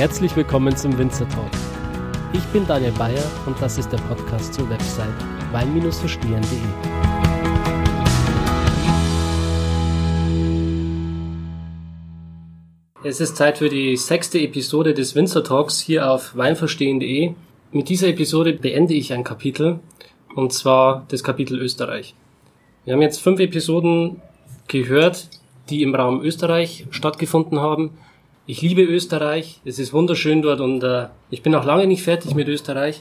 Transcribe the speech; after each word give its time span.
Herzlich 0.00 0.34
willkommen 0.34 0.74
zum 0.74 0.96
Winzer 0.96 1.28
Talk. 1.28 1.50
Ich 2.32 2.42
bin 2.54 2.66
Daniel 2.66 2.92
Bayer 2.92 3.22
und 3.44 3.60
das 3.60 3.76
ist 3.76 3.92
der 3.92 3.98
Podcast 3.98 4.54
zur 4.54 4.66
Website 4.70 5.12
wein-verstehen.de. 5.52 6.58
Es 13.04 13.20
ist 13.20 13.36
Zeit 13.36 13.58
für 13.58 13.68
die 13.68 13.94
sechste 13.98 14.40
Episode 14.40 14.94
des 14.94 15.14
Winzer 15.14 15.44
Talks 15.44 15.80
hier 15.80 16.10
auf 16.10 16.34
weinverstehen.de. 16.34 17.34
Mit 17.70 17.90
dieser 17.90 18.08
Episode 18.08 18.54
beende 18.54 18.94
ich 18.94 19.12
ein 19.12 19.22
Kapitel 19.22 19.80
und 20.34 20.54
zwar 20.54 21.04
das 21.08 21.22
Kapitel 21.22 21.58
Österreich. 21.58 22.14
Wir 22.86 22.94
haben 22.94 23.02
jetzt 23.02 23.20
fünf 23.20 23.38
Episoden 23.38 24.22
gehört, 24.66 25.28
die 25.68 25.82
im 25.82 25.94
Raum 25.94 26.22
Österreich 26.22 26.86
stattgefunden 26.90 27.60
haben. 27.60 27.98
Ich 28.52 28.62
liebe 28.62 28.82
Österreich, 28.82 29.60
es 29.64 29.78
ist 29.78 29.92
wunderschön 29.92 30.42
dort 30.42 30.60
und 30.60 30.82
äh, 30.82 31.06
ich 31.30 31.44
bin 31.44 31.52
noch 31.52 31.64
lange 31.64 31.86
nicht 31.86 32.02
fertig 32.02 32.34
mit 32.34 32.48
Österreich. 32.48 33.00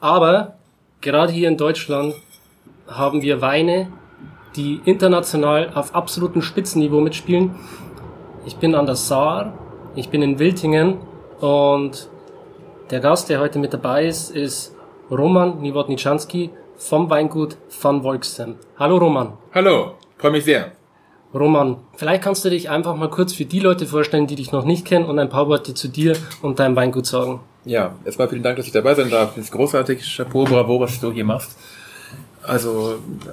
Aber 0.00 0.54
gerade 1.02 1.30
hier 1.30 1.48
in 1.48 1.58
Deutschland 1.58 2.14
haben 2.86 3.20
wir 3.20 3.42
Weine, 3.42 3.92
die 4.56 4.80
international 4.86 5.72
auf 5.74 5.94
absolutem 5.94 6.40
Spitzenniveau 6.40 7.02
mitspielen. 7.02 7.54
Ich 8.46 8.56
bin 8.56 8.74
an 8.74 8.86
der 8.86 8.94
Saar, 8.94 9.52
ich 9.94 10.08
bin 10.08 10.22
in 10.22 10.38
Wiltingen 10.38 10.96
und 11.40 12.08
der 12.90 13.00
Gast, 13.00 13.28
der 13.28 13.40
heute 13.40 13.58
mit 13.58 13.74
dabei 13.74 14.06
ist, 14.06 14.30
ist 14.30 14.74
Roman 15.10 15.60
Niewodniczanski 15.60 16.48
vom 16.78 17.10
Weingut 17.10 17.58
Van 17.82 18.02
Volksem. 18.02 18.54
Hallo 18.78 18.96
Roman. 18.96 19.34
Hallo, 19.52 19.96
freue 20.16 20.30
mich 20.30 20.44
sehr. 20.44 20.77
Roman, 21.34 21.76
vielleicht 21.96 22.22
kannst 22.22 22.44
du 22.44 22.50
dich 22.50 22.70
einfach 22.70 22.96
mal 22.96 23.10
kurz 23.10 23.34
für 23.34 23.44
die 23.44 23.60
Leute 23.60 23.86
vorstellen, 23.86 24.26
die 24.26 24.36
dich 24.36 24.50
noch 24.50 24.64
nicht 24.64 24.86
kennen 24.86 25.04
und 25.04 25.18
ein 25.18 25.28
paar 25.28 25.48
Worte 25.48 25.74
zu 25.74 25.88
dir 25.88 26.16
und 26.40 26.58
deinem 26.58 26.74
Weingut 26.74 27.06
sagen. 27.06 27.40
Ja, 27.64 27.94
erstmal 28.04 28.28
vielen 28.28 28.42
Dank, 28.42 28.56
dass 28.56 28.66
ich 28.66 28.72
dabei 28.72 28.94
sein 28.94 29.10
darf. 29.10 29.34
Das 29.34 29.44
ist 29.44 29.52
großartig. 29.52 30.16
Chapeau, 30.16 30.44
bravo, 30.44 30.80
was 30.80 30.98
du 31.00 31.12
hier 31.12 31.24
machst. 31.24 31.58
Also, 32.42 32.94
äh, 33.26 33.30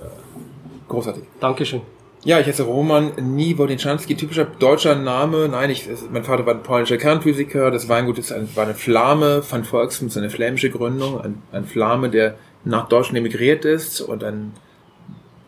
großartig. 0.89 1.23
Dankeschön. 1.39 1.81
Ja, 2.25 2.39
ich 2.39 2.47
heiße 2.47 2.63
Roman 2.63 3.11
Niewodniczanski, 3.17 4.15
typischer 4.15 4.45
deutscher 4.45 4.95
Name. 4.95 5.47
Nein, 5.47 5.69
ich, 5.69 5.87
mein 6.11 6.23
Vater 6.23 6.45
war 6.45 6.55
ein 6.55 6.63
polnischer 6.63 6.97
Kernphysiker. 6.97 7.71
Das 7.71 7.87
Weingut 7.87 8.17
ist 8.17 8.33
ein, 8.33 8.49
war 8.55 8.65
eine 8.65 8.73
Flame. 8.73 9.43
Van 9.47 9.63
Volksem 9.63 10.07
ist 10.07 10.17
eine 10.17 10.29
flämische 10.29 10.69
Gründung. 10.69 11.21
Ein, 11.21 11.41
ein 11.51 11.65
Flame, 11.65 12.09
der 12.09 12.35
nach 12.65 12.89
Deutschland 12.89 13.19
emigriert 13.19 13.63
ist 13.63 14.01
und 14.01 14.23
ein 14.23 14.53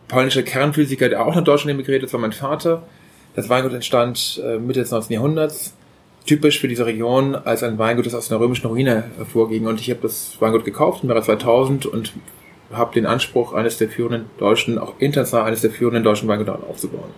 polnischer 0.08 0.42
Kernphysiker, 0.42 1.08
der 1.08 1.24
auch 1.24 1.34
nach 1.34 1.44
Deutschland 1.44 1.74
emigriert 1.74 2.02
ist, 2.02 2.12
war 2.12 2.20
mein 2.20 2.32
Vater. 2.32 2.82
Das 3.34 3.48
Weingut 3.48 3.72
entstand 3.72 4.42
äh, 4.44 4.58
Mitte 4.58 4.80
des 4.80 4.90
19. 4.90 5.14
Jahrhunderts, 5.14 5.74
typisch 6.26 6.58
für 6.58 6.68
diese 6.68 6.86
Region 6.86 7.34
als 7.34 7.62
ein 7.62 7.78
Weingut, 7.78 8.06
das 8.06 8.14
aus 8.14 8.30
einer 8.30 8.40
römischen 8.40 8.66
Ruine 8.66 9.04
hervorging. 9.16 9.66
Und 9.66 9.80
ich 9.80 9.90
habe 9.90 10.00
das 10.02 10.36
Weingut 10.40 10.64
gekauft 10.64 11.02
im 11.02 11.08
Jahre 11.08 11.22
2000 11.22 11.86
und 11.86 12.12
habe 12.72 12.92
den 12.94 13.06
Anspruch, 13.06 13.52
eines 13.52 13.78
der 13.78 13.88
führenden 13.88 14.26
deutschen, 14.38 14.78
auch 14.78 14.94
international 14.98 15.46
eines 15.46 15.60
der 15.60 15.70
führenden 15.70 16.02
deutschen 16.02 16.28
Weingüter 16.28 16.58
aufzubauen. 16.68 17.10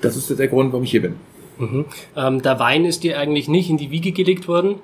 Das 0.00 0.16
ist 0.16 0.36
der 0.38 0.48
Grund, 0.48 0.72
warum 0.72 0.84
ich 0.84 0.90
hier 0.90 1.02
bin. 1.02 1.16
Mhm. 1.58 1.84
Ähm, 2.16 2.42
der 2.42 2.58
Wein 2.58 2.84
ist 2.84 3.04
dir 3.04 3.18
eigentlich 3.18 3.48
nicht 3.48 3.70
in 3.70 3.76
die 3.76 3.90
Wiege 3.90 4.12
gelegt 4.12 4.48
worden? 4.48 4.76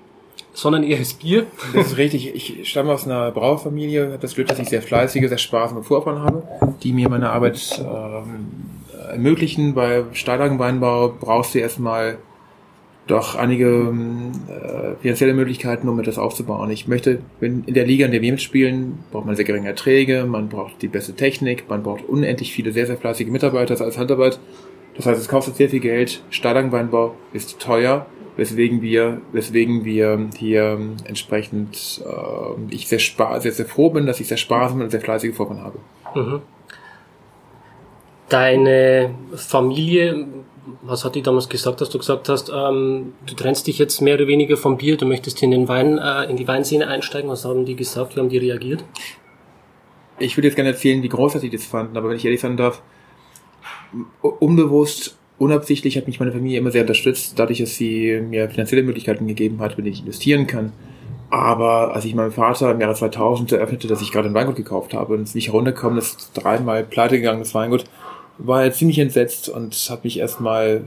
Sondern 0.57 0.85
eher 0.85 0.99
das 0.99 1.13
Bier. 1.13 1.47
Das 1.75 1.89
ist 1.89 1.97
richtig. 1.99 2.35
Ich 2.35 2.69
stamme 2.69 2.91
aus 2.91 3.05
einer 3.05 3.31
Brauerfamilie, 3.31 4.07
habe 4.07 4.19
das 4.19 4.35
Glück, 4.35 4.49
dass 4.49 4.59
ich 4.59 4.71
sehr 4.71 4.81
fleißige, 4.81 5.29
sehr 5.29 5.39
sparsame 5.39 5.83
Vorfahren 5.83 6.23
habe, 6.23 6.43
die 6.83 6.95
mir 6.95 7.11
meine 7.11 7.29
Arbeit 7.31 7.79
ähm, 7.79 8.47
ermöglichen. 9.11 9.75
Bei 9.75 10.05
Steillagenweinbau 10.13 11.15
brauchst 11.21 11.55
du 11.55 11.59
erstmal 11.59 12.17
doch 13.07 13.37
einige 13.37 13.95
äh, 14.49 15.01
finanzielle 15.03 15.35
Möglichkeiten, 15.35 15.91
um 15.91 16.01
etwas 16.01 16.17
aufzubauen. 16.17 16.71
Ich 16.71 16.89
möchte, 16.89 17.19
wenn 17.39 17.63
in 17.65 17.75
der 17.75 17.87
Liga, 17.87 18.07
in 18.07 18.13
der 18.13 18.23
wir 18.23 18.33
mitspielen, 18.33 19.01
braucht 19.13 19.27
man 19.27 19.37
sehr 19.37 19.45
geringe 19.45 19.69
Erträge, 19.69 20.25
man 20.25 20.49
braucht 20.49 20.81
die 20.81 20.89
beste 20.89 21.13
Technik, 21.13 21.69
man 21.69 21.83
braucht 21.83 22.09
unendlich 22.09 22.53
viele 22.53 22.73
sehr, 22.73 22.87
sehr 22.87 22.97
fleißige 22.97 23.29
Mitarbeiter 23.29 23.79
als 23.79 23.99
Handarbeit. 23.99 24.41
Das 24.97 25.05
heißt, 25.05 25.21
es 25.21 25.29
kostet 25.29 25.57
sehr 25.57 25.69
viel 25.69 25.81
Geld. 25.81 26.23
Steillagenweinbau 26.31 27.15
ist 27.35 27.61
teuer 27.61 28.07
weswegen 28.37 28.83
wir, 28.83 29.21
weswegen 29.33 29.85
wir 29.85 30.29
hier 30.37 30.79
entsprechend 31.05 32.03
äh, 32.05 32.75
ich 32.75 32.89
sehr, 32.89 32.99
spar 32.99 33.41
sehr, 33.41 33.53
sehr 33.53 33.67
froh 33.67 33.91
bin, 33.91 34.07
dass 34.07 34.21
ich 34.21 34.29
sehr 34.29 34.37
sparsam 34.37 34.81
und 34.81 34.91
sehr 34.91 35.01
fleißige 35.01 35.35
Vorfahren 35.35 35.63
habe. 35.63 35.79
Mhm. 36.15 36.43
Deine 38.29 39.15
Familie, 39.35 40.27
was 40.83 41.05
hat 41.05 41.15
die 41.15 41.23
damals 41.23 41.49
gesagt, 41.49 41.81
dass 41.81 41.91
du 41.91 41.99
gesagt 41.99 42.29
hast, 42.29 42.51
ähm, 42.55 43.15
du 43.25 43.35
trennst 43.35 43.67
dich 43.67 43.79
jetzt 43.79 44.01
mehr 44.01 44.17
oder 44.17 44.27
weniger 44.27 44.57
vom 44.57 44.77
Bier, 44.77 44.97
du 44.97 45.07
möchtest 45.07 45.43
in 45.43 45.53
den 45.53 45.69
Wein, 45.69 45.99
äh, 45.99 46.25
in 46.25 46.37
die 46.37 46.47
Weinszene 46.47 46.89
einsteigen. 46.89 47.31
Was 47.31 47.45
haben 47.45 47.65
die 47.65 47.77
gesagt? 47.77 48.17
Wie 48.17 48.21
haben 48.21 48.29
die 48.29 48.39
reagiert? 48.39 48.85
Ich 50.19 50.37
würde 50.37 50.49
jetzt 50.49 50.57
gerne 50.57 50.71
erzählen, 50.71 51.03
wie 51.03 51.09
großartig 51.09 51.51
die 51.51 51.57
das 51.57 51.67
fanden, 51.67 51.97
aber 51.97 52.09
wenn 52.09 52.17
ich 52.17 52.25
ehrlich 52.25 52.41
sein 52.41 52.57
darf, 52.57 52.83
unbewusst 54.21 55.17
unabsichtlich 55.39 55.97
hat 55.97 56.07
mich 56.07 56.21
meine 56.21 56.33
Familie 56.33 56.59
immer 56.59 56.71
sehr 56.71 56.83
unterstützt, 56.83 57.39
dadurch, 57.39 57.59
dass 57.59 57.77
sie 57.77 58.21
mir 58.21 58.49
finanzielle 58.49 58.83
Möglichkeiten 58.83 59.27
gegeben 59.27 59.61
hat, 59.61 59.77
mit 59.77 59.87
denen 59.87 59.95
ich 59.95 60.01
investieren 60.01 60.47
kann. 60.47 60.73
Aber 61.29 61.95
als 61.95 62.05
ich 62.05 62.15
meinem 62.15 62.33
Vater 62.33 62.71
im 62.71 62.81
Jahre 62.81 62.95
2000 62.95 63.53
eröffnete, 63.53 63.89
dass 63.89 64.01
ich 64.01 64.13
gerade 64.13 64.29
ein 64.29 64.35
Weingut 64.35 64.57
gekauft 64.57 64.95
habe 64.95 65.15
und 65.15 65.23
es 65.23 65.35
nicht 65.35 65.49
heruntergekommen 65.49 65.99
ist, 65.99 66.31
dreimal 66.35 66.85
pleite 66.85 67.17
gegangenes 67.17 67.55
Weingut, 67.55 67.85
war 68.39 68.63
er 68.63 68.73
ziemlich 68.73 68.99
entsetzt 68.99 69.49
und 69.49 69.75
hat 69.91 70.05
mich 70.05 70.19
erstmal, 70.19 70.85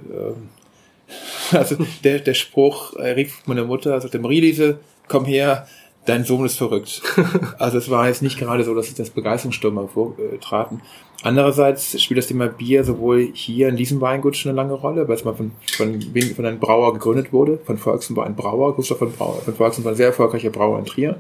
äh, 1.52 1.56
also 1.56 1.78
der, 2.04 2.20
der 2.20 2.34
Spruch, 2.34 2.96
er 2.96 3.16
rief 3.16 3.42
meine 3.46 3.64
Mutter, 3.64 4.00
sagte, 4.00 4.20
Marie-Lise, 4.20 4.80
komm 5.08 5.26
her, 5.26 5.68
dein 6.06 6.24
Sohn 6.24 6.46
ist 6.46 6.58
verrückt. 6.58 7.02
Also 7.60 7.78
es 7.78 7.90
war 7.90 8.08
jetzt 8.08 8.22
nicht 8.22 8.40
gerade 8.40 8.64
so, 8.64 8.74
dass 8.74 8.88
ich 8.88 8.96
das 8.96 9.10
Begeisterungsstürmer 9.10 9.88
vortraten. 9.90 10.82
Andererseits 11.22 12.02
spielt 12.02 12.18
das 12.18 12.28
Thema 12.28 12.48
Bier 12.48 12.84
sowohl 12.84 13.30
hier 13.34 13.68
in 13.68 13.76
diesem 13.76 14.00
Weingut 14.00 14.38
schon 14.38 14.52
eine 14.52 14.56
lange 14.56 14.74
Rolle, 14.74 15.08
weil 15.08 15.16
es 15.16 15.26
mal 15.26 15.34
von, 15.34 15.52
von, 15.74 16.02
von 16.36 16.46
einem 16.46 16.60
Brauer 16.60 16.94
gegründet 16.94 17.34
wurde. 17.34 17.60
Von 17.66 17.78
Volksen 17.78 18.16
war 18.16 18.26
ein 18.26 18.36
Brauer, 18.36 18.76
Gustav 18.76 19.00
von, 19.00 19.12
Brauer, 19.12 19.42
von 19.42 19.54
Volksen 19.54 19.84
war 19.84 19.92
ein 19.92 19.98
sehr 19.98 20.08
erfolgreicher 20.08 20.50
Brauer 20.50 20.80
in 20.80 20.86
Trier. 20.86 21.18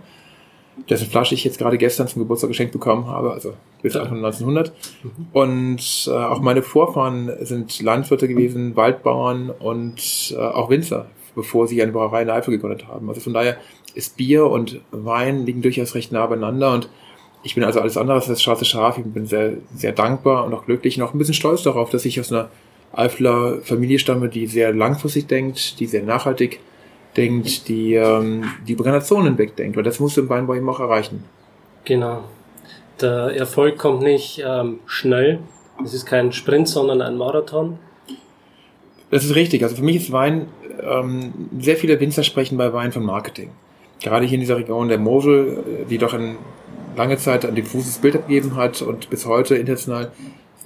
Dessen 0.89 1.07
Flasche 1.07 1.35
ich 1.35 1.43
jetzt 1.43 1.57
gerade 1.57 1.77
gestern 1.77 2.07
zum 2.07 2.21
Geburtstag 2.21 2.49
geschenkt 2.49 2.71
bekommen 2.71 3.07
habe, 3.07 3.31
also 3.31 3.53
bis 3.81 3.95
ja. 3.95 4.03
1900. 4.03 4.71
Mhm. 5.03 5.09
Und 5.33 6.07
äh, 6.07 6.11
auch 6.11 6.39
meine 6.39 6.61
Vorfahren 6.61 7.31
sind 7.41 7.81
Landwirte 7.81 8.29
gewesen, 8.29 8.77
Waldbauern 8.77 9.49
und 9.49 10.33
äh, 10.33 10.37
auch 10.37 10.69
Winzer, 10.69 11.07
bevor 11.35 11.67
sie 11.67 11.81
eine 11.81 11.91
Brauerei 11.91 12.21
in 12.21 12.29
Eifel 12.29 12.51
gegründet 12.51 12.87
haben. 12.87 13.09
Also 13.09 13.19
von 13.19 13.33
daher 13.33 13.57
ist 13.95 14.15
Bier 14.15 14.45
und 14.45 14.79
Wein 14.91 15.45
liegen 15.45 15.61
durchaus 15.61 15.95
recht 15.95 16.13
nah 16.13 16.25
beieinander 16.25 16.73
und 16.73 16.89
ich 17.41 17.55
bin 17.55 17.63
also 17.63 17.79
alles 17.79 17.97
andere 17.97 18.17
als 18.17 18.27
das 18.27 18.41
schwarze 18.41 18.65
Schaf. 18.65 18.97
Ich 18.97 19.05
bin 19.05 19.25
sehr, 19.25 19.53
sehr 19.73 19.93
dankbar 19.93 20.45
und 20.45 20.53
auch 20.53 20.65
glücklich 20.65 20.97
und 20.97 21.07
auch 21.07 21.13
ein 21.13 21.17
bisschen 21.17 21.33
stolz 21.33 21.63
darauf, 21.63 21.89
dass 21.89 22.05
ich 22.05 22.19
aus 22.19 22.31
einer 22.31 22.49
Eifler 22.91 23.59
Familie 23.63 23.99
stamme, 23.99 24.29
die 24.29 24.47
sehr 24.47 24.73
langfristig 24.73 25.27
denkt, 25.27 25.79
die 25.79 25.85
sehr 25.85 26.03
nachhaltig 26.03 26.59
denkt, 27.15 27.67
die 27.67 27.93
ähm, 27.93 28.45
die 28.67 28.75
Generationen 28.75 29.27
hinweg 29.27 29.55
denkt. 29.55 29.77
Weil 29.77 29.83
das 29.83 29.99
musst 29.99 30.17
du 30.17 30.21
im 30.21 30.29
Weinbau 30.29 30.55
eben 30.55 30.67
auch 30.69 30.79
erreichen. 30.79 31.23
Genau. 31.85 32.23
Der 32.99 33.35
Erfolg 33.35 33.77
kommt 33.77 34.01
nicht 34.01 34.43
ähm, 34.45 34.79
schnell. 34.85 35.39
Es 35.83 35.93
ist 35.93 36.05
kein 36.05 36.33
Sprint, 36.33 36.67
sondern 36.67 37.01
ein 37.01 37.15
Marathon. 37.15 37.79
Das 39.11 39.23
ist 39.23 39.35
richtig. 39.35 39.63
Also 39.63 39.77
für 39.77 39.83
mich 39.83 39.95
ist 39.95 40.11
Wein, 40.11 40.47
ähm, 40.83 41.33
sehr 41.59 41.77
viele 41.77 41.99
Winzer 41.99 42.23
sprechen 42.23 42.57
bei 42.57 42.73
Wein 42.73 42.91
von 42.91 43.03
Marketing. 43.03 43.51
Gerade 44.01 44.25
hier 44.25 44.35
in 44.35 44.41
dieser 44.41 44.57
Region 44.57 44.89
der 44.89 44.97
Mosel, 44.97 45.63
äh, 45.83 45.85
die 45.89 45.97
doch 45.97 46.13
ein 46.13 46.37
lange 46.99 47.17
Zeit 47.17 47.45
ein 47.45 47.55
diffuses 47.55 47.97
Bild 47.99 48.15
abgegeben 48.15 48.57
hat 48.57 48.81
und 48.81 49.09
bis 49.09 49.25
heute 49.25 49.55
international 49.55 50.11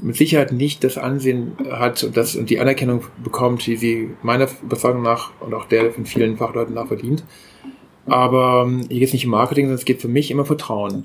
mit 0.01 0.15
Sicherheit 0.15 0.51
nicht 0.51 0.83
das 0.83 0.97
Ansehen 0.97 1.51
hat 1.69 2.03
und, 2.03 2.17
das, 2.17 2.35
und 2.35 2.49
die 2.49 2.59
Anerkennung 2.59 3.03
bekommt, 3.23 3.65
die 3.67 3.75
sie 3.77 4.09
meiner 4.23 4.47
Überzeugung 4.63 5.03
nach 5.03 5.29
und 5.39 5.53
auch 5.53 5.65
der 5.65 5.91
von 5.91 6.07
vielen 6.07 6.37
Fachleuten 6.37 6.73
nach 6.73 6.87
verdient. 6.87 7.23
Aber 8.07 8.65
ähm, 8.67 8.81
hier 8.89 8.99
geht 8.99 9.09
es 9.09 9.13
nicht 9.13 9.25
um 9.25 9.31
Marketing, 9.31 9.65
sondern 9.65 9.77
es 9.77 9.85
geht 9.85 10.01
für 10.01 10.07
mich 10.07 10.31
immer 10.31 10.43
Vertrauen. 10.43 11.03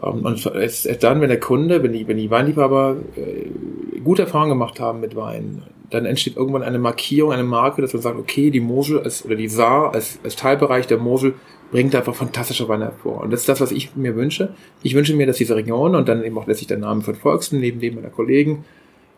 Ähm, 0.00 0.24
und 0.24 0.46
es 0.46 0.86
ist 0.86 1.02
dann, 1.02 1.20
wenn 1.20 1.28
der 1.28 1.40
Kunde, 1.40 1.82
wenn 1.82 1.92
die, 1.92 2.06
wenn 2.06 2.16
die 2.16 2.30
Weinliebhaber 2.30 2.98
äh, 3.16 4.00
gute 4.00 4.22
Erfahrungen 4.22 4.50
gemacht 4.50 4.78
haben 4.78 5.00
mit 5.00 5.16
Wein, 5.16 5.62
dann 5.90 6.06
entsteht 6.06 6.36
irgendwann 6.36 6.62
eine 6.62 6.78
Markierung, 6.78 7.32
eine 7.32 7.42
Marke, 7.42 7.82
dass 7.82 7.92
man 7.92 8.02
sagt, 8.02 8.18
okay, 8.18 8.50
die 8.50 8.60
Mosel 8.60 9.00
als, 9.00 9.24
oder 9.24 9.34
die 9.34 9.48
Saar 9.48 9.92
als, 9.92 10.20
als 10.22 10.36
Teilbereich 10.36 10.86
der 10.86 10.98
Mosel 10.98 11.34
bringt 11.72 11.94
einfach 11.96 12.14
fantastische 12.14 12.68
Weine 12.68 12.84
hervor. 12.84 13.22
Und 13.22 13.32
das 13.32 13.40
ist 13.40 13.48
das, 13.48 13.60
was 13.60 13.72
ich 13.72 13.96
mir 13.96 14.14
wünsche. 14.14 14.54
Ich 14.82 14.94
wünsche 14.94 15.16
mir, 15.16 15.26
dass 15.26 15.38
diese 15.38 15.56
Region 15.56 15.96
und 15.96 16.06
dann 16.06 16.22
eben 16.22 16.38
auch 16.38 16.46
letztlich 16.46 16.68
der 16.68 16.78
Name 16.78 17.00
von 17.02 17.14
Volksten 17.16 17.58
neben 17.58 17.80
dem 17.80 17.96
meiner 17.96 18.10
Kollegen 18.10 18.64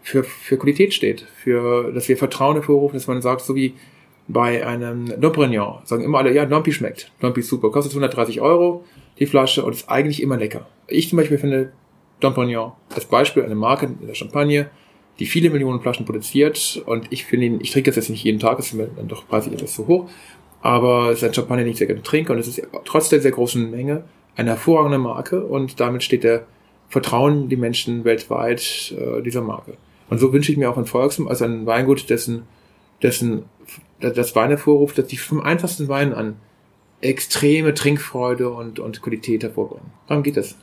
für, 0.03 0.23
für 0.23 0.57
Qualität 0.57 0.95
steht, 0.95 1.27
für, 1.37 1.93
dass 1.93 2.09
wir 2.09 2.17
Vertrauen 2.17 2.55
hervorrufen, 2.55 2.97
dass 2.97 3.09
man 3.09 3.21
sagt, 3.21 3.43
so 3.43 3.57
wie 3.57 3.75
bei 4.29 4.65
einem 4.67 5.21
Domprignon, 5.21 5.81
sagen 5.85 6.05
immer 6.05 6.19
alle, 6.19 6.33
ja, 6.33 6.47
Dompi 6.47 6.73
schmeckt, 6.73 7.11
Dompi 7.21 7.41
ist 7.41 7.49
super, 7.49 7.71
kostet 7.71 7.93
130 7.93 8.41
Euro 8.41 8.85
die 9.19 9.27
Flasche 9.27 9.65
und 9.65 9.73
ist 9.73 9.89
eigentlich 9.89 10.23
immer 10.23 10.37
lecker. 10.37 10.67
Ich 10.87 11.09
zum 11.09 11.19
Beispiel 11.19 11.39
finde 11.39 11.73
Domprignon 12.21 12.73
als 12.95 13.05
Beispiel 13.05 13.43
eine 13.43 13.55
Marke 13.55 13.87
in 13.87 14.07
der 14.07 14.15
Champagne, 14.15 14.71
die 15.19 15.27
viele 15.27 15.51
Millionen 15.51 15.81
Flaschen 15.81 16.07
produziert 16.07 16.83
und 16.87 17.07
ich 17.11 17.25
finde 17.25 17.47
ihn, 17.47 17.61
ich 17.61 17.71
trinke 17.71 17.91
das 17.91 17.97
jetzt 17.97 18.11
nicht 18.11 18.25
jeden 18.25 18.41
Tag, 18.41 18.59
ist 18.59 18.73
mir 18.75 18.89
dann 18.97 19.09
doch 19.09 19.27
preislich 19.29 19.55
etwas 19.55 19.75
zu 19.75 19.87
hoch, 19.87 20.09
aber 20.65 21.11
es 21.11 21.19
ist 21.19 21.25
ein 21.25 21.35
Champagner, 21.35 21.63
den 21.63 21.73
ich 21.73 21.77
sehr 21.77 21.87
gerne 21.87 22.03
trinke 22.03 22.33
und 22.33 22.39
es 22.39 22.49
ist 22.49 22.63
trotz 22.87 23.11
der 23.11 23.21
sehr 23.21 23.33
großen 23.33 23.71
Menge 23.71 24.05
eine 24.35 24.49
hervorragende 24.49 24.97
Marke 24.97 25.45
und 25.45 25.79
damit 25.79 26.03
steht 26.03 26.25
der 26.25 26.47
Vertrauen 26.89 27.51
die 27.51 27.57
Menschen 27.57 28.05
weltweit 28.05 28.95
äh, 28.99 29.21
dieser 29.21 29.43
Marke. 29.43 29.77
Und 30.09 30.19
so 30.19 30.33
wünsche 30.33 30.51
ich 30.51 30.57
mir 30.57 30.71
auch 30.71 30.79
ein 30.79 30.87
Volksum 30.87 31.29
als 31.29 31.43
ein 31.43 31.67
Weingut, 31.67 32.09
dessen, 32.09 32.45
dessen 33.03 33.45
das 34.01 34.35
Wein 34.35 34.49
hervorruft, 34.49 34.97
dass 34.97 35.07
die 35.07 35.19
vom 35.19 35.43
einfachsten 35.43 35.89
Wein 35.89 36.15
an 36.15 36.37
extreme 37.03 37.75
Trinkfreude 37.75 38.49
und, 38.49 38.79
und 38.79 39.03
Qualität 39.03 39.43
hervorbringen. 39.43 39.91
Darum 40.09 40.23
geht 40.23 40.39
es. 40.39 40.57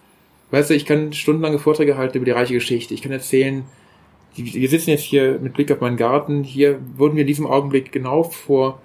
Weißt 0.49 0.71
du, 0.71 0.73
ich 0.73 0.87
kann 0.87 1.13
stundenlange 1.13 1.59
Vorträge 1.59 1.95
halten 1.95 2.17
über 2.17 2.25
die 2.25 2.31
reiche 2.31 2.55
Geschichte. 2.55 2.95
Ich 2.95 3.03
kann 3.03 3.11
erzählen, 3.11 3.65
wir 4.35 4.69
sitzen 4.69 4.89
jetzt 4.89 5.03
hier 5.03 5.37
mit 5.39 5.53
Blick 5.53 5.71
auf 5.71 5.79
meinen 5.79 5.97
Garten. 5.97 6.43
Hier 6.43 6.79
würden 6.97 7.15
wir 7.15 7.21
in 7.21 7.27
diesem 7.27 7.45
Augenblick 7.45 7.91
genau 7.91 8.23
vor 8.23 8.81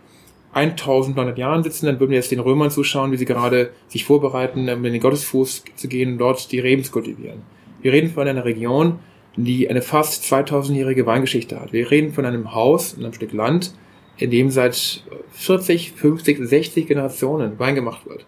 1900 0.57 1.37
Jahren 1.37 1.63
sitzen, 1.63 1.85
dann 1.85 2.01
würden 2.01 2.13
wir 2.13 2.17
jetzt 2.17 2.31
den 2.31 2.41
Römern 2.41 2.71
zuschauen, 2.71 3.13
wie 3.13 3.19
sie 3.19 3.27
gerade 3.27 3.71
sich 3.89 4.05
vorbereiten, 4.07 4.69
um 4.71 4.85
in 4.85 4.93
den 4.93 5.03
Gottesfuß 5.03 5.65
zu 5.77 5.89
gehen 5.89 6.13
und 6.13 6.19
dort 6.19 6.51
die 6.51 6.61
Reben 6.61 6.83
zu 6.83 6.93
kultivieren. 6.93 7.43
Wir 7.83 7.93
reden 7.93 8.11
von 8.11 8.27
einer 8.27 8.47
Region, 8.47 8.99
die 9.37 9.69
eine 9.69 9.83
fast 9.83 10.25
2000-jährige 10.25 11.05
Weingeschichte 11.05 11.61
hat. 11.61 11.75
Wir 11.75 11.91
reden 11.91 12.13
von 12.13 12.25
einem 12.25 12.55
Haus, 12.55 12.97
einem 12.97 13.13
Stück 13.13 13.35
Land, 13.35 13.75
in 14.17 14.31
dem 14.31 14.49
seit 14.49 15.05
40, 15.33 15.93
50, 15.93 16.39
60 16.41 16.87
Generationen 16.87 17.59
Wein 17.59 17.75
gemacht 17.75 18.07
wird. 18.07 18.25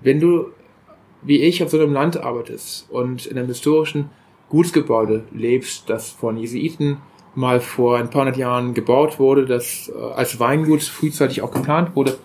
Wenn 0.00 0.18
du, 0.18 0.46
wie 1.22 1.42
ich, 1.42 1.62
auf 1.62 1.70
so 1.70 1.78
einem 1.78 1.92
Land 1.92 2.16
arbeitest 2.16 2.90
und 2.90 3.26
in 3.26 3.38
einem 3.38 3.46
historischen 3.46 4.10
Gutsgebäude 4.48 5.22
lebst, 5.32 5.88
das 5.88 6.10
von 6.10 6.36
Jesuiten 6.36 6.96
mal 7.34 7.60
vor 7.60 7.98
ein 7.98 8.10
paar 8.10 8.22
hundert 8.22 8.36
Jahren 8.36 8.74
gebaut 8.74 9.18
wurde, 9.18 9.46
das 9.46 9.90
äh, 9.94 10.14
als 10.14 10.38
Weingut 10.38 10.82
frühzeitig 10.82 11.42
auch 11.42 11.50
geplant 11.50 11.94
wurde, 11.94 12.18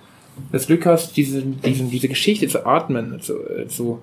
das 0.52 0.68
Glück 0.68 0.86
hast, 0.86 1.18
diese, 1.18 1.42
diese, 1.42 1.86
diese 1.86 2.08
Geschichte 2.08 2.48
zu 2.48 2.66
atmen, 2.66 3.20
zu, 3.22 3.36
zu, 3.68 4.02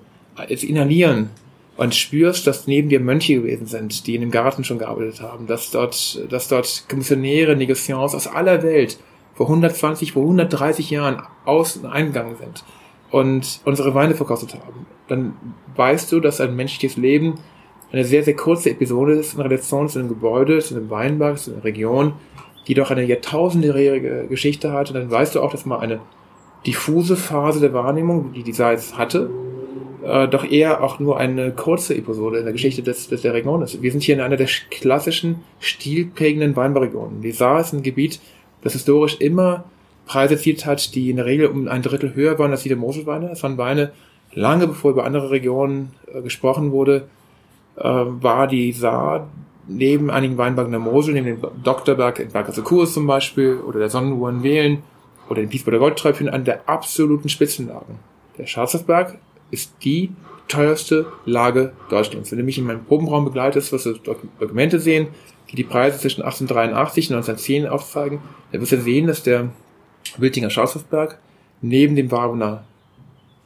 zu 0.57 0.67
inhalieren. 0.67 1.29
Und 1.77 1.93
spürst, 1.93 2.47
dass 2.47 2.67
neben 2.67 2.87
dir 2.87 3.01
Mönche 3.01 3.35
gewesen 3.35 3.67
sind, 3.67 4.07
die 4.07 4.15
in 4.15 4.21
dem 4.21 4.31
Garten 4.31 4.63
schon 4.63 4.79
gearbeitet 4.79 5.21
haben, 5.21 5.45
dass 5.45 5.71
dort, 5.71 6.21
dass 6.29 6.47
dort 6.47 6.85
Kommissionäre, 6.87 7.57
Negociants 7.57 8.15
aus 8.15 8.27
aller 8.27 8.63
Welt 8.63 8.97
vor 9.33 9.47
120, 9.47 10.13
vor 10.13 10.21
130 10.23 10.89
Jahren 10.89 11.21
aus 11.43 11.75
und 11.75 11.85
eingegangen 11.85 12.37
sind 12.37 12.63
und 13.11 13.59
unsere 13.65 13.93
Weine 13.93 14.15
verkostet 14.15 14.53
haben, 14.53 14.85
dann 15.09 15.33
weißt 15.75 16.13
du, 16.13 16.21
dass 16.21 16.39
ein 16.39 16.55
menschliches 16.55 16.95
Leben 16.95 17.35
eine 17.95 18.03
sehr, 18.03 18.23
sehr 18.23 18.35
kurze 18.35 18.71
Episode 18.71 19.13
ist 19.13 19.35
in 19.35 19.41
Relation 19.41 19.87
zu 19.87 19.99
einem 19.99 20.09
Gebäude, 20.09 20.59
zu 20.59 20.75
einem 20.75 20.89
Weinberg, 20.89 21.39
zu 21.39 21.53
einer 21.53 21.63
Region, 21.63 22.13
die 22.67 22.73
doch 22.73 22.91
eine 22.91 23.05
jahrtausendjährige 23.05 24.25
Geschichte 24.27 24.73
hat. 24.73 24.89
Und 24.89 24.95
dann 24.95 25.09
weißt 25.09 25.35
du 25.35 25.41
auch, 25.41 25.51
dass 25.51 25.65
mal 25.65 25.79
eine 25.79 26.01
diffuse 26.67 27.15
Phase 27.15 27.61
der 27.61 27.73
Wahrnehmung, 27.73 28.33
die 28.33 28.43
die 28.43 28.51
Salz 28.51 28.97
hatte, 28.97 29.29
äh, 30.03 30.27
doch 30.27 30.43
eher 30.43 30.83
auch 30.83 30.99
nur 30.99 31.17
eine 31.17 31.53
kurze 31.53 31.95
Episode 31.95 32.39
in 32.39 32.43
der 32.43 32.51
Geschichte 32.51 32.83
des, 32.83 33.07
des 33.07 33.21
der 33.21 33.33
Region 33.33 33.61
ist. 33.61 33.81
Wir 33.81 33.91
sind 33.91 34.03
hier 34.03 34.15
in 34.15 34.21
einer 34.21 34.35
der 34.35 34.49
klassischen, 34.71 35.37
stilprägenden 35.59 36.53
Weinbauregionen. 36.57 37.21
Die 37.21 37.31
Saar 37.31 37.61
ist 37.61 37.71
ein 37.71 37.81
Gebiet, 37.81 38.19
das 38.61 38.73
historisch 38.73 39.21
immer 39.21 39.63
Preise 40.05 40.33
erzielt 40.33 40.65
hat, 40.65 40.95
die 40.95 41.09
in 41.09 41.15
der 41.15 41.25
Regel 41.25 41.47
um 41.47 41.69
ein 41.69 41.81
Drittel 41.81 42.13
höher 42.13 42.37
waren 42.39 42.51
als 42.51 42.63
die 42.63 42.69
der 42.69 42.77
Moselweine. 42.77 43.31
Es 43.31 43.41
waren 43.41 43.57
Weine, 43.57 43.93
lange 44.33 44.67
bevor 44.67 44.91
über 44.91 45.05
andere 45.05 45.31
Regionen 45.31 45.93
äh, 46.13 46.21
gesprochen 46.21 46.73
wurde, 46.73 47.07
war 47.75 48.47
die 48.47 48.71
Saar 48.71 49.27
neben 49.67 50.09
einigen 50.09 50.37
Weinbergen 50.37 50.71
der 50.71 50.79
Mosel, 50.79 51.13
neben 51.13 51.25
dem 51.25 51.63
Doktorberg 51.63 52.19
in 52.19 52.29
Berger 52.29 52.61
Kurs 52.61 52.93
zum 52.93 53.07
Beispiel 53.07 53.57
oder 53.57 53.79
der 53.79 53.89
Sonnenuhr 53.89 54.29
in 54.29 54.43
Wählen 54.43 54.83
oder 55.29 55.41
dem 55.41 55.49
Piesbader 55.49 55.79
Goldträubchen 55.79 56.29
an 56.29 56.45
der 56.45 56.69
absoluten 56.69 57.29
Spitzenlagen. 57.29 57.99
Der 58.37 58.45
Schwarzhofberg 58.45 59.17
ist 59.51 59.73
die 59.83 60.11
teuerste 60.47 61.07
Lage 61.25 61.73
Deutschlands. 61.89 62.31
Wenn 62.31 62.39
du 62.39 62.45
mich 62.45 62.57
in 62.57 62.65
meinem 62.65 62.85
Probenraum 62.85 63.25
begleitest, 63.25 63.71
wirst 63.71 63.87
du 63.87 63.93
Dokumente 64.39 64.79
sehen, 64.79 65.07
die 65.51 65.55
die 65.55 65.63
Preise 65.63 65.99
zwischen 65.99 66.21
1883 66.21 67.09
und 67.09 67.17
1910 67.17 67.67
aufzeigen, 67.67 68.19
dann 68.51 68.61
wirst 68.61 68.71
du 68.71 68.81
sehen, 68.81 69.07
dass 69.07 69.23
der 69.23 69.49
Wiltinger 70.17 70.49
Schaushofberg 70.49 71.19
neben 71.61 71.95
dem 71.95 72.11
Warner 72.11 72.63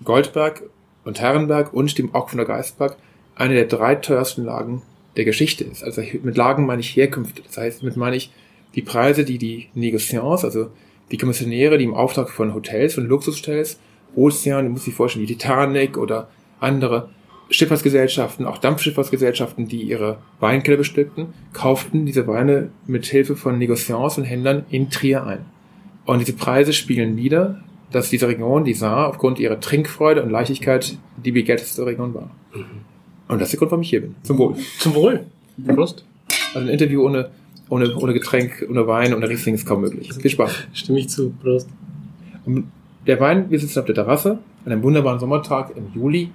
Goldberg 0.03 0.63
und 1.05 1.19
Herrenberg 1.19 1.73
und 1.73 1.97
dem 1.97 2.13
Ockfunder 2.13 2.45
Geistberg 2.45 2.97
eine 3.39 3.55
der 3.55 3.65
drei 3.65 3.95
teuersten 3.95 4.43
Lagen 4.43 4.83
der 5.17 5.25
Geschichte 5.25 5.63
ist. 5.63 5.83
Also 5.83 6.03
mit 6.23 6.37
Lagen 6.37 6.65
meine 6.65 6.81
ich 6.81 6.95
Herkünfte. 6.95 7.41
Das 7.41 7.57
heißt, 7.57 7.83
mit 7.83 7.97
meine 7.97 8.17
ich 8.17 8.31
die 8.75 8.81
Preise, 8.81 9.23
die 9.25 9.37
die 9.37 9.69
Negociants, 9.73 10.45
also 10.45 10.69
die 11.09 11.17
Kommissionäre, 11.17 11.77
die 11.77 11.85
im 11.85 11.93
Auftrag 11.93 12.29
von 12.29 12.53
Hotels 12.53 12.97
und 12.97 13.07
Luxushotels 13.07 13.79
Ozean, 14.15 14.65
du 14.65 14.71
musst 14.71 14.87
dir 14.87 14.91
vorstellen, 14.91 15.25
die 15.25 15.35
Titanic 15.35 15.97
oder 15.97 16.29
andere 16.59 17.09
Schifffahrtsgesellschaften, 17.49 18.45
auch 18.45 18.57
Dampfschifffahrtsgesellschaften, 18.57 19.67
die 19.67 19.83
ihre 19.83 20.17
Weinkeller 20.39 20.77
bestückten, 20.77 21.27
kauften 21.53 22.05
diese 22.05 22.27
Weine 22.27 22.69
mit 22.85 23.05
Hilfe 23.05 23.35
von 23.35 23.57
Negociants 23.57 24.17
und 24.17 24.25
Händlern 24.25 24.65
in 24.69 24.89
Trier 24.89 25.25
ein. 25.25 25.45
Und 26.05 26.19
diese 26.19 26.33
Preise 26.33 26.73
spiegeln 26.73 27.17
wieder, 27.17 27.63
dass 27.91 28.09
diese 28.09 28.27
Region, 28.27 28.65
die 28.65 28.73
Saar, 28.73 29.07
aufgrund 29.07 29.39
ihrer 29.39 29.59
Trinkfreude 29.59 30.21
und 30.21 30.29
Leichtigkeit 30.29 30.97
die 31.17 31.31
begehrteste 31.31 31.85
Region 31.85 32.13
war. 32.13 32.29
Mhm. 32.53 32.98
Und 33.29 33.39
das 33.39 33.47
ist 33.47 33.53
der 33.53 33.59
Grund, 33.59 33.71
warum 33.71 33.83
ich 33.83 33.89
hier 33.89 34.01
bin. 34.01 34.15
Zum 34.23 34.37
Wohl. 34.37 34.55
Zum 34.79 34.95
Wohl. 34.95 35.25
Prost. 35.67 36.03
Also 36.53 36.67
ein 36.67 36.73
Interview 36.73 37.05
ohne, 37.05 37.29
ohne, 37.69 37.95
ohne 37.95 38.13
Getränk, 38.13 38.65
ohne 38.69 38.87
Wein, 38.87 39.13
ohne 39.13 39.29
Riesling 39.29 39.55
ist 39.55 39.65
kaum 39.65 39.81
möglich. 39.81 40.11
Viel 40.13 40.31
Spaß. 40.31 40.51
Stimme 40.73 40.99
ich 40.99 41.09
zu. 41.09 41.31
Prost. 41.41 41.69
Und 42.45 42.65
der 43.05 43.19
Wein, 43.19 43.49
wir 43.49 43.59
sitzen 43.59 43.79
auf 43.79 43.85
der 43.85 43.95
Terrasse 43.95 44.39
an 44.65 44.71
einem 44.71 44.83
wunderbaren 44.83 45.19
Sommertag 45.19 45.75
im 45.77 45.87
Juli. 45.93 46.31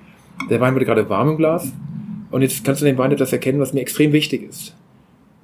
Der 0.49 0.61
Wein 0.61 0.75
wurde 0.75 0.85
gerade 0.85 1.09
warm 1.09 1.31
im 1.31 1.37
Glas. 1.37 1.73
Und 2.31 2.43
jetzt 2.43 2.65
kannst 2.65 2.81
du 2.81 2.87
den 2.87 2.99
Wein 2.99 3.13
etwas 3.13 3.33
erkennen, 3.33 3.61
was 3.61 3.73
mir 3.73 3.81
extrem 3.81 4.13
wichtig 4.13 4.49
ist. 4.49 4.75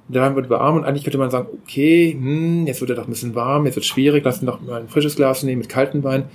Der 0.07 0.21
Wein 0.21 0.35
wird 0.35 0.49
warm 0.49 0.75
und 0.75 0.83
eigentlich 0.83 1.03
könnte 1.03 1.17
man 1.17 1.31
sagen, 1.31 1.47
okay, 1.63 2.11
hm, 2.11 2.67
jetzt 2.67 2.81
wird 2.81 2.89
er 2.89 2.97
doch 2.97 3.07
ein 3.07 3.09
bisschen 3.09 3.33
warm, 3.35 3.65
jetzt 3.65 3.75
wird 3.75 3.85
es 3.85 3.89
schwierig, 3.89 4.25
lass 4.25 4.41
uns 4.41 4.45
doch 4.45 4.61
mal 4.61 4.81
ein 4.81 4.89
frisches 4.89 5.15
Glas 5.15 5.43
nehmen 5.43 5.59
mit 5.59 5.69
kaltem 5.69 6.03
Wein. 6.03 6.25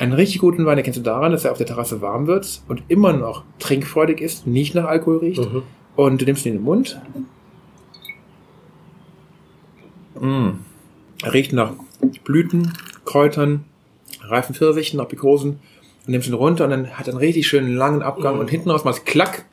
Einen 0.00 0.14
richtig 0.14 0.40
guten 0.40 0.64
Wein 0.64 0.78
erkennst 0.78 0.98
du 0.98 1.02
daran, 1.02 1.30
dass 1.30 1.44
er 1.44 1.52
auf 1.52 1.58
der 1.58 1.66
Terrasse 1.66 2.00
warm 2.00 2.26
wird 2.26 2.62
und 2.68 2.82
immer 2.88 3.12
noch 3.12 3.44
trinkfreudig 3.58 4.22
ist, 4.22 4.46
nicht 4.46 4.74
nach 4.74 4.86
Alkohol 4.86 5.18
riecht. 5.18 5.40
Mhm. 5.40 5.62
Und 5.94 6.22
du 6.22 6.24
nimmst 6.24 6.46
ihn 6.46 6.52
in 6.52 6.58
den 6.60 6.64
Mund. 6.64 6.98
Mm. 10.18 10.52
Er 11.22 11.32
riecht 11.34 11.52
nach 11.52 11.74
Blüten, 12.24 12.72
Kräutern, 13.04 13.66
reifen 14.22 14.54
Pfirsichen, 14.54 15.00
Aprikosen 15.00 15.60
und 16.06 16.08
nimmst 16.08 16.28
ihn 16.28 16.34
runter 16.34 16.64
und 16.64 16.70
dann 16.70 16.98
hat 16.98 17.06
er 17.06 17.12
einen 17.12 17.18
richtig 17.18 17.46
schönen 17.46 17.76
langen 17.76 18.00
Abgang 18.00 18.36
mhm. 18.36 18.40
und 18.40 18.50
hinten 18.50 18.70
raus 18.70 18.84
mal 18.84 18.92
das 18.92 19.04
Klack. 19.04 19.44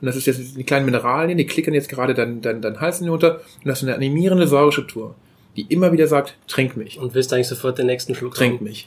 Und 0.00 0.06
das 0.06 0.16
ist 0.16 0.24
jetzt 0.24 0.56
die 0.56 0.64
kleinen 0.64 0.86
Mineralien, 0.86 1.36
die 1.36 1.44
klickern 1.44 1.74
jetzt 1.74 1.90
gerade 1.90 2.14
deinen 2.14 2.40
dein, 2.40 2.62
dein 2.62 2.80
Hals 2.80 3.00
hinunter 3.00 3.34
und 3.34 3.66
das 3.66 3.82
ist 3.82 3.86
eine 3.86 3.96
animierende 3.96 4.46
Säurestruktur, 4.46 5.14
die 5.60 5.72
immer 5.74 5.92
wieder 5.92 6.06
sagt, 6.06 6.36
trink 6.46 6.76
mich. 6.76 6.98
Und 6.98 7.14
willst 7.14 7.32
eigentlich 7.32 7.48
sofort 7.48 7.78
den 7.78 7.86
nächsten 7.86 8.14
Schluck 8.14 8.34
Trink 8.34 8.60
mich. 8.60 8.86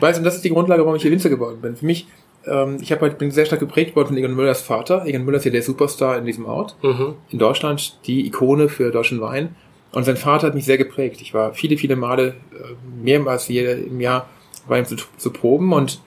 weißt 0.00 0.18
du, 0.18 0.20
und 0.20 0.24
das 0.24 0.36
ist 0.36 0.44
die 0.44 0.50
Grundlage, 0.50 0.82
warum 0.82 0.96
ich 0.96 1.02
hier 1.02 1.10
Winzer 1.10 1.30
geworden 1.30 1.60
bin. 1.60 1.76
Für 1.76 1.86
mich, 1.86 2.06
ähm, 2.46 2.78
ich 2.80 2.92
hab 2.92 3.00
halt, 3.00 3.18
bin 3.18 3.30
sehr 3.30 3.46
stark 3.46 3.60
geprägt 3.60 3.96
worden 3.96 4.08
von 4.08 4.16
Egon 4.16 4.34
Müllers 4.34 4.62
Vater. 4.62 5.06
Egon 5.06 5.24
Müller 5.24 5.38
ist 5.38 5.44
ja 5.44 5.50
der 5.50 5.62
Superstar 5.62 6.18
in 6.18 6.26
diesem 6.26 6.44
Ort. 6.46 6.76
Mhm. 6.82 7.14
In 7.30 7.38
Deutschland, 7.38 7.98
die 8.06 8.26
Ikone 8.26 8.68
für 8.68 8.90
deutschen 8.90 9.20
Wein. 9.20 9.54
Und 9.92 10.04
sein 10.04 10.16
Vater 10.16 10.48
hat 10.48 10.54
mich 10.54 10.64
sehr 10.64 10.78
geprägt. 10.78 11.20
Ich 11.20 11.34
war 11.34 11.54
viele, 11.54 11.76
viele 11.76 11.96
Male, 11.96 12.28
äh, 12.52 13.02
mehrmals 13.02 13.48
im 13.48 14.00
Jahr 14.00 14.28
bei 14.68 14.78
ihm 14.78 14.86
zu, 14.86 14.96
zu 15.16 15.30
proben 15.30 15.72
und 15.72 16.00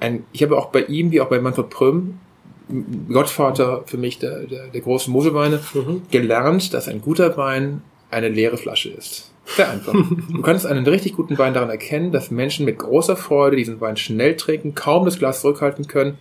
ein, 0.00 0.24
ich 0.32 0.42
habe 0.42 0.58
auch 0.58 0.66
bei 0.66 0.82
ihm, 0.82 1.12
wie 1.12 1.20
auch 1.20 1.28
bei 1.28 1.40
Manfred 1.40 1.70
Prüm, 1.70 2.18
Gottvater 3.08 3.82
für 3.86 3.98
mich 3.98 4.18
der, 4.18 4.40
der, 4.40 4.66
der 4.68 4.80
großen 4.80 5.12
Moselweine, 5.12 5.60
mhm. 5.74 6.02
gelernt, 6.10 6.74
dass 6.74 6.88
ein 6.88 7.00
guter 7.00 7.36
Wein 7.36 7.82
eine 8.10 8.28
leere 8.28 8.56
Flasche 8.56 8.90
ist. 8.90 9.32
Sehr 9.46 9.70
einfach. 9.70 9.92
du 9.92 10.42
kannst 10.42 10.66
einen 10.66 10.86
richtig 10.86 11.14
guten 11.14 11.36
Wein 11.38 11.54
daran 11.54 11.70
erkennen, 11.70 12.12
dass 12.12 12.30
Menschen 12.30 12.64
mit 12.64 12.78
großer 12.78 13.16
Freude 13.16 13.56
diesen 13.56 13.80
Wein 13.80 13.96
schnell 13.96 14.36
trinken, 14.36 14.74
kaum 14.74 15.04
das 15.04 15.18
Glas 15.18 15.40
zurückhalten 15.42 15.86
können 15.86 16.18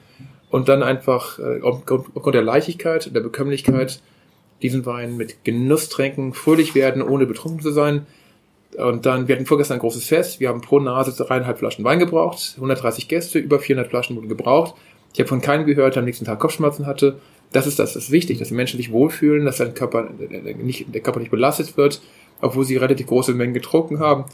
und 0.50 0.70
dann 0.70 0.84
einfach 0.84 1.39
äh, 1.39 1.62
aufgrund 1.62 2.36
der 2.36 2.44
Leichtigkeit 2.44 3.13
der 3.15 3.22
Bekömmlichkeit 3.22 4.01
diesen 4.62 4.86
Wein 4.86 5.18
mit 5.18 5.44
Genuss 5.44 5.89
trinken, 5.89 6.34
fröhlich 6.34 6.75
werden, 6.75 7.01
ohne 7.01 7.25
betrunken 7.25 7.62
zu 7.62 7.72
sein. 7.72 8.06
Und 8.77 9.06
dann, 9.06 9.27
wir 9.27 9.36
hatten 9.36 9.46
vorgestern 9.46 9.77
ein 9.77 9.82
großes 9.82 10.08
Fest, 10.08 10.39
wir 10.39 10.50
haben 10.50 10.62
pro 10.62 10.80
Nase 10.80 11.12
dreieinhalb 11.12 11.60
Flaschen 11.60 11.84
Wein 11.84 12.00
gebraucht, 12.00 12.53
130 12.56 13.08
Gäste, 13.08 13.39
über 13.39 13.60
400 13.60 13.89
Flaschen 13.89 14.15
wurden 14.15 14.30
gebraucht. 14.30 14.75
Ich 15.13 15.20
habe 15.20 15.27
von 15.27 15.42
keinem 15.42 15.65
gehört, 15.65 15.96
der 15.96 16.01
am 16.01 16.06
nächsten 16.06 16.25
Tag 16.25 16.39
Kopfschmerzen 16.39 16.88
hatte. 16.88 17.20
Das 17.51 17.68
ist 17.68 17.77
das, 17.77 17.94
das 17.94 18.06
ist 18.06 18.12
wichtig, 18.12 18.39
dass 18.39 18.48
die 18.48 18.56
Menschen 18.56 18.77
sich 18.77 18.92
wohlfühlen, 18.92 19.46
dass 19.46 19.58
dein 19.58 19.75
Körper, 19.75 20.10
nicht, 20.58 20.94
der 20.94 21.01
Körper 21.01 21.20
nicht 21.20 21.30
belastet 21.30 21.77
wird, 21.77 22.01
obwohl 22.44 22.66
sie 22.66 22.78
relativ 22.78 23.08
große 23.08 23.34
Mengen 23.34 23.54
getrunken 23.54 24.00
haben. 24.00 24.26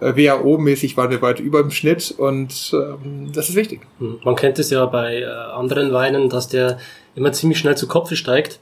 Äh, 0.00 0.14
WHO-mäßig 0.14 0.96
waren 0.96 1.10
wir 1.10 1.22
weit 1.22 1.40
über 1.40 1.62
dem 1.62 1.70
Schnitt 1.70 2.14
und 2.16 2.74
ähm, 2.74 3.32
das 3.32 3.48
ist 3.48 3.56
wichtig. 3.56 3.80
Hm. 3.98 4.20
Man 4.24 4.36
kennt 4.36 4.58
es 4.58 4.70
ja 4.70 4.84
bei 4.86 5.20
äh, 5.20 5.24
anderen 5.24 5.92
Weinen, 5.92 6.28
dass 6.28 6.48
der 6.48 6.78
immer 7.14 7.32
ziemlich 7.32 7.58
schnell 7.58 7.76
zu 7.76 7.88
Kopf 7.88 8.14
steigt 8.14 8.60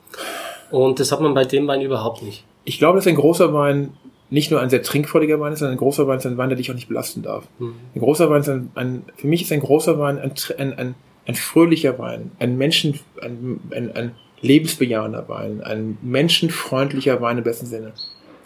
und 0.70 1.00
das 1.00 1.12
hat 1.12 1.20
man 1.20 1.34
bei 1.34 1.44
dem 1.44 1.66
Wein 1.66 1.80
überhaupt 1.80 2.22
nicht. 2.22 2.44
Ich 2.64 2.78
glaube, 2.78 2.96
dass 2.96 3.06
ein 3.06 3.16
großer 3.16 3.52
Wein 3.52 3.90
nicht 4.30 4.50
nur 4.50 4.60
ein 4.60 4.70
sehr 4.70 4.82
trinkfreudiger 4.82 5.38
Wein 5.38 5.52
ist, 5.52 5.58
sondern 5.58 5.74
ein 5.74 5.78
großer 5.78 6.06
Wein 6.06 6.18
ist 6.18 6.26
ein 6.26 6.38
Wein, 6.38 6.48
der 6.48 6.56
dich 6.56 6.70
auch 6.70 6.74
nicht 6.74 6.88
belasten 6.88 7.22
darf. 7.22 7.44
Mhm. 7.58 7.74
Ein 7.94 8.00
großer 8.00 8.30
Wein 8.30 8.40
ist 8.40 8.48
ein, 8.48 8.70
ein 8.74 9.04
für 9.16 9.26
mich 9.26 9.42
ist 9.42 9.52
ein 9.52 9.60
großer 9.60 9.98
Wein 9.98 10.18
ein, 10.18 10.32
ein, 10.58 10.72
ein, 10.78 10.94
ein 11.26 11.34
fröhlicher 11.34 11.98
Wein, 11.98 12.32
ein 12.38 12.56
Menschen, 12.56 12.98
ein, 13.20 13.60
ein, 13.70 13.94
ein 13.94 14.12
lebensbejahender 14.40 15.28
Wein, 15.28 15.62
ein 15.62 15.98
menschenfreundlicher 16.02 17.20
Wein 17.20 17.38
im 17.38 17.44
besten 17.44 17.66
Sinne. 17.66 17.92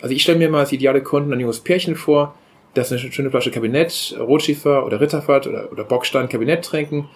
Also 0.01 0.15
ich 0.15 0.23
stelle 0.23 0.39
mir 0.39 0.49
mal 0.49 0.61
als 0.61 0.73
ideale 0.73 1.03
Kunden 1.03 1.33
ein 1.33 1.41
junges 1.41 1.61
Pärchen 1.61 1.97
vor, 1.97 2.35
das 2.75 2.93
eine 2.93 3.01
schöne 3.01 3.31
Flasche 3.31 3.51
Kabinett, 3.51 4.17
Rotschiefer 4.19 4.85
oder 4.87 5.01
Ritterfahrt 5.01 5.47
oder, 5.47 5.73
oder 5.73 5.85
Bockstein 5.85 6.29
Kabinett 6.29 6.65
trinken 6.65 7.09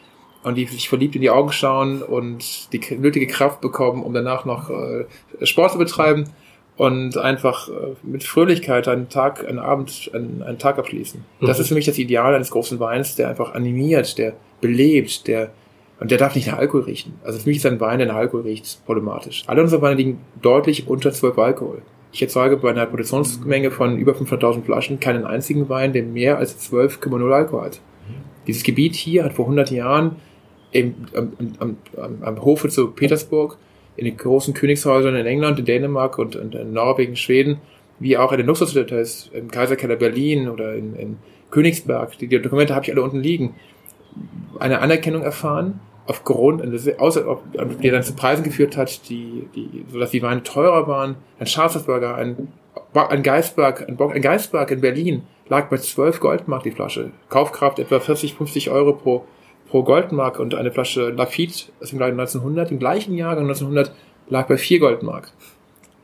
und 0.42 0.56
die 0.56 0.64
sich 0.66 0.88
verliebt 0.88 1.14
in 1.14 1.20
die 1.20 1.30
Augen 1.30 1.52
schauen 1.52 2.02
und 2.02 2.72
die 2.72 2.80
nötige 2.96 3.26
Kraft 3.28 3.60
bekommen, 3.60 4.02
um 4.02 4.12
danach 4.12 4.44
noch 4.44 4.70
äh, 4.70 5.06
Sport 5.46 5.72
zu 5.72 5.78
betreiben 5.78 6.24
und 6.76 7.16
einfach 7.18 7.68
äh, 7.68 7.72
mit 8.02 8.24
Fröhlichkeit 8.24 8.88
einen 8.88 9.08
Tag, 9.08 9.46
einen 9.46 9.60
Abend, 9.60 10.10
einen, 10.14 10.42
einen 10.42 10.58
Tag 10.58 10.78
abschließen. 10.78 11.24
Das 11.40 11.58
Mhm. 11.58 11.62
ist 11.62 11.68
für 11.68 11.74
mich 11.74 11.84
das 11.86 11.98
Ideal 11.98 12.34
eines 12.34 12.50
großen 12.50 12.80
Weins, 12.80 13.14
der 13.14 13.28
einfach 13.28 13.54
animiert, 13.54 14.18
der 14.18 14.32
belebt, 14.60 15.28
der 15.28 15.50
und 16.00 16.10
der 16.10 16.18
darf 16.18 16.34
nicht 16.34 16.48
nach 16.48 16.58
Alkohol 16.58 16.82
riechen. 16.82 17.14
Also 17.22 17.38
für 17.38 17.48
mich 17.48 17.58
ist 17.58 17.66
ein 17.66 17.78
Wein, 17.78 17.98
der 17.98 18.08
nach 18.08 18.16
Alkohol 18.16 18.42
riecht, 18.42 18.84
problematisch. 18.86 19.44
Alle 19.46 19.62
unsere 19.62 19.80
Weine 19.82 19.94
liegen 19.94 20.18
deutlich 20.40 20.88
unter 20.88 21.12
12 21.12 21.38
Alkohol. 21.38 21.82
Ich 22.12 22.20
erzeuge 22.20 22.58
bei 22.58 22.70
einer 22.70 22.84
Produktionsmenge 22.84 23.70
von 23.70 23.96
über 23.96 24.12
500.000 24.12 24.64
Flaschen 24.64 25.00
keinen 25.00 25.24
einzigen 25.24 25.70
Wein, 25.70 25.94
der 25.94 26.02
mehr 26.02 26.36
als 26.36 26.70
12,0 26.70 27.32
Alkohol 27.32 27.64
hat. 27.64 27.80
Dieses 28.46 28.62
Gebiet 28.64 28.94
hier 28.94 29.24
hat 29.24 29.32
vor 29.32 29.46
100 29.46 29.70
Jahren 29.70 30.16
im, 30.72 30.94
am, 31.16 31.32
am, 31.58 31.76
am, 31.96 32.22
am 32.22 32.44
Hofe 32.44 32.68
zu 32.68 32.90
Petersburg, 32.90 33.56
in 33.96 34.04
den 34.04 34.16
großen 34.16 34.52
Königshäusern 34.52 35.16
in 35.16 35.26
England, 35.26 35.58
in 35.58 35.64
Dänemark 35.64 36.18
und, 36.18 36.36
und 36.36 36.54
in 36.54 36.72
Norwegen, 36.72 37.16
Schweden, 37.16 37.58
wie 37.98 38.18
auch 38.18 38.32
in 38.32 38.38
den 38.38 38.46
Luxushotels 38.46 39.30
im 39.32 39.50
Kaiserkeller 39.50 39.96
Berlin 39.96 40.48
oder 40.48 40.74
in, 40.74 40.94
in 40.96 41.16
Königsberg, 41.50 42.18
die, 42.18 42.26
die 42.26 42.40
Dokumente 42.40 42.74
habe 42.74 42.84
ich 42.84 42.92
alle 42.92 43.02
unten 43.02 43.20
liegen, 43.20 43.54
eine 44.58 44.80
Anerkennung 44.80 45.22
erfahren, 45.22 45.80
aufgrund, 46.06 46.62
außer, 46.98 47.38
die 47.82 47.90
dann 47.90 48.02
zu 48.02 48.14
Preisen 48.14 48.44
geführt 48.44 48.76
hat, 48.76 49.08
die, 49.08 49.48
die, 49.54 49.84
so 49.90 49.98
dass 49.98 50.10
die 50.10 50.22
Weine 50.22 50.42
teurer 50.42 50.86
waren. 50.88 51.16
Ein 51.38 51.46
Schafsburger, 51.46 52.16
ein, 52.16 52.48
ein 52.94 53.22
Geisberg, 53.22 53.88
ein, 53.88 53.96
Bock, 53.96 54.14
ein 54.14 54.22
Geisberg 54.22 54.70
in 54.70 54.80
Berlin 54.80 55.22
lag 55.48 55.68
bei 55.68 55.76
12 55.76 56.20
Goldmark 56.20 56.62
die 56.62 56.70
Flasche. 56.70 57.10
Kaufkraft 57.28 57.78
etwa 57.78 58.00
40, 58.00 58.34
50 58.34 58.70
Euro 58.70 58.94
pro, 58.94 59.24
pro 59.68 59.82
Goldmark 59.82 60.38
und 60.40 60.54
eine 60.54 60.72
Flasche 60.72 61.10
Lafitte 61.10 61.66
aus 61.80 61.90
dem 61.90 62.00
Jahr 62.00 62.08
1900, 62.08 62.70
im 62.70 62.78
gleichen 62.78 63.16
Jahr 63.16 63.36
1900, 63.36 63.94
lag 64.28 64.48
bei 64.48 64.56
4 64.56 64.80
Goldmark. 64.80 65.32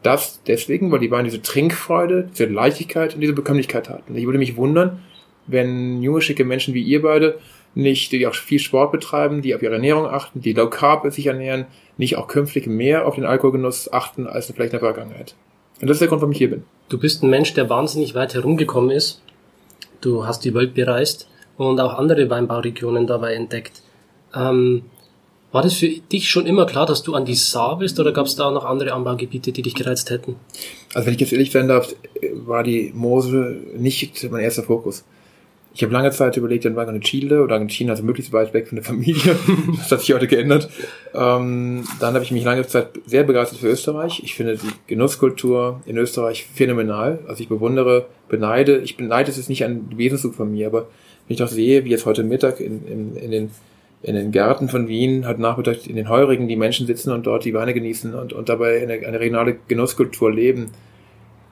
Das 0.02 0.42
deswegen, 0.46 0.92
weil 0.92 1.00
die 1.00 1.10
Weine 1.10 1.24
diese 1.24 1.42
Trinkfreude, 1.42 2.28
diese 2.30 2.46
Leichtigkeit 2.46 3.14
und 3.14 3.20
diese 3.20 3.32
Bekömmlichkeit 3.32 3.88
hatten. 3.88 4.14
Ich 4.14 4.26
würde 4.26 4.38
mich 4.38 4.56
wundern, 4.56 5.02
wenn 5.46 6.02
junge, 6.02 6.20
schicke 6.20 6.44
Menschen 6.44 6.74
wie 6.74 6.82
ihr 6.82 7.02
beide 7.02 7.38
nicht, 7.78 8.10
die 8.10 8.26
auch 8.26 8.34
viel 8.34 8.58
Sport 8.58 8.90
betreiben, 8.90 9.40
die 9.40 9.54
auf 9.54 9.62
ihre 9.62 9.74
Ernährung 9.74 10.06
achten, 10.06 10.40
die 10.40 10.52
low 10.52 10.68
carb 10.68 11.10
sich 11.12 11.26
ernähren, 11.26 11.66
nicht 11.96 12.16
auch 12.16 12.26
künftig 12.26 12.66
mehr 12.66 13.06
auf 13.06 13.14
den 13.14 13.24
Alkoholgenuss 13.24 13.92
achten 13.92 14.26
als 14.26 14.46
vielleicht 14.46 14.72
in 14.72 14.80
der 14.80 14.92
Vergangenheit. 14.92 15.36
Und 15.80 15.86
das 15.88 15.96
ist 15.96 16.00
der 16.00 16.08
Grund, 16.08 16.20
warum 16.20 16.32
ich 16.32 16.38
hier 16.38 16.50
bin. 16.50 16.64
Du 16.88 16.98
bist 16.98 17.22
ein 17.22 17.30
Mensch, 17.30 17.54
der 17.54 17.70
wahnsinnig 17.70 18.16
weit 18.16 18.34
herumgekommen 18.34 18.90
ist. 18.90 19.22
Du 20.00 20.26
hast 20.26 20.44
die 20.44 20.54
Welt 20.54 20.74
bereist 20.74 21.28
und 21.56 21.78
auch 21.80 21.94
andere 21.94 22.28
Weinbauregionen 22.28 23.06
dabei 23.06 23.34
entdeckt. 23.34 23.82
Ähm, 24.34 24.82
war 25.52 25.62
das 25.62 25.74
für 25.74 25.88
dich 25.88 26.28
schon 26.28 26.46
immer 26.46 26.66
klar, 26.66 26.84
dass 26.84 27.04
du 27.04 27.14
an 27.14 27.24
die 27.24 27.36
Saar 27.36 27.78
bist 27.78 27.98
oder 28.00 28.12
gab 28.12 28.26
es 28.26 28.34
da 28.34 28.48
auch 28.48 28.52
noch 28.52 28.64
andere 28.64 28.92
Anbaugebiete, 28.92 29.52
die 29.52 29.62
dich 29.62 29.74
gereizt 29.74 30.10
hätten? 30.10 30.34
Also 30.94 31.06
wenn 31.06 31.14
ich 31.14 31.20
jetzt 31.20 31.32
ehrlich 31.32 31.52
sein 31.52 31.68
darf, 31.68 31.94
war 32.32 32.64
die 32.64 32.92
Mosel 32.92 33.62
nicht 33.76 34.28
mein 34.30 34.42
erster 34.42 34.64
Fokus. 34.64 35.04
Ich 35.78 35.84
habe 35.84 35.92
lange 35.92 36.10
Zeit 36.10 36.36
überlegt, 36.36 36.64
dann 36.64 36.74
war 36.74 36.88
in 36.88 37.00
Chile 37.02 37.40
oder 37.40 37.54
Argentinien, 37.54 37.90
also 37.90 38.02
möglichst 38.02 38.32
weit 38.32 38.52
weg 38.52 38.66
von 38.66 38.74
der 38.74 38.84
Familie. 38.84 39.36
das 39.76 39.92
hat 39.92 40.00
sich 40.00 40.12
heute 40.12 40.26
geändert. 40.26 40.68
Ähm, 41.14 41.84
dann 42.00 42.14
habe 42.14 42.24
ich 42.24 42.32
mich 42.32 42.42
lange 42.42 42.66
Zeit 42.66 42.88
sehr 43.06 43.22
begeistert 43.22 43.60
für 43.60 43.68
Österreich. 43.68 44.20
Ich 44.24 44.34
finde 44.34 44.56
die 44.56 44.72
Genusskultur 44.88 45.80
in 45.86 45.96
Österreich 45.96 46.48
phänomenal. 46.52 47.20
Also 47.28 47.44
ich 47.44 47.48
bewundere, 47.48 48.06
beneide. 48.28 48.78
Ich 48.78 48.96
beneide 48.96 49.30
es 49.30 49.36
jetzt 49.36 49.48
nicht 49.48 49.64
an 49.64 49.88
Wesenszug 49.94 50.34
von 50.34 50.50
mir, 50.50 50.66
aber 50.66 50.80
wenn 51.28 51.34
ich 51.34 51.38
doch 51.38 51.46
sehe, 51.46 51.84
wie 51.84 51.90
jetzt 51.90 52.06
heute 52.06 52.24
Mittag 52.24 52.58
in, 52.58 52.84
in, 52.88 53.14
in 53.14 53.30
den 53.30 53.50
in 54.02 54.16
den 54.16 54.32
Gärten 54.32 54.68
von 54.68 54.88
Wien, 54.88 55.26
heute 55.26 55.42
Nachmittag 55.42 55.86
in 55.86 55.94
den 55.94 56.08
Heurigen 56.08 56.48
die 56.48 56.56
Menschen 56.56 56.88
sitzen 56.88 57.12
und 57.12 57.26
dort 57.26 57.44
die 57.44 57.54
Weine 57.54 57.74
genießen 57.74 58.14
und, 58.14 58.32
und 58.32 58.48
dabei 58.48 58.82
eine, 58.82 58.94
eine 59.06 59.20
regionale 59.20 59.56
Genusskultur 59.68 60.32
leben 60.32 60.70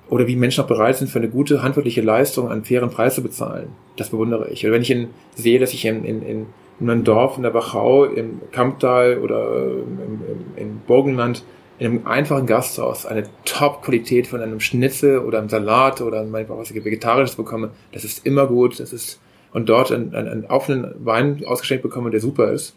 oder 0.09 0.27
wie 0.27 0.37
Menschen 0.37 0.63
auch 0.63 0.69
bereit 0.69 0.97
sind, 0.97 1.09
für 1.09 1.19
eine 1.19 1.29
gute 1.29 1.63
handwerkliche 1.63 2.03
Leistung 2.03 2.51
einen 2.51 2.65
fairen 2.65 2.91
Preis 2.91 3.15
zu 3.15 3.23
bezahlen. 3.23 3.69
Das 3.97 4.11
bewundere 4.11 4.51
ich. 4.51 4.65
Oder 4.65 4.75
wenn 4.75 4.83
ich 4.83 4.91
in, 4.91 5.09
sehe, 5.35 5.59
dass 5.59 5.73
ich 5.73 5.85
in, 5.85 6.05
in, 6.05 6.23
in, 6.23 6.47
in 6.81 6.91
einem 6.91 7.05
Dorf 7.05 7.37
in 7.37 7.43
der 7.43 7.55
Wachau, 7.55 8.05
im 8.05 8.41
Kamptal 8.53 9.19
oder 9.19 9.67
im, 9.67 9.99
im, 9.99 10.23
im 10.57 10.81
Burgenland 10.87 11.45
in 11.79 11.87
einem 11.87 12.07
einfachen 12.07 12.47
Gasthaus 12.47 13.05
eine 13.05 13.25
Top-Qualität 13.45 14.27
von 14.27 14.41
einem 14.41 14.61
Schnitzel 14.61 15.19
oder 15.19 15.39
einem 15.39 15.49
Salat 15.49 16.01
oder 16.01 16.25
manchmal 16.25 16.59
was 16.59 16.71
ich 16.71 16.85
Vegetarisches 16.85 17.37
bekomme, 17.37 17.71
das 17.93 18.05
ist 18.05 18.25
immer 18.25 18.47
gut, 18.47 18.81
das 18.81 18.93
ist 18.93 19.21
und 19.53 19.69
dort 19.69 19.91
einen, 19.91 20.15
einen, 20.15 20.29
einen 20.29 20.45
offenen 20.47 20.95
Wein 20.99 21.43
ausgeschenkt 21.47 21.83
bekomme, 21.83 22.11
der 22.11 22.21
super 22.21 22.53
ist, 22.53 22.77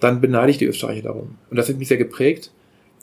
dann 0.00 0.20
beneide 0.20 0.50
ich 0.50 0.58
die 0.58 0.64
Österreicher 0.64 1.02
darum. 1.02 1.36
Und 1.50 1.56
das 1.56 1.68
hat 1.68 1.76
mich 1.76 1.88
sehr 1.88 1.98
geprägt. 1.98 2.50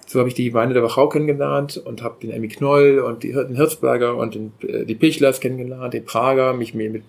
So 0.08 0.20
habe 0.20 0.30
ich 0.30 0.36
die 0.36 0.54
Weine 0.54 0.74
der 0.74 0.84
Wachau 0.84 1.10
kennengelernt 1.10 1.78
und 1.78 2.02
habe 2.02 2.16
den 2.22 2.32
Emmy 2.32 2.48
Knoll 2.48 3.00
und 3.00 3.24
die, 3.24 3.34
den 3.34 3.56
Hirzberger 3.56 4.16
und 4.16 4.36
den, 4.36 4.54
äh, 4.66 4.86
die 4.86 4.96
Pichlers 4.96 5.42
kennengelernt, 5.42 5.94
den 5.94 6.06
Prager, 6.06 6.54
mich 6.54 6.74
mit, 6.74 7.04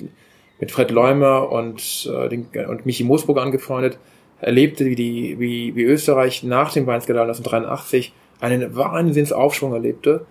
mit 0.60 0.70
Fred 0.70 0.90
Leumer 0.90 1.50
und, 1.52 2.10
äh, 2.12 2.28
den, 2.28 2.48
und 2.68 2.86
Michi 2.86 3.04
Moosburg 3.04 3.38
angefreundet, 3.38 3.98
erlebte, 4.40 4.84
wie, 4.86 4.96
die, 4.96 5.38
wie, 5.38 5.76
wie 5.76 5.84
Österreich 5.84 6.42
nach 6.42 6.72
dem 6.72 6.86
Weinskandal 6.86 7.28
1983 7.28 8.12
einen 8.40 8.74
Wahnsinnsaufschwung 8.76 9.72
erlebte 9.72 10.26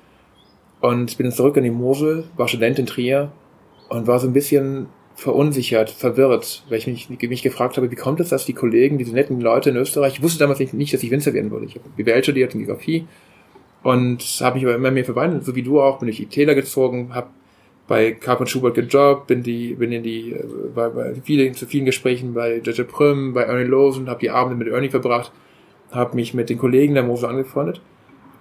und 0.81 1.17
bin 1.17 1.25
dann 1.25 1.36
zurück 1.36 1.55
in 1.55 1.63
die 1.63 1.71
Mosel, 1.71 2.25
war 2.36 2.50
Student 2.50 2.79
in 2.79 2.86
Trier 2.86 3.31
und 3.88 4.07
war 4.07 4.19
so 4.19 4.27
ein 4.27 4.33
bisschen 4.33 4.88
verunsichert, 5.17 5.89
verwirrt, 5.89 6.63
weil 6.69 6.77
ich 6.77 6.86
mich, 6.86 7.09
mich 7.09 7.41
gefragt 7.41 7.75
habe, 7.75 7.89
wie 7.89 7.95
kommt 7.95 8.19
es, 8.19 8.29
dass 8.29 8.45
die 8.45 8.53
Kollegen, 8.53 9.00
diese 9.00 9.13
netten 9.13 9.41
Leute 9.41 9.71
in 9.71 9.75
Österreich, 9.75 10.13
ich 10.13 10.21
wusste 10.21 10.38
damals 10.38 10.59
nicht, 10.59 10.93
dass 10.93 11.01
ich 11.01 11.09
Winzer 11.09 11.33
werden 11.33 11.50
würde. 11.50 11.65
Ich 11.65 11.75
habe 11.75 11.89
BWL 11.97 12.24
studiert 12.24 12.53
in 12.53 12.63
Geografie 12.63 13.07
und 13.81 14.21
habe 14.41 14.55
mich 14.55 14.65
aber 14.65 14.75
immer 14.75 14.91
mehr 14.91 15.05
für 15.05 15.15
Wein, 15.15 15.41
so 15.41 15.55
wie 15.55 15.63
du 15.63 15.81
auch, 15.81 15.97
bin 15.97 16.07
ich 16.07 16.27
Täler 16.27 16.53
gezogen, 16.53 17.15
habe 17.15 17.29
bei 17.88 18.12
Carp 18.12 18.41
und 18.41 18.50
Schubert 18.50 18.75
gejobbt, 18.75 19.25
bin 19.25 19.41
die, 19.41 19.74
bin 19.74 19.91
in 19.91 20.03
die, 20.03 20.36
bei, 20.75 20.89
bei 20.89 21.15
vielen, 21.24 21.55
zu 21.55 21.65
vielen 21.65 21.86
Gesprächen 21.86 22.36
bei 22.36 22.57
J.J. 22.57 22.88
Prüm, 22.88 23.33
bei 23.33 23.41
Ernie 23.41 23.63
Losen, 23.63 24.09
habe 24.09 24.19
die 24.19 24.29
Abende 24.29 24.63
mit 24.63 24.71
Ernie 24.71 24.89
verbracht, 24.89 25.31
habe 25.91 26.15
mich 26.15 26.36
mit 26.36 26.51
den 26.51 26.59
Kollegen 26.59 26.93
der 26.93 27.03
Mosel 27.03 27.29
angefreundet 27.29 27.81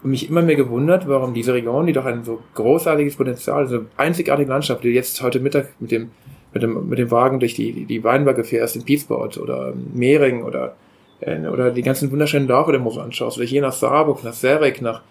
und 0.03 0.11
mich 0.11 0.29
immer 0.29 0.43
mehr 0.43 0.57
gewundert, 0.57 1.09
warum 1.09 1.33
diese 1.33 1.55
Region, 1.55 1.87
die 1.87 1.95
doch 1.95 2.05
ein 2.05 2.23
so 2.23 2.43
großartiges 2.53 3.17
Potenzial, 3.17 3.67
so 3.67 3.87
einzigartige 3.97 4.51
Landschaft, 4.51 4.85
die 4.85 4.89
jetzt 4.89 5.23
heute 5.23 5.41
Mittag 5.41 5.69
mit 5.81 5.91
dem 5.91 6.11
mit 6.57 6.63
dem, 6.63 6.89
mit 6.89 6.99
dem 6.99 7.11
Wagen 7.11 7.39
durch 7.39 7.55
die, 7.55 7.85
die 7.85 8.03
Weinberge 8.03 8.43
fährst 8.43 8.77
in 8.77 8.85
Piesbord 8.85 9.37
oder 9.37 9.75
Mehring 9.93 10.43
oder, 10.43 10.75
äh, 11.21 11.47
oder 11.47 11.71
die 11.71 11.83
ganzen 11.83 12.11
wunderschönen 12.11 12.49
Dörfer 12.49 12.73
der 12.73 12.81
Mosel 12.81 13.03
anschaust 13.03 13.37
oder 13.37 13.47
hier 13.47 13.61
nach 13.61 13.75
Saarburg, 13.75 14.25
nach 14.25 14.33
Serek, 14.33 14.81
nach, 14.81 15.03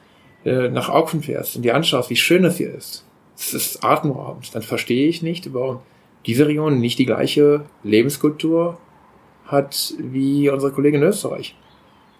äh, 0.44 0.70
nach 0.70 0.90
Augfen 0.90 1.22
fährst 1.22 1.56
und 1.56 1.62
dir 1.62 1.75
anschaust, 1.75 2.10
wie 2.10 2.16
schön 2.16 2.44
es 2.46 2.58
hier 2.58 2.74
ist. 2.74 3.06
Das 3.36 3.54
ist 3.54 3.84
atemberaubend. 3.84 4.56
Dann 4.56 4.64
verstehe 4.64 5.08
ich 5.08 5.22
nicht, 5.22 5.54
warum 5.54 5.80
diese 6.25 6.48
Region 6.48 6.80
nicht 6.80 6.98
die 6.98 7.06
gleiche 7.06 7.66
Lebenskultur 7.84 8.80
hat 9.46 9.94
wie 10.00 10.50
unsere 10.50 10.72
Kollegen 10.72 10.98
in 10.98 11.04
Österreich. 11.04 11.56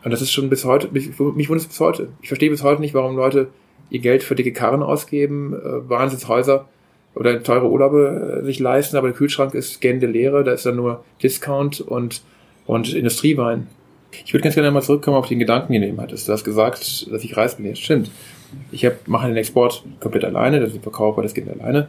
Und 0.04 0.12
das 0.12 0.22
ist 0.22 0.32
schon 0.32 0.50
bis 0.52 0.66
heute, 0.66 0.90
mich, 0.92 1.18
mich 1.18 1.50
wundert 1.50 1.64
es 1.64 1.68
bis 1.68 1.80
heute. 1.80 2.10
Ich 2.22 2.28
verstehe 2.28 2.52
bis 2.52 2.62
heute 2.62 2.82
nicht, 2.82 2.94
warum 2.94 3.16
Leute 3.16 3.48
ihr 3.90 4.00
Geld 4.00 4.22
für 4.22 4.36
dicke 4.36 4.54
Karren 4.54 4.84
ausgeben, 4.84 5.54
äh, 5.54 5.90
Wahnsinnshäuser 5.90 6.68
oder 7.16 7.42
teure 7.42 7.70
Urlaube 7.70 8.42
äh, 8.42 8.46
sich 8.46 8.60
leisten, 8.60 8.98
aber 8.98 9.08
der 9.08 9.18
Kühlschrank 9.18 9.54
ist 9.54 9.82
gähnende 9.82 10.08
Leere, 10.08 10.44
da 10.44 10.52
ist 10.52 10.66
dann 10.66 10.76
nur 10.76 11.04
Discount 11.24 11.82
und, 11.82 12.22
und 12.66 12.94
Industriewein. 12.94 13.68
Ich 14.26 14.34
würde 14.34 14.44
ganz 14.44 14.56
gerne 14.56 14.72
mal 14.72 14.82
zurückkommen 14.82 15.18
auf 15.18 15.28
den 15.28 15.40
Gedanken, 15.40 15.74
den 15.74 15.82
du 15.82 15.88
eben 15.88 16.00
hattest. 16.00 16.28
Du 16.28 16.34
hast 16.34 16.44
gesagt, 16.44 17.12
dass 17.12 17.24
ich 17.24 17.36
reis 17.36 17.56
bin. 17.56 17.70
Das 17.70 17.80
stimmt. 17.80 18.12
Ich 18.72 18.86
hab, 18.86 19.08
mache 19.08 19.28
den 19.28 19.36
Export 19.36 19.84
komplett 20.00 20.24
alleine, 20.24 20.60
das 20.60 20.74
ist 20.74 20.84
Verkauf, 20.84 21.22
das 21.22 21.34
geht 21.34 21.50
alleine. 21.50 21.88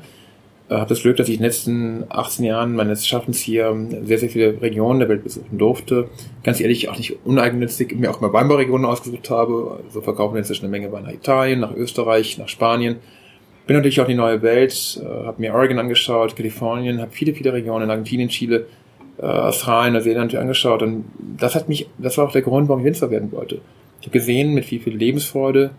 Äh, 0.68 0.74
habe 0.74 0.88
das 0.88 1.02
Glück, 1.02 1.16
dass 1.16 1.28
ich 1.28 1.34
in 1.34 1.40
den 1.40 1.46
letzten 1.46 2.04
18 2.08 2.44
Jahren 2.44 2.74
meines 2.74 3.06
Schaffens 3.06 3.38
hier 3.38 3.74
sehr, 4.04 4.18
sehr 4.18 4.28
viele 4.28 4.60
Regionen 4.60 5.00
der 5.00 5.08
Welt 5.08 5.24
besuchen 5.24 5.58
durfte. 5.58 6.08
Ganz 6.42 6.60
ehrlich, 6.60 6.88
auch 6.88 6.96
nicht 6.96 7.24
uneigennützig, 7.24 7.96
mir 7.96 8.10
auch 8.10 8.20
mal 8.20 8.32
Weinbauregionen 8.32 8.86
ausgesucht 8.86 9.30
habe. 9.30 9.80
So 9.90 10.00
verkaufen 10.00 10.34
wir 10.34 10.38
inzwischen 10.38 10.64
eine 10.64 10.72
Menge 10.72 10.92
Wein 10.92 11.04
nach 11.04 11.12
Italien, 11.12 11.60
nach 11.60 11.74
Österreich, 11.74 12.38
nach 12.38 12.48
Spanien 12.48 12.96
bin 13.66 13.76
natürlich 13.76 14.00
auch 14.00 14.06
die 14.06 14.14
neue 14.14 14.42
Welt, 14.42 15.00
äh, 15.02 15.26
habe 15.26 15.40
mir 15.40 15.54
Oregon 15.54 15.78
angeschaut, 15.78 16.36
Kalifornien, 16.36 17.00
habe 17.00 17.10
viele, 17.10 17.34
viele 17.34 17.52
Regionen, 17.52 17.90
Argentinien, 17.90 18.28
Chile, 18.28 18.66
äh, 19.18 19.22
Australien, 19.22 19.94
Neuseeland 19.94 20.34
angeschaut 20.34 20.82
und 20.82 21.04
das 21.38 21.54
hat 21.54 21.68
mich, 21.68 21.88
das 21.98 22.16
war 22.18 22.26
auch 22.26 22.32
der 22.32 22.42
Grund, 22.42 22.68
warum 22.68 22.80
ich 22.80 22.86
Winzer 22.86 23.10
werden 23.10 23.32
wollte. 23.32 23.60
Ich 24.00 24.06
habe 24.06 24.18
gesehen, 24.18 24.54
mit 24.54 24.70
wie 24.70 24.78
viel 24.78 24.94
Lebensfreude 24.96 25.70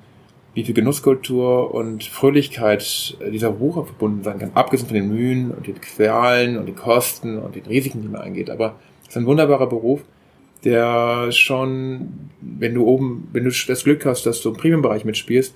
wie 0.58 0.64
viel 0.64 0.74
Genusskultur 0.74 1.72
und 1.72 2.04
Fröhlichkeit 2.04 3.16
äh, 3.20 3.30
dieser 3.30 3.52
Berufe 3.52 3.86
verbunden 3.86 4.24
sein 4.24 4.40
kann, 4.40 4.52
abgesehen 4.56 4.88
von 4.88 4.96
den 4.96 5.08
Mühen 5.08 5.52
und 5.52 5.68
den 5.68 5.80
Qualen 5.80 6.58
und 6.58 6.66
den 6.66 6.76
Kosten 6.76 7.38
und 7.38 7.56
den 7.56 7.68
Risiken, 7.68 8.02
die 8.02 8.08
man 8.08 8.22
eingeht. 8.22 8.50
Aber 8.50 8.74
es 9.04 9.10
ist 9.10 9.18
ein 9.18 9.28
wunderbarer 9.28 9.68
Beruf, 9.68 10.02
der 10.64 11.32
schon, 11.32 12.32
wenn 12.42 12.74
du 12.74 12.88
oben, 12.88 13.28
wenn 13.34 13.44
du 13.44 13.52
das 13.52 13.84
Glück 13.84 14.04
hast, 14.08 14.26
dass 14.26 14.42
du 14.42 14.50
im 14.50 14.58
Premium-Bereich 14.58 15.06
mitspielst, 15.06 15.54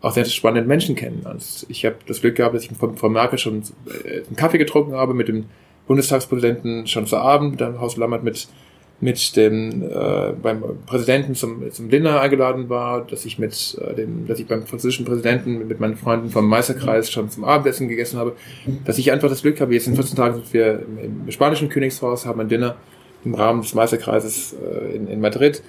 auch 0.00 0.12
sehr 0.12 0.24
spannende 0.24 0.66
Menschen 0.66 0.96
kennenlernst. 0.96 1.66
Ich 1.68 1.84
habe 1.84 1.96
das 2.06 2.20
Glück 2.20 2.36
gehabt, 2.36 2.54
dass 2.54 2.64
ich 2.64 2.70
von 2.72 2.96
Frau 2.96 3.08
Merkel 3.08 3.38
schon 3.38 3.62
äh, 4.04 4.22
einen 4.26 4.36
Kaffee 4.36 4.58
getrunken 4.58 4.94
habe, 4.94 5.14
mit 5.14 5.28
dem 5.28 5.46
Bundestagspräsidenten 5.86 6.86
schon 6.86 7.06
zu 7.06 7.16
Abend, 7.16 7.60
dann 7.60 7.80
Haus 7.80 7.96
Lammert 7.96 8.22
mit 8.22 8.48
mit 9.00 9.34
dem 9.36 9.82
äh, 9.82 10.32
beim 10.42 10.62
Präsidenten 10.84 11.34
zum, 11.34 11.70
zum 11.72 11.88
Dinner 11.88 12.20
eingeladen 12.20 12.68
war, 12.68 13.06
dass 13.06 13.24
ich 13.24 13.38
mit 13.38 13.78
äh, 13.80 13.94
dem, 13.94 14.26
dass 14.26 14.38
ich 14.38 14.46
beim 14.46 14.66
französischen 14.66 15.06
Präsidenten 15.06 15.66
mit 15.66 15.80
meinen 15.80 15.96
Freunden 15.96 16.28
vom 16.28 16.46
Meisterkreis 16.46 17.10
schon 17.10 17.30
zum 17.30 17.44
Abendessen 17.44 17.88
gegessen 17.88 18.18
habe, 18.18 18.36
dass 18.84 18.98
ich 18.98 19.10
einfach 19.10 19.30
das 19.30 19.40
Glück 19.40 19.60
habe, 19.60 19.72
jetzt 19.72 19.86
in 19.86 19.94
14 19.94 20.16
Tagen 20.16 20.34
sind 20.34 20.52
wir 20.52 20.80
im, 20.80 21.24
im 21.24 21.30
spanischen 21.30 21.70
Königshaus, 21.70 22.26
haben 22.26 22.40
ein 22.40 22.48
Dinner 22.48 22.76
im 23.24 23.34
Rahmen 23.34 23.62
des 23.62 23.74
Meisterkreises 23.74 24.54
äh, 24.54 24.96
in, 24.96 25.06
in 25.06 25.20
Madrid. 25.20 25.62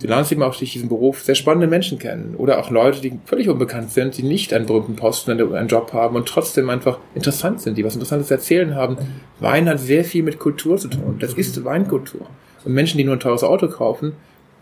Du 0.00 0.06
lernst 0.06 0.32
eben 0.32 0.42
auch 0.42 0.54
durch 0.54 0.72
diesen 0.72 0.88
Beruf 0.88 1.22
sehr 1.22 1.34
spannende 1.34 1.66
Menschen 1.66 1.98
kennen 1.98 2.34
oder 2.36 2.58
auch 2.58 2.70
Leute, 2.70 3.00
die 3.00 3.18
völlig 3.24 3.48
unbekannt 3.48 3.92
sind, 3.92 4.18
die 4.18 4.22
nicht 4.22 4.52
einen 4.52 4.66
berühmten 4.66 4.96
Posten, 4.96 5.30
einen, 5.30 5.54
einen 5.54 5.68
Job 5.68 5.92
haben 5.92 6.16
und 6.16 6.28
trotzdem 6.28 6.68
einfach 6.68 6.98
interessant 7.14 7.60
sind, 7.60 7.78
die 7.78 7.84
was 7.84 7.94
Interessantes 7.94 8.30
erzählen 8.30 8.74
haben. 8.74 8.98
Wein 9.40 9.68
hat 9.68 9.80
sehr 9.80 10.04
viel 10.04 10.22
mit 10.22 10.38
Kultur 10.38 10.76
zu 10.76 10.88
tun. 10.88 11.16
Das 11.20 11.34
ist 11.34 11.64
Weinkultur. 11.64 12.26
Und 12.64 12.74
Menschen, 12.74 12.98
die 12.98 13.04
nur 13.04 13.16
ein 13.16 13.20
teures 13.20 13.44
Auto 13.44 13.68
kaufen, 13.68 14.12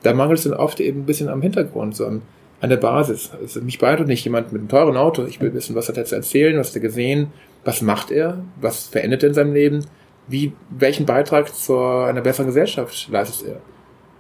da 0.02 0.14
mangelt 0.14 0.38
es 0.38 0.44
dann 0.44 0.54
oft 0.54 0.80
eben 0.80 1.00
ein 1.00 1.06
bisschen 1.06 1.28
am 1.28 1.42
Hintergrund, 1.42 1.96
so 1.96 2.06
an, 2.06 2.22
an 2.60 2.70
der 2.70 2.76
Basis. 2.76 3.32
Also 3.40 3.60
mich 3.60 3.78
beeindruckt 3.78 4.08
nicht 4.08 4.24
jemand 4.24 4.52
mit 4.52 4.60
einem 4.60 4.68
teuren 4.68 4.96
Auto. 4.96 5.24
Ich 5.24 5.40
will 5.40 5.52
wissen, 5.54 5.74
was 5.74 5.88
hat 5.88 5.96
er 5.96 6.04
zu 6.04 6.14
erzählen, 6.14 6.58
was 6.58 6.68
hat 6.68 6.76
er 6.76 6.82
gesehen, 6.82 7.28
was 7.64 7.82
macht 7.82 8.10
er, 8.10 8.44
was 8.60 8.86
verändert 8.86 9.22
er 9.22 9.30
in 9.30 9.34
seinem 9.34 9.52
Leben, 9.52 9.84
wie, 10.28 10.52
welchen 10.70 11.06
Beitrag 11.06 11.54
zu 11.54 11.78
einer 11.78 12.20
besseren 12.20 12.46
Gesellschaft 12.46 13.08
leistet 13.08 13.48
er. 13.48 13.60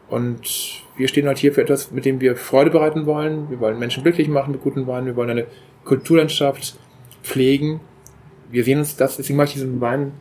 Und 0.08 0.82
wir 0.96 1.08
stehen 1.08 1.26
halt 1.26 1.38
hier 1.38 1.52
für 1.52 1.62
etwas, 1.62 1.90
mit 1.90 2.04
dem 2.04 2.20
wir 2.20 2.36
Freude 2.36 2.70
bereiten 2.70 3.06
wollen. 3.06 3.50
Wir 3.50 3.60
wollen 3.60 3.78
Menschen 3.78 4.02
glücklich 4.02 4.28
machen 4.28 4.52
mit 4.52 4.62
guten 4.62 4.86
Weinen. 4.86 5.06
Wir 5.06 5.16
wollen 5.16 5.30
eine 5.30 5.46
Kulturlandschaft 5.84 6.78
pflegen. 7.22 7.80
Wir 8.50 8.64
sehen 8.64 8.78
uns 8.78 8.96
das, 8.96 9.16
deswegen 9.16 9.36
mache 9.36 9.48
ich 9.48 9.52
diesen 9.54 9.80
Wein, 9.80 10.12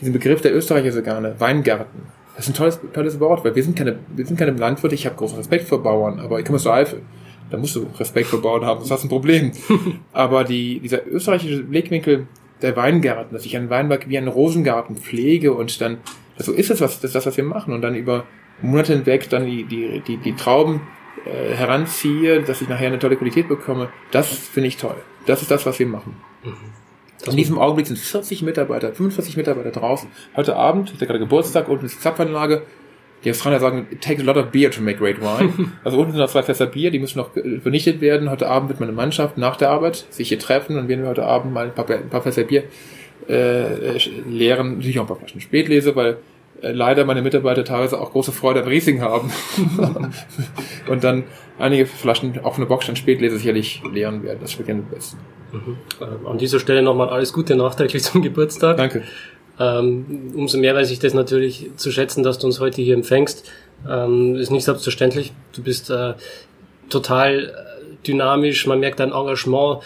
diesen 0.00 0.12
Begriff 0.12 0.40
der 0.40 0.54
Österreicher 0.54 0.90
so 0.90 1.02
gerne, 1.02 1.38
Weingarten. 1.38 2.02
Das 2.34 2.46
ist 2.46 2.54
ein 2.54 2.56
tolles, 2.56 2.80
tolles 2.92 3.20
Wort, 3.20 3.44
weil 3.44 3.54
wir 3.54 3.62
sind 3.62 3.76
keine, 3.76 3.98
wir 4.14 4.26
sind 4.26 4.38
keine 4.38 4.52
Landwirte. 4.52 4.94
Ich 4.94 5.06
habe 5.06 5.16
großen 5.16 5.38
Respekt 5.38 5.68
vor 5.68 5.82
Bauern, 5.82 6.18
aber 6.18 6.38
ich 6.38 6.44
komme 6.44 6.56
aus 6.56 6.64
der 6.64 6.72
Eifel. 6.72 7.02
Da 7.50 7.56
musst 7.56 7.76
du 7.76 7.86
Respekt 7.98 8.26
vor 8.26 8.42
Bauern 8.42 8.64
haben, 8.64 8.80
das 8.80 8.90
hast 8.90 9.04
ein 9.04 9.08
Problem. 9.08 9.52
aber 10.12 10.44
die, 10.44 10.80
dieser 10.80 11.06
österreichische 11.06 11.62
Blickwinkel 11.62 12.26
der 12.62 12.76
Weingarten, 12.76 13.34
dass 13.34 13.46
ich 13.46 13.56
einen 13.56 13.70
Weinberg 13.70 14.08
wie 14.08 14.18
einen 14.18 14.28
Rosengarten 14.28 14.96
pflege 14.96 15.52
und 15.52 15.80
dann, 15.80 15.98
so 16.38 16.52
ist 16.52 16.70
es 16.70 16.80
was, 16.80 16.96
das 17.00 17.10
ist 17.10 17.14
das, 17.14 17.26
was 17.26 17.36
wir 17.36 17.44
machen 17.44 17.72
und 17.72 17.82
dann 17.82 17.94
über 17.94 18.24
Monate 18.60 18.94
hinweg 18.94 19.28
dann 19.30 19.46
die, 19.46 19.64
die, 19.64 20.00
die, 20.00 20.16
die 20.16 20.34
Trauben 20.34 20.80
äh, 21.24 21.54
heranziehe, 21.54 22.42
dass 22.42 22.60
ich 22.60 22.68
nachher 22.68 22.88
eine 22.88 22.98
tolle 22.98 23.16
Qualität 23.16 23.48
bekomme, 23.48 23.90
das 24.10 24.28
finde 24.28 24.68
ich 24.68 24.76
toll. 24.76 24.96
Das 25.26 25.42
ist 25.42 25.50
das, 25.50 25.66
was 25.66 25.78
wir 25.78 25.86
machen. 25.86 26.16
Mhm. 26.44 26.78
In 27.26 27.36
diesem 27.36 27.58
Augenblick 27.58 27.86
sind 27.86 27.98
40 27.98 28.42
Mitarbeiter, 28.42 28.92
45 28.92 29.36
Mitarbeiter 29.36 29.70
draußen. 29.70 30.08
Heute 30.36 30.56
Abend, 30.56 30.92
ist 30.92 31.00
ja 31.00 31.06
gerade 31.06 31.18
Geburtstag, 31.18 31.68
unten 31.68 31.86
ist 31.86 31.96
die 31.96 32.00
Zapfanlage. 32.00 32.62
Die 33.24 33.30
Australier 33.30 33.58
sagen, 33.58 33.86
it 33.90 34.00
takes 34.00 34.20
a 34.20 34.24
lot 34.24 34.36
of 34.36 34.50
beer 34.50 34.70
to 34.70 34.80
make 34.80 34.98
great 34.98 35.20
wine. 35.20 35.72
also 35.84 35.98
unten 35.98 36.12
sind 36.12 36.20
noch 36.20 36.30
zwei 36.30 36.42
Fässer 36.42 36.66
Bier, 36.66 36.90
die 36.90 36.98
müssen 36.98 37.18
noch 37.18 37.30
vernichtet 37.62 38.00
werden. 38.00 38.30
Heute 38.30 38.48
Abend 38.48 38.68
wird 38.68 38.80
meine 38.80 38.92
Mannschaft 38.92 39.38
nach 39.38 39.56
der 39.56 39.70
Arbeit 39.70 40.06
sich 40.10 40.28
hier 40.28 40.38
treffen 40.38 40.78
und 40.78 40.88
werden 40.88 41.02
wir 41.02 41.10
heute 41.10 41.24
Abend 41.24 41.52
mal 41.52 41.66
ein 41.66 41.74
paar, 41.74 41.88
ein 41.90 42.08
paar 42.08 42.22
Fässer 42.22 42.44
Bier 42.44 42.64
äh, 43.28 43.98
leeren. 44.28 44.76
Natürlich 44.76 44.98
auch 44.98 45.04
ein 45.04 45.08
paar 45.08 45.16
Flaschen 45.16 45.40
Spätlese, 45.40 45.96
weil 45.96 46.18
äh, 46.62 46.72
leider 46.72 47.04
meine 47.04 47.22
Mitarbeiter 47.22 47.64
teilweise 47.64 48.00
auch 48.00 48.12
große 48.12 48.32
Freude 48.32 48.62
an 48.62 48.68
Riesing 48.68 49.00
haben. 49.00 49.32
und 50.88 51.04
dann 51.04 51.24
einige 51.58 51.86
Flaschen 51.86 52.38
auch 52.42 52.54
von 52.54 52.62
der 52.62 52.68
Box 52.68 52.88
an 52.88 52.96
Spätlese 52.96 53.38
sicherlich 53.38 53.82
leeren 53.92 54.22
werden. 54.22 54.38
Das 54.40 54.52
schmeckt 54.52 54.70
am 54.70 54.84
besten. 54.84 55.18
Mhm. 55.52 55.76
Ähm, 56.00 56.26
an 56.26 56.38
dieser 56.38 56.60
Stelle 56.60 56.82
nochmal 56.82 57.08
alles 57.08 57.32
Gute 57.32 57.56
nachträglich 57.56 58.02
zum 58.02 58.22
Geburtstag. 58.22 58.76
Danke. 58.76 59.02
Ähm, 59.60 60.32
umso 60.34 60.58
mehr 60.58 60.74
weiß 60.74 60.90
ich 60.90 60.98
das 60.98 61.14
natürlich 61.14 61.70
zu 61.76 61.90
schätzen, 61.90 62.22
dass 62.22 62.38
du 62.38 62.46
uns 62.46 62.60
heute 62.60 62.82
hier 62.82 62.94
empfängst. 62.94 63.50
Ähm, 63.88 64.36
ist 64.36 64.50
nicht 64.50 64.64
selbstverständlich. 64.64 65.32
Du 65.52 65.62
bist 65.62 65.90
äh, 65.90 66.14
total 66.88 67.54
dynamisch, 68.06 68.66
man 68.66 68.80
merkt 68.80 69.00
dein 69.00 69.12
Engagement. 69.12 69.82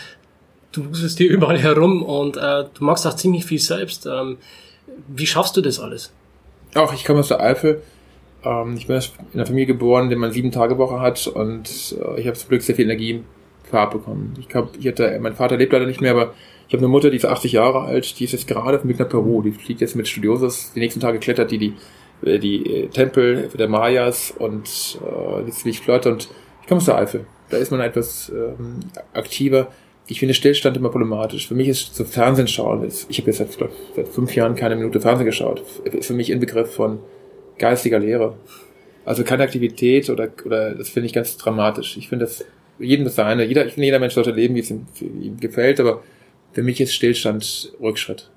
Du 0.73 0.89
wusstest 0.89 1.19
dir 1.19 1.31
überall 1.31 1.59
herum 1.59 2.03
und 2.03 2.37
äh, 2.37 2.65
du 2.75 2.85
machst 2.85 3.07
auch 3.07 3.17
ziemlich 3.17 3.45
viel 3.45 3.61
selbst. 3.61 4.07
Ähm, 4.07 4.39
wie 5.09 5.27
schaffst 5.27 5.57
du 5.57 5.61
das 5.61 5.81
alles? 5.81 6.13
Auch 6.75 6.93
ich 6.93 7.05
komme 7.05 7.21
aus 7.21 7.29
der 7.29 7.41
Eifel. 7.41 7.83
Ich 8.75 8.89
bin 8.89 8.97
in 8.97 9.03
einer 9.35 9.47
Familie 9.47 9.67
geboren, 9.67 10.05
in 10.05 10.11
der 10.11 10.19
man 10.19 10.33
sieben 10.33 10.51
Tage 10.51 10.77
Woche 10.77 10.99
hat 10.99 11.29
und 11.29 11.95
äh, 11.97 12.21
ich 12.21 12.27
habe 12.27 12.37
zum 12.37 12.49
Glück 12.49 12.63
sehr 12.63 12.75
viel 12.75 12.87
Energie 12.87 13.23
Farbe 13.73 13.99
bekommen. 13.99 14.35
Ich 14.39 14.49
glaube, 14.49 14.71
ich 14.79 14.87
hatte, 14.87 15.19
mein 15.21 15.35
Vater 15.35 15.57
lebt 15.57 15.73
leider 15.73 15.87
nicht 15.87 16.01
mehr, 16.01 16.11
aber 16.11 16.35
ich 16.73 16.75
habe 16.75 16.87
eine 16.87 16.91
Mutter, 16.91 17.11
die 17.11 17.19
ist 17.19 17.27
80 17.27 17.53
Jahre 17.53 17.83
alt, 17.83 18.19
die 18.19 18.25
ist 18.25 18.33
jetzt 18.33 18.49
gerade 18.49 18.83
Weg 18.89 18.99
nach 18.99 19.07
Peru. 19.07 19.43
Die 19.43 19.53
fliegt 19.53 19.83
jetzt 19.83 19.95
mit 19.95 20.09
Studiosus. 20.09 20.73
Die 20.75 20.81
nächsten 20.81 21.01
Tage 21.01 21.19
klettert 21.19 21.51
die 21.51 21.59
die, 21.59 21.75
äh, 22.25 22.39
die 22.39 22.65
äh, 22.65 22.89
Tempel 22.89 23.51
der 23.53 23.69
Mayas 23.69 24.33
und 24.39 24.99
äh, 25.03 25.45
die 25.45 25.51
ziemlich 25.51 25.81
flott 25.81 26.07
und 26.07 26.31
ich 26.63 26.69
komme 26.69 26.79
aus 26.79 26.87
der 26.87 26.97
Eifel. 26.97 27.27
Da 27.51 27.59
ist 27.59 27.73
man 27.73 27.81
etwas 27.83 28.33
ähm, 28.35 28.81
aktiver. 29.13 29.69
Ich 30.07 30.19
finde 30.19 30.33
Stillstand 30.33 30.79
immer 30.79 30.89
problematisch. 30.89 31.47
Für 31.47 31.55
mich 31.55 31.69
ist 31.69 31.95
so 31.95 32.07
Fernsehen 32.07 32.49
schauen, 32.49 32.83
ich 32.87 33.19
habe 33.19 33.27
jetzt 33.31 33.37
seit, 33.37 33.55
glaub, 33.55 33.71
seit 33.95 34.09
fünf 34.09 34.35
Jahren 34.35 34.55
keine 34.55 34.75
Minute 34.75 34.99
Fernsehen 34.99 35.27
geschaut, 35.27 35.63
ist 35.85 36.07
für 36.07 36.15
mich 36.15 36.31
Inbegriff 36.31 36.75
von 36.75 37.01
geistiger 37.59 37.99
Lehre. 37.99 38.39
Also 39.05 39.25
keine 39.25 39.43
Aktivität 39.43 40.09
oder, 40.09 40.31
oder 40.47 40.75
das 40.75 40.89
finde 40.89 41.09
ich 41.09 41.13
ganz 41.13 41.37
dramatisch. 41.37 41.99
Ich 41.99 42.09
finde 42.09 42.25
das 42.25 42.47
jedem 42.79 43.05
das 43.05 43.17
seine. 43.17 43.45
Jeder, 43.45 43.67
ich 43.67 43.75
finde, 43.75 43.85
jeder 43.85 43.99
Mensch 43.99 44.15
sollte 44.15 44.31
leben, 44.31 44.55
wie 44.55 44.61
es 44.61 44.71
ihm, 44.71 44.87
ihm 45.03 45.39
gefällt, 45.39 45.79
aber 45.79 46.03
für 46.53 46.63
mich 46.63 46.81
ist 46.81 46.95
Stillstand 46.95 47.73
Rückschritt. 47.81 48.31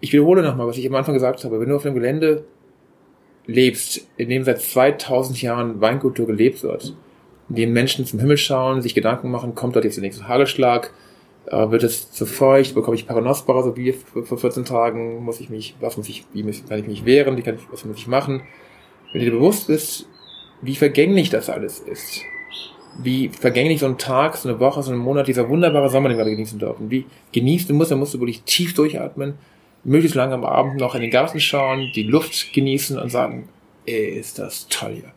Ich 0.00 0.12
wiederhole 0.12 0.42
nochmal, 0.42 0.66
was 0.66 0.78
ich 0.78 0.86
am 0.86 0.94
Anfang 0.94 1.14
gesagt 1.14 1.44
habe. 1.44 1.60
Wenn 1.60 1.68
du 1.68 1.76
auf 1.76 1.84
einem 1.84 1.94
Gelände 1.94 2.44
lebst, 3.46 4.06
in 4.16 4.28
dem 4.28 4.44
seit 4.44 4.60
2000 4.60 5.40
Jahren 5.42 5.80
Weinkultur 5.80 6.26
gelebt 6.26 6.62
wird, 6.62 6.94
in 7.48 7.56
dem 7.56 7.72
Menschen 7.72 8.06
zum 8.06 8.18
Himmel 8.18 8.36
schauen, 8.36 8.82
sich 8.82 8.94
Gedanken 8.94 9.30
machen, 9.30 9.54
kommt 9.54 9.76
dort 9.76 9.84
jetzt 9.84 9.96
der 9.96 10.02
nächste 10.02 10.26
Hagelschlag, 10.26 10.92
äh, 11.46 11.70
wird 11.70 11.82
es 11.82 12.10
zu 12.10 12.24
feucht, 12.24 12.74
bekomme 12.74 12.96
ich 12.96 13.06
Paranospora, 13.06 13.62
so 13.62 13.76
wie 13.76 13.92
vor 13.92 14.38
14 14.38 14.64
Tagen, 14.64 15.22
muss 15.22 15.40
ich 15.40 15.50
mich, 15.50 15.76
was 15.80 15.96
muss 15.96 16.08
ich, 16.08 16.24
wie 16.32 16.42
kann 16.42 16.78
ich 16.78 16.86
mich 16.86 17.04
wehren, 17.04 17.36
wie 17.36 17.42
kann 17.42 17.56
ich, 17.56 17.62
was 17.70 17.84
muss 17.84 17.96
ich 17.96 18.06
machen? 18.06 18.42
Wenn 19.12 19.20
du 19.20 19.30
dir 19.30 19.36
bewusst 19.36 19.66
bist, 19.66 20.08
wie 20.62 20.76
vergänglich 20.76 21.30
das 21.30 21.50
alles 21.50 21.80
ist, 21.80 22.22
wie 22.98 23.28
vergänglich 23.28 23.80
so 23.80 23.86
ein 23.86 23.98
Tag, 23.98 24.36
so 24.36 24.48
eine 24.48 24.60
Woche, 24.60 24.82
so 24.82 24.92
ein 24.92 24.98
Monat, 24.98 25.28
dieser 25.28 25.48
wunderbare 25.48 25.88
Sommer, 25.88 26.08
den 26.08 26.18
wir 26.18 26.24
genießen 26.24 26.58
dürfen. 26.58 26.90
Wie 26.90 27.06
genießt 27.32 27.70
du 27.70 27.74
musst, 27.74 27.90
dann 27.90 27.98
musst 27.98 28.14
du 28.14 28.20
wirklich 28.20 28.42
tief 28.42 28.74
durchatmen, 28.74 29.34
möglichst 29.84 30.14
lange 30.14 30.34
am 30.34 30.44
Abend 30.44 30.78
noch 30.78 30.94
in 30.94 31.00
den 31.00 31.10
Garten 31.10 31.40
schauen, 31.40 31.90
die 31.94 32.02
Luft 32.02 32.52
genießen 32.52 32.98
und 32.98 33.10
sagen, 33.10 33.48
ey, 33.86 34.18
ist 34.18 34.38
das 34.38 34.68
toll 34.68 34.94
hier. 34.94 35.12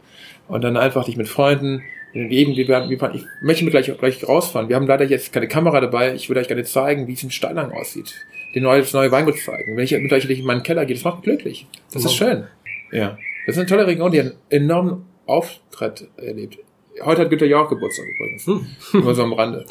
Und 0.47 0.63
dann 0.63 0.77
einfach 0.77 1.05
dich 1.05 1.17
mit 1.17 1.27
Freunden, 1.27 1.81
eben, 2.13 2.55
wir, 2.55 2.67
wir, 2.67 3.13
ich 3.13 3.23
möchte 3.41 3.65
mir 3.65 3.71
gleich, 3.71 3.91
gleich 3.97 4.27
rausfahren. 4.27 4.69
Wir 4.69 4.75
haben 4.75 4.87
leider 4.87 5.05
jetzt 5.05 5.33
keine 5.33 5.47
Kamera 5.47 5.81
dabei. 5.81 6.13
Ich 6.13 6.29
würde 6.29 6.41
euch 6.41 6.47
gerne 6.47 6.63
zeigen, 6.63 7.07
wie 7.07 7.13
es 7.13 7.23
in 7.23 7.31
Steinlang 7.31 7.71
aussieht. 7.71 8.13
Den 8.53 8.63
neue, 8.63 8.81
das 8.81 8.93
neue 8.93 9.11
Weingut 9.11 9.37
zeigen. 9.39 9.75
Wenn 9.75 9.83
ich 9.83 9.91
mit 9.91 10.13
euch 10.13 10.29
in 10.29 10.45
meinen 10.45 10.63
Keller 10.63 10.85
gehe, 10.85 10.95
das 10.95 11.03
macht 11.03 11.17
mich 11.17 11.25
glücklich. 11.25 11.67
Das 11.91 12.05
ist 12.05 12.13
schön. 12.13 12.45
Ja. 12.91 13.17
Das 13.45 13.55
ist 13.55 13.59
eine 13.59 13.67
tolle 13.67 13.85
Region, 13.85 14.11
die 14.11 14.21
einen 14.21 14.33
enormen 14.49 15.05
Auftritt 15.25 16.07
erlebt. 16.17 16.59
Heute 17.03 17.21
hat 17.21 17.29
Günther 17.29 17.47
ja 17.47 17.61
auch 17.61 17.69
Geburtstag 17.69 18.05
übrigens. 18.07 18.47
Hm. 18.47 18.67
Nur 18.93 19.15
so 19.15 19.23
am 19.23 19.33
Rande. 19.33 19.65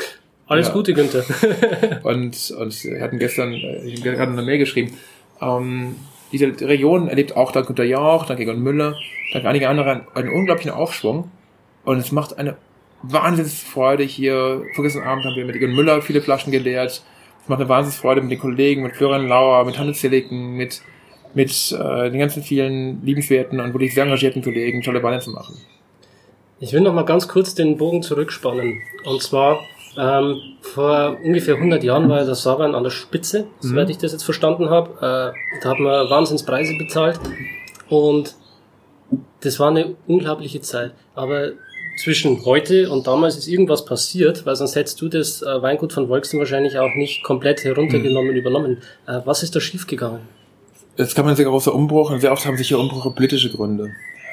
Alles 0.47 0.69
ja. 0.69 0.75
Gute, 0.75 0.93
Günther. 0.93 1.25
und, 2.03 2.51
und 2.51 2.85
wir 2.85 3.01
hatten 3.01 3.19
gestern, 3.19 3.53
äh, 3.53 3.85
ich 3.85 4.01
habe 4.01 4.17
gerade 4.17 4.33
eine 4.33 4.43
Mail 4.43 4.59
geschrieben, 4.59 4.97
ähm, 5.41 5.97
diese 6.33 6.47
Region 6.63 7.09
erlebt 7.09 7.37
auch 7.37 7.53
dank 7.53 7.67
Günter 7.67 7.85
Jauch, 7.85 8.27
dank 8.27 8.41
Egon 8.41 8.61
Müller, 8.63 8.97
dank 9.33 9.45
einiger 9.45 9.71
anderen 9.71 10.03
einen 10.15 10.31
unglaublichen 10.31 10.73
Aufschwung. 10.73 11.31
Und 11.85 11.99
es 11.99 12.13
macht 12.13 12.39
eine 12.39 12.57
Wahnsinnsfreude 13.03 14.03
hier. 14.03 14.63
Vorgestern 14.75 15.05
Abend 15.05 15.25
haben 15.25 15.37
wir 15.37 15.45
mit 15.45 15.57
Egon 15.57 15.75
Müller 15.75 16.03
viele 16.03 16.21
Flaschen 16.21 16.51
geleert. 16.51 17.05
Es 17.43 17.49
macht 17.49 17.61
eine 17.61 17.69
Wahnsinnsfreude 17.69 18.21
mit 18.21 18.31
den 18.31 18.39
Kollegen, 18.39 18.83
mit 18.83 18.97
Florian 18.97 19.29
Lauer, 19.29 19.65
mit 19.65 19.79
Hannes 19.79 20.01
Zilliken, 20.01 20.57
mit, 20.57 20.83
mit 21.35 21.51
äh, 21.73 22.11
den 22.11 22.19
ganzen 22.19 22.43
vielen 22.43 23.05
liebenswerten 23.05 23.61
und 23.61 23.73
wirklich 23.73 23.95
sehr 23.95 24.05
engagierten 24.05 24.43
Kollegen 24.43 24.83
tolle 24.83 25.03
Weine 25.03 25.21
zu 25.21 25.31
machen. 25.31 25.55
Ich 26.61 26.73
will 26.73 26.81
noch 26.81 26.95
mal 26.95 27.05
ganz 27.05 27.29
kurz 27.29 27.55
den 27.55 27.77
Bogen 27.77 28.03
zurückspannen. 28.03 28.83
Und 29.05 29.23
zwar, 29.23 29.61
ähm, 29.99 30.40
vor 30.61 31.19
ungefähr 31.23 31.57
100 31.57 31.83
Jahren 31.83 32.09
war 32.09 32.25
der 32.25 32.35
Sagan 32.35 32.75
an 32.75 32.85
der 32.85 32.90
Spitze, 32.90 33.40
mhm. 33.40 33.47
soweit 33.61 33.90
ich 33.90 33.99
das 33.99 34.12
jetzt 34.12 34.25
verstanden 34.25 34.71
habe. 34.71 34.90
Äh, 34.99 35.61
da 35.62 35.71
hat 35.71 35.79
man 35.79 36.09
Wahnsinnspreise 36.09 36.75
bezahlt. 36.79 37.19
Und 37.88 38.35
das 39.40 39.61
war 39.61 39.69
eine 39.69 39.97
unglaubliche 40.07 40.61
Zeit. 40.61 40.93
Aber 41.14 41.53
zwischen 41.97 42.45
heute 42.45 42.90
und 42.90 43.07
damals 43.07 43.37
ist 43.37 43.47
irgendwas 43.47 43.85
passiert, 43.85 44.47
weil 44.47 44.57
sonst 44.57 44.75
hättest 44.75 45.01
du 45.01 45.09
das 45.09 45.43
äh, 45.43 45.62
Weingut 45.62 45.93
von 45.93 46.09
Wolksen 46.09 46.38
wahrscheinlich 46.38 46.79
auch 46.79 46.95
nicht 46.95 47.23
komplett 47.23 47.62
heruntergenommen 47.64 48.31
und 48.31 48.37
übernommen. 48.37 48.79
Äh, 49.07 49.21
was 49.25 49.43
ist 49.43 49.55
da 49.55 49.61
schiefgegangen? 49.61 50.21
Jetzt 50.97 51.14
kann 51.14 51.25
man 51.25 51.37
sehr 51.37 51.47
großer 51.47 51.75
Umbruch 51.75 52.11
und 52.11 52.21
sehr 52.21 52.33
oft 52.33 52.47
haben 52.47 52.57
sich 52.57 52.69
hier 52.69 52.79
Umbrüche 52.79 53.11
politische 53.11 53.51
Gründe. 53.51 53.90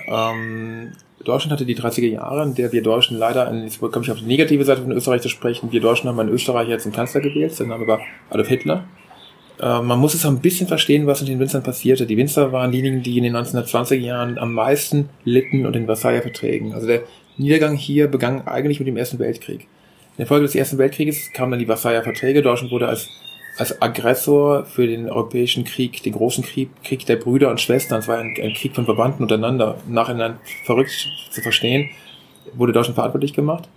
Ähm, 0.08 0.92
Deutschland 1.24 1.52
hatte 1.52 1.66
die 1.66 1.76
30er 1.76 2.08
Jahre, 2.08 2.44
in 2.44 2.56
der 2.56 2.72
wir 2.72 2.82
Deutschen 2.82 3.18
leider, 3.18 3.54
jetzt 3.54 3.80
komme 3.80 4.04
ich 4.04 4.12
auf 4.12 4.20
die 4.20 4.26
negative 4.26 4.64
Seite 4.64 4.82
von 4.82 4.92
Österreich 4.92 5.22
zu 5.22 5.30
sprechen, 5.30 5.72
wir 5.72 5.82
Deutschen 5.82 6.10
haben 6.10 6.20
einen 6.20 6.30
Österreicher 6.30 6.72
jetzt 6.72 6.86
einen 6.86 6.96
Kanzler 6.96 7.22
gewählt, 7.22 7.54
sein 7.54 7.68
Name 7.68 7.88
war 7.88 8.00
Adolf 8.30 8.48
Hitler. 8.48 8.86
Äh, 9.62 9.82
man 9.82 10.00
muss 10.00 10.14
es 10.14 10.26
auch 10.26 10.30
ein 10.30 10.40
bisschen 10.40 10.68
verstehen, 10.68 11.08
was 11.08 11.22
mit 11.22 11.30
den 11.30 11.40
Winzern 11.40 11.64
passierte. 11.64 12.06
Die 12.06 12.18
Winzer 12.18 12.52
waren 12.52 12.72
diejenigen, 12.72 13.04
die 13.04 13.18
in 13.18 13.24
den 13.24 13.38
1920er 13.38 13.96
Jahren 13.96 14.38
am 14.38 14.54
meisten 14.54 15.10
litten 15.24 15.66
und 15.66 15.74
den 15.74 15.86
Versailler 15.86 16.22
Verträgen. 16.22 16.74
Also 16.74 16.88
der 16.88 17.04
Niedergang 17.38 17.76
hier 17.76 18.08
begann 18.08 18.48
eigentlich 18.48 18.80
mit 18.80 18.88
dem 18.88 18.98
Ersten 18.98 19.20
Weltkrieg. 19.20 19.62
In 19.62 20.18
der 20.18 20.28
Folge 20.28 20.46
des 20.46 20.56
Ersten 20.56 20.78
Weltkrieges 20.78 21.32
kamen 21.34 21.52
dann 21.52 21.60
die 21.60 21.66
Versailler 21.66 22.04
Verträge. 22.04 22.42
Deutschland 22.42 22.72
wurde 22.72 22.88
als, 22.88 23.10
als 23.58 23.82
Aggressor 23.82 24.66
für 24.66 24.88
den 24.88 25.10
Europäischen 25.10 25.64
Krieg, 25.64 26.02
den 26.04 26.14
großen 26.14 26.44
Krieg, 26.44 26.70
Krieg 26.84 27.06
der 27.06 27.18
Brüder 27.18 27.50
und 27.50 27.60
Schwestern, 27.60 28.00
es 28.00 28.08
war 28.08 28.18
ein, 28.18 28.36
ein 28.42 28.54
Krieg 28.54 28.76
von 28.76 28.86
Verwandten 28.86 29.24
untereinander, 29.24 29.78
nachhinein 29.88 30.38
verrückt 30.64 31.10
zu 31.30 31.42
verstehen, 31.42 31.90
wurde 32.54 32.74
Deutschland 32.74 32.96
verantwortlich 32.96 33.34
gemacht. 33.34 33.68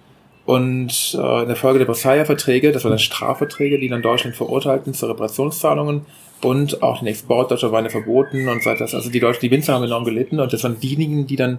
Und 0.46 1.16
äh, 1.18 1.42
in 1.42 1.48
der 1.48 1.56
Folge 1.56 1.78
der 1.78 1.86
Versailler 1.86 2.26
Verträge, 2.26 2.70
das 2.70 2.84
waren 2.84 2.90
dann 2.90 2.98
Strafverträge, 2.98 3.78
die 3.78 3.88
dann 3.88 4.02
Deutschland 4.02 4.36
verurteilten 4.36 4.92
zu 4.92 5.06
Reparationszahlungen 5.06 6.02
und 6.42 6.82
auch 6.82 6.98
den 6.98 7.08
Export 7.08 7.50
deutscher 7.50 7.72
Weine 7.72 7.88
verboten 7.88 8.46
und 8.48 8.62
so 8.62 8.70
weiter. 8.70 8.82
Also 8.84 9.10
die 9.10 9.20
Deutschen, 9.20 9.40
die 9.40 9.50
Winzer 9.50 9.72
haben 9.72 9.84
enorm 9.84 10.04
gelitten 10.04 10.40
und 10.40 10.52
das 10.52 10.62
waren 10.62 10.78
diejenigen, 10.78 11.26
die 11.26 11.36
dann 11.36 11.58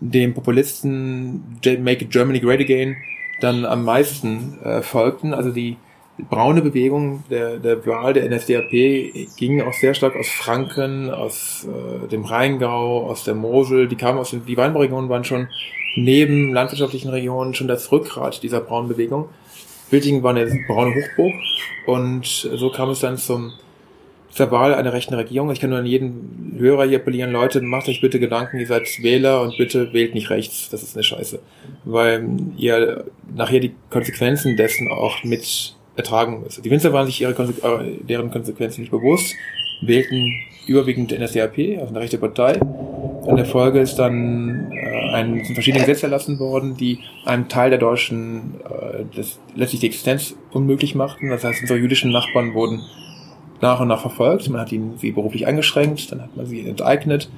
dem 0.00 0.34
Populisten 0.34 1.58
Make 1.64 2.04
Germany 2.04 2.40
Great 2.40 2.60
Again 2.60 2.96
dann 3.40 3.64
am 3.64 3.84
meisten 3.84 4.58
äh, 4.62 4.82
folgten. 4.82 5.32
Also 5.32 5.50
die 5.50 5.76
braune 6.30 6.62
Bewegung 6.62 7.24
der, 7.30 7.58
der 7.58 7.86
Wahl 7.86 8.12
der 8.12 8.28
NSDAP 8.28 8.70
ging 9.36 9.62
auch 9.62 9.72
sehr 9.72 9.94
stark 9.94 10.16
aus 10.16 10.28
Franken, 10.28 11.10
aus 11.10 11.66
äh, 11.66 12.08
dem 12.08 12.24
Rheingau, 12.24 13.06
aus 13.06 13.24
der 13.24 13.34
Mosel. 13.34 13.88
Die 13.88 13.96
kamen 13.96 14.18
aus 14.18 14.30
den, 14.30 14.44
die 14.44 14.56
Weinbauregionen 14.56 15.08
waren 15.08 15.24
schon 15.24 15.48
neben 15.96 16.52
landwirtschaftlichen 16.52 17.10
Regionen 17.10 17.54
schon 17.54 17.68
das 17.68 17.90
Rückgrat 17.92 18.42
dieser 18.42 18.60
braunen 18.60 18.88
Bewegung. 18.88 19.28
Wildingen 19.90 20.22
war 20.22 20.34
eine 20.34 20.46
braune 20.66 20.94
Hochburg 20.94 21.34
und 21.86 22.26
so 22.26 22.70
kam 22.70 22.90
es 22.90 23.00
dann 23.00 23.16
zum 23.16 23.52
zur 24.30 24.50
Wahl 24.50 24.74
einer 24.74 24.92
rechten 24.92 25.14
Regierung. 25.14 25.50
Ich 25.50 25.58
kann 25.58 25.70
nur 25.70 25.78
an 25.80 25.86
jeden 25.86 26.54
Hörer 26.58 26.86
hier 26.86 26.98
appellieren, 26.98 27.32
Leute, 27.32 27.60
macht 27.60 27.88
euch 27.88 28.00
bitte 28.00 28.20
Gedanken, 28.20 28.60
ihr 28.60 28.66
seid 28.66 28.86
Wähler 29.02 29.42
und 29.42 29.56
bitte 29.56 29.92
wählt 29.92 30.14
nicht 30.14 30.30
rechts. 30.30 30.68
Das 30.70 30.82
ist 30.82 30.96
eine 30.96 31.02
Scheiße. 31.02 31.40
Weil 31.84 32.28
ihr 32.56 33.04
nachher 33.34 33.60
die 33.60 33.74
Konsequenzen 33.90 34.56
dessen 34.56 34.92
auch 34.92 35.24
mit 35.24 35.74
ertragen 35.98 36.42
müsst. 36.42 36.64
Die 36.64 36.70
Winzer 36.70 36.92
waren 36.92 37.06
sich 37.06 37.20
ihre 37.20 37.34
Konse 37.34 37.52
äh, 37.62 38.04
deren 38.04 38.30
Konsequenzen 38.30 38.80
nicht 38.80 38.90
bewusst, 38.90 39.34
wählten 39.82 40.32
überwiegend 40.66 41.12
NSDAP, 41.18 41.78
also 41.80 41.88
eine 41.88 42.00
rechte 42.00 42.18
Partei. 42.18 42.60
In 43.26 43.36
der 43.36 43.44
Folge 43.44 43.80
ist 43.80 43.96
dann 43.96 44.70
äh, 44.72 45.14
ein, 45.14 45.44
sind 45.44 45.54
verschiedene 45.54 45.84
Gesetze 45.84 46.06
erlassen 46.06 46.38
worden, 46.38 46.76
die 46.76 47.00
einem 47.24 47.48
Teil 47.48 47.70
der 47.70 47.78
Deutschen 47.78 48.54
äh, 48.64 49.04
das, 49.14 49.40
letztlich 49.54 49.80
die 49.80 49.86
Existenz 49.86 50.36
unmöglich 50.52 50.94
machten. 50.94 51.30
Das 51.30 51.44
heißt, 51.44 51.62
unsere 51.62 51.78
jüdischen 51.78 52.12
Nachbarn 52.12 52.54
wurden 52.54 52.80
nach 53.60 53.80
und 53.80 53.88
nach 53.88 54.00
verfolgt. 54.00 54.48
Man 54.48 54.60
hat 54.60 54.72
ihn, 54.72 54.94
sie 54.98 55.10
beruflich 55.10 55.46
eingeschränkt, 55.46 56.12
dann 56.12 56.22
hat 56.22 56.36
man 56.36 56.46
sie 56.46 56.66
enteignet 56.66 57.28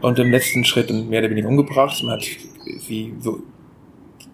und 0.00 0.18
im 0.18 0.30
letzten 0.30 0.64
Schritt 0.64 0.90
mehr 0.90 1.20
oder 1.20 1.30
weniger 1.30 1.48
umgebracht. 1.48 2.02
Man 2.04 2.14
hat 2.14 2.26
sie 2.78 3.14
so 3.20 3.40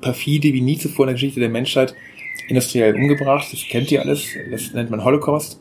perfide 0.00 0.52
wie 0.52 0.60
nie 0.60 0.76
zuvor 0.76 1.04
in 1.04 1.08
der 1.08 1.14
Geschichte 1.14 1.40
der 1.40 1.48
Menschheit 1.48 1.94
industriell 2.50 2.94
umgebracht. 2.94 3.48
Das 3.52 3.64
kennt 3.68 3.90
ihr 3.90 4.02
alles. 4.02 4.26
Das 4.50 4.72
nennt 4.74 4.90
man 4.90 5.04
Holocaust. 5.04 5.60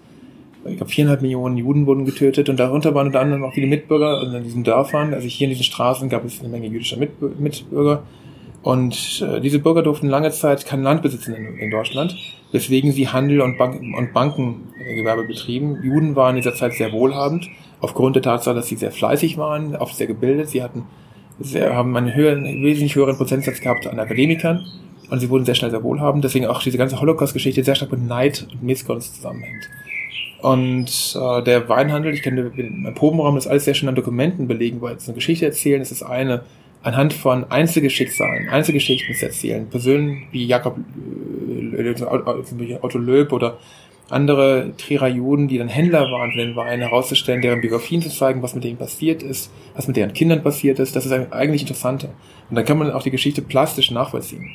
Ich 0.65 0.75
glaube, 0.75 0.91
viereinhalb 0.91 1.21
Millionen 1.21 1.55
Juden 1.55 1.85
wurden 1.85 2.03
getötet 2.03 2.49
und 2.49 2.59
darunter 2.59 2.93
waren 2.93 3.07
unter 3.07 3.21
anderem 3.21 3.43
auch 3.43 3.53
viele 3.53 3.67
Mitbürger 3.67 4.23
in 4.23 4.43
diesen 4.43 4.63
Dörfern. 4.63 5.13
Also 5.13 5.27
hier 5.27 5.45
in 5.45 5.51
diesen 5.51 5.63
Straßen 5.63 6.09
gab 6.09 6.25
es 6.25 6.39
eine 6.41 6.49
Menge 6.49 6.67
jüdischer 6.67 6.97
Mitbürger. 6.97 8.03
Und 8.61 9.25
äh, 9.25 9.39
diese 9.39 9.59
Bürger 9.59 9.83
durften 9.83 10.09
lange 10.09 10.31
Zeit 10.31 10.65
kein 10.65 10.83
Land 10.83 11.01
besitzen 11.01 11.33
in, 11.33 11.57
in 11.59 11.71
Deutschland, 11.71 12.17
weswegen 12.51 12.91
sie 12.91 13.07
Handel 13.07 13.39
und, 13.39 13.57
Bank 13.57 13.81
und 13.81 14.11
Bankengewerbe 14.11 15.23
betrieben. 15.23 15.79
Juden 15.81 16.17
waren 16.17 16.35
in 16.35 16.41
dieser 16.41 16.55
Zeit 16.55 16.73
sehr 16.73 16.91
wohlhabend, 16.91 17.47
aufgrund 17.79 18.17
der 18.17 18.23
Tatsache, 18.23 18.55
dass 18.55 18.67
sie 18.67 18.75
sehr 18.75 18.91
fleißig 18.91 19.37
waren, 19.37 19.77
oft 19.77 19.95
sehr 19.95 20.07
gebildet. 20.07 20.49
Sie 20.49 20.61
hatten 20.61 20.83
sehr, 21.39 21.73
haben 21.73 21.95
einen 21.95 22.13
höheren, 22.13 22.43
wesentlich 22.43 22.95
höheren 22.95 23.15
Prozentsatz 23.15 23.61
gehabt 23.61 23.87
an 23.87 23.97
Akademikern 23.97 24.65
und 25.09 25.19
sie 25.19 25.29
wurden 25.29 25.45
sehr 25.45 25.55
schnell 25.55 25.71
sehr 25.71 25.83
wohlhabend. 25.83 26.23
Deswegen 26.23 26.45
auch 26.45 26.61
diese 26.61 26.77
ganze 26.77 26.99
Holocaust-Geschichte 26.99 27.63
sehr 27.63 27.75
stark 27.75 27.91
mit 27.91 28.05
Neid 28.05 28.47
und 28.51 28.63
Missgunst 28.63 29.15
zusammenhängt. 29.15 29.69
Und 30.41 31.17
äh, 31.19 31.43
der 31.43 31.67
Weinhandel, 31.67 32.13
ich 32.13 32.21
kenne 32.21 32.51
im 32.55 32.93
Probenraum 32.95 33.35
das 33.35 33.47
alles 33.47 33.65
sehr 33.65 33.73
schön 33.73 33.89
an 33.89 33.95
Dokumenten 33.95 34.47
belegen, 34.47 34.81
weil 34.81 34.95
es 34.95 35.07
eine 35.07 35.15
Geschichte 35.15 35.45
erzählen, 35.45 35.79
das 35.79 35.91
ist 35.91 36.03
eine 36.03 36.43
anhand 36.81 37.11
von 37.11 37.51
Einzelgeschicksalen, 37.51 38.47
Einzelgeschichten 38.47 39.13
zu 39.15 39.25
erzählen. 39.25 39.67
Personen 39.69 40.23
wie 40.31 40.45
Jakob 40.45 40.77
Otto 42.81 42.97
Löb 42.97 43.33
oder 43.33 43.57
andere 44.09 44.71
Trierer 44.77 45.07
Juden, 45.07 45.47
die 45.47 45.57
dann 45.57 45.67
Händler 45.67 46.09
waren 46.11 46.31
für 46.31 46.39
den 46.39 46.55
Wein, 46.55 46.79
herauszustellen, 46.79 47.41
deren 47.41 47.61
Biografien 47.61 48.01
zu 48.01 48.09
zeigen, 48.09 48.41
was 48.41 48.55
mit 48.55 48.63
denen 48.63 48.77
passiert 48.77 49.21
ist, 49.21 49.51
was 49.75 49.87
mit 49.87 49.97
deren 49.97 50.13
Kindern 50.13 50.41
passiert 50.41 50.79
ist. 50.79 50.95
Das 50.95 51.05
ist 51.05 51.11
eigentlich 51.11 51.61
interessanter. 51.61 52.09
Und 52.49 52.55
dann 52.55 52.65
kann 52.65 52.77
man 52.77 52.91
auch 52.91 53.03
die 53.03 53.11
Geschichte 53.11 53.41
plastisch 53.41 53.91
nachvollziehen. 53.91 54.49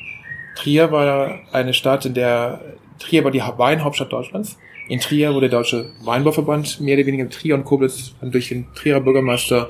Trier 0.55 0.93
war 0.93 1.41
eine 1.53 1.75
Stadt, 1.75 2.07
in 2.07 2.15
der 2.15 2.61
Trier 2.99 3.25
war 3.25 3.31
die 3.31 3.41
Weinhauptstadt 3.41 4.13
Deutschlands. 4.13 4.59
In 4.89 5.01
Trier 5.01 5.33
wurde 5.35 5.49
der 5.49 5.59
Deutsche 5.59 5.91
Weinbauverband 6.05 6.81
mehr 6.81 6.97
oder 6.97 7.07
weniger 7.07 7.29
Trier 7.29 7.55
und 7.55 7.65
Koblenz 7.65 8.15
durch 8.21 8.49
den 8.49 8.67
Trierer 8.75 9.01
Bürgermeister 9.01 9.69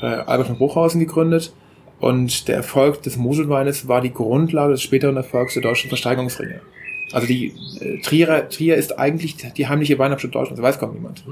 äh, 0.00 0.06
Albert 0.06 0.48
von 0.48 0.58
Bruchhausen 0.58 1.00
gegründet. 1.00 1.54
Und 1.98 2.48
der 2.48 2.56
Erfolg 2.56 3.02
des 3.02 3.16
Moselweines 3.16 3.88
war 3.88 4.00
die 4.00 4.12
Grundlage 4.12 4.72
des 4.72 4.82
späteren 4.82 5.16
Erfolgs 5.16 5.54
der 5.54 5.62
deutschen 5.62 5.88
Versteigerungsringe. 5.88 6.60
Also 7.12 7.26
die 7.26 7.54
äh, 7.80 8.00
Trier, 8.02 8.48
Trier 8.48 8.76
ist 8.76 8.98
eigentlich 8.98 9.36
die 9.36 9.66
heimliche 9.68 9.98
Weinhauptstadt 9.98 10.34
Deutschlands, 10.34 10.62
weiß 10.62 10.78
kaum 10.78 10.94
niemand. 10.94 11.24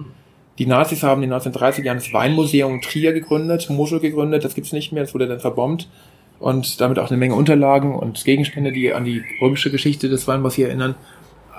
Die 0.58 0.66
Nazis 0.66 1.02
haben 1.02 1.22
in 1.22 1.28
den 1.28 1.34
1930 1.34 1.84
Jahren 1.84 1.98
das 1.98 2.12
Weinmuseum 2.12 2.80
Trier 2.82 3.12
gegründet, 3.12 3.68
Mosel 3.70 4.00
gegründet, 4.00 4.44
das 4.44 4.54
gibt's 4.54 4.72
nicht 4.72 4.92
mehr, 4.92 5.02
das 5.02 5.14
wurde 5.14 5.26
dann 5.26 5.40
verbombt. 5.40 5.88
Und 6.42 6.80
damit 6.80 6.98
auch 6.98 7.08
eine 7.08 7.18
Menge 7.18 7.36
Unterlagen 7.36 7.94
und 7.94 8.24
Gegenstände, 8.24 8.72
die 8.72 8.92
an 8.92 9.04
die 9.04 9.22
römische 9.40 9.70
Geschichte 9.70 10.08
des 10.08 10.26
Weinbaus 10.26 10.54
hier 10.54 10.66
erinnern. 10.66 10.96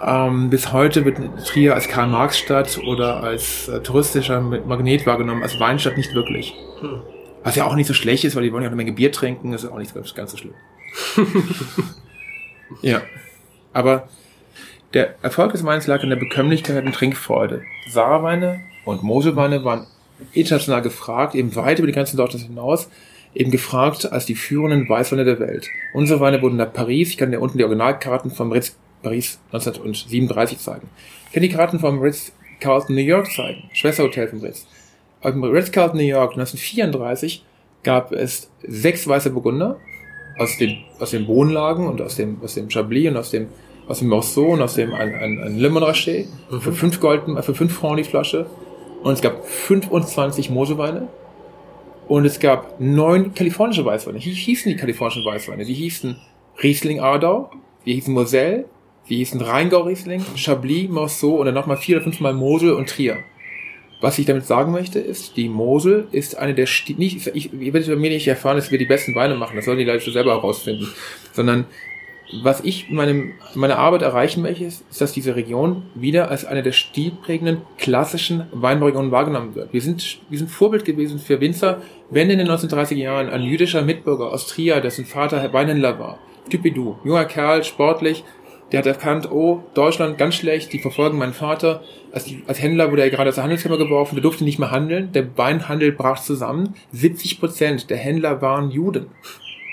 Ähm, 0.06 0.50
bis 0.50 0.74
heute 0.74 1.06
wird 1.06 1.18
Trier 1.48 1.74
als 1.74 1.88
Karl-Marx-Stadt 1.88 2.82
oder 2.86 3.24
als 3.24 3.70
äh, 3.70 3.80
touristischer 3.80 4.42
Magnet 4.42 5.06
wahrgenommen, 5.06 5.42
als 5.42 5.58
Weinstadt 5.58 5.96
nicht 5.96 6.14
wirklich. 6.14 6.54
Hm. 6.82 7.02
Was 7.46 7.56
ja 7.56 7.64
auch 7.64 7.76
nicht 7.76 7.88
so 7.88 7.94
schlecht 7.94 8.26
ist, 8.26 8.36
weil 8.36 8.44
die 8.44 8.52
wollen 8.52 8.64
ja 8.64 8.68
auch 8.68 8.74
eine 8.74 8.84
Menge 8.84 8.92
Bier 8.92 9.14
trinken, 9.14 9.54
das 9.54 9.64
ist 9.64 9.72
auch 9.72 9.78
nicht 9.78 9.94
ganz, 9.94 10.14
ganz 10.14 10.32
so 10.32 10.38
schlimm. 10.38 10.54
ja. 12.82 13.02
Aber 13.72 14.10
der 14.94 15.16
Erfolg 15.22 15.54
des 15.54 15.64
Weins 15.64 15.88
lag 15.88 16.04
in 16.04 16.10
der 16.10 16.18
Bekömmlichkeit 16.18 16.84
und 16.86 16.94
Trinkfreude. 16.94 17.62
Saarweine 17.90 18.60
und 18.84 19.02
Moselweine 19.02 19.64
waren 19.64 19.88
international 20.34 20.82
gefragt, 20.82 21.36
eben 21.36 21.56
weit 21.56 21.80
über 21.80 21.88
die 21.88 21.94
Grenzen 21.94 22.18
Deutschlands 22.18 22.48
hinaus, 22.48 22.90
eben 23.36 23.52
gefragt 23.52 24.12
als 24.12 24.26
die 24.26 24.36
führenden 24.36 24.88
Weißweine 24.88 25.26
der 25.26 25.40
Welt. 25.40 25.68
Unsere 25.94 26.20
Weine 26.20 26.42
wurden 26.42 26.58
nach 26.58 26.72
Paris, 26.72 27.10
ich 27.10 27.18
kann 27.18 27.32
dir 27.32 27.40
unten 27.40 27.58
die 27.58 27.64
Originalkarten 27.64 28.32
vom 28.32 28.52
Ritz 28.52 28.76
Paris 29.02 29.40
1937 29.52 30.60
zeigen. 30.60 30.90
Ich 31.28 31.34
kann 31.34 31.44
die 31.44 31.50
Karten 31.50 31.80
vom 31.80 32.00
Ritz 32.00 32.32
Carlton 32.60 32.96
New 32.96 33.02
York 33.02 33.32
zeigen, 33.32 33.64
Schwesterhotel 33.74 34.28
vom 34.30 34.40
Ritz 34.40 34.66
im 35.32 35.44
Ritz-Carlton 35.44 35.98
New 35.98 36.06
York 36.06 36.34
1934 36.34 37.44
gab 37.84 38.12
es 38.12 38.50
sechs 38.64 39.08
weiße 39.08 39.30
Burgunder 39.30 39.78
aus 40.38 40.58
den, 40.58 40.78
aus 41.00 41.12
den 41.12 41.28
Wohnlagen 41.28 41.88
und 41.88 42.02
aus 42.02 42.16
dem, 42.16 42.42
aus 42.44 42.56
dem 42.56 42.70
Chablis 42.70 43.10
und 43.10 43.18
aus 43.18 43.32
dem, 43.32 43.48
aus 43.88 44.00
dem 44.00 44.10
Morceau 44.10 44.54
und 44.54 44.62
aus 44.62 44.76
dem 44.76 44.94
ein, 44.94 45.14
ein, 45.14 45.40
ein 45.40 45.58
Le 45.58 45.70
Montrachet 45.70 46.28
mhm. 46.50 46.62
für 46.62 46.74
fünf 46.74 47.00
Golden, 47.00 47.42
für 47.42 47.56
fünf 47.56 47.74
Francs 47.74 48.04
die 48.04 48.10
Flasche. 48.10 48.46
Und 49.04 49.14
es 49.14 49.22
gab 49.22 49.46
25 49.46 50.50
Moselweine. 50.50 51.08
Und 52.14 52.26
es 52.26 52.40
gab 52.40 52.80
neun 52.80 53.34
kalifornische 53.34 53.84
Weißweine. 53.84 54.20
Wie 54.24 54.30
hießen 54.30 54.72
die 54.72 54.78
kalifornischen 54.78 55.26
Weißweine? 55.26 55.66
Die 55.66 55.74
hießen 55.74 56.16
Riesling 56.62 57.00
Ardau, 57.00 57.50
die 57.88 57.96
hießen 57.96 58.14
Moselle, 58.14 58.66
die 59.10 59.16
hießen 59.16 59.42
Rheingau 59.42 59.82
Riesling, 59.82 60.24
Chablis, 60.36 60.92
Morceau 60.92 61.38
und 61.38 61.48
dann 61.48 61.56
nochmal 61.56 61.78
vier 61.78 61.96
oder 61.96 62.04
fünfmal 62.04 62.36
Mosel 62.36 62.74
und 62.74 62.88
Trier. 62.88 63.18
Was 64.00 64.20
ich 64.20 64.28
damit 64.28 64.46
sagen 64.46 64.72
möchte, 64.72 65.00
ist, 65.00 65.38
die 65.38 65.50
Mosel 65.50 66.08
ist 66.12 66.38
eine 66.38 66.54
der, 66.54 66.68
Sti 66.68 66.94
nicht, 67.00 67.26
ich, 67.34 67.52
ihr 67.52 67.74
werdet 67.74 67.90
bei 67.90 67.96
mir 67.96 68.12
nicht 68.12 68.28
erfahren, 68.28 68.58
dass 68.58 68.70
wir 68.70 68.78
die 68.78 68.86
besten 68.86 69.16
Weine 69.16 69.34
machen, 69.34 69.56
das 69.56 69.66
sollen 69.66 69.80
die 69.80 69.84
Leute 69.84 70.12
selber 70.12 70.36
herausfinden, 70.36 70.88
sondern 71.32 71.66
was 72.42 72.62
ich 72.62 72.90
in 72.90 72.96
meinem, 72.96 73.34
in 73.54 73.62
meiner 73.62 73.78
Arbeit 73.78 74.02
erreichen 74.02 74.42
möchte, 74.42 74.64
ist, 74.64 74.84
dass 75.00 75.14
diese 75.14 75.36
Region 75.36 75.84
wieder 75.94 76.32
als 76.32 76.46
eine 76.46 76.64
der 76.64 76.72
stilprägenden 76.72 77.62
klassischen 77.78 78.46
Weinbauregionen 78.52 79.12
wahrgenommen 79.12 79.56
wird. 79.56 79.74
Wir 79.74 79.82
sind, 79.82 80.20
wir 80.30 80.38
sind 80.38 80.50
Vorbild 80.50 80.86
gewesen 80.86 81.20
für 81.20 81.40
Winzer, 81.42 81.82
wenn 82.14 82.30
in 82.30 82.38
den 82.38 82.48
1930er 82.48 82.96
Jahren 82.96 83.30
ein 83.30 83.42
jüdischer 83.42 83.82
Mitbürger 83.82 84.32
aus 84.32 84.48
Trier, 84.48 84.82
dessen 84.82 85.06
Vater 85.06 85.52
Weinhändler 85.52 86.00
war, 86.00 86.20
Typidou, 86.50 86.98
junger 87.04 87.26
Kerl, 87.26 87.64
sportlich, 87.64 88.24
der 88.72 88.80
hat 88.80 88.88
erkannt, 88.88 89.32
oh, 89.32 89.64
Deutschland 89.76 90.18
ganz 90.18 90.36
schlecht, 90.36 90.74
die 90.74 90.80
verfolgen 90.80 91.20
meinen 91.20 91.34
Vater. 91.34 91.84
Als, 92.12 92.28
als 92.48 92.62
Händler 92.62 92.92
wurde 92.92 93.04
er 93.04 93.12
gerade 93.12 93.30
aus 93.30 93.36
der 93.36 93.44
Handelskammer 93.44 93.78
geworfen, 93.78 94.16
der 94.16 94.24
durfte 94.24 94.44
nicht 94.44 94.58
mehr 94.58 94.72
handeln, 94.72 95.12
der 95.12 95.38
Weinhandel 95.38 95.92
brach 95.92 96.20
zusammen. 96.20 96.74
70 96.92 97.40
Prozent 97.40 97.90
der 97.92 97.98
Händler 97.98 98.42
waren 98.42 98.72
Juden. 98.72 99.08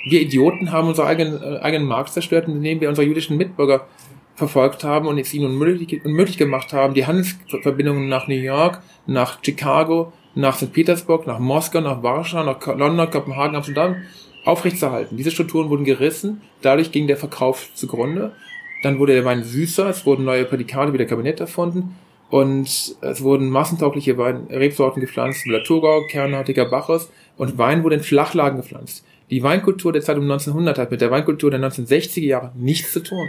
Wir 0.09 0.21
Idioten 0.21 0.71
haben 0.71 0.89
unseren 0.89 1.07
eigenen, 1.07 1.43
äh, 1.43 1.61
eigenen 1.61 1.87
Markt 1.87 2.11
zerstört, 2.11 2.47
indem 2.49 2.81
wir 2.81 2.91
unsere 2.91 3.07
jüdischen 3.07 3.39
Mitbürger 3.39 3.87
verfolgt 4.35 4.85
haben 4.85 5.07
und 5.07 5.19
es 5.19 5.33
ihnen 5.33 5.47
unmöglich, 5.47 6.05
unmöglich 6.05 6.39
gemacht 6.39 6.73
haben, 6.73 6.95
die 6.95 7.07
Handelsverbindungen 7.07 8.09
nach 8.09 8.29
New 8.29 8.35
York, 8.35 8.83
nach 9.07 9.39
Chicago, 9.43 10.13
nach 10.35 10.57
St. 10.57 10.73
Petersburg, 10.73 11.27
nach 11.27 11.39
Moskau, 11.39 11.81
nach 11.81 12.03
Warschau, 12.03 12.45
nach 12.45 12.65
London, 12.67 13.11
Kopenhagen, 13.11 13.57
Amsterdam 13.57 13.97
aufrechtzuerhalten. 14.45 15.17
Diese 15.17 15.31
Strukturen 15.31 15.69
wurden 15.69 15.85
gerissen, 15.85 16.41
dadurch 16.63 16.93
ging 16.93 17.07
der 17.07 17.17
Verkauf 17.17 17.71
zugrunde. 17.75 18.33
Dann 18.83 18.99
wurde 18.99 19.13
der 19.13 19.25
Wein 19.25 19.45
süßer, 19.45 19.89
es 19.89 20.07
wurden 20.07 20.25
neue 20.25 20.45
Prädikate 20.45 20.93
wie 20.93 20.99
der 20.99 21.07
Kabinett 21.07 21.41
erfunden 21.41 21.97
und 22.31 22.97
es 23.01 23.23
wurden 23.23 23.51
massentaugliche 23.51 24.17
Wein 24.17 24.47
Rebsorten 24.51 25.01
gepflanzt, 25.01 25.45
Thurgau, 25.67 26.07
kernartiger 26.09 26.65
Bacchus 26.65 27.11
und 27.37 27.59
Wein 27.59 27.85
wurde 27.85 27.97
in 27.97 28.03
Flachlagen 28.03 28.57
gepflanzt. 28.57 29.05
Die 29.31 29.43
Weinkultur 29.43 29.93
der 29.93 30.03
Zeit 30.03 30.17
um 30.17 30.25
1900 30.25 30.79
hat 30.79 30.91
mit 30.91 31.01
der 31.01 31.11
Weinkultur 31.11 31.51
der 31.51 31.61
1960er 31.61 32.25
Jahre 32.25 32.53
nichts 32.57 32.93
zu 32.93 33.01
tun. 33.01 33.29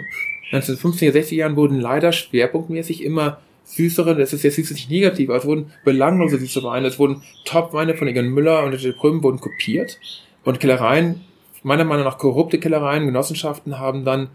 1950er, 0.51 1.11
60er 1.11 1.35
Jahren 1.35 1.55
wurden 1.55 1.79
leider 1.79 2.11
schwerpunktmäßig 2.11 3.03
immer 3.03 3.39
süßere, 3.75 4.15
das 4.15 4.33
ist 4.33 4.43
jetzt 4.43 4.57
nicht 4.57 4.89
negativ, 4.89 5.29
aber 5.29 5.39
es 5.39 5.45
wurden 5.45 5.71
belanglose 5.83 6.37
süße 6.37 6.63
Weine, 6.63 6.87
es 6.87 6.99
wurden 6.99 7.23
Top-Weine 7.45 7.95
von 7.95 8.07
Egon 8.07 8.29
Müller 8.29 8.63
und 8.63 8.81
der 8.81 8.91
Prüm 8.91 9.23
wurden 9.23 9.39
kopiert 9.39 9.99
und 10.43 10.59
Kellereien, 10.59 11.21
meiner 11.63 11.85
Meinung 11.85 12.05
nach 12.05 12.17
korrupte 12.17 12.59
Kellereien, 12.59 13.05
Genossenschaften 13.05 13.79
haben 13.79 14.03
dann 14.03 14.29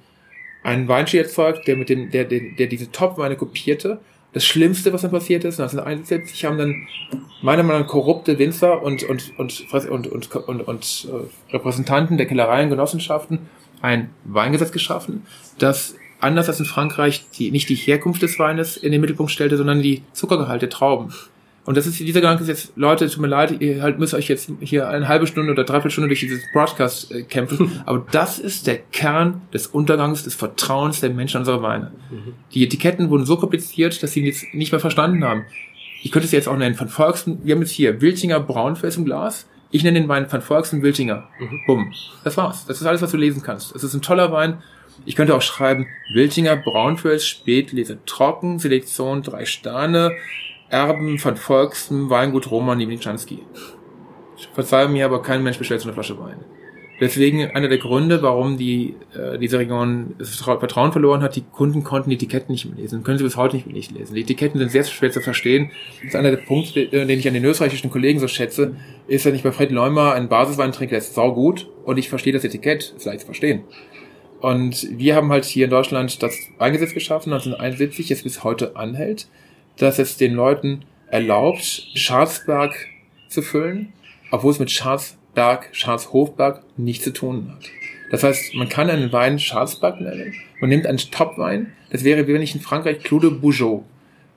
einen 0.62 0.88
Weinstil 0.88 1.20
erzeugt, 1.20 1.68
der 1.68 1.77
mit 1.77 1.88
dem, 1.88 2.11
der, 2.11 2.25
der, 2.25 2.40
der 2.59 2.66
diese 2.66 2.90
Top-Weine 2.90 3.37
kopierte. 3.37 4.01
Das 4.33 4.44
Schlimmste, 4.44 4.92
was 4.92 5.03
dann 5.03 5.11
passiert 5.11 5.44
ist, 5.44 5.61
1971 5.61 6.44
haben 6.44 6.59
dann 6.59 6.88
meiner 7.40 7.62
Meinung 7.62 7.83
nach 7.83 7.88
korrupte 7.88 8.38
Winzer 8.38 8.83
und, 8.83 9.03
und, 9.05 9.33
und, 9.38 9.64
und, 9.72 10.07
und, 10.09 10.37
und, 10.37 10.61
und 10.62 11.09
äh, 11.11 11.53
Repräsentanten 11.55 12.16
der 12.16 12.27
Kellereien, 12.27 12.68
Genossenschaften 12.68 13.49
ein 13.81 14.11
Weingesetz 14.25 14.72
geschaffen, 14.72 15.27
das 15.59 15.94
anders 16.21 16.49
als 16.49 16.61
in 16.61 16.67
Frankreich 16.67 17.27
die, 17.35 17.51
nicht 17.51 17.69
die 17.69 17.75
Herkunft 17.75 18.23
des 18.23 18.39
Weines 18.39 18.77
in 18.77 18.93
den 18.93 19.01
Mittelpunkt 19.01 19.33
stellte, 19.33 19.57
sondern 19.57 19.83
die 19.83 20.03
Zuckergehalte 20.13 20.69
Trauben. 20.69 21.13
Und 21.67 21.77
das 21.77 21.87
ist 21.89 21.99
dieser 21.99 22.21
Gedanke 22.21 22.45
ist 22.45 22.49
jetzt, 22.49 22.73
Leute, 22.77 23.11
tut 23.11 23.21
mir 23.21 23.27
leid, 23.27 23.61
ihr 23.61 23.83
halt 23.83 23.99
müsst 23.99 24.15
euch 24.15 24.29
jetzt 24.29 24.51
hier 24.61 24.89
eine 24.89 25.09
halbe 25.09 25.27
Stunde 25.27 25.51
oder 25.51 25.65
dreiviertel 25.65 25.91
Stunde 25.91 26.09
durch 26.09 26.21
dieses 26.21 26.45
Broadcast 26.53 27.11
äh, 27.11 27.23
kämpfen. 27.25 27.83
Aber 27.87 28.07
das 28.13 28.39
ist 28.39 28.69
der 28.69 28.79
Kern 28.79 29.41
des 29.53 29.67
Untergangs, 29.67 30.23
des 30.23 30.37
Vertrauens 30.37 31.01
der 31.01 31.11
Menschen 31.11 31.39
an 31.39 31.41
unsere 31.41 31.63
Weine. 31.63 31.91
Mhm. 32.11 32.35
Die 32.55 32.63
Etiketten 32.63 33.11
wurden 33.11 33.27
so 33.27 33.37
kompliziert, 33.37 34.01
dass 34.01 34.13
sie 34.13 34.25
jetzt 34.25 34.55
nicht 34.55 34.71
mehr 34.71 34.81
verstanden 34.81 35.25
haben. 35.25 35.45
Ich 36.05 36.13
könnte 36.13 36.27
es 36.27 36.33
jetzt 36.33 36.47
auch 36.47 36.57
nennen, 36.57 36.77
von 36.77 36.89
Volksten, 36.89 37.41
wir 37.43 37.57
haben 37.57 37.63
jetzt 37.63 37.73
hier 37.73 38.01
Wiltinger 38.01 38.39
Braunfels 38.39 38.97
im 38.97 39.05
Glas. 39.05 39.49
Ich 39.73 39.83
nenne 39.83 39.99
den 39.99 40.09
Wein 40.09 40.29
von 40.29 40.43
Volksten 40.43 40.83
Wiltinger. 40.83 41.27
Mhm. 41.41 41.61
Bumm. 41.67 41.93
Das 42.23 42.37
war's. 42.37 42.65
Das 42.67 42.81
ist 42.81 42.87
alles, 42.87 43.03
was 43.03 43.11
du 43.11 43.17
lesen 43.17 43.43
kannst. 43.43 43.75
Es 43.75 43.83
ist 43.83 43.93
ein 43.93 44.03
toller 44.03 44.31
Wein. 44.31 44.59
Ich 45.07 45.14
könnte 45.14 45.37
auch 45.37 45.42
schreiben, 45.42 45.87
Wiltinger 46.12 46.57
Braunfels 46.57 47.27
Spätlese 47.27 47.99
trocken, 48.07 48.59
Selektion 48.59 49.23
drei 49.23 49.45
Sterne, 49.45 50.12
Erben 50.69 51.19
von 51.21 51.37
Volksten, 51.37 52.11
Weingut 52.11 52.51
Roman 52.51 52.77
Niewichanski. 52.77 53.38
Verzeih 54.53 54.88
mir, 54.88 55.05
aber 55.05 55.23
kein 55.23 55.45
Mensch 55.45 55.59
bestellt 55.59 55.81
so 55.81 55.88
eine 55.88 55.95
Flasche 55.95 56.19
Wein. 56.19 56.45
Deswegen 56.99 57.45
einer 57.51 57.69
der 57.69 57.79
Gründe, 57.79 58.23
warum 58.23 58.57
die, 58.57 58.95
äh, 59.14 59.38
diese 59.38 59.59
Region 59.59 60.14
das 60.19 60.37
Vertrauen 60.37 60.92
verloren 60.92 61.23
hat, 61.23 61.37
die 61.37 61.42
Kunden 61.42 61.85
konnten 61.85 62.09
die 62.09 62.16
Etiketten 62.16 62.53
nicht 62.53 62.64
mehr 62.64 62.77
lesen, 62.77 63.05
können 63.05 63.19
sie 63.19 63.25
bis 63.25 63.37
heute 63.37 63.59
nicht 63.59 63.92
lesen. 63.92 64.14
Die 64.14 64.23
Etiketten 64.23 64.59
sind 64.59 64.73
sehr 64.73 64.83
schwer 64.85 65.12
zu 65.12 65.21
verstehen. 65.21 65.71
Das 65.99 66.09
ist 66.09 66.16
einer 66.16 66.31
der 66.31 66.38
Punkte, 66.38 66.81
äh, 66.81 67.07
den 67.07 67.19
ich 67.19 67.29
an 67.29 67.35
den 67.35 67.45
österreichischen 67.45 67.90
Kollegen 67.90 68.19
so 68.19 68.29
schätze, 68.29 68.75
ist, 69.09 69.27
wenn 69.27 69.35
ich 69.35 69.42
bei 69.42 69.53
Fred 69.53 69.71
Leumer 69.71 70.14
einen 70.14 70.29
Basiswein 70.29 70.73
trinke, 70.73 70.90
der 70.90 70.99
ist 70.99 71.14
saugut 71.14 71.69
und 71.85 71.99
ich 71.99 72.09
verstehe 72.09 72.33
das 72.33 72.45
Etikett, 72.45 72.95
ist 72.97 73.05
leicht 73.05 73.21
zu 73.21 73.27
verstehen. 73.27 73.64
Und 74.40 74.87
wir 74.99 75.16
haben 75.16 75.31
halt 75.31 75.44
hier 75.44 75.64
in 75.64 75.70
Deutschland 75.70 76.22
das 76.22 76.37
Eingesetz 76.59 76.92
geschaffen, 76.92 77.33
1971, 77.33 78.09
das 78.09 78.22
bis 78.22 78.44
heute 78.44 78.77
anhält 78.77 79.29
dass 79.77 79.99
es 79.99 80.16
den 80.16 80.35
Leuten 80.35 80.85
erlaubt, 81.09 81.62
Schwarzberg 81.94 82.75
zu 83.29 83.42
füllen, 83.42 83.92
obwohl 84.31 84.53
es 84.53 84.59
mit 84.59 84.70
Schwarzberg, 84.70 85.68
Schwarzhofberg 85.72 86.62
nichts 86.77 87.05
zu 87.05 87.12
tun 87.12 87.53
hat. 87.53 87.64
Das 88.11 88.22
heißt, 88.22 88.55
man 88.55 88.68
kann 88.68 88.88
einen 88.88 89.12
Wein 89.12 89.38
Schwarzberg 89.38 90.01
nennen. 90.01 90.35
Man 90.61 90.70
nimmt 90.70 90.87
einen 90.87 90.99
Topwein. 90.99 91.72
Das 91.90 92.05
wäre, 92.05 92.27
wie 92.27 92.35
wenn 92.35 92.42
ich 92.42 92.55
in 92.55 92.61
Frankreich 92.61 93.01
Claude 93.01 93.31
Bougeot, 93.31 93.85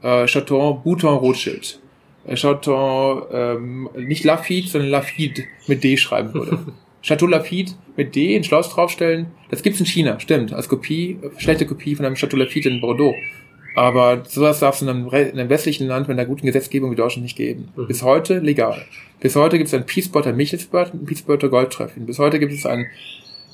äh, 0.01 0.25
Chateau 0.25 0.73
Bouton 0.73 1.17
Rothschild, 1.17 1.79
äh, 2.25 2.35
Chateau, 2.35 3.27
ähm, 3.31 3.89
nicht 3.95 4.23
Lafitte, 4.23 4.69
sondern 4.69 4.89
Lafitte 4.89 5.43
mit 5.67 5.83
D 5.83 5.97
schreiben 5.97 6.33
würde. 6.33 6.59
Chateau 7.01 7.27
Lafitte 7.27 7.73
mit 7.95 8.15
D 8.15 8.35
in 8.35 8.43
Schloss 8.43 8.69
draufstellen. 8.69 9.27
Das 9.49 9.63
gibt's 9.63 9.79
in 9.79 9.85
China, 9.85 10.19
stimmt. 10.19 10.53
Als 10.53 10.69
Kopie, 10.69 11.17
schlechte 11.37 11.65
Kopie 11.65 11.95
von 11.95 12.05
einem 12.05 12.15
Chateau 12.15 12.37
Lafitte 12.37 12.69
in 12.69 12.81
Bordeaux. 12.81 13.15
Aber 13.75 14.23
sowas 14.25 14.59
darf 14.59 14.75
es 14.75 14.81
in 14.81 14.89
einem, 14.89 15.07
in 15.07 15.39
einem 15.39 15.49
westlichen 15.49 15.87
Land 15.87 16.07
mit 16.07 16.17
einer 16.17 16.27
guten 16.27 16.45
Gesetzgebung 16.45 16.91
wie 16.91 16.95
Deutschland 16.95 17.23
nicht 17.23 17.37
geben. 17.37 17.69
Mhm. 17.75 17.87
Bis 17.87 18.03
heute 18.03 18.39
legal. 18.39 18.85
Bis 19.19 19.35
heute 19.35 19.57
gibt 19.57 19.67
es 19.67 19.73
ein 19.73 19.85
Peacebutter 19.85 20.33
Michelsbad 20.33 20.93
und 20.93 21.03
ein 21.03 21.05
Peacebutter 21.05 21.49
Goldtreffchen. 21.49 22.05
Bis 22.05 22.19
heute 22.19 22.39
gibt 22.39 22.51
es 22.51 22.65
einen, 22.65 22.87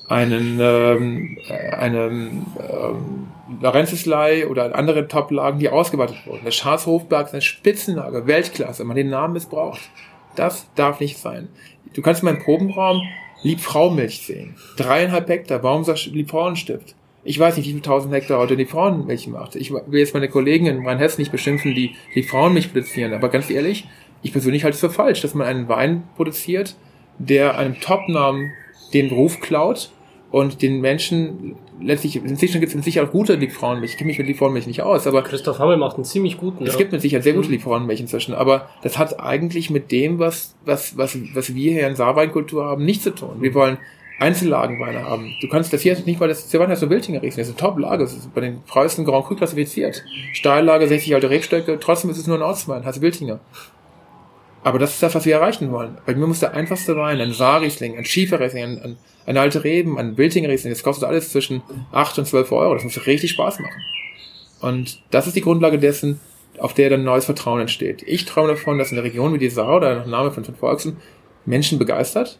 einen, 0.07 0.59
ähm, 0.59 1.37
einen 1.77 2.45
ähm, 2.59 3.27
Lorenzeslei 3.61 4.47
oder 4.47 4.75
andere 4.75 5.07
Top-Lagen, 5.07 5.59
die 5.59 5.69
ausgeweitet 5.69 6.17
wurden. 6.25 6.43
Der 6.43 6.51
Schafhofberg 6.51 7.27
ist 7.27 7.33
eine 7.33 7.41
Spitzenlage, 7.41 8.25
Weltklasse, 8.25 8.83
man 8.83 8.95
den 8.95 9.09
Namen 9.09 9.33
missbraucht. 9.33 9.81
Das 10.35 10.67
darf 10.75 10.99
nicht 10.99 11.17
sein. 11.17 11.49
Du 11.93 12.01
kannst 12.01 12.23
in 12.23 12.25
meinem 12.25 12.43
Probenraum 12.43 13.01
Liebfraumilch 13.45 14.21
sehen. 14.21 14.55
Dreieinhalb 14.75 15.29
Hektar, 15.29 15.59
du 15.59 16.09
Liebfrauenstift? 16.09 16.95
Ich 17.23 17.39
weiß 17.39 17.57
nicht, 17.57 17.67
wie 17.67 17.71
viele 17.71 17.83
tausend 17.83 18.11
Hektar 18.11 18.39
heute 18.39 18.57
die 18.57 18.65
Frauenmilch 18.65 19.27
macht. 19.27 19.55
Ich 19.55 19.71
will 19.71 19.99
jetzt 19.99 20.15
meine 20.15 20.29
Kollegen 20.29 20.65
in 20.65 20.85
Rheinhessen 20.85 21.21
nicht 21.21 21.31
beschimpfen, 21.31 21.75
die 21.75 21.95
die 22.15 22.23
Frauenmilch 22.23 22.73
produzieren. 22.73 23.13
Aber 23.13 23.29
ganz 23.29 23.51
ehrlich, 23.51 23.87
ich 24.23 24.31
persönlich 24.31 24.63
halte 24.63 24.73
es 24.73 24.81
für 24.81 24.89
falsch, 24.89 25.21
dass 25.21 25.35
man 25.35 25.45
einen 25.45 25.69
Wein 25.69 26.03
produziert, 26.15 26.75
der 27.19 27.57
einem 27.57 27.79
Top-Namen 27.79 28.51
den 28.95 29.09
Beruf 29.09 29.39
klaut 29.39 29.91
und 30.31 30.63
den 30.63 30.81
Menschen 30.81 31.55
letztlich, 31.81 32.15
inzwischen 32.15 32.59
gibt 32.59 32.73
es 32.73 32.83
Sicherheit 32.83 33.09
auch 33.09 33.11
gute 33.11 33.35
Liebfrauenmilch. 33.35 33.91
Ich 33.91 33.97
kenne 33.97 34.07
mich 34.07 34.17
mit 34.17 34.27
Liebfrauenmilch 34.27 34.67
nicht 34.67 34.81
aus, 34.81 35.07
aber. 35.07 35.23
Christoph 35.23 35.59
Hammel 35.59 35.77
macht 35.77 35.95
einen 35.95 36.05
ziemlich 36.05 36.37
guten. 36.37 36.65
Es 36.65 36.73
ja. 36.73 36.77
gibt 36.79 36.91
mit 36.91 37.01
Sicherheit 37.01 37.23
sehr 37.23 37.33
gute 37.33 37.47
mhm. 37.47 37.53
Liebfrauenmilch 37.53 37.99
inzwischen, 37.99 38.33
aber 38.33 38.69
das 38.83 38.97
hat 38.97 39.19
eigentlich 39.19 39.69
mit 39.69 39.91
dem, 39.91 40.19
was, 40.19 40.55
was, 40.65 40.97
was, 40.97 41.17
was 41.33 41.53
wir 41.53 41.73
hier 41.73 41.87
in 41.87 41.95
Saarweinkultur 41.95 42.65
haben, 42.65 42.85
nichts 42.85 43.03
zu 43.03 43.13
tun. 43.13 43.37
Wir 43.41 43.53
wollen 43.53 43.77
Einzellagenweine 44.19 45.03
haben. 45.03 45.35
Du 45.41 45.49
kannst 45.49 45.73
das 45.73 45.81
hier 45.81 45.97
nicht, 46.05 46.19
weil 46.19 46.29
das 46.29 46.53
heißt 46.53 46.79
so 46.79 46.89
Wiltinger 46.89 47.21
Riesling, 47.21 47.45
das 47.45 47.49
ist 47.49 47.61
eine 47.61 47.69
Top-Lage, 47.69 48.03
das 48.03 48.13
ist 48.13 48.33
bei 48.33 48.41
den 48.41 48.61
Preußen 48.63 49.03
Grand 49.03 49.25
Cru 49.25 49.35
klassifiziert. 49.35 50.03
Steillage, 50.33 50.87
60 50.87 51.13
alte 51.15 51.29
Rebstöcke, 51.29 51.79
trotzdem 51.79 52.09
ist 52.09 52.17
es 52.17 52.27
nur 52.27 52.37
ein 52.37 52.41
Ortswein, 52.41 52.85
heißt 52.85 53.01
Wiltinger. 53.01 53.39
Aber 54.63 54.79
das 54.79 54.93
ist 54.93 55.03
das, 55.03 55.13
was 55.13 55.25
wir 55.25 55.35
erreichen 55.35 55.71
wollen. 55.71 55.97
Bei 56.05 56.15
mir 56.15 56.25
muss 56.25 56.39
der 56.39 56.53
einfachste 56.53 56.95
Wein, 56.95 57.19
ein 57.19 57.33
Saarriesling, 57.33 57.97
ein 57.97 58.05
Schieferriesling, 58.05 58.63
ein, 58.63 58.81
ein, 58.81 58.97
ein 59.25 59.37
alte 59.37 59.63
Reben, 59.63 59.97
ein 59.97 60.17
Wiltinger 60.17 60.49
Riesling, 60.49 60.73
das 60.73 60.83
kostet 60.83 61.07
alles 61.07 61.31
zwischen 61.31 61.63
8 61.91 62.19
und 62.19 62.25
12 62.25 62.51
Euro. 62.51 62.73
Das 62.73 62.83
muss 62.83 63.05
richtig 63.07 63.31
Spaß 63.31 63.59
machen. 63.59 63.81
Und 64.61 65.01
das 65.11 65.27
ist 65.27 65.35
die 65.35 65.41
Grundlage 65.41 65.79
dessen, 65.79 66.19
auf 66.59 66.73
der 66.73 66.89
dann 66.89 67.03
neues 67.03 67.25
Vertrauen 67.25 67.61
entsteht. 67.61 68.03
Ich 68.05 68.25
träume 68.25 68.49
davon, 68.49 68.77
dass 68.77 68.91
in 68.91 68.95
der 68.95 69.03
Region 69.03 69.33
wie 69.33 69.37
die 69.37 69.49
Saar 69.49 69.77
oder 69.77 69.95
nach 69.95 70.05
Name 70.05 70.31
von, 70.31 70.45
von 70.45 70.55
Volksen 70.55 70.97
Menschen 71.45 71.79
begeistert 71.79 72.39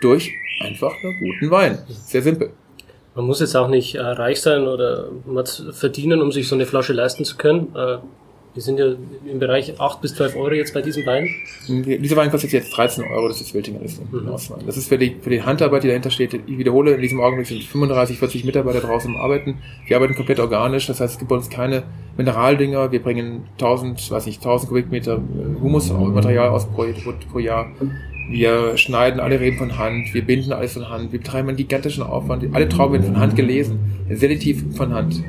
durch 0.00 0.32
einfach 0.60 0.92
einen 1.02 1.18
guten 1.18 1.50
Wein. 1.50 1.78
Sehr 1.88 2.22
simpel. 2.22 2.52
Man 3.14 3.26
muss 3.26 3.40
jetzt 3.40 3.56
auch 3.56 3.68
nicht 3.68 3.94
äh, 3.94 4.00
reich 4.00 4.40
sein 4.40 4.66
oder 4.66 5.08
was 5.26 5.64
verdienen, 5.72 6.22
um 6.22 6.32
sich 6.32 6.48
so 6.48 6.54
eine 6.54 6.66
Flasche 6.66 6.92
leisten 6.92 7.24
zu 7.24 7.36
können. 7.36 7.74
Äh, 7.76 7.98
wir 8.54 8.62
sind 8.62 8.78
ja 8.78 8.86
im 9.30 9.38
Bereich 9.38 9.80
8 9.80 10.00
bis 10.02 10.14
12 10.14 10.36
Euro 10.36 10.52
jetzt 10.52 10.74
bei 10.74 10.82
diesem 10.82 11.06
Wein. 11.06 11.28
Dieser 11.68 12.16
Wein 12.16 12.30
kostet 12.30 12.52
jetzt 12.52 12.76
13 12.76 13.04
Euro, 13.04 13.28
das 13.28 13.40
ist 13.40 13.54
Wiltinger 13.54 13.80
Riesling. 13.80 14.08
Mhm. 14.10 14.66
Das 14.66 14.76
ist 14.76 14.88
für 14.88 14.98
die, 14.98 15.16
für 15.20 15.30
die 15.30 15.42
Handarbeit, 15.42 15.84
die 15.84 15.88
dahinter 15.88 16.10
steht. 16.10 16.34
Ich 16.34 16.58
wiederhole, 16.58 16.94
in 16.94 17.00
diesem 17.00 17.20
Augenblick 17.20 17.46
sind 17.46 17.64
35, 17.64 18.18
40 18.18 18.44
Mitarbeiter 18.44 18.80
draußen 18.80 19.16
Arbeiten. 19.16 19.58
Wir 19.86 19.96
arbeiten 19.96 20.14
komplett 20.14 20.38
organisch, 20.38 20.86
das 20.86 21.00
heißt, 21.00 21.14
es 21.14 21.18
gibt 21.18 21.30
bei 21.30 21.36
uns 21.36 21.48
keine 21.48 21.84
Mineraldinger. 22.18 22.92
Wir 22.92 23.02
bringen 23.02 23.44
1000, 23.52 24.10
weiß 24.10 24.26
nicht, 24.26 24.38
1000 24.38 24.68
Kubikmeter 24.68 25.14
äh, 25.14 25.60
Humusmaterial 25.60 26.50
aus 26.50 26.66
pro, 26.66 26.84
pro 27.30 27.38
Jahr. 27.38 27.72
Wir 28.28 28.76
schneiden 28.76 29.18
alle 29.18 29.40
Reben 29.40 29.58
von 29.58 29.78
Hand, 29.78 30.12
wir 30.12 30.24
binden 30.24 30.52
alles 30.52 30.74
von 30.74 30.88
Hand, 30.88 31.12
wir 31.12 31.18
betreiben 31.18 31.48
einen 31.48 31.56
gigantischen 31.56 32.02
Aufwand. 32.02 32.44
Alle 32.54 32.68
Trauben 32.68 32.94
werden 32.94 33.06
von 33.06 33.18
Hand 33.18 33.34
gelesen, 33.34 33.78
selektiv 34.10 34.64
von 34.76 34.92
Hand. 34.94 35.22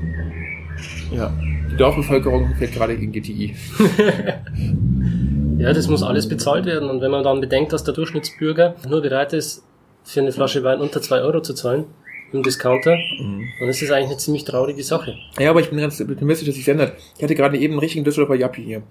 Ja, 1.11 1.33
die 1.73 1.77
Dorfbevölkerung 1.77 2.53
fährt 2.55 2.73
gerade 2.73 2.95
gegen 2.95 3.11
GTI. 3.11 3.55
ja, 5.57 5.73
das 5.73 5.87
muss 5.87 6.03
alles 6.03 6.29
bezahlt 6.29 6.65
werden. 6.65 6.87
Und 6.87 7.01
wenn 7.01 7.09
man 7.09 7.23
dann 7.23 7.41
bedenkt, 7.41 7.73
dass 7.73 7.83
der 7.83 7.95
Durchschnittsbürger 7.95 8.75
nur 8.87 9.01
bereit 9.01 9.33
ist, 9.33 9.63
für 10.03 10.19
eine 10.19 10.31
Flasche 10.31 10.63
Wein 10.63 10.81
unter 10.81 11.01
zwei 11.01 11.21
Euro 11.21 11.41
zu 11.41 11.53
zahlen, 11.53 11.85
im 12.31 12.43
Discounter, 12.43 12.95
mhm. 12.95 13.47
dann 13.59 13.69
ist 13.69 13.81
das 13.81 13.91
eigentlich 13.91 14.09
eine 14.09 14.17
ziemlich 14.17 14.43
traurige 14.43 14.83
Sache. 14.83 15.15
Ja, 15.39 15.49
aber 15.49 15.61
ich 15.61 15.69
bin 15.69 15.79
ganz 15.79 15.99
optimistisch, 15.99 16.47
dass 16.47 16.55
sich 16.55 16.67
ändert. 16.67 16.93
Ich 17.17 17.23
hatte 17.23 17.35
gerade 17.35 17.57
eben 17.57 17.73
einen 17.73 17.79
richtigen 17.79 18.03
Düsseldorfer 18.03 18.35
Jappi 18.35 18.63
hier. 18.63 18.83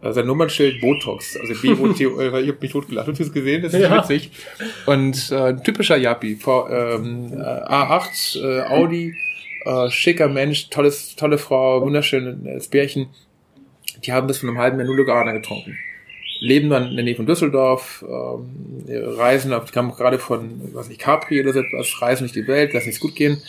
Also 0.00 0.20
sein 0.20 0.26
Nummernschild 0.26 0.80
Botox, 0.80 1.36
also 1.40 1.54
b 1.62 1.72
o 1.72 1.92
t 1.92 2.04
ich 2.04 2.10
habe 2.10 2.56
mich 2.60 2.72
totgelacht. 2.72 3.08
Hast 3.08 3.18
du 3.18 3.24
das 3.24 3.32
gesehen? 3.32 3.62
Das 3.62 3.72
ist 3.72 3.80
ja. 3.80 3.96
witzig. 3.96 4.30
Und 4.86 5.30
äh, 5.30 5.36
ein 5.36 5.62
typischer 5.62 5.96
Jappi, 5.96 6.32
ähm, 6.32 7.32
A8, 7.34 8.40
äh, 8.40 8.62
Audi, 8.62 9.14
äh, 9.64 9.90
schicker 9.90 10.28
Mensch, 10.28 10.70
tolles, 10.70 11.16
tolle 11.16 11.38
Frau, 11.38 11.82
wunderschönes 11.82 12.68
Bärchen. 12.68 13.08
Die 14.04 14.12
haben 14.12 14.26
bis 14.26 14.38
von 14.38 14.48
einem 14.48 14.58
halben 14.58 14.78
Jahr 14.78 14.86
Nullogana 14.86 15.32
getrunken 15.32 15.78
leben 16.42 16.70
dann 16.70 16.88
in 16.88 16.96
der 16.96 17.04
Nähe 17.04 17.14
von 17.14 17.24
Düsseldorf, 17.24 18.04
ähm, 18.06 18.84
reisen, 18.88 19.52
die 19.52 19.72
kamen 19.72 19.92
gerade 19.92 20.18
von, 20.18 20.60
was 20.74 20.88
nicht, 20.88 21.00
Capri 21.00 21.40
oder 21.40 21.52
so 21.52 21.60
etwas, 21.60 22.02
reisen 22.02 22.24
durch 22.24 22.32
die 22.32 22.48
Welt, 22.48 22.72
lassen 22.72 22.88
es 22.88 22.98
gut 22.98 23.14
gehen. 23.14 23.40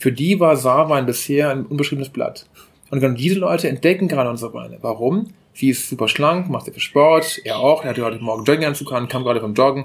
Für 0.00 0.10
die 0.10 0.40
war 0.40 0.56
Saarwein 0.56 1.06
bisher 1.06 1.50
ein 1.50 1.64
unbeschriebenes 1.64 2.08
Blatt. 2.08 2.46
Und 2.90 2.98
genau 2.98 3.14
diese 3.14 3.38
Leute 3.38 3.68
entdecken 3.68 4.08
gerade 4.08 4.28
unsere 4.28 4.52
Weine. 4.54 4.78
Warum? 4.80 5.32
Sie 5.54 5.70
ist 5.70 5.88
super 5.88 6.08
schlank, 6.08 6.50
macht 6.50 6.64
sehr 6.64 6.74
viel 6.74 6.82
Sport, 6.82 7.40
er 7.44 7.58
auch, 7.60 7.84
er 7.84 7.90
hatte 7.90 8.04
heute 8.04 8.18
Morgen 8.18 8.44
Jogginganzug 8.44 8.92
an, 8.92 9.06
kam 9.06 9.22
gerade 9.22 9.40
vom 9.40 9.54
Joggen. 9.54 9.84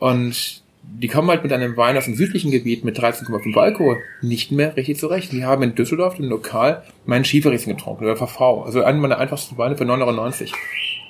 Und 0.00 0.63
die 0.96 1.08
kommen 1.08 1.28
halt 1.28 1.42
mit 1.42 1.52
einem 1.52 1.76
Wein 1.76 1.96
aus 1.96 2.04
dem 2.04 2.14
südlichen 2.14 2.50
Gebiet 2.50 2.84
mit 2.84 2.98
13,5 2.98 3.56
Alkohol 3.58 3.98
nicht 4.22 4.52
mehr 4.52 4.76
richtig 4.76 4.98
zurecht. 4.98 5.32
Die 5.32 5.44
haben 5.44 5.62
in 5.62 5.74
Düsseldorf 5.74 6.18
im 6.18 6.26
Lokal 6.26 6.82
meinen 7.04 7.24
Schieferriesen 7.24 7.76
getrunken, 7.76 8.04
oder 8.04 8.16
VV. 8.16 8.64
Also 8.64 8.82
einen 8.82 9.00
meiner 9.00 9.18
einfachsten 9.18 9.58
Weine 9.58 9.76
für 9.76 9.84
9,90 9.84 10.42
Euro. 10.42 10.52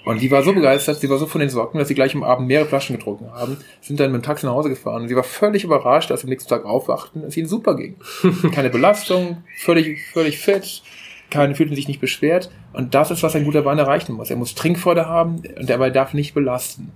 Und 0.04 0.20
die 0.20 0.30
war 0.30 0.42
so 0.42 0.52
begeistert, 0.52 1.00
sie 1.00 1.08
war 1.08 1.18
so 1.18 1.26
von 1.26 1.40
den 1.40 1.48
Socken, 1.48 1.78
dass 1.78 1.88
sie 1.88 1.94
gleich 1.94 2.14
am 2.14 2.22
Abend 2.22 2.46
mehrere 2.46 2.68
Flaschen 2.68 2.96
getrunken 2.96 3.32
haben, 3.32 3.56
sind 3.80 4.00
dann 4.00 4.12
mit 4.12 4.20
dem 4.20 4.24
Taxi 4.24 4.44
nach 4.44 4.52
Hause 4.52 4.68
gefahren. 4.68 5.02
Und 5.02 5.08
sie 5.08 5.16
war 5.16 5.22
völlig 5.22 5.64
überrascht, 5.64 6.10
als 6.10 6.20
sie 6.20 6.26
am 6.26 6.30
nächsten 6.30 6.50
Tag 6.50 6.64
aufwachten, 6.64 7.22
dass 7.22 7.36
ihnen 7.36 7.48
super 7.48 7.74
ging. 7.74 7.96
Keine 8.52 8.70
Belastung, 8.70 9.44
völlig, 9.56 10.04
völlig 10.12 10.38
fit, 10.38 10.82
keine, 11.30 11.54
fühlten 11.54 11.74
sich 11.74 11.88
nicht 11.88 12.00
beschwert. 12.00 12.50
Und 12.72 12.94
das 12.94 13.10
ist, 13.10 13.22
was 13.22 13.34
ein 13.34 13.44
guter 13.44 13.64
Wein 13.64 13.78
erreichen 13.78 14.12
muss. 14.12 14.30
Er 14.30 14.36
muss 14.36 14.54
Trinkfreude 14.54 15.06
haben 15.08 15.42
und 15.58 15.70
dabei 15.70 15.90
darf 15.90 16.14
nicht 16.14 16.34
belasten. 16.34 16.92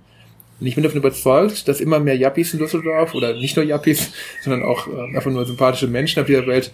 Und 0.59 0.67
ich 0.67 0.75
bin 0.75 0.83
davon 0.83 0.99
überzeugt, 0.99 1.67
dass 1.67 1.79
immer 1.79 1.99
mehr 1.99 2.17
Yuppies 2.17 2.53
in 2.53 2.59
Düsseldorf 2.59 3.15
oder 3.15 3.33
nicht 3.33 3.55
nur 3.55 3.65
Yuppies, 3.65 4.11
sondern 4.43 4.63
auch 4.63 4.87
äh, 4.87 5.15
einfach 5.15 5.31
nur 5.31 5.45
sympathische 5.45 5.87
Menschen 5.87 6.21
auf 6.21 6.27
dieser 6.27 6.47
Welt 6.47 6.71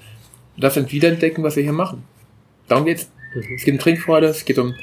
das 0.57 0.75
wiederentdecken, 0.91 1.43
was 1.43 1.57
wir 1.57 1.63
hier 1.63 1.73
machen. 1.73 2.03
Darum 2.67 2.85
geht's. 2.85 3.09
Mhm. 3.35 3.55
Es 3.55 3.65
geht 3.65 3.73
um 3.73 3.79
Trinkfreude, 3.79 4.27
es 4.27 4.45
geht 4.45 4.57
um 4.57 4.73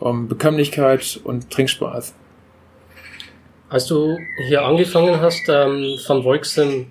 um 0.00 0.28
Bekömmlichkeit 0.28 1.20
und 1.24 1.50
Trinkspaß. 1.50 2.14
Als 3.68 3.86
du 3.86 4.16
hier 4.46 4.62
angefangen 4.62 5.20
hast, 5.20 5.48
ähm, 5.48 5.98
von 6.06 6.24
Wolksem 6.24 6.86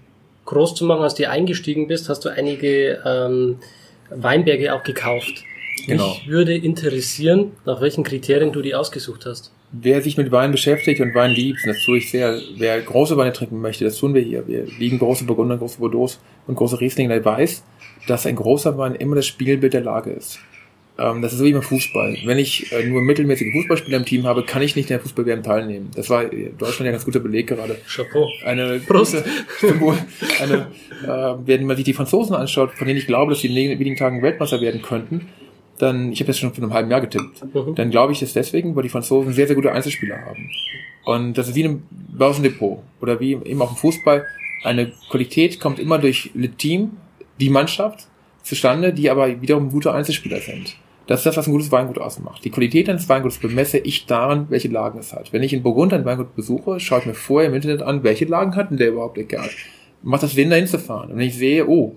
groß 0.46 0.76
zu 0.76 0.86
machen, 0.86 1.04
als 1.04 1.16
du 1.16 1.28
eingestiegen 1.30 1.88
bist, 1.88 2.10
hast 2.10 2.26
du 2.26 2.30
einige 2.30 3.02
ähm, 3.06 3.60
Weinberge 4.10 4.74
auch 4.74 4.84
gekauft. 4.84 5.44
Genau. 5.88 6.10
Mich 6.10 6.28
würde 6.28 6.56
interessieren, 6.56 7.54
nach 7.66 7.82
welchen 7.82 8.04
Kriterien 8.04 8.52
du 8.52 8.62
die 8.62 8.76
ausgesucht 8.76 9.26
hast. 9.26 9.52
Wer 9.72 10.02
sich 10.02 10.16
mit 10.16 10.32
Wein 10.32 10.52
beschäftigt 10.52 11.02
und 11.02 11.14
Wein 11.14 11.32
liebt, 11.32 11.60
und 11.64 11.70
das 11.74 11.84
tue 11.84 11.98
ich 11.98 12.10
sehr, 12.10 12.40
wer 12.56 12.80
große 12.82 13.18
Weine 13.18 13.34
trinken 13.34 13.60
möchte, 13.60 13.84
das 13.84 13.98
tun 13.98 14.14
wir 14.14 14.22
hier. 14.22 14.48
Wir 14.48 14.66
lieben 14.66 14.98
große 14.98 15.26
Burgunder, 15.26 15.58
große 15.58 15.80
Bordeaux 15.80 16.18
und 16.48 16.56
große 16.56 16.80
Riesling, 16.80 17.10
der 17.10 17.24
weiß, 17.24 17.64
dass 18.08 18.26
ein 18.26 18.38
großer 18.38 18.78
Wein 18.78 18.96
immer 18.96 19.16
das 19.16 19.28
Spielbild 19.28 19.74
der 19.74 19.82
Lage 19.82 20.12
ist. 20.12 20.40
Ähm, 20.98 21.22
das 21.22 21.34
ist 21.34 21.40
so 21.40 21.46
wie 21.46 21.54
beim 21.54 21.62
Fußball. 21.62 22.18
Wenn 22.26 22.38
ich 22.38 22.72
äh, 22.72 22.86
nur 22.86 23.02
mittelmäßige 23.02 23.52
Fußballspieler 23.54 23.98
im 23.98 24.06
Team 24.06 24.26
habe, 24.26 24.44
kann 24.44 24.62
ich 24.62 24.76
nicht 24.76 24.90
in 24.90 24.96
der 24.96 25.00
Fußball-WM 25.02 25.44
teilnehmen. 25.44 25.92
Das 25.96 26.10
war 26.10 26.32
in 26.32 26.58
Deutschland 26.58 26.82
ja 26.82 26.86
ein 26.88 26.94
ganz 26.94 27.06
guter 27.06 27.20
Beleg 27.20 27.48
gerade. 27.48 27.78
Chapeau. 27.88 28.28
Eine 28.46 28.80
große, 28.80 29.24
eine, 30.42 30.68
äh, 31.04 31.36
wenn 31.46 31.66
man 31.66 31.76
sich 31.76 31.86
die 31.86 31.94
Franzosen 31.94 32.36
anschaut, 32.36 32.72
von 32.72 32.88
denen 32.88 33.00
ich 33.00 33.08
glaube, 33.08 33.32
dass 33.34 33.42
sie 33.42 33.48
in 33.48 33.80
wenigen 33.80 33.96
Tagen 33.96 34.22
Weltmeister 34.24 34.62
werden 34.62 34.82
könnten, 34.82 35.28
dann, 35.78 36.12
ich 36.12 36.20
habe 36.20 36.28
das 36.28 36.40
schon 36.40 36.54
vor 36.54 36.64
einem 36.64 36.74
halben 36.74 36.92
Jahr 36.92 37.02
getippt, 37.02 37.44
mhm. 37.54 37.76
dann 37.76 37.90
glaube 37.90 38.14
ich 38.14 38.20
das 38.20 38.34
deswegen, 38.34 38.76
weil 38.76 38.84
die 38.84 38.90
Franzosen 38.90 39.34
sehr, 39.34 39.48
sehr 39.48 39.56
gute 39.56 39.72
Einzelspieler 39.72 40.18
haben. 40.26 40.50
Und 41.06 41.38
das 41.38 41.48
ist 41.48 41.56
wie 41.56 41.64
ein 41.64 41.84
Börsendepot 41.90 42.80
oder 43.02 43.20
wie 43.20 43.34
eben 43.34 43.62
auch 43.62 43.72
im 43.72 43.78
Fußball. 43.78 44.26
Eine 44.64 44.92
Qualität 45.10 45.60
kommt 45.60 45.80
immer 45.80 46.00
durch 46.00 46.32
das 46.34 46.50
Team, 46.58 46.92
die 47.40 47.50
Mannschaft 47.50 48.08
zustande, 48.44 48.94
die 48.94 49.10
aber 49.10 49.42
wiederum 49.42 49.70
gute 49.70 49.94
Einzelspieler 49.94 50.40
sind. 50.40 50.76
Das 51.06 51.22
ist 51.22 51.26
das, 51.26 51.38
was 51.38 51.48
ein 51.48 51.54
gutes 51.54 51.72
Weingut 51.72 51.98
ausmacht. 51.98 52.44
Die 52.44 52.50
Qualität 52.50 52.90
eines 52.90 53.08
Weinguts 53.08 53.38
bemesse 53.38 53.78
ich 53.78 54.06
daran, 54.06 54.48
welche 54.50 54.68
Lagen 54.68 55.00
es 55.00 55.14
hat. 55.14 55.32
Wenn 55.32 55.42
ich 55.42 55.54
in 55.54 55.64
Burgund 55.64 55.94
ein 55.94 56.04
Weingut 56.04 56.36
besuche, 56.36 56.82
schaue 56.82 57.00
ich 57.00 57.06
mir 57.06 57.14
vorher 57.14 57.50
im 57.50 57.56
Internet 57.56 57.82
an, 57.82 58.04
welche 58.04 58.26
Lagen 58.26 58.56
hat 58.56 58.72
denn 58.72 58.78
der 58.78 58.90
überhaupt 58.90 59.18
egal. 59.18 59.50
Macht 60.04 60.24
das 60.24 60.34
Sinn, 60.34 60.50
da 60.50 60.58
hinzufahren. 60.58 61.12
Und 61.12 61.18
wenn 61.18 61.28
ich 61.28 61.38
sehe, 61.38 61.66
oh, 61.66 61.96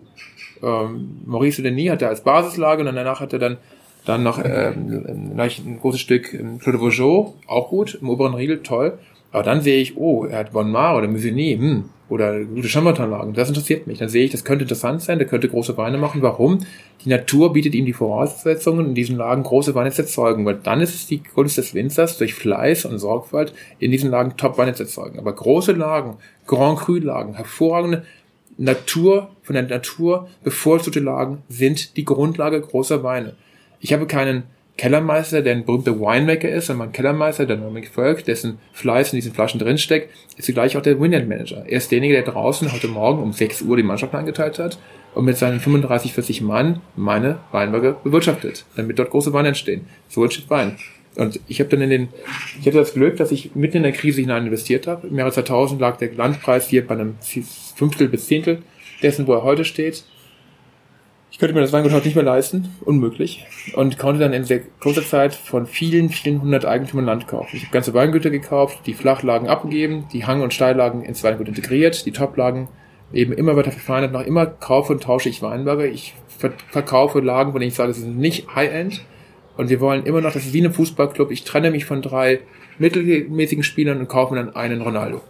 ähm, 0.62 1.22
Maurice 1.26 1.62
Denis 1.62 1.90
hat 1.90 2.02
er 2.02 2.08
als 2.08 2.22
Basislage 2.22 2.80
und 2.80 2.94
danach 2.94 3.20
hat 3.20 3.32
er 3.32 3.38
dann 3.38 3.56
dann 4.06 4.22
noch 4.22 4.42
ähm, 4.42 5.34
ein 5.36 5.78
großes 5.78 6.00
Stück 6.00 6.32
in 6.32 6.58
Claude 6.58 6.80
Vougeot, 6.80 7.34
auch 7.46 7.68
gut, 7.68 7.98
im 8.00 8.08
oberen 8.08 8.34
Riegel, 8.34 8.62
toll. 8.62 8.98
Aber 9.32 9.42
dann 9.42 9.60
sehe 9.60 9.80
ich, 9.80 9.96
oh, 9.96 10.24
er 10.24 10.38
hat 10.38 10.52
Bonmar 10.52 10.96
oder 10.96 11.06
Musigny, 11.06 11.56
hm, 11.56 11.84
oder 12.10 12.44
gute 12.44 12.68
Chambertin-Lagen. 12.68 13.34
Das 13.34 13.48
interessiert 13.48 13.86
mich. 13.86 13.98
Dann 13.98 14.08
sehe 14.08 14.24
ich, 14.24 14.32
das 14.32 14.44
könnte 14.44 14.64
interessant 14.64 15.00
sein, 15.00 15.18
der 15.18 15.28
könnte 15.28 15.48
große 15.48 15.76
Weine 15.76 15.96
machen. 15.96 16.22
Warum? 16.22 16.58
Die 17.04 17.08
Natur 17.08 17.52
bietet 17.52 17.74
ihm 17.74 17.86
die 17.86 17.92
Voraussetzungen, 17.92 18.86
in 18.86 18.94
diesen 18.94 19.16
Lagen 19.16 19.44
große 19.44 19.76
Weine 19.76 19.92
zu 19.92 20.02
erzeugen, 20.02 20.44
weil 20.44 20.56
dann 20.56 20.80
ist 20.80 20.94
es 20.94 21.06
die 21.06 21.22
Kunst 21.22 21.56
des 21.56 21.72
Winzers, 21.72 22.18
durch 22.18 22.34
Fleiß 22.34 22.84
und 22.86 22.98
Sorgfalt 22.98 23.54
in 23.78 23.92
diesen 23.92 24.10
Lagen 24.10 24.36
Top-Weine 24.36 24.74
zu 24.74 24.82
erzeugen. 24.82 25.20
Aber 25.20 25.32
große 25.32 25.72
Lagen, 25.72 26.16
Grand 26.46 26.80
Cru-Lagen, 26.80 27.34
hervorragende 27.34 28.02
Natur, 28.60 29.30
von 29.42 29.54
der 29.54 29.62
Natur 29.62 30.28
bevorzugte 30.44 31.00
Lagen 31.00 31.42
sind 31.48 31.96
die 31.96 32.04
Grundlage 32.04 32.60
großer 32.60 33.02
Weine. 33.02 33.34
Ich 33.80 33.94
habe 33.94 34.06
keinen 34.06 34.42
Kellermeister, 34.76 35.40
der 35.40 35.54
ein 35.54 35.64
berühmter 35.64 35.98
Winemaker 35.98 36.48
ist, 36.50 36.66
sondern 36.66 36.88
ein 36.88 36.92
Kellermeister, 36.92 37.46
der 37.46 37.56
Norman 37.56 37.84
Folk, 37.84 38.22
dessen 38.26 38.58
Fleiß 38.74 39.14
in 39.14 39.16
diesen 39.16 39.32
Flaschen 39.32 39.60
drinsteckt, 39.60 40.10
ist 40.36 40.44
zugleich 40.44 40.76
auch 40.76 40.82
der 40.82 41.00
Winland 41.00 41.26
Manager. 41.26 41.64
Er 41.66 41.78
ist 41.78 41.90
derjenige, 41.90 42.22
der 42.22 42.30
draußen 42.32 42.70
heute 42.70 42.88
Morgen 42.88 43.22
um 43.22 43.32
6 43.32 43.62
Uhr 43.62 43.78
die 43.78 43.82
Mannschaft 43.82 44.14
eingeteilt 44.14 44.58
hat 44.58 44.78
und 45.14 45.24
mit 45.24 45.38
seinen 45.38 45.60
35, 45.60 46.12
40 46.12 46.42
Mann 46.42 46.82
meine 46.96 47.38
Weinberge 47.52 47.96
bewirtschaftet, 48.04 48.66
damit 48.76 48.98
dort 48.98 49.10
große 49.10 49.32
Weine 49.32 49.48
entstehen. 49.48 49.86
So 50.08 50.22
entsteht 50.22 50.50
Wein. 50.50 50.76
Und 51.16 51.40
ich 51.48 51.60
habe 51.60 51.70
dann 51.70 51.80
in 51.80 51.90
den, 51.90 52.08
ich 52.60 52.66
hatte 52.66 52.78
das 52.78 52.94
Glück, 52.94 53.16
dass 53.16 53.32
ich 53.32 53.54
mitten 53.54 53.78
in 53.78 53.82
der 53.82 53.92
Krise 53.92 54.20
hinein 54.20 54.46
investiert 54.46 54.86
habe. 54.86 55.08
Im 55.08 55.18
Jahre 55.18 55.32
2000 55.32 55.80
lag 55.80 55.96
der 55.96 56.12
Landpreis 56.12 56.68
hier 56.68 56.86
bei 56.86 56.94
einem 56.94 57.16
Fünftel 57.74 58.08
bis 58.08 58.26
Zehntel 58.26 58.62
dessen, 59.02 59.26
wo 59.26 59.32
er 59.32 59.42
heute 59.42 59.64
steht 59.64 60.04
könnte 61.40 61.54
mir 61.54 61.62
das 61.62 61.72
Weingut 61.72 61.92
heute 61.92 62.06
nicht 62.06 62.14
mehr 62.14 62.24
leisten, 62.24 62.76
unmöglich, 62.84 63.46
und 63.72 63.98
konnte 63.98 64.20
dann 64.20 64.34
in 64.34 64.44
sehr 64.44 64.60
kurzer 64.78 65.02
Zeit 65.02 65.34
von 65.34 65.66
vielen, 65.66 66.10
vielen 66.10 66.42
hundert 66.42 66.66
Eigentümern 66.66 67.06
Land 67.06 67.28
kaufen. 67.28 67.56
Ich 67.56 67.62
habe 67.62 67.72
ganze 67.72 67.94
Weingüter 67.94 68.28
gekauft, 68.28 68.80
die 68.84 68.92
Flachlagen 68.92 69.48
abgegeben, 69.48 70.04
die 70.12 70.26
Hang- 70.26 70.42
und 70.42 70.52
Steillagen 70.52 71.02
ins 71.02 71.24
Weingut 71.24 71.48
integriert, 71.48 72.04
die 72.04 72.12
Toplagen 72.12 72.68
eben 73.12 73.32
immer 73.32 73.56
weiter 73.56 73.72
verfeinert, 73.72 74.12
noch 74.12 74.24
immer 74.24 74.44
kaufe 74.44 74.92
und 74.92 75.02
tausche 75.02 75.30
ich 75.30 75.40
Weinberge. 75.40 75.86
Ich 75.86 76.14
verkaufe 76.70 77.20
Lagen, 77.20 77.52
von 77.52 77.60
denen 77.60 77.70
ich 77.70 77.76
sage, 77.76 77.94
sie 77.94 78.02
sind 78.02 78.18
nicht 78.18 78.54
High-End. 78.54 79.00
Und 79.60 79.68
wir 79.68 79.78
wollen 79.78 80.06
immer 80.06 80.22
noch, 80.22 80.32
das 80.32 80.46
ist 80.46 80.54
wie 80.54 80.64
ein 80.64 80.72
Fußballclub, 80.72 81.30
ich 81.30 81.44
trenne 81.44 81.70
mich 81.70 81.84
von 81.84 82.00
drei 82.00 82.40
mittelmäßigen 82.78 83.62
Spielern 83.62 83.98
und 83.98 84.08
kaufe 84.08 84.32
mir 84.32 84.42
dann 84.42 84.56
einen 84.56 84.80
Ronaldo. 84.80 85.20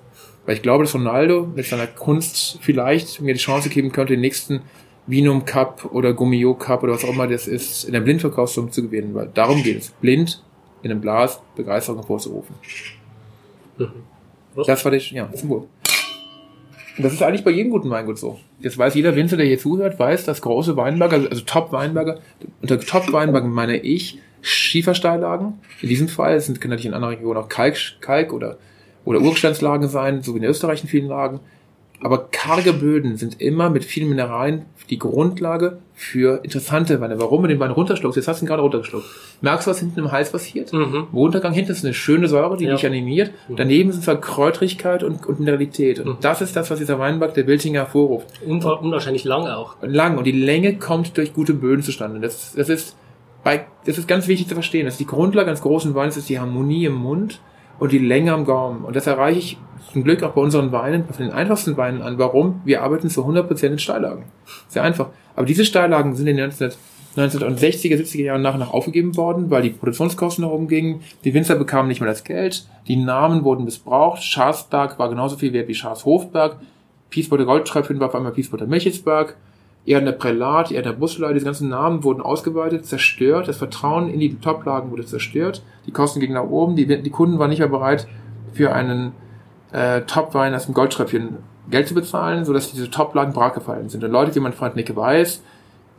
Weil 0.47 0.55
ich 0.55 0.63
glaube, 0.63 0.85
dass 0.85 0.95
Ronaldo 0.95 1.51
mit 1.53 1.67
seiner 1.67 1.89
Kunst 1.89 2.61
vielleicht 2.61 3.21
mir 3.21 3.35
die 3.35 3.41
Chance 3.41 3.71
geben 3.71 3.91
könnte, 3.91 4.13
den 4.13 4.21
nächsten 4.21 4.61
Vinum 5.09 5.45
Cup 5.47 5.85
oder 5.93 6.13
Gummio 6.13 6.55
Cup 6.55 6.85
oder 6.85 6.93
was 6.93 7.05
auch 7.05 7.13
immer 7.13 7.27
das 7.27 7.49
ist, 7.49 7.83
in 7.83 7.93
der 7.93 8.03
Blindverkaufssumme 8.03 8.71
zu 8.71 8.83
gewinnen, 8.83 9.17
weil 9.17 9.29
darum 9.35 9.65
geht 9.65 9.79
es. 9.79 9.91
Blind 10.01 10.45
in 10.85 10.93
einem 10.93 11.01
Glas 11.01 11.43
Begeisterung 11.57 11.99
hervorzurufen. 11.99 12.55
Mhm. 13.79 13.91
Das 14.65 14.85
war 14.85 14.93
der, 14.93 15.01
ja, 15.01 15.25
das 15.25 15.43
ist 15.43 15.51
ein 15.51 15.63
das 17.03 17.13
ist 17.13 17.23
eigentlich 17.23 17.45
bei 17.45 17.51
jedem 17.51 17.71
guten 17.71 17.91
Weingut 17.91 18.19
so. 18.19 18.39
Jetzt 18.61 18.79
weiß 18.79 18.95
jeder 18.95 19.15
Winzer, 19.17 19.37
der 19.37 19.47
hier 19.47 19.59
zuhört, 19.59 19.99
weiß, 19.99 20.25
dass 20.25 20.43
große 20.43 20.77
Weinberger, 20.77 21.29
also 21.31 21.43
Top-Weinberger, 21.45 22.19
unter 22.63 22.81
Top-Weinberger 22.81 23.49
meine 23.49 23.79
ich 23.79 24.19
Schiefersteillagen. 24.43 25.55
In 25.83 25.89
diesem 25.89 26.09
Fall, 26.09 26.35
es 26.35 26.47
können 26.47 26.71
natürlich 26.71 26.87
in 26.87 26.95
anderen 26.95 27.15
Regionen 27.15 27.39
auch 27.39 27.49
Kalk, 27.49 27.77
Kalk 28.01 28.33
oder, 28.33 28.59
oder 29.05 29.21
Urgesteinslagen 29.21 29.89
sein, 29.89 30.23
so 30.23 30.35
wie 30.35 30.39
in 30.39 30.45
Österreich 30.45 30.83
in 30.83 30.89
vielen 30.89 31.09
Lagen 31.09 31.41
Aber 32.03 32.29
karge 32.31 32.73
Böden 32.73 33.17
sind 33.17 33.41
immer 33.41 33.69
mit 33.71 33.85
vielen 33.85 34.09
Mineralien 34.09 34.63
die 34.89 34.99
Grundlage 34.99 35.79
für 35.95 36.41
interessante 36.43 37.01
Weine. 37.01 37.21
Warum 37.21 37.43
du 37.43 37.49
den 37.49 37.61
Wein 37.61 37.71
runterschluckst? 37.71 38.17
Jetzt 38.17 38.27
hast 38.27 38.41
du 38.41 38.45
ihn 38.45 38.49
gerade 38.49 38.63
runtergeschluckt. 38.63 39.05
Merkst 39.43 39.67
du, 39.67 39.71
was 39.71 39.79
hinten 39.79 40.01
im 40.01 40.11
Hals 40.11 40.33
passiert? 40.33 40.73
Mhm. 40.73 41.07
Im 41.13 41.19
Untergang 41.19 41.53
hinten 41.53 41.71
ist 41.73 41.85
eine 41.85 41.95
schöne 41.95 42.27
Säure, 42.27 42.57
die 42.57 42.65
Ja. 42.65 42.75
dich 42.75 42.85
animiert. 42.87 43.31
Mhm. 43.49 43.57
Daneben 43.57 43.93
sind 43.93 44.03
zwar 44.03 44.17
Kräutrigkeit 44.21 45.03
und, 45.05 45.27
und 45.27 45.39
Mineralität. 45.41 46.01
Und 46.01 46.07
Mhm. 46.07 46.17
das 46.23 46.41
ist 46.41 46.57
das, 46.57 46.71
was 46.71 46.79
dieser 46.81 46.99
Weinberg 46.99 47.35
der 47.35 47.47
Wiltinger 47.47 47.81
hervorruft. 47.81 48.27
Un 48.45 48.63
unwahrscheinlich 48.65 49.25
lang 49.25 49.47
auch. 49.47 49.77
lang 49.83 50.19
und 50.19 50.25
die 50.25 50.33
Länge 50.33 50.77
kommt 50.79 51.17
durch 51.19 51.33
gute 51.35 51.55
Böden 51.55 51.83
zustande. 51.83 52.19
Das, 52.19 52.55
das 52.57 52.69
ist 52.69 52.97
bei, 53.45 53.67
das 53.87 53.97
ist 53.99 54.09
ganz 54.09 54.27
wichtig 54.27 54.49
zu 54.49 54.55
verstehen. 54.55 54.87
Das 54.87 54.95
ist 54.95 55.01
die 55.01 55.07
Grundlage 55.07 55.49
eines 55.49 55.63
großen 55.63 55.95
Weins, 55.95 56.17
ist 56.17 56.29
die 56.29 56.41
Harmonie 56.41 56.87
im 56.87 56.95
Mund 56.95 57.41
und 57.81 57.91
die 57.91 57.99
Länge 57.99 58.33
am 58.33 58.45
Gaumen. 58.45 58.85
Und 58.85 58.95
das 58.95 59.09
erreiche 59.09 59.39
ich 59.39 59.59
zum 59.93 60.05
Glück 60.05 60.23
auch 60.23 60.33
bei 60.33 60.41
unseren 60.41 60.71
Weinen, 60.71 61.05
bei 61.07 61.17
den 61.17 61.33
einfachsten 61.33 61.77
Weinen 61.77 62.03
an. 62.03 62.19
Warum? 62.19 62.61
Wir 62.65 62.83
arbeiten 62.83 63.09
zu 63.09 63.27
100% 63.27 63.67
in 63.67 63.79
Steillagen. 63.79 64.25
Sehr 64.69 64.85
einfach. 64.85 65.09
Aber 65.35 65.47
diese 65.47 65.65
Steillagen 65.65 66.15
sind 66.15 66.29
in 66.29 66.37
den 66.37 66.47
19 66.47 66.71
1960er, 67.17 67.97
70er 67.97 68.23
Jahren 68.23 68.43
nach 68.43 68.55
und 68.55 68.61
nach 68.61 68.73
aufgegeben 68.73 69.17
worden, 69.17 69.51
weil 69.51 69.63
die 69.63 69.71
Produktionskosten 69.71 70.45
nach 70.45 70.53
oben 70.53 70.69
gingen. 70.69 71.01
Die 71.25 71.35
Winzer 71.35 71.57
bekamen 71.57 71.89
nicht 71.89 72.01
mehr 72.01 72.09
das 72.09 72.23
Geld. 72.23 72.69
Die 72.87 72.97
Namen 72.97 73.43
wurden 73.43 73.65
missbraucht. 73.65 74.23
Schafsberg 74.23 74.97
war 74.99 75.09
genauso 75.09 75.37
viel 75.37 75.53
wert 75.53 75.67
wie 75.67 75.75
Schafshofberg. 75.75 76.61
Piesbotter 77.11 77.47
Goldtröpfchen 77.47 77.99
war 77.99 78.09
auf 78.09 78.15
einmal 78.15 78.31
Piesbotter 78.31 78.67
Milchitsberg. 78.67 79.37
Erdener 79.91 80.13
Prälat, 80.13 80.71
Erdener 80.71 80.95
Busleiter, 80.95 81.35
diese 81.35 81.47
ganzen 81.47 81.69
Namen 81.69 82.05
wurden 82.05 82.21
ausgeweitet, 82.21 82.87
zerstört. 82.87 83.49
Das 83.49 83.59
Vertrauen 83.59 84.09
in 84.09 84.21
die 84.21 84.37
Toplagen 84.37 84.91
wurde 84.91 85.05
zerstört. 85.05 85.63
Die 85.87 85.93
Kosten 85.93 86.21
gingen 86.21 86.35
nach 86.35 86.49
oben. 86.49 86.77
Die, 86.77 86.87
die 86.87 87.11
Kunden 87.11 87.39
waren 87.39 87.51
nicht 87.51 87.59
mehr 87.59 87.69
bereit, 87.69 88.07
für 88.53 88.73
einen 88.73 89.13
äh, 89.73 90.03
Topwein 90.03 90.55
aus 90.55 90.67
dem 90.67 90.75
Goldtröpfchen 90.75 91.37
Geld 91.71 91.89
zu 91.89 91.95
bezahlen, 91.95 92.45
sodass 92.45 92.73
diese 92.73 92.91
Toplagen 92.91 93.33
brach 93.33 93.55
gefallen 93.55 93.89
sind. 93.89 94.05
Und 94.05 94.11
Leute 94.11 94.35
wie 94.35 94.41
mein 94.41 94.53
Freund 94.53 94.77
Nicke 94.77 94.97
Weiß 94.97 95.43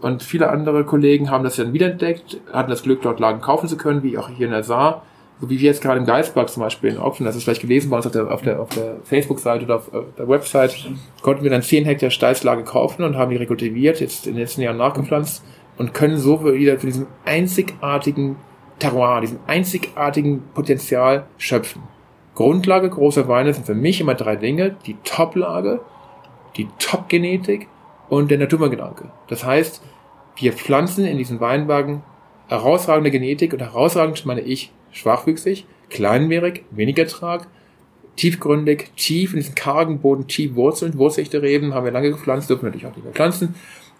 und 0.02 0.24
viele 0.24 0.50
andere 0.50 0.84
Kollegen 0.84 1.30
haben 1.30 1.44
das 1.44 1.58
dann 1.58 1.74
wiederentdeckt, 1.74 2.40
hatten 2.52 2.70
das 2.70 2.84
Glück, 2.84 3.02
dort 3.04 3.20
Lagen 3.20 3.40
kaufen 3.40 3.70
zu 3.70 3.78
können, 3.78 4.04
wie 4.04 4.18
auch 4.18 4.30
hier 4.30 4.48
in 4.48 4.52
der 4.52 4.64
Saar. 4.64 5.04
So 5.42 5.50
wie 5.50 5.60
wir 5.60 5.66
jetzt 5.66 5.82
gerade 5.82 6.00
im 6.00 6.06
Geisberg 6.06 6.50
zum 6.50 6.62
Beispiel 6.62 6.92
in 6.92 7.00
Ochsen, 7.00 7.26
das 7.26 7.36
ist 7.36 7.46
vielleicht 7.46 7.62
gelesen 7.62 7.90
bei 7.90 7.98
uns 7.98 8.06
auf 8.06 8.12
der, 8.12 8.32
auf 8.32 8.44
der, 8.44 8.60
auf 8.60 8.70
der 8.70 8.98
Facebook-Seite 9.04 9.66
oder 9.66 9.78
auf, 9.78 9.92
auf 9.92 10.06
der 10.16 10.30
Website, 10.30 10.88
konnten 11.24 11.44
wir 11.44 11.50
dann 11.50 11.64
10 11.64 11.86
Hektar 11.86 12.12
Steißlage 12.12 12.64
kaufen 12.64 13.04
und 13.04 13.18
haben 13.18 13.32
die 13.32 13.38
rekultiviert, 13.38 14.00
jetzt 14.00 14.28
in 14.28 14.34
den 14.34 14.42
letzten 14.42 14.62
Jahren 14.62 14.78
nachgepflanzt 14.78 15.44
und 15.80 15.96
können 15.96 16.18
so 16.18 16.46
wieder 16.46 16.78
zu 16.78 16.86
diesem 16.86 17.08
einzigartigen 17.26 18.36
Terroir, 18.78 19.22
diesem 19.22 19.40
einzigartigen 19.48 20.44
Potenzial 20.54 21.26
schöpfen. 21.40 21.82
Grundlage 22.36 22.90
großer 22.90 23.28
Weine 23.28 23.54
sind 23.54 23.66
für 23.66 23.76
mich 23.76 24.00
immer 24.00 24.14
drei 24.14 24.36
Dinge. 24.36 24.76
Die 24.86 24.96
Toplage, 25.04 25.82
die 26.56 26.68
Top-Genetik 26.78 27.68
und 28.10 28.30
der 28.30 28.38
Naturgedanke. 28.38 29.12
Das 29.28 29.44
heißt, 29.44 29.82
wir 30.36 30.54
pflanzen 30.54 31.06
in 31.06 31.18
diesen 31.18 31.40
Weinbergen 31.40 32.04
herausragende 32.48 33.12
Genetik 33.12 33.54
und 33.54 33.60
herausragend 33.60 34.26
meine 34.26 34.42
ich 34.42 34.72
schwachwüchsig, 34.92 35.66
kleinwährig, 35.90 36.64
wenig 36.72 36.98
Ertrag, 36.98 37.48
tiefgründig, 38.16 38.92
tief 38.96 39.34
in 39.34 39.40
diesen 39.40 39.56
kargen 39.56 40.00
Boden, 40.00 40.28
tief 40.28 40.56
wurzelnd, 40.56 40.98
wurzelte 40.98 41.42
Reben 41.42 41.74
haben 41.74 41.86
wir 41.86 41.92
lange 41.92 42.12
gepflanzt, 42.12 42.50
dürfen 42.50 42.64
wir 42.64 42.70
natürlich 42.70 42.88
auch 42.88 42.96
nicht 42.96 43.04
mehr 43.04 43.14
pflanzen, 43.14 43.56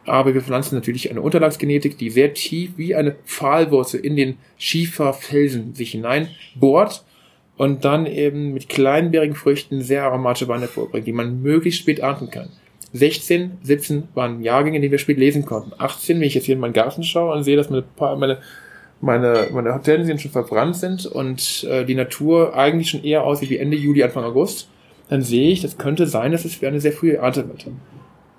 aber 0.06 0.34
wir 0.34 0.42
pflanzen 0.42 0.76
natürlich 0.76 1.10
eine 1.10 1.22
Unterlagsgenetik, 1.22 1.98
die 1.98 2.10
sehr 2.10 2.34
tief 2.34 2.72
wie 2.78 2.96
eine 2.96 3.16
Pfahlwurzel 3.26 4.00
in 4.00 4.16
den 4.16 4.38
Schieferfelsen 4.58 5.76
sich 5.76 5.92
hinein 5.92 6.28
bohrt 6.56 7.04
und 7.58 7.86
dann 7.86 8.06
eben 8.06 8.54
mit 8.54 8.70
kleinbärigen 8.70 9.36
Früchten 9.36 9.82
sehr 9.82 10.04
aromatische 10.04 10.48
Weine 10.48 10.68
vorbringt, 10.68 11.06
die 11.08 11.14
man 11.14 11.42
möglichst 11.42 11.82
spät 11.82 12.00
ernten 12.00 12.32
kann. 12.32 12.50
16, 12.94 13.60
17 13.64 14.10
waren 14.16 14.42
Jahrgänge, 14.42 14.80
denen 14.80 14.92
wir 14.92 14.98
spät 14.98 15.18
lesen 15.18 15.46
konnten. 15.46 15.72
18, 15.78 16.20
wenn 16.20 16.28
ich 16.28 16.34
jetzt 16.34 16.46
hier 16.46 16.56
in 16.56 16.62
meinen 16.62 16.74
Garten 16.74 17.04
schaue 17.04 17.34
und 17.34 17.44
sehe, 17.44 17.56
dass 17.56 17.70
meine, 17.70 17.86
meine, 18.18 18.40
meine, 19.02 19.48
meine 19.52 19.74
Hortensien 19.74 20.20
schon 20.20 20.32
verbrannt 20.32 20.76
sind 20.76 21.06
und 21.06 21.68
äh, 21.70 21.86
die 21.86 21.96
Natur 21.96 22.56
eigentlich 22.56 22.90
schon 22.90 23.04
eher 23.04 23.24
aussieht 23.24 23.50
wie 23.50 23.58
Ende 23.58 23.78
Juli, 23.78 24.04
Anfang 24.04 24.24
August, 24.24 24.70
dann 25.10 25.22
sehe 25.22 25.52
ich, 25.52 25.62
das 25.62 25.78
könnte 25.78 26.08
sein, 26.08 26.32
dass 26.32 26.46
es 26.46 26.64
eine 26.64 26.80
sehr 26.80 26.94
frühe 26.94 27.18
Ernte 27.18 27.48
wird. 27.48 27.68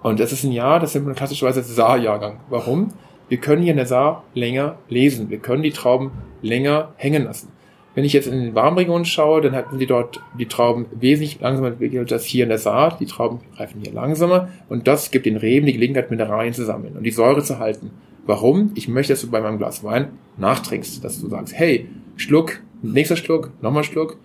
Und 0.02 0.20
das 0.20 0.32
ist 0.32 0.44
ein 0.44 0.52
Jahr, 0.52 0.80
das 0.80 0.94
nennt 0.94 1.06
man 1.06 1.14
klassischerweise 1.14 1.62
Saarjahrgang. 1.62 2.40
Warum? 2.48 2.92
Wir 3.28 3.38
können 3.38 3.62
hier 3.62 3.70
in 3.70 3.76
der 3.76 3.86
Saar 3.86 4.24
länger 4.34 4.76
lesen. 4.88 5.30
Wir 5.30 5.38
können 5.38 5.62
die 5.62 5.70
Trauben 5.70 6.10
länger 6.42 6.92
hängen 6.96 7.24
lassen. 7.24 7.48
Wenn 7.94 8.04
ich 8.04 8.14
jetzt 8.14 8.26
in 8.26 8.40
den 8.40 8.54
Warmregionen 8.54 9.04
schaue, 9.04 9.42
dann 9.42 9.54
hatten 9.54 9.78
die 9.78 9.86
dort 9.86 10.20
die 10.38 10.46
Trauben 10.46 10.86
wesentlich 10.92 11.40
langsamer 11.40 11.68
entwickelt 11.68 12.12
als 12.12 12.24
hier 12.24 12.44
in 12.44 12.48
der 12.48 12.58
Saar. 12.58 12.96
Die 12.98 13.06
Trauben 13.06 13.40
reifen 13.56 13.80
hier 13.82 13.92
langsamer 13.92 14.48
und 14.68 14.88
das 14.88 15.10
gibt 15.10 15.26
den 15.26 15.36
Reben 15.36 15.66
die 15.66 15.74
Gelegenheit, 15.74 16.10
Mineralien 16.10 16.54
zu 16.54 16.64
sammeln 16.64 16.96
und 16.96 17.04
die 17.04 17.10
Säure 17.10 17.42
zu 17.42 17.58
halten. 17.58 17.90
Warum? 18.24 18.70
Ich 18.74 18.88
möchte, 18.88 19.12
dass 19.12 19.22
du 19.22 19.30
bei 19.30 19.40
meinem 19.40 19.58
Glas 19.58 19.82
Wein 19.82 20.18
nachtrinkst, 20.36 21.02
dass 21.04 21.20
du 21.20 21.28
sagst, 21.28 21.54
hey, 21.54 21.88
Schluck, 22.16 22.60
nächster 22.82 23.16
Schluck, 23.16 23.50
nochmal 23.60 23.84
Schluck. 23.84 24.16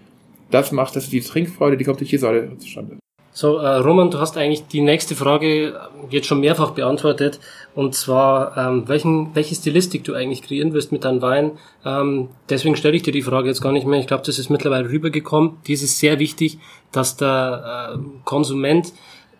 Das 0.52 0.72
macht, 0.72 0.96
dass 0.96 1.10
die 1.10 1.22
Trinkfreude, 1.22 1.78
die 1.78 1.84
kommt 1.84 2.00
durch 2.00 2.10
die 2.10 2.18
Säure 2.18 2.58
zustande. 2.58 2.98
So, 3.38 3.58
äh, 3.58 3.76
Roman, 3.76 4.10
du 4.10 4.18
hast 4.18 4.36
eigentlich 4.36 4.66
die 4.66 4.82
nächste 4.82 5.14
Frage 5.14 5.80
jetzt 6.10 6.26
schon 6.26 6.40
mehrfach 6.40 6.72
beantwortet. 6.72 7.40
Und 7.76 7.94
zwar, 7.94 8.58
ähm, 8.58 8.88
welchen, 8.88 9.36
welche 9.36 9.54
Stilistik 9.54 10.04
du 10.06 10.16
eigentlich 10.16 10.42
kreieren 10.42 10.74
wirst 10.74 10.92
mit 10.92 11.04
deinem 11.04 11.22
Wein. 11.22 11.52
Ähm, 11.86 12.30
deswegen 12.50 12.76
stelle 12.76 12.96
ich 12.96 13.04
dir 13.04 13.14
die 13.14 13.22
Frage 13.22 13.48
jetzt 13.48 13.62
gar 13.62 13.72
nicht 13.72 13.86
mehr. 13.86 14.00
Ich 14.00 14.08
glaube, 14.08 14.24
das 14.26 14.40
ist 14.40 14.50
mittlerweile 14.50 14.90
rübergekommen. 14.90 15.58
Dies 15.68 15.84
ist 15.84 16.00
sehr 16.00 16.18
wichtig, 16.18 16.58
dass 16.92 17.16
der 17.16 17.94
äh, 17.94 18.00
Konsument 18.24 18.92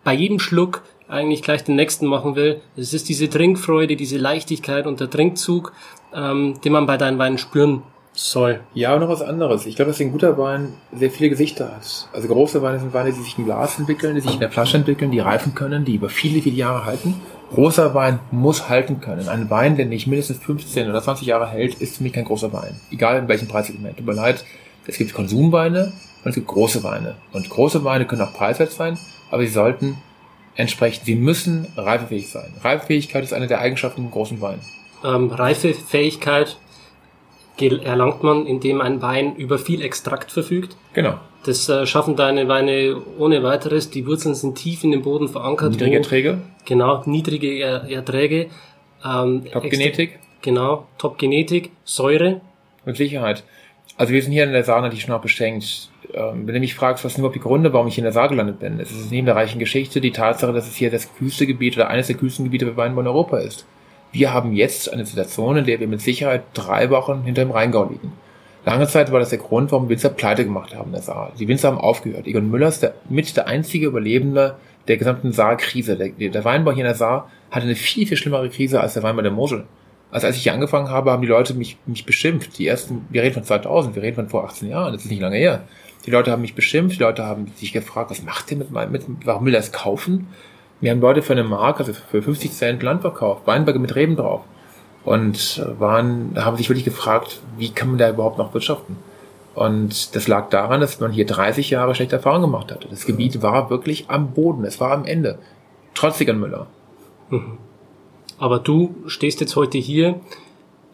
bei 0.04 0.14
jedem 0.14 0.38
Schluck 0.38 0.82
eigentlich 1.08 1.42
gleich 1.42 1.64
den 1.64 1.76
nächsten 1.76 2.06
machen 2.06 2.36
will. 2.36 2.60
Es 2.76 2.92
ist 2.92 3.08
diese 3.08 3.28
Trinkfreude, 3.28 3.96
diese 3.96 4.18
Leichtigkeit 4.18 4.86
und 4.86 5.00
der 5.00 5.10
Trinkzug, 5.10 5.72
ähm, 6.14 6.60
den 6.64 6.72
man 6.72 6.86
bei 6.86 6.96
deinen 6.96 7.18
Weinen 7.18 7.38
spüren 7.38 7.82
soll. 8.12 8.60
Ja, 8.74 8.94
und 8.94 9.00
noch 9.00 9.08
was 9.08 9.22
anderes. 9.22 9.64
Ich 9.66 9.76
glaube, 9.76 9.90
dass 9.90 10.00
ein 10.00 10.12
guter 10.12 10.36
Wein 10.38 10.74
sehr 10.92 11.10
viele 11.10 11.30
Gesichter 11.30 11.66
hat. 11.66 12.08
Also 12.12 12.28
große 12.28 12.60
Weine 12.62 12.80
sind 12.80 12.92
Weine, 12.92 13.12
die 13.12 13.20
sich 13.20 13.38
im 13.38 13.44
Glas 13.44 13.78
entwickeln, 13.78 14.14
die 14.14 14.20
sich 14.20 14.34
in 14.34 14.40
der 14.40 14.50
Flasche 14.50 14.76
entwickeln, 14.76 15.10
die 15.10 15.20
reifen 15.20 15.54
können, 15.54 15.84
die 15.84 15.94
über 15.94 16.08
viele, 16.08 16.42
viele 16.42 16.56
Jahre 16.56 16.84
halten. 16.84 17.14
Großer 17.54 17.94
Wein 17.94 18.18
muss 18.30 18.68
halten 18.68 19.00
können. 19.00 19.28
Ein 19.28 19.48
Wein, 19.50 19.76
der 19.76 19.86
nicht 19.86 20.06
mindestens 20.06 20.38
15 20.38 20.90
oder 20.90 21.00
20 21.00 21.26
Jahre 21.26 21.48
hält, 21.48 21.76
ist 21.76 21.96
für 21.96 22.02
mich 22.02 22.12
kein 22.12 22.24
großer 22.24 22.52
Wein. 22.52 22.78
Egal 22.90 23.18
in 23.18 23.28
welchem 23.28 23.48
Preissegment. 23.48 23.96
Tut 23.96 24.06
mir 24.06 24.12
leid, 24.12 24.44
es 24.86 24.98
gibt 24.98 25.14
Konsumweine 25.14 25.92
und 26.24 26.30
es 26.30 26.34
gibt 26.34 26.48
große 26.48 26.82
Weine. 26.82 27.14
Und 27.32 27.48
große 27.48 27.84
Weine 27.84 28.04
können 28.06 28.22
auch 28.22 28.34
preiswert 28.34 28.72
sein, 28.72 28.98
aber 29.30 29.42
sie 29.42 29.52
sollten 29.52 29.96
entsprechend, 30.58 31.06
sie 31.06 31.14
müssen 31.14 31.66
reifefähig 31.76 32.28
sein. 32.28 32.52
Reifefähigkeit 32.62 33.24
ist 33.24 33.32
eine 33.32 33.46
der 33.46 33.60
Eigenschaften 33.60 34.02
von 34.02 34.10
großen 34.10 34.40
Weinen. 34.40 34.60
Ähm, 35.04 35.30
Reifefähigkeit 35.30 36.58
erlangt 37.60 38.22
man, 38.22 38.46
indem 38.46 38.80
ein 38.80 39.00
Wein 39.00 39.34
über 39.36 39.58
viel 39.58 39.82
Extrakt 39.82 40.30
verfügt. 40.30 40.76
Genau. 40.92 41.18
Das 41.44 41.68
äh, 41.68 41.86
schaffen 41.86 42.16
deine 42.16 42.48
Weine 42.48 43.00
ohne 43.18 43.42
weiteres. 43.42 43.90
Die 43.90 44.06
Wurzeln 44.06 44.34
sind 44.34 44.56
tief 44.56 44.84
in 44.84 44.90
den 44.90 45.02
Boden 45.02 45.28
verankert. 45.28 45.72
Niedrige 45.72 45.96
Erträge, 45.96 46.38
Genau, 46.64 47.02
niedrige 47.06 47.48
er 47.58 47.88
Erträge. 47.88 48.48
Ähm, 49.04 49.44
Top-Genetik. 49.50 50.18
Genau, 50.42 50.86
Top-Genetik, 50.98 51.70
Säure. 51.84 52.40
Mit 52.84 52.96
Sicherheit. 52.96 53.44
Also 53.96 54.12
wir 54.12 54.22
sind 54.22 54.32
hier 54.32 54.44
in 54.44 54.52
der 54.52 54.64
Saar 54.64 54.80
natürlich 54.80 55.02
schon 55.04 55.14
auch 55.14 55.20
beschenkt. 55.20 55.90
Ähm, 56.14 56.46
wenn 56.46 56.54
du 56.54 56.60
mich 56.60 56.74
fragst, 56.74 57.04
was 57.04 57.14
sind 57.14 57.20
überhaupt 57.20 57.36
die 57.36 57.40
Gründe, 57.40 57.72
warum 57.72 57.86
ich 57.86 57.94
hier 57.94 58.02
in 58.02 58.06
der 58.06 58.12
Saar 58.12 58.28
gelandet 58.28 58.60
bin, 58.60 58.80
es 58.80 58.90
ist 58.90 59.10
neben 59.10 59.26
der 59.26 59.36
reichen 59.36 59.58
Geschichte 59.58 60.00
die 60.00 60.10
Tatsache, 60.10 60.52
dass 60.52 60.66
es 60.66 60.76
hier 60.76 60.90
das 60.90 61.14
kühlste 61.16 61.46
Gebiet 61.46 61.76
oder 61.76 61.88
eines 61.88 62.06
der 62.06 62.16
kühlsten 62.16 62.44
Gebiete 62.44 62.66
für 62.66 62.76
Weinbau 62.76 63.02
in 63.02 63.06
Europa 63.06 63.38
ist. 63.38 63.66
Wir 64.10 64.32
haben 64.32 64.54
jetzt 64.54 64.90
eine 64.90 65.04
Situation, 65.04 65.58
in 65.58 65.66
der 65.66 65.80
wir 65.80 65.86
mit 65.86 66.00
Sicherheit 66.00 66.44
drei 66.54 66.88
Wochen 66.88 67.22
hinter 67.24 67.44
dem 67.44 67.50
Rheingau 67.50 67.84
liegen. 67.84 68.12
Lange 68.64 68.88
Zeit 68.88 69.12
war 69.12 69.20
das 69.20 69.30
der 69.30 69.38
Grund, 69.38 69.70
warum 69.70 69.88
Winzer 69.88 70.08
pleite 70.08 70.44
gemacht 70.44 70.74
haben 70.74 70.86
in 70.86 70.92
der 70.92 71.02
Saar. 71.02 71.32
Die 71.38 71.46
Winzer 71.46 71.68
haben 71.68 71.78
aufgehört. 71.78 72.26
Egon 72.26 72.50
Müller 72.50 72.68
ist 72.68 72.82
der, 72.82 72.94
mit 73.08 73.36
der 73.36 73.46
einzige 73.46 73.86
Überlebende 73.86 74.56
der 74.88 74.96
gesamten 74.96 75.32
Saar-Krise. 75.32 75.96
Der, 75.96 76.30
der 76.30 76.44
Weinbau 76.44 76.72
hier 76.72 76.84
in 76.84 76.88
der 76.88 76.94
Saar 76.94 77.30
hatte 77.50 77.66
eine 77.66 77.74
viel, 77.74 78.06
viel 78.06 78.16
schlimmere 78.16 78.48
Krise 78.48 78.80
als 78.80 78.94
der 78.94 79.02
Weinbau 79.02 79.22
der 79.22 79.30
Mosel. 79.30 79.64
Also 80.10 80.26
als 80.26 80.36
ich 80.36 80.42
hier 80.42 80.54
angefangen 80.54 80.88
habe, 80.88 81.10
haben 81.12 81.22
die 81.22 81.28
Leute 81.28 81.54
mich, 81.54 81.76
mich 81.86 82.06
beschimpft. 82.06 82.58
Die 82.58 82.66
ersten, 82.66 83.06
wir 83.10 83.22
reden 83.22 83.34
von 83.34 83.44
2000, 83.44 83.94
wir 83.94 84.02
reden 84.02 84.16
von 84.16 84.28
vor 84.28 84.44
18 84.44 84.68
Jahren, 84.68 84.92
das 84.92 85.04
ist 85.04 85.10
nicht 85.10 85.20
lange 85.20 85.36
her. 85.36 85.64
Die 86.08 86.14
Leute 86.14 86.32
haben 86.32 86.40
mich 86.40 86.54
beschimpft, 86.54 86.98
die 86.98 87.02
Leute 87.02 87.26
haben 87.26 87.48
sich 87.56 87.70
gefragt, 87.70 88.10
was 88.10 88.22
macht 88.22 88.50
ihr 88.50 88.56
mit 88.56 88.70
meinem, 88.70 88.92
mit, 88.92 89.04
warum 89.26 89.44
will 89.44 89.52
er 89.54 89.60
das 89.60 89.72
kaufen? 89.72 90.28
Wir 90.80 90.90
haben 90.90 91.02
Leute 91.02 91.20
für 91.20 91.34
eine 91.34 91.44
Mark, 91.44 91.80
also 91.80 91.92
für 91.92 92.22
50 92.22 92.50
Cent 92.50 92.82
Land 92.82 93.02
verkauft, 93.02 93.46
Weinberge 93.46 93.78
mit 93.78 93.94
Reben 93.94 94.16
drauf. 94.16 94.40
Und 95.04 95.62
äh, 95.62 95.78
waren, 95.78 96.32
haben 96.42 96.56
sich 96.56 96.70
wirklich 96.70 96.86
gefragt, 96.86 97.42
wie 97.58 97.68
kann 97.68 97.88
man 97.88 97.98
da 97.98 98.08
überhaupt 98.08 98.38
noch 98.38 98.54
wirtschaften? 98.54 98.96
Und 99.54 100.16
das 100.16 100.28
lag 100.28 100.48
daran, 100.48 100.80
dass 100.80 100.98
man 100.98 101.12
hier 101.12 101.26
30 101.26 101.68
Jahre 101.68 101.94
schlechte 101.94 102.16
Erfahrungen 102.16 102.50
gemacht 102.50 102.72
hatte. 102.72 102.88
Das 102.88 103.04
Gebiet 103.04 103.42
war 103.42 103.68
wirklich 103.68 104.08
am 104.08 104.30
Boden, 104.30 104.64
es 104.64 104.80
war 104.80 104.92
am 104.92 105.04
Ende. 105.04 105.38
Trotz 105.92 106.18
Müller. 106.20 106.68
Aber 108.38 108.60
du 108.60 108.94
stehst 109.08 109.42
jetzt 109.42 109.56
heute 109.56 109.76
hier 109.76 110.20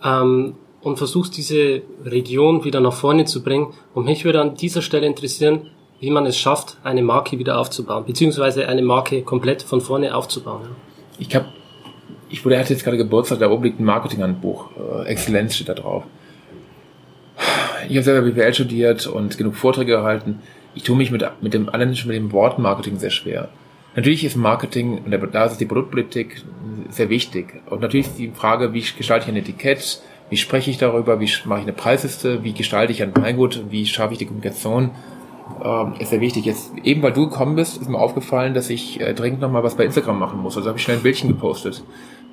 ähm, 0.03 0.57
und 0.85 0.99
versuchst 0.99 1.37
diese 1.37 1.83
Region 2.05 2.63
wieder 2.65 2.81
nach 2.81 2.93
vorne 2.93 3.25
zu 3.25 3.43
bringen. 3.43 3.73
Und 3.95 4.05
mich 4.05 4.25
würde 4.25 4.41
an 4.41 4.55
dieser 4.55 4.83
Stelle 4.83 5.07
interessieren, 5.07 5.71
wie 6.01 6.11
man 6.11 6.27
es 6.27 6.39
schafft, 6.39 6.77
eine 6.85 7.03
Marke 7.03 7.39
wieder 7.39 7.59
aufzubauen, 7.59 8.05
beziehungsweise 8.07 8.69
eine 8.69 8.83
Marke 8.83 9.23
komplett 9.23 9.63
von 9.63 9.81
vorne 9.81 10.15
aufzubauen. 10.15 10.63
Ich 11.19 11.35
habe, 11.35 11.47
ich 12.29 12.45
wurde, 12.45 12.59
hatte 12.59 12.75
jetzt 12.75 12.85
gerade 12.85 12.99
Geburtstag, 12.99 13.39
da 13.39 13.51
oben 13.51 13.65
liegt 13.65 13.81
ein 13.81 13.85
Marketinghandbuch, 13.85 14.71
äh, 14.77 15.09
Exzellenz 15.09 15.55
steht 15.55 15.71
da 15.71 15.75
drauf. 15.75 16.05
Ich 17.89 17.97
habe 17.97 18.03
selber 18.03 18.31
BWL 18.31 18.55
studiert 18.55 19.07
und 19.07 19.39
genug 19.39 19.57
Vorträge 19.57 19.93
gehalten. 19.93 20.41
Ich 20.75 20.83
tue 20.83 20.97
mich 20.97 21.11
mit, 21.11 21.25
mit 21.41 21.55
dem, 21.55 21.69
allein 21.69 21.95
schon 21.97 22.09
mit 22.09 22.17
dem 22.17 22.33
Wort 22.33 22.59
Marketing 22.59 22.99
sehr 22.99 23.11
schwer. 23.11 23.49
Natürlich 23.97 24.25
ist 24.25 24.37
Marketing, 24.37 24.99
und 25.05 25.35
da 25.35 25.45
ist 25.45 25.59
die 25.59 25.67
Produktpolitik 25.67 26.43
sehr 26.91 27.09
wichtig. 27.11 27.63
Und 27.71 27.81
natürlich 27.81 28.09
ist 28.09 28.19
die 28.19 28.31
Frage, 28.31 28.73
wie 28.73 28.81
gestalte 28.81 29.27
ich 29.27 29.33
ein 29.33 29.37
Etikett, 29.37 30.01
wie 30.35 30.39
spreche 30.39 30.69
ich 30.69 30.79
darüber, 30.79 31.21
wie 31.21 31.31
mache 31.45 31.61
ich 31.61 31.65
eine 31.65 31.73
Preisliste, 31.73 32.43
wie 32.43 32.55
gestalte 32.55 32.91
ich 32.91 33.05
ein 33.05 33.17
Weingut, 33.17 33.67
wie 33.71 33.87
schaffe 33.87 34.15
ich 34.15 34.19
die 34.19 34.27
Kommunikation, 34.27 34.91
ähm, 35.65 35.93
ist 36.01 36.11
sehr 36.11 36.21
wichtig. 36.21 36.45
Jetzt, 36.45 36.73
eben 36.83 37.03
weil 37.03 37.13
du 37.13 37.29
gekommen 37.29 37.55
bist, 37.55 37.81
ist 37.81 37.89
mir 37.89 38.01
aufgefallen, 38.01 38.53
dass 38.53 38.69
ich 38.69 39.01
äh, 39.01 39.15
dringend 39.15 39.41
nochmal 39.41 39.63
was 39.63 39.77
bei 39.77 39.85
Instagram 39.85 40.19
machen 40.19 40.41
muss. 40.41 40.57
Also 40.57 40.71
habe 40.71 40.77
ich 40.77 40.83
schnell 40.83 40.97
ein 40.97 41.05
Bildchen 41.05 41.29
gepostet. 41.29 41.85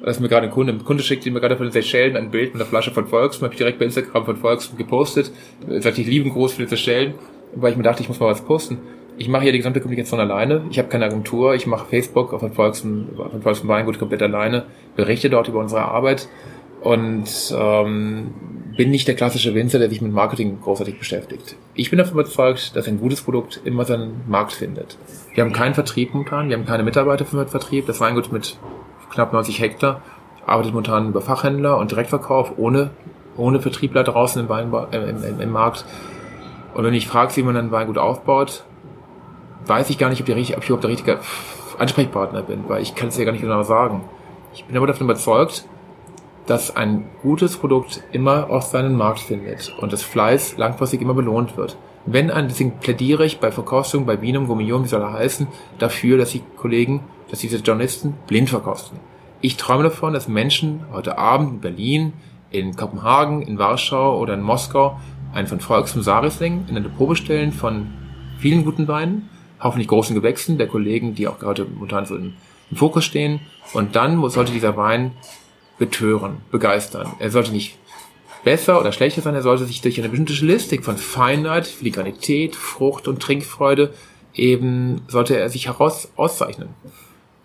Das 0.04 0.20
mir 0.20 0.30
gerade 0.30 0.48
ein 0.48 0.52
Kunde, 0.52 0.74
ein 0.74 0.84
Kunde 0.84 1.04
schickt 1.04 1.28
mir 1.28 1.40
gerade 1.40 1.58
von 1.58 1.68
den 1.68 1.72
Seychellen 1.72 2.18
ein 2.18 2.32
Bild 2.32 2.56
mit 2.56 2.62
einer 2.64 2.68
Flasche 2.68 2.90
von 2.90 3.06
Volkswagen, 3.06 3.44
habe 3.44 3.54
ich 3.54 3.60
direkt 3.60 3.78
bei 3.78 3.86
Instagram 3.86 4.26
von 4.26 4.38
Volkswagen 4.38 4.80
gepostet. 4.80 5.32
Sagt, 5.68 6.00
ich 6.00 6.08
lieben 6.08 6.32
groß 6.32 6.54
für 6.54 6.64
die 6.64 6.70
Seychellen, 6.70 7.14
weil 7.54 7.70
ich 7.70 7.78
mir 7.78 7.84
dachte, 7.84 8.02
ich 8.02 8.10
muss 8.10 8.20
mal 8.20 8.32
was 8.32 8.42
posten. 8.42 8.80
Ich 9.20 9.28
mache 9.28 9.44
hier 9.44 9.52
die 9.52 9.60
gesamte 9.60 9.80
Kommunikation 9.80 10.20
alleine. 10.20 10.64
Ich 10.72 10.80
habe 10.80 10.88
keine 10.88 11.06
Agentur. 11.06 11.54
Ich 11.54 11.68
mache 11.68 11.86
Facebook 11.86 12.34
auf 12.34 12.42
Volkswagen, 12.56 13.10
von 13.44 13.68
Weingut 13.68 14.00
komplett 14.00 14.24
alleine, 14.24 14.66
berichte 14.96 15.30
dort 15.30 15.48
über 15.50 15.60
unsere 15.60 15.84
Arbeit 15.84 16.28
und 16.82 17.56
ähm, 17.56 18.34
bin 18.76 18.90
nicht 18.90 19.08
der 19.08 19.16
klassische 19.16 19.54
Winzer, 19.54 19.80
der 19.80 19.90
sich 19.90 20.02
mit 20.02 20.12
Marketing 20.12 20.60
großartig 20.62 20.98
beschäftigt. 20.98 21.56
Ich 21.76 21.90
bin 21.90 22.00
davon 22.00 22.14
überzeugt, 22.14 22.76
dass 22.76 22.88
ein 22.88 23.00
gutes 23.00 23.22
Produkt 23.22 23.62
immer 23.64 23.86
seinen 23.86 24.22
Markt 24.28 24.54
findet. 24.54 24.98
Wir 25.34 25.44
haben 25.44 25.54
keinen 25.54 25.76
Vertrieb 25.76 26.14
momentan, 26.14 26.50
wir 26.50 26.58
haben 26.58 26.66
keine 26.66 26.84
Mitarbeiter 26.84 27.26
für 27.26 27.38
den 27.38 27.48
Vertrieb. 27.48 27.86
Das 27.86 28.00
Weingut 28.00 28.32
mit 28.32 28.58
knapp 29.12 29.34
90 29.34 29.60
Hektar 29.60 30.02
arbeitet 30.46 30.74
momentan 30.74 31.10
über 31.10 31.22
Fachhändler 31.22 31.78
und 31.78 31.92
Direktverkauf 31.92 32.54
ohne, 32.58 32.90
ohne 33.38 33.60
Vertriebler 33.60 34.04
draußen 34.04 34.42
im, 34.42 34.50
Weinba 34.50 34.88
äh, 34.92 35.10
im, 35.10 35.24
im, 35.24 35.40
im 35.40 35.52
Markt. 35.52 35.86
Und 36.74 36.84
wenn 36.84 36.94
ich 36.94 37.08
frage, 37.08 37.36
wie 37.36 37.44
man 37.44 37.58
ein 37.58 37.72
Weingut 37.72 37.98
aufbaut, 37.98 38.64
weiß 39.68 39.90
ich 39.90 39.98
gar 39.98 40.10
nicht, 40.10 40.22
ob, 40.22 40.26
die, 40.26 40.34
ob 40.34 40.40
ich 40.40 40.70
überhaupt 40.70 40.84
der 40.84 40.90
richtige 40.90 41.20
Ansprechpartner 41.78 42.42
bin, 42.42 42.64
weil 42.68 42.82
ich 42.82 42.96
kann 42.96 43.10
es 43.10 43.18
ja 43.18 43.26
gar 43.26 43.34
nicht 43.34 43.42
genau 43.42 43.64
sagen. 43.64 44.04
Ich 44.54 44.66
bin 44.66 44.76
aber 44.76 44.88
davon 44.88 45.06
überzeugt, 45.06 45.66
dass 46.52 46.76
ein 46.76 47.06
gutes 47.22 47.56
Produkt 47.56 48.04
immer 48.12 48.50
auch 48.50 48.62
seinen 48.62 48.98
Markt 48.98 49.20
findet 49.20 49.74
und 49.80 49.94
das 49.94 50.04
Fleiß 50.04 50.58
langfristig 50.58 51.00
immer 51.00 51.14
belohnt 51.14 51.56
wird. 51.56 51.78
Wenn 52.06 52.30
ein, 52.30 52.50
deswegen 52.50 52.74
plädiere 52.80 53.26
ich 53.26 53.40
bei 53.40 53.54
Verkostung, 53.54 54.06
bei 54.06 54.18
Bienum, 54.18 54.48
Gourmillon, 54.48 54.84
wie 54.84 54.90
soll 54.90 55.02
er 55.02 55.14
heißen, 55.14 55.48
dafür, 55.80 56.18
dass 56.18 56.32
die 56.32 56.44
Kollegen, 56.58 57.06
dass 57.30 57.40
diese 57.40 57.56
Journalisten 57.60 58.16
blind 58.28 58.50
verkosten. 58.50 59.00
Ich 59.40 59.56
träume 59.56 59.84
davon, 59.84 60.12
dass 60.12 60.28
Menschen 60.28 60.82
heute 60.92 61.18
Abend 61.18 61.52
in 61.52 61.60
Berlin, 61.62 62.14
in 62.50 62.76
Kopenhagen, 62.76 63.44
in 63.44 63.58
Warschau 63.58 64.20
oder 64.20 64.34
in 64.34 64.42
Moskau 64.42 65.00
einen 65.34 65.48
von 65.48 65.62
Volks 65.62 65.94
zum 65.94 66.02
Sarisling 66.02 66.66
in 66.68 66.76
eine 66.76 66.90
Probe 66.90 67.16
stellen 67.16 67.54
von 67.54 67.94
vielen 68.40 68.66
guten 68.66 68.90
Weinen, 68.90 69.30
hoffentlich 69.62 69.88
großen 69.88 70.18
Gewächsen 70.18 70.58
der 70.58 70.68
Kollegen, 70.68 71.16
die 71.16 71.30
auch 71.30 71.40
gerade 71.40 71.64
momentan 71.64 72.06
so 72.06 72.18
im 72.18 72.34
Fokus 72.76 73.06
stehen. 73.06 73.40
Und 73.72 73.96
dann 73.96 74.30
sollte 74.30 74.52
dieser 74.52 74.76
Wein 74.76 75.14
betören, 75.82 76.38
begeistern. 76.52 77.12
Er 77.18 77.32
sollte 77.32 77.52
nicht 77.52 77.80
besser 78.44 78.80
oder 78.80 78.92
schlechter 78.92 79.24
sein, 79.24 79.34
er 79.34 79.42
sollte 79.42 79.66
sich 79.66 79.82
durch 79.82 79.98
eine 79.98 80.10
bestimmte 80.10 80.34
Stilistik 80.34 80.86
von 80.86 80.96
Feinheit, 80.96 81.66
Filigranität, 81.66 82.56
Frucht 82.56 83.08
und 83.08 83.20
Trinkfreude 83.20 83.92
eben, 84.36 85.02
sollte 85.08 85.36
er 85.36 85.50
sich 85.50 85.66
heraus 85.66 86.12
auszeichnen. 86.18 86.70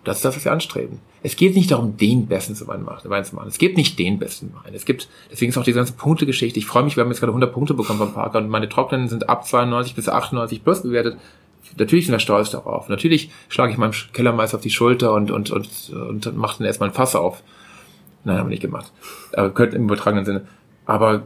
Das 0.03 0.17
ist 0.17 0.25
das, 0.25 0.35
was 0.35 0.45
wir 0.45 0.51
anstreben. 0.51 0.99
Es 1.23 1.35
geht 1.35 1.55
nicht 1.55 1.71
darum, 1.71 1.97
den 1.97 2.27
besten 2.27 2.53
zu 2.53 2.67
Wein 2.67 2.85
zu 3.25 3.35
machen. 3.35 3.47
Es 3.47 3.57
gibt 3.57 3.75
nicht 3.75 3.97
den 3.97 4.19
besten 4.19 4.53
Wein. 4.53 4.75
Es 4.75 4.85
gibt, 4.85 5.09
deswegen 5.31 5.49
ist 5.49 5.57
auch 5.57 5.63
die 5.63 5.73
ganze 5.73 5.93
Punktegeschichte. 5.93 6.59
Ich 6.59 6.67
freue 6.67 6.83
mich, 6.83 6.95
wir 6.95 7.03
haben 7.03 7.09
jetzt 7.09 7.21
gerade 7.21 7.31
100 7.31 7.51
Punkte 7.51 7.73
bekommen 7.73 7.97
vom 7.97 8.13
Parker 8.13 8.37
und 8.37 8.49
meine 8.49 8.69
Trockenen 8.69 9.09
sind 9.09 9.29
ab 9.29 9.47
92 9.47 9.95
bis 9.95 10.09
98 10.09 10.63
plus 10.63 10.83
bewertet. 10.83 11.17
Natürlich 11.75 12.05
sind 12.05 12.13
wir 12.13 12.19
stolz 12.19 12.51
darauf. 12.51 12.87
Natürlich 12.87 13.31
schlage 13.49 13.71
ich 13.71 13.79
meinem 13.79 13.93
Kellermeister 14.13 14.57
auf 14.57 14.63
die 14.63 14.69
Schulter 14.69 15.13
und, 15.13 15.31
und, 15.31 15.49
und, 15.49 15.89
und 15.89 16.37
mache 16.37 16.59
dann 16.59 16.67
erstmal 16.67 16.89
ein 16.89 16.95
Fass 16.95 17.15
auf. 17.15 17.41
Nein, 18.27 18.39
haben 18.39 18.47
wir 18.47 18.51
nicht 18.51 18.61
gemacht. 18.61 18.91
Aber 19.33 19.51
könnte 19.51 19.77
im 19.77 19.85
übertragenen 19.85 20.25
Sinne. 20.25 20.47
Aber 20.85 21.23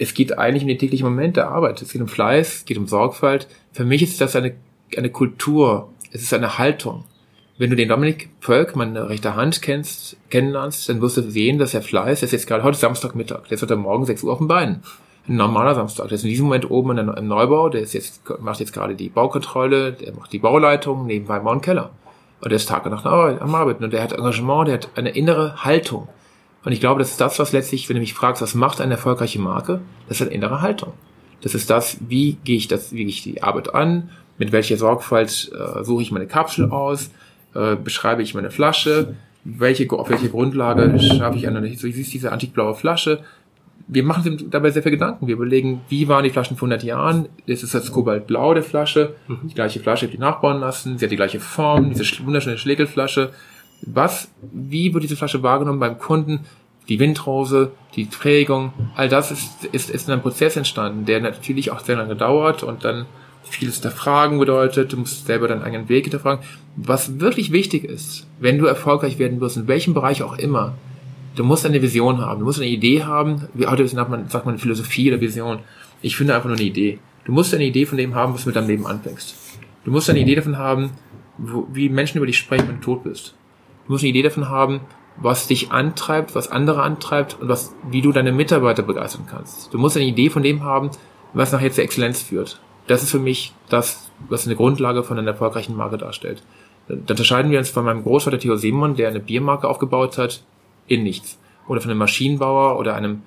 es 0.00 0.14
geht 0.14 0.36
eigentlich 0.36 0.64
um 0.64 0.68
den 0.68 0.78
täglichen 0.78 1.06
Moment 1.06 1.36
der 1.36 1.48
Arbeit. 1.48 1.80
Es 1.80 1.92
geht 1.92 2.02
um 2.02 2.08
Fleiß, 2.08 2.56
es 2.56 2.64
geht 2.64 2.76
um 2.76 2.88
Sorgfalt. 2.88 3.46
Für 3.72 3.84
mich 3.84 4.02
ist 4.02 4.20
das 4.20 4.34
eine, 4.34 4.56
eine 4.96 5.10
Kultur. 5.10 5.90
Es 6.10 6.22
ist 6.22 6.34
eine 6.34 6.58
Haltung. 6.58 7.04
Wenn 7.56 7.70
du 7.70 7.76
den 7.76 7.88
Dominik 7.88 8.30
Pölk, 8.40 8.74
meine 8.74 9.08
rechte 9.08 9.36
Hand, 9.36 9.62
kennst, 9.62 10.16
kennenlernst, 10.28 10.88
dann 10.88 11.00
wirst 11.00 11.18
du 11.18 11.30
sehen, 11.30 11.58
dass 11.58 11.72
er 11.72 11.82
Fleiß, 11.82 12.22
ist 12.24 12.32
jetzt 12.32 12.48
gerade 12.48 12.64
heute 12.64 12.78
Samstagmittag, 12.78 13.44
der 13.44 13.52
ist 13.52 13.62
heute 13.62 13.76
Morgen 13.76 14.06
6 14.06 14.24
Uhr 14.24 14.32
auf 14.32 14.38
dem 14.38 14.48
Bein. 14.48 14.82
Ein 15.28 15.36
normaler 15.36 15.76
Samstag. 15.76 16.08
Der 16.08 16.16
ist 16.16 16.24
in 16.24 16.30
diesem 16.30 16.46
Moment 16.46 16.68
oben 16.68 16.98
in 16.98 17.08
im 17.08 17.28
Neubau, 17.28 17.68
der 17.68 17.82
ist 17.82 17.92
jetzt, 17.92 18.22
macht 18.40 18.58
jetzt 18.58 18.72
gerade 18.72 18.96
die 18.96 19.08
Baukontrolle, 19.08 19.92
der 19.92 20.14
macht 20.14 20.32
die 20.32 20.40
Bauleitung, 20.40 21.06
nebenbei 21.06 21.40
einen 21.40 21.60
Keller. 21.60 21.90
Und 22.40 22.50
der 22.50 22.56
ist 22.56 22.68
Tag 22.68 22.86
und 22.86 22.92
Nacht 22.92 23.06
am 23.06 23.54
Arbeiten. 23.54 23.84
Und 23.84 23.92
der 23.92 24.02
hat 24.02 24.14
Engagement, 24.14 24.66
der 24.66 24.74
hat 24.74 24.88
eine 24.96 25.10
innere 25.10 25.62
Haltung. 25.62 26.08
Und 26.64 26.72
ich 26.72 26.80
glaube, 26.80 26.98
das 26.98 27.10
ist 27.10 27.20
das, 27.20 27.38
was 27.38 27.52
letztlich, 27.52 27.88
wenn 27.88 27.96
du 27.96 28.00
mich 28.00 28.14
fragst, 28.14 28.42
was 28.42 28.54
macht 28.54 28.80
eine 28.80 28.94
erfolgreiche 28.94 29.40
Marke, 29.40 29.80
das 30.08 30.20
ist 30.20 30.26
eine 30.26 30.34
innere 30.34 30.60
Haltung. 30.60 30.92
Das 31.40 31.54
ist 31.54 31.70
das, 31.70 31.98
wie 32.06 32.36
gehe 32.44 32.56
ich 32.56 32.68
das, 32.68 32.92
wie 32.92 32.98
gehe 32.98 33.08
ich 33.08 33.22
die 33.22 33.42
Arbeit 33.42 33.74
an, 33.74 34.10
mit 34.36 34.52
welcher 34.52 34.76
Sorgfalt 34.76 35.50
äh, 35.54 35.84
suche 35.84 36.02
ich 36.02 36.10
meine 36.10 36.26
Kapsel 36.26 36.70
aus, 36.70 37.10
äh, 37.54 37.76
beschreibe 37.76 38.22
ich 38.22 38.34
meine 38.34 38.50
Flasche, 38.50 39.14
welche, 39.44 39.90
auf 39.90 40.10
welche 40.10 40.28
Grundlage 40.28 40.98
schaffe 41.00 41.38
ich 41.38 41.48
eine, 41.48 41.66
so 41.76 41.88
siehst 41.88 42.12
diese 42.12 42.30
antikblaue 42.30 42.74
Flasche. 42.74 43.20
Wir 43.88 44.04
machen 44.04 44.50
dabei 44.50 44.70
sehr 44.70 44.82
viel 44.82 44.92
Gedanken. 44.92 45.26
Wir 45.26 45.34
überlegen, 45.34 45.80
wie 45.88 46.06
waren 46.06 46.22
die 46.22 46.30
Flaschen 46.30 46.56
vor 46.56 46.68
100 46.68 46.84
Jahren? 46.84 47.28
Ist 47.46 47.64
es 47.64 47.72
das 47.72 47.90
Kobaltblau 47.90 48.54
der 48.54 48.62
Flasche? 48.62 49.14
Mhm. 49.26 49.48
Die 49.48 49.54
gleiche 49.54 49.80
Flasche, 49.80 50.06
die 50.08 50.18
nachbauen 50.18 50.60
lassen. 50.60 50.98
Sie 50.98 51.04
hat 51.04 51.10
die 51.10 51.16
gleiche 51.16 51.40
Form, 51.40 51.88
diese 51.88 52.04
wunderschöne 52.24 52.58
Schlägelflasche 52.58 53.30
was, 53.82 54.28
wie 54.52 54.92
wird 54.92 55.04
diese 55.04 55.16
Flasche 55.16 55.42
wahrgenommen 55.42 55.80
beim 55.80 55.98
Kunden? 55.98 56.40
Die 56.88 56.98
Windrose, 56.98 57.72
die 57.94 58.04
Prägung, 58.04 58.72
all 58.96 59.08
das 59.08 59.30
ist, 59.30 59.64
ist, 59.66 59.90
ist 59.90 60.08
in 60.08 60.12
einem 60.12 60.22
Prozess 60.22 60.56
entstanden, 60.56 61.04
der 61.04 61.20
natürlich 61.20 61.70
auch 61.70 61.80
sehr 61.80 61.96
lange 61.96 62.16
dauert 62.16 62.62
und 62.62 62.84
dann 62.84 63.06
vieles 63.44 63.80
der 63.80 63.90
Fragen 63.90 64.38
bedeutet, 64.38 64.92
du 64.92 64.96
musst 64.96 65.26
selber 65.26 65.48
deinen 65.48 65.62
eigenen 65.62 65.88
Weg 65.88 66.04
hinterfragen. 66.04 66.44
Was 66.76 67.20
wirklich 67.20 67.52
wichtig 67.52 67.84
ist, 67.84 68.26
wenn 68.38 68.58
du 68.58 68.66
erfolgreich 68.66 69.18
werden 69.18 69.40
wirst, 69.40 69.56
in 69.56 69.68
welchem 69.68 69.94
Bereich 69.94 70.22
auch 70.22 70.38
immer, 70.38 70.74
du 71.36 71.44
musst 71.44 71.66
eine 71.66 71.82
Vision 71.82 72.20
haben, 72.20 72.40
du 72.40 72.46
musst 72.46 72.60
eine 72.60 72.68
Idee 72.68 73.04
haben, 73.04 73.48
wie 73.54 73.66
heute 73.66 73.86
sagt 73.86 74.10
man, 74.10 74.28
sagt 74.28 74.46
man 74.46 74.58
Philosophie 74.58 75.10
oder 75.10 75.20
Vision. 75.20 75.60
Ich 76.02 76.16
finde 76.16 76.34
einfach 76.34 76.48
nur 76.48 76.56
eine 76.56 76.66
Idee. 76.66 76.98
Du 77.24 77.32
musst 77.32 77.54
eine 77.54 77.64
Idee 77.64 77.86
von 77.86 77.98
dem 77.98 78.14
haben, 78.14 78.34
was 78.34 78.42
du 78.42 78.48
mit 78.48 78.56
deinem 78.56 78.68
Leben 78.68 78.86
anfängst. 78.86 79.34
Du 79.84 79.90
musst 79.90 80.08
eine 80.10 80.20
Idee 80.20 80.34
davon 80.34 80.58
haben, 80.58 80.90
wo, 81.38 81.66
wie 81.72 81.88
Menschen 81.88 82.18
über 82.18 82.26
dich 82.26 82.38
sprechen, 82.38 82.68
wenn 82.68 82.76
du 82.76 82.82
tot 82.82 83.04
bist. 83.04 83.34
Du 83.86 83.92
musst 83.92 84.04
eine 84.04 84.10
Idee 84.10 84.22
davon 84.22 84.48
haben, 84.48 84.80
was 85.16 85.46
dich 85.46 85.70
antreibt, 85.70 86.34
was 86.34 86.50
andere 86.50 86.82
antreibt 86.82 87.38
und 87.40 87.48
was, 87.48 87.74
wie 87.90 88.02
du 88.02 88.12
deine 88.12 88.32
Mitarbeiter 88.32 88.82
begeistern 88.82 89.26
kannst. 89.30 89.72
Du 89.72 89.78
musst 89.78 89.96
eine 89.96 90.06
Idee 90.06 90.30
von 90.30 90.42
dem 90.42 90.64
haben, 90.64 90.90
was 91.34 91.52
nachher 91.52 91.72
zur 91.72 91.84
Exzellenz 91.84 92.22
führt. 92.22 92.60
Das 92.86 93.02
ist 93.02 93.10
für 93.10 93.18
mich 93.18 93.52
das, 93.68 94.10
was 94.28 94.46
eine 94.46 94.56
Grundlage 94.56 95.02
von 95.02 95.18
einer 95.18 95.30
erfolgreichen 95.30 95.76
Marke 95.76 95.98
darstellt. 95.98 96.42
Da 96.88 96.94
unterscheiden 97.12 97.50
wir 97.50 97.58
uns 97.58 97.70
von 97.70 97.84
meinem 97.84 98.02
Großvater 98.02 98.38
Theo 98.38 98.56
Simon, 98.56 98.96
der 98.96 99.08
eine 99.08 99.20
Biermarke 99.20 99.68
aufgebaut 99.68 100.18
hat, 100.18 100.42
in 100.88 101.02
nichts. 101.02 101.38
Oder 101.68 101.80
von 101.80 101.90
einem 101.90 101.98
Maschinenbauer 101.98 102.78
oder 102.78 102.96
einem 102.96 103.22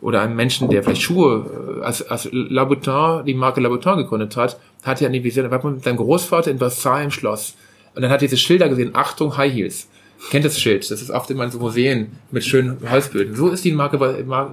oder 0.00 0.20
einem 0.20 0.34
Menschen, 0.34 0.68
der 0.68 0.82
vielleicht 0.82 1.02
Schuhe, 1.02 1.78
äh, 1.78 1.84
als, 1.84 2.02
als 2.02 2.28
Laboutin, 2.32 3.24
die 3.24 3.34
Marke 3.34 3.60
Laboutin 3.60 3.98
gegründet 3.98 4.36
hat, 4.36 4.58
hat 4.82 5.00
er 5.00 5.08
eine 5.08 5.22
Vision, 5.22 5.48
da 5.48 5.50
war 5.62 5.70
mit 5.70 5.84
seinem 5.84 5.96
Großvater 5.96 6.50
in 6.50 6.58
Versailles 6.58 7.04
im 7.04 7.10
Schloss. 7.12 7.54
Und 7.94 8.02
dann 8.02 8.10
hat 8.10 8.20
er 8.20 8.26
diese 8.26 8.36
Schilder 8.36 8.68
gesehen, 8.68 8.90
Achtung, 8.94 9.36
High 9.36 9.52
Heels 9.52 9.88
kennt 10.30 10.44
das 10.44 10.60
Schild. 10.60 10.90
Das 10.90 11.02
ist 11.02 11.10
oft 11.10 11.30
immer 11.30 11.44
in 11.44 11.50
so 11.50 11.58
Museen 11.58 12.12
mit 12.30 12.44
schönen 12.44 12.78
Holzböden. 12.88 13.34
So 13.34 13.48
ist 13.48 13.64
die 13.64 13.72
Marke, 13.72 13.98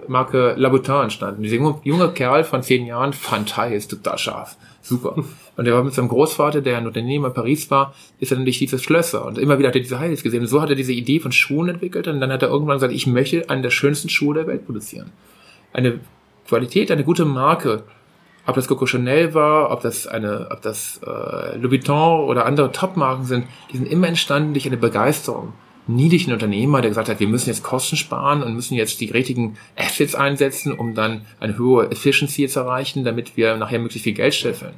Marke 0.07 0.55
Laboutin 0.57 1.03
entstanden. 1.03 1.43
Dieser 1.43 1.57
junge, 1.57 1.79
junge 1.83 2.11
Kerl 2.11 2.43
von 2.43 2.63
zehn 2.63 2.85
Jahren 2.85 3.13
fand 3.13 3.49
Thai 3.49 3.75
ist 3.75 3.89
total 3.89 4.17
scharf. 4.17 4.57
Super. 4.81 5.15
Und 5.57 5.67
er 5.67 5.73
war 5.73 5.83
mit 5.83 5.93
seinem 5.93 6.07
Großvater, 6.07 6.61
der 6.61 6.77
ein 6.77 6.87
Unternehmer 6.87 7.27
in 7.27 7.33
Paris 7.33 7.69
war, 7.69 7.93
ist 8.19 8.31
dann 8.31 8.45
durch 8.45 8.59
diese 8.59 8.79
Schlösser 8.79 9.25
und 9.25 9.37
immer 9.37 9.59
wieder 9.59 9.67
hat 9.67 9.75
er 9.75 9.81
diese 9.81 9.99
Heils 9.99 10.23
gesehen. 10.23 10.41
Und 10.41 10.47
so 10.47 10.61
hat 10.61 10.69
er 10.69 10.75
diese 10.75 10.93
Idee 10.93 11.19
von 11.19 11.31
Schuhen 11.31 11.69
entwickelt 11.69 12.07
und 12.07 12.19
dann 12.21 12.31
hat 12.31 12.41
er 12.41 12.49
irgendwann 12.49 12.77
gesagt, 12.77 12.93
ich 12.93 13.05
möchte 13.05 13.49
einen 13.49 13.61
der 13.61 13.69
schönsten 13.69 14.09
Schuhe 14.09 14.33
der 14.33 14.47
Welt 14.47 14.65
produzieren. 14.65 15.11
Eine 15.73 15.99
Qualität, 16.47 16.91
eine 16.91 17.03
gute 17.03 17.25
Marke, 17.25 17.83
ob 18.45 18.55
das 18.55 18.67
Coco 18.67 18.85
Chanel 18.85 19.33
war, 19.33 19.71
ob 19.71 19.81
das 19.81 20.07
eine, 20.07 20.47
ob 20.51 20.61
das 20.61 20.99
äh, 21.05 21.57
Louis 21.57 21.71
Vuitton 21.71 22.21
oder 22.25 22.45
andere 22.45 22.71
Topmarken 22.71 23.25
sind, 23.25 23.45
die 23.71 23.77
sind 23.77 23.87
immer 23.87 24.07
entstanden 24.07 24.53
durch 24.53 24.65
eine 24.65 24.77
Begeisterung. 24.77 25.53
Nie 25.87 26.09
durch 26.09 26.25
einen 26.25 26.33
Unternehmer, 26.33 26.81
der 26.81 26.91
gesagt 26.91 27.09
hat, 27.09 27.19
wir 27.19 27.27
müssen 27.27 27.49
jetzt 27.49 27.63
Kosten 27.63 27.95
sparen 27.95 28.43
und 28.43 28.53
müssen 28.53 28.75
jetzt 28.75 29.01
die 29.01 29.09
richtigen 29.09 29.57
Assets 29.75 30.13
einsetzen, 30.13 30.71
um 30.71 30.93
dann 30.93 31.21
eine 31.39 31.57
hohe 31.57 31.89
Efficiency 31.89 32.47
zu 32.47 32.59
erreichen, 32.59 33.03
damit 33.03 33.37
wir 33.37 33.57
nachher 33.57 33.79
möglichst 33.79 34.03
viel 34.03 34.13
Geld 34.13 34.35
scheffeln. 34.35 34.73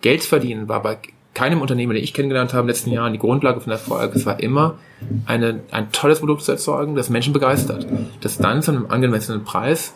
Geld 0.00 0.22
verdienen 0.24 0.66
war 0.68 0.82
bei 0.82 0.98
keinem 1.36 1.60
Unternehmen, 1.60 1.94
den 1.94 2.02
ich 2.02 2.14
kennengelernt 2.14 2.54
habe 2.54 2.62
in 2.62 2.66
den 2.66 2.74
letzten 2.74 2.90
Jahren, 2.90 3.12
die 3.12 3.18
Grundlage 3.18 3.60
von 3.60 3.70
Erfolg. 3.70 4.14
Es 4.14 4.24
war 4.24 4.40
immer 4.40 4.78
eine, 5.26 5.60
ein 5.70 5.92
tolles 5.92 6.20
Produkt 6.20 6.42
zu 6.42 6.52
erzeugen, 6.52 6.96
das 6.96 7.10
Menschen 7.10 7.34
begeistert, 7.34 7.86
das 8.22 8.38
dann 8.38 8.62
zu 8.62 8.70
einem 8.70 8.86
angemessenen 8.88 9.44
Preis 9.44 9.92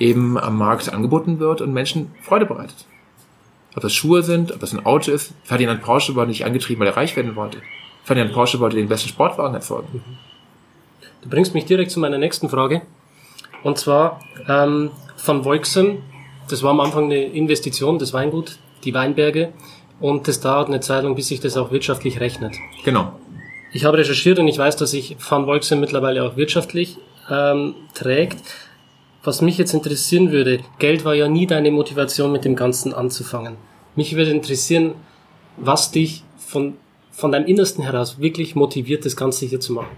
eben 0.00 0.38
am 0.38 0.58
Markt 0.58 0.92
angeboten 0.92 1.38
wird 1.38 1.60
und 1.60 1.72
Menschen 1.72 2.12
Freude 2.22 2.46
bereitet. 2.46 2.86
Ob 3.76 3.82
das 3.82 3.94
Schuhe 3.94 4.22
sind, 4.22 4.52
ob 4.52 4.58
das 4.58 4.72
ein 4.72 4.84
Auto 4.84 5.12
ist. 5.12 5.32
Ferdinand 5.44 5.82
Porsche 5.82 6.16
war 6.16 6.26
nicht 6.26 6.44
angetrieben, 6.44 6.80
weil 6.80 6.88
er 6.88 6.96
reich 6.96 7.14
werden 7.14 7.36
wollte. 7.36 7.58
Ferdinand 8.02 8.34
Porsche 8.34 8.58
wollte 8.58 8.76
den 8.76 8.88
besten 8.88 9.08
Sportwagen 9.08 9.54
erzeugen. 9.54 10.02
Du 11.22 11.28
bringst 11.28 11.54
mich 11.54 11.66
direkt 11.66 11.90
zu 11.90 12.00
meiner 12.00 12.18
nächsten 12.18 12.48
Frage. 12.48 12.82
Und 13.62 13.78
zwar 13.78 14.20
ähm, 14.48 14.90
von 15.16 15.44
Volksem, 15.44 15.98
das 16.48 16.62
war 16.62 16.70
am 16.70 16.80
Anfang 16.80 17.04
eine 17.04 17.22
Investition, 17.22 17.98
das 17.98 18.12
Weingut, 18.12 18.58
die 18.84 18.94
Weinberge. 18.94 19.52
Und 20.00 20.26
das 20.26 20.40
dauert 20.40 20.68
eine 20.68 20.80
Zeit 20.80 21.04
lang, 21.04 21.14
bis 21.14 21.28
sich 21.28 21.40
das 21.40 21.56
auch 21.56 21.70
wirtschaftlich 21.70 22.20
rechnet. 22.20 22.56
Genau. 22.84 23.12
Ich 23.72 23.84
habe 23.84 23.98
recherchiert 23.98 24.38
und 24.38 24.48
ich 24.48 24.58
weiß, 24.58 24.76
dass 24.76 24.92
sich 24.92 25.16
Van 25.20 25.44
Volksem 25.44 25.78
mittlerweile 25.78 26.24
auch 26.24 26.36
wirtschaftlich 26.36 26.96
ähm, 27.30 27.74
trägt. 27.94 28.38
Was 29.22 29.42
mich 29.42 29.58
jetzt 29.58 29.74
interessieren 29.74 30.32
würde, 30.32 30.60
Geld 30.78 31.04
war 31.04 31.14
ja 31.14 31.28
nie 31.28 31.46
deine 31.46 31.70
Motivation, 31.70 32.32
mit 32.32 32.46
dem 32.46 32.56
Ganzen 32.56 32.94
anzufangen. 32.94 33.56
Mich 33.94 34.16
würde 34.16 34.30
interessieren, 34.30 34.94
was 35.58 35.90
dich 35.90 36.24
von, 36.38 36.74
von 37.10 37.32
deinem 37.32 37.46
Innersten 37.46 37.84
heraus 37.84 38.18
wirklich 38.18 38.54
motiviert, 38.54 39.04
das 39.04 39.16
Ganze 39.16 39.44
hier 39.44 39.60
zu 39.60 39.74
machen. 39.74 39.94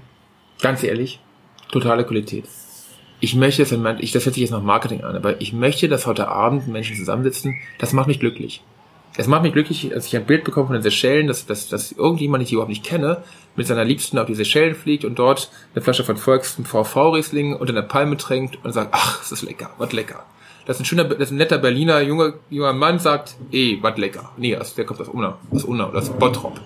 Ganz 0.61 0.83
ehrlich, 0.83 1.20
totale 1.70 2.05
Qualität. 2.05 2.47
Ich 3.20 3.37
möchte, 3.37 3.62
ich, 4.01 4.11
das 4.11 4.25
hört 4.25 4.35
sich 4.35 4.43
jetzt 4.43 4.51
nach 4.51 4.62
Marketing 4.62 5.03
an, 5.03 5.14
aber 5.14 5.41
ich 5.41 5.53
möchte, 5.53 5.89
dass 5.89 6.09
heute 6.09 6.27
Abend 6.27 6.66
Menschen 6.66 6.97
zusammensitzen, 6.97 7.55
das 7.79 7.93
macht 7.93 8.09
mich 8.09 8.18
glücklich. 8.18 8.64
Es 9.16 9.29
macht 9.29 9.43
mich 9.43 9.53
glücklich, 9.53 9.91
dass 9.95 10.07
ich 10.07 10.16
ein 10.16 10.27
Bild 10.27 10.43
bekomme 10.43 10.66
von 10.66 10.75
den 10.75 10.83
Seychellen, 10.83 11.29
dass, 11.29 11.47
dass, 11.47 11.68
dass 11.68 11.93
irgendjemand, 11.93 12.41
den 12.41 12.47
ich 12.47 12.53
überhaupt 12.55 12.70
nicht 12.70 12.83
kenne, 12.83 13.23
mit 13.57 13.67
seiner 13.67 13.85
Liebsten 13.85 14.19
auf 14.19 14.27
die 14.27 14.35
Seychellen 14.35 14.75
fliegt 14.75 15.05
und 15.05 15.19
dort 15.19 15.51
eine 15.75 15.83
Flasche 15.83 16.05
von 16.05 16.17
Volks 16.17 16.59
VV-Riesling 16.63 17.55
unter 17.55 17.73
einer 17.73 17.83
Palme 17.83 18.17
tränkt 18.17 18.59
und 18.65 18.73
sagt, 18.73 18.91
ach, 18.93 19.19
das 19.19 19.33
ist 19.33 19.43
lecker, 19.43 19.71
was 19.79 19.93
lecker. 19.93 20.25
Dass 20.67 20.79
ein 20.79 20.85
schöner, 20.85 21.05
dass 21.05 21.31
ein 21.31 21.37
netter 21.37 21.59
Berliner 21.59 22.01
junger, 22.01 22.35
junger 22.49 22.73
Mann 22.73 22.99
sagt, 22.99 23.35
eh, 23.51 23.79
was 23.83 23.97
lecker. 23.99 24.33
Nee, 24.37 24.57
also 24.57 24.75
der 24.77 24.85
kommt 24.85 25.01
aus 25.01 25.09
Unna, 25.09 25.39
aus 25.51 25.65
Unna 25.65 25.89
oder 25.89 25.99
aus 25.99 26.11
Bottrop. 26.11 26.61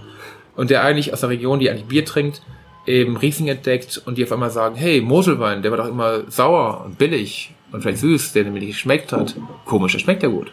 Und 0.55 0.71
der 0.71 0.85
eigentlich 0.85 1.13
aus 1.13 1.21
der 1.21 1.31
Region, 1.31 1.59
die 1.59 1.71
eigentlich 1.71 1.87
Bier 1.87 2.05
trinkt, 2.05 2.43
eben 2.87 3.17
Riesling 3.17 3.49
entdeckt 3.49 4.01
und 4.05 4.19
die 4.19 4.25
auf 4.25 4.33
einmal 4.33 4.51
sagen, 4.51 4.77
hey, 4.77 5.01
Moselwein, 5.01 5.63
der 5.63 5.71
war 5.71 5.79
doch 5.79 5.89
immer 5.89 6.31
sauer 6.31 6.85
und 6.85 6.99
billig 6.99 7.55
und 7.73 7.83
vielleicht 7.83 7.99
süß, 7.99 8.33
der 8.33 8.45
nämlich 8.45 8.67
geschmeckt 8.69 9.13
hat. 9.13 9.35
Komisch, 9.65 9.93
der 9.93 9.99
schmeckt 9.99 10.23
ja 10.23 10.29
gut. 10.29 10.53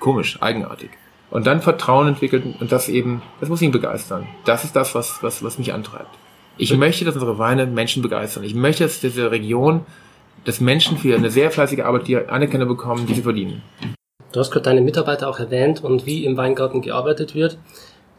Komisch, 0.00 0.38
eigenartig 0.40 0.90
und 1.30 1.46
dann 1.46 1.60
Vertrauen 1.60 2.08
entwickelt 2.08 2.44
und 2.60 2.72
das 2.72 2.88
eben, 2.88 3.22
das 3.40 3.48
muss 3.48 3.62
ihn 3.62 3.72
begeistern. 3.72 4.26
Das 4.44 4.64
ist 4.64 4.74
das, 4.74 4.94
was, 4.94 5.22
was, 5.22 5.42
was 5.42 5.58
mich 5.58 5.72
antreibt. 5.72 6.10
Ich 6.56 6.76
möchte, 6.76 7.04
dass 7.04 7.14
unsere 7.14 7.38
Weine 7.38 7.66
Menschen 7.66 8.02
begeistern. 8.02 8.44
Ich 8.44 8.54
möchte, 8.54 8.84
dass 8.84 9.00
diese 9.00 9.30
Region, 9.30 9.86
dass 10.44 10.60
Menschen 10.60 10.98
für 10.98 11.14
eine 11.14 11.30
sehr 11.30 11.50
fleißige 11.50 11.80
Arbeit 11.80 12.08
die 12.08 12.16
Anerkennung 12.16 12.68
bekommen, 12.68 13.06
die 13.06 13.14
sie 13.14 13.22
verdienen. 13.22 13.62
Du 14.32 14.40
hast 14.40 14.50
gerade 14.50 14.64
deine 14.64 14.80
Mitarbeiter 14.80 15.28
auch 15.28 15.38
erwähnt 15.38 15.82
und 15.82 16.04
wie 16.04 16.24
im 16.24 16.36
Weingarten 16.36 16.82
gearbeitet 16.82 17.34
wird. 17.34 17.58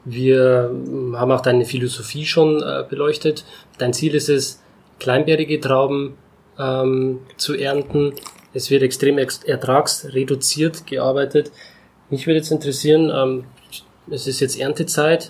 Wir 0.05 0.71
haben 1.15 1.31
auch 1.31 1.41
deine 1.41 1.65
Philosophie 1.65 2.25
schon 2.25 2.63
äh, 2.63 2.85
beleuchtet. 2.89 3.45
Dein 3.77 3.93
Ziel 3.93 4.15
ist 4.15 4.29
es, 4.29 4.63
kleinbärige 4.99 5.59
Trauben 5.59 6.15
ähm, 6.57 7.19
zu 7.37 7.53
ernten. 7.55 8.13
Es 8.53 8.71
wird 8.71 8.83
extrem 8.83 9.17
ertragsreduziert 9.17 10.87
gearbeitet. 10.87 11.51
Mich 12.09 12.25
würde 12.25 12.37
jetzt 12.37 12.51
interessieren, 12.51 13.11
ähm, 13.13 13.43
es 14.09 14.27
ist 14.27 14.39
jetzt 14.39 14.59
Erntezeit. 14.59 15.29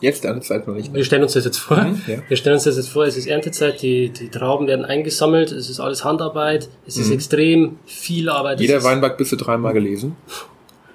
Jetzt 0.00 0.24
Erntezeit 0.24 0.66
noch 0.66 0.74
nicht. 0.74 0.92
Wir 0.92 1.04
stellen 1.04 1.22
uns 1.22 1.32
das 1.32 1.44
jetzt 1.44 1.58
vor. 1.58 1.76
Mhm, 1.76 2.02
ja. 2.06 2.18
Wir 2.28 2.36
stellen 2.36 2.54
uns 2.54 2.64
das 2.64 2.76
jetzt 2.76 2.88
vor, 2.88 3.04
es 3.04 3.16
ist 3.16 3.26
Erntezeit, 3.26 3.80
die, 3.82 4.10
die 4.10 4.28
Trauben 4.28 4.66
werden 4.66 4.84
eingesammelt, 4.84 5.52
es 5.52 5.70
ist 5.70 5.80
alles 5.80 6.04
Handarbeit, 6.04 6.68
es 6.86 6.96
ist 6.96 7.08
mhm. 7.08 7.14
extrem 7.14 7.78
viel 7.86 8.28
Arbeit. 8.28 8.60
Jeder 8.60 8.82
Weinberg 8.82 9.16
bist 9.16 9.32
du 9.32 9.36
dreimal 9.36 9.72
gelesen. 9.72 10.16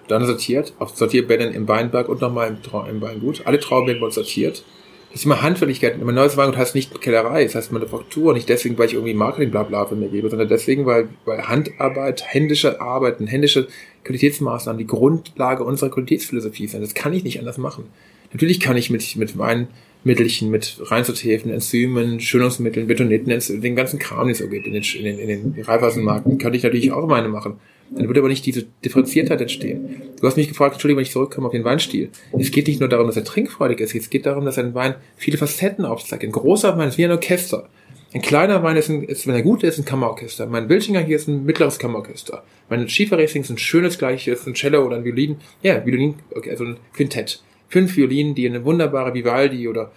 Dann 0.07 0.25
sortiert, 0.25 0.73
auf 0.79 0.97
Sortierbändern 0.97 1.53
im 1.53 1.67
Weinberg 1.67 2.09
und 2.09 2.19
nochmal 2.21 2.49
im, 2.49 2.89
im 2.89 3.01
Weingut. 3.01 3.43
Alle 3.45 3.59
Trauben 3.59 3.87
werden 3.87 4.11
sortiert. 4.11 4.63
Das 5.11 5.21
ist 5.21 5.25
immer 5.25 5.41
Handwerklichkeit. 5.41 6.03
Mein 6.03 6.13
neues 6.13 6.37
Weingut 6.37 6.57
heißt 6.57 6.75
nicht 6.75 7.01
Kellerei, 7.01 7.43
es 7.43 7.55
heißt 7.55 7.71
Manufaktur. 7.71 8.33
Nicht 8.33 8.47
deswegen, 8.47 8.77
weil 8.77 8.85
ich 8.87 8.93
irgendwie 8.93 9.15
Marketing 9.15 9.49
blabla 9.49 9.85
von 9.85 9.99
mir 9.99 10.09
gebe, 10.09 10.29
sondern 10.29 10.47
deswegen, 10.47 10.85
weil, 10.85 11.09
weil 11.25 11.47
Handarbeit, 11.47 12.23
händische 12.27 12.79
Arbeiten, 12.79 13.25
händische 13.25 13.67
Qualitätsmaßnahmen 14.03 14.77
die 14.77 14.85
Grundlage 14.85 15.63
unserer 15.63 15.89
Qualitätsphilosophie 15.89 16.67
sind. 16.67 16.81
Das 16.81 16.93
kann 16.93 17.13
ich 17.13 17.23
nicht 17.23 17.39
anders 17.39 17.57
machen. 17.57 17.85
Natürlich 18.33 18.59
kann 18.59 18.77
ich 18.77 18.91
mit, 18.91 19.15
mit 19.15 19.35
Weinmittelchen, 19.35 20.51
mit 20.51 20.77
Reinzuthäfen, 20.79 21.51
Enzymen, 21.51 22.19
Schönungsmitteln, 22.19 22.85
Betoniten, 22.85 23.61
den 23.61 23.75
ganzen 23.75 23.97
Kram, 23.97 24.27
den 24.27 24.33
es 24.33 24.37
so 24.37 24.47
gibt 24.47 24.67
in 24.67 24.73
den, 24.73 24.83
in 24.83 25.03
den, 25.03 25.17
in 25.17 25.53
den 25.55 25.63
Reifwassermarken, 25.63 26.37
kann 26.37 26.53
ich 26.53 26.61
natürlich 26.61 26.91
auch 26.91 27.07
meine 27.07 27.29
machen. 27.29 27.59
Dann 27.91 28.07
wird 28.07 28.17
aber 28.17 28.27
nicht 28.27 28.45
diese 28.45 28.65
Differenziertheit 28.85 29.41
entstehen. 29.41 30.01
Du 30.19 30.27
hast 30.27 30.37
mich 30.37 30.47
gefragt, 30.47 30.73
Entschuldigung, 30.73 30.99
wenn 30.99 31.05
ich 31.05 31.11
zurückkomme 31.11 31.47
auf 31.47 31.53
den 31.53 31.63
Weinstil. 31.63 32.09
Es 32.37 32.51
geht 32.51 32.67
nicht 32.67 32.79
nur 32.79 32.89
darum, 32.89 33.07
dass 33.07 33.15
er 33.15 33.23
trinkfreudig 33.23 33.79
ist, 33.79 33.95
es 33.95 34.09
geht 34.09 34.25
darum, 34.25 34.45
dass 34.45 34.57
ein 34.57 34.75
Wein 34.75 34.95
viele 35.17 35.37
Facetten 35.37 35.85
aufzeigt. 35.85 36.23
Ein 36.23 36.31
großer 36.31 36.77
Wein 36.77 36.89
ist 36.89 36.97
wie 36.97 37.05
ein 37.05 37.11
Orchester. 37.11 37.67
Ein 38.11 38.21
kleiner 38.23 38.63
Wein 38.63 38.75
ist, 38.75 38.89
ein, 38.89 39.03
ist 39.03 39.27
wenn 39.27 39.35
er 39.35 39.43
gut 39.43 39.63
ist, 39.63 39.77
ein 39.77 39.85
Kammerorchester. 39.85 40.47
Mein 40.47 40.67
Wilchinger 40.67 41.01
hier 41.01 41.15
ist 41.15 41.27
ein 41.27 41.45
mittleres 41.45 41.77
Kammerorchester. 41.77 42.43
Mein 42.67 42.89
Schieferracing 42.89 43.43
ist 43.43 43.51
ein 43.51 43.59
schönes 43.59 43.99
gleiches, 43.99 44.47
ein 44.47 44.55
Cello 44.55 44.83
oder 44.83 44.95
ein 44.95 45.03
Violin. 45.03 45.37
Ja, 45.61 45.85
Violin, 45.85 46.15
okay, 46.33 46.49
also 46.49 46.65
ein 46.65 46.77
Quintett. 46.93 47.43
Fünf 47.67 47.95
Violinen, 47.95 48.33
die 48.33 48.47
eine 48.47 48.65
wunderbare 48.65 49.13
Vivaldi 49.13 49.67
oder 49.67 49.91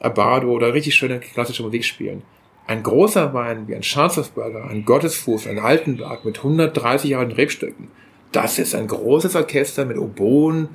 Abado 0.00 0.50
oder 0.50 0.74
richtig 0.74 0.96
schöne 0.96 1.20
klassische 1.20 1.62
Musik 1.62 1.84
spielen. 1.84 2.22
Ein 2.66 2.82
großer 2.82 3.34
Wein 3.34 3.66
wie 3.68 3.74
ein 3.74 3.82
Schwarzhofsburger, 3.82 4.68
ein 4.68 4.84
Gottesfuß, 4.84 5.46
ein 5.48 5.58
Altenberg 5.58 6.24
mit 6.24 6.38
130 6.38 7.10
Jahren 7.10 7.32
Rebstöcken, 7.32 7.88
das 8.32 8.58
ist 8.58 8.74
ein 8.74 8.86
großes 8.86 9.36
Orchester 9.36 9.84
mit 9.84 9.98
Oboen, 9.98 10.68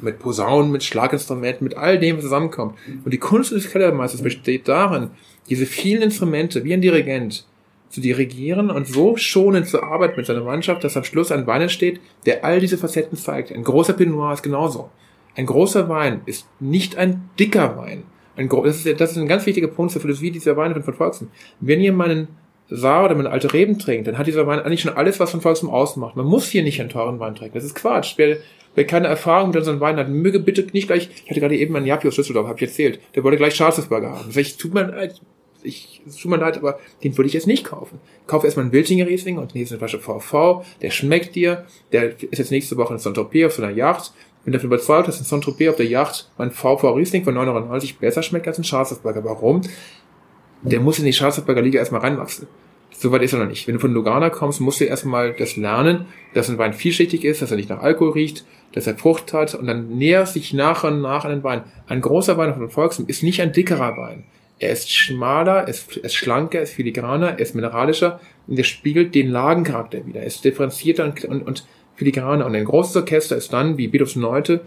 mit 0.00 0.18
Posaunen, 0.18 0.72
mit 0.72 0.82
Schlaginstrumenten, 0.82 1.64
mit 1.64 1.76
all 1.76 1.98
dem, 1.98 2.16
was 2.16 2.24
zusammenkommt. 2.24 2.76
Und 3.04 3.14
die 3.14 3.18
Kunst 3.18 3.52
des 3.52 3.70
Kellermeisters 3.70 4.22
besteht 4.22 4.66
darin, 4.66 5.10
diese 5.48 5.64
vielen 5.64 6.02
Instrumente 6.02 6.64
wie 6.64 6.74
ein 6.74 6.80
Dirigent 6.80 7.46
zu 7.88 8.00
dirigieren 8.00 8.70
und 8.70 8.88
so 8.88 9.16
schonend 9.16 9.68
zu 9.68 9.82
arbeiten 9.82 10.16
mit 10.16 10.26
seiner 10.26 10.42
Mannschaft, 10.42 10.82
dass 10.82 10.96
am 10.96 11.04
Schluss 11.04 11.30
ein 11.30 11.46
Wein 11.46 11.62
entsteht, 11.62 12.00
der 12.26 12.44
all 12.44 12.58
diese 12.58 12.76
Facetten 12.76 13.16
zeigt. 13.16 13.52
Ein 13.52 13.62
großer 13.62 13.92
Pinot 13.92 14.34
ist 14.34 14.42
genauso. 14.42 14.90
Ein 15.36 15.46
großer 15.46 15.88
Wein 15.88 16.22
ist 16.26 16.46
nicht 16.58 16.96
ein 16.96 17.30
dicker 17.38 17.76
Wein. 17.76 18.02
Ein, 18.36 18.48
das, 18.48 18.84
ist, 18.84 19.00
das 19.00 19.12
ist 19.12 19.18
ein 19.18 19.28
ganz 19.28 19.46
wichtiger 19.46 19.68
Punkt 19.68 19.92
zur 19.92 20.00
Philosophie 20.00 20.30
dieser 20.30 20.56
Weine 20.56 20.80
von 20.82 20.94
Volksem. 20.94 21.28
Wenn 21.60 21.80
ihr 21.80 21.92
meinen 21.92 22.28
Saar 22.68 23.04
oder 23.04 23.14
meine 23.14 23.30
alte 23.30 23.52
Reben 23.52 23.78
trinkt, 23.78 24.08
dann 24.08 24.18
hat 24.18 24.26
dieser 24.26 24.46
Wein 24.46 24.60
eigentlich 24.60 24.80
schon 24.80 24.94
alles, 24.94 25.20
was 25.20 25.30
von 25.30 25.40
Volksem 25.40 25.70
ausmacht. 25.70 26.16
Man 26.16 26.26
muss 26.26 26.48
hier 26.48 26.62
nicht 26.62 26.80
einen 26.80 26.90
teuren 26.90 27.20
Wein 27.20 27.34
trinken. 27.34 27.54
Das 27.54 27.64
ist 27.64 27.74
Quatsch. 27.74 28.14
Wer, 28.16 28.38
wer 28.74 28.86
keine 28.86 29.06
Erfahrung 29.06 29.48
mit 29.48 29.56
unseren 29.56 29.80
Wein 29.80 29.96
hat, 29.96 30.08
möge 30.08 30.40
bitte 30.40 30.66
nicht 30.72 30.86
gleich, 30.86 31.10
ich 31.24 31.30
hatte 31.30 31.40
gerade 31.40 31.56
eben 31.56 31.76
einen 31.76 31.86
Japi 31.86 32.08
aus 32.08 32.16
Düsseldorf, 32.16 32.46
habe 32.46 32.56
ich 32.56 32.68
erzählt, 32.68 33.00
der 33.14 33.22
wollte 33.22 33.36
gleich 33.36 33.54
Schafsburger 33.54 34.10
haben. 34.18 34.30
Sag 34.30 34.40
ich, 34.40 34.56
tut 34.56 34.74
mir 34.74 34.86
leid, 34.86 35.20
ich, 35.62 36.02
es 36.06 36.16
tut 36.16 36.30
mir 36.30 36.36
leid, 36.36 36.58
aber 36.58 36.78
den 37.02 37.16
würde 37.16 37.28
ich 37.28 37.34
jetzt 37.34 37.46
nicht 37.46 37.64
kaufen. 37.64 37.98
Kauf 38.26 38.44
erstmal 38.44 38.64
einen 38.64 38.72
Wiltinger 38.72 39.06
Riesling 39.06 39.38
und 39.38 39.54
nächste 39.54 39.78
Flasche 39.78 39.98
VV, 39.98 40.64
der 40.82 40.90
schmeckt 40.90 41.34
dir, 41.34 41.64
der 41.92 42.20
ist 42.20 42.38
jetzt 42.38 42.50
nächste 42.50 42.76
Woche 42.76 42.94
in 42.94 42.98
Saint-Tropez 42.98 43.46
auf 43.46 43.52
so 43.54 43.62
einer 43.62 43.72
Yacht, 43.72 44.12
bin 44.44 44.52
dafür 44.52 44.66
überzeugt, 44.66 45.08
dass 45.08 45.18
in 45.18 45.24
Saint-Tropez 45.24 45.70
auf 45.70 45.76
der 45.76 45.86
Yacht 45.86 46.30
mein 46.38 46.50
VV 46.50 46.92
Riesling 46.92 47.24
von 47.24 47.34
9,90 47.34 47.98
besser 47.98 48.22
schmeckt 48.22 48.46
als 48.46 48.58
ein 48.58 48.64
Schwarzwaldberger. 48.64 49.24
Warum? 49.24 49.62
Der 50.62 50.80
muss 50.80 50.98
in 50.98 51.04
die 51.04 51.12
Schwarzwaldberger 51.12 51.62
Liga 51.62 51.78
erstmal 51.78 52.02
reinwachsen. 52.02 52.46
Soweit 52.96 53.22
ist 53.22 53.32
er 53.32 53.40
noch 53.40 53.48
nicht. 53.48 53.66
Wenn 53.66 53.74
du 53.74 53.80
von 53.80 53.92
Lugana 53.92 54.30
kommst, 54.30 54.60
musst 54.60 54.80
du 54.80 54.84
erstmal 54.84 55.34
das 55.34 55.56
lernen, 55.56 56.06
dass 56.32 56.48
ein 56.48 56.58
Wein 56.58 56.72
vielschichtig 56.72 57.24
ist, 57.24 57.42
dass 57.42 57.50
er 57.50 57.56
nicht 57.56 57.68
nach 57.68 57.82
Alkohol 57.82 58.12
riecht, 58.12 58.44
dass 58.72 58.86
er 58.86 58.96
Frucht 58.96 59.32
hat 59.32 59.54
und 59.54 59.66
dann 59.66 59.98
näherst 59.98 60.36
dich 60.36 60.52
nach 60.52 60.84
und 60.84 61.00
nach 61.00 61.24
an 61.24 61.30
den 61.30 61.44
Wein. 61.44 61.62
Ein 61.86 62.00
großer 62.00 62.36
Wein 62.36 62.54
von 62.54 62.70
Volkswagen 62.70 63.08
ist 63.08 63.22
nicht 63.22 63.40
ein 63.40 63.52
dickerer 63.52 63.96
Wein. 63.96 64.24
Er 64.58 64.70
ist 64.70 64.90
schmaler, 64.90 65.62
er 65.62 65.68
ist, 65.68 65.96
er 65.96 66.04
ist 66.04 66.14
schlanker, 66.14 66.58
er 66.58 66.64
ist 66.64 66.74
filigraner, 66.74 67.30
er 67.30 67.40
ist 67.40 67.54
mineralischer 67.54 68.20
und 68.46 68.56
er 68.56 68.64
spiegelt 68.64 69.14
den 69.14 69.30
Lagencharakter 69.30 70.06
wieder. 70.06 70.20
Er 70.20 70.26
ist 70.26 70.44
differenzierter 70.44 71.04
und, 71.04 71.24
und, 71.24 71.42
und 71.42 71.66
filigraner. 71.96 72.46
Und 72.46 72.54
ein 72.54 72.64
großes 72.64 72.96
Orchester 72.96 73.36
ist 73.36 73.52
dann, 73.52 73.78
wie 73.78 73.88
Beethoven 73.88 74.22
Neute, 74.22 74.60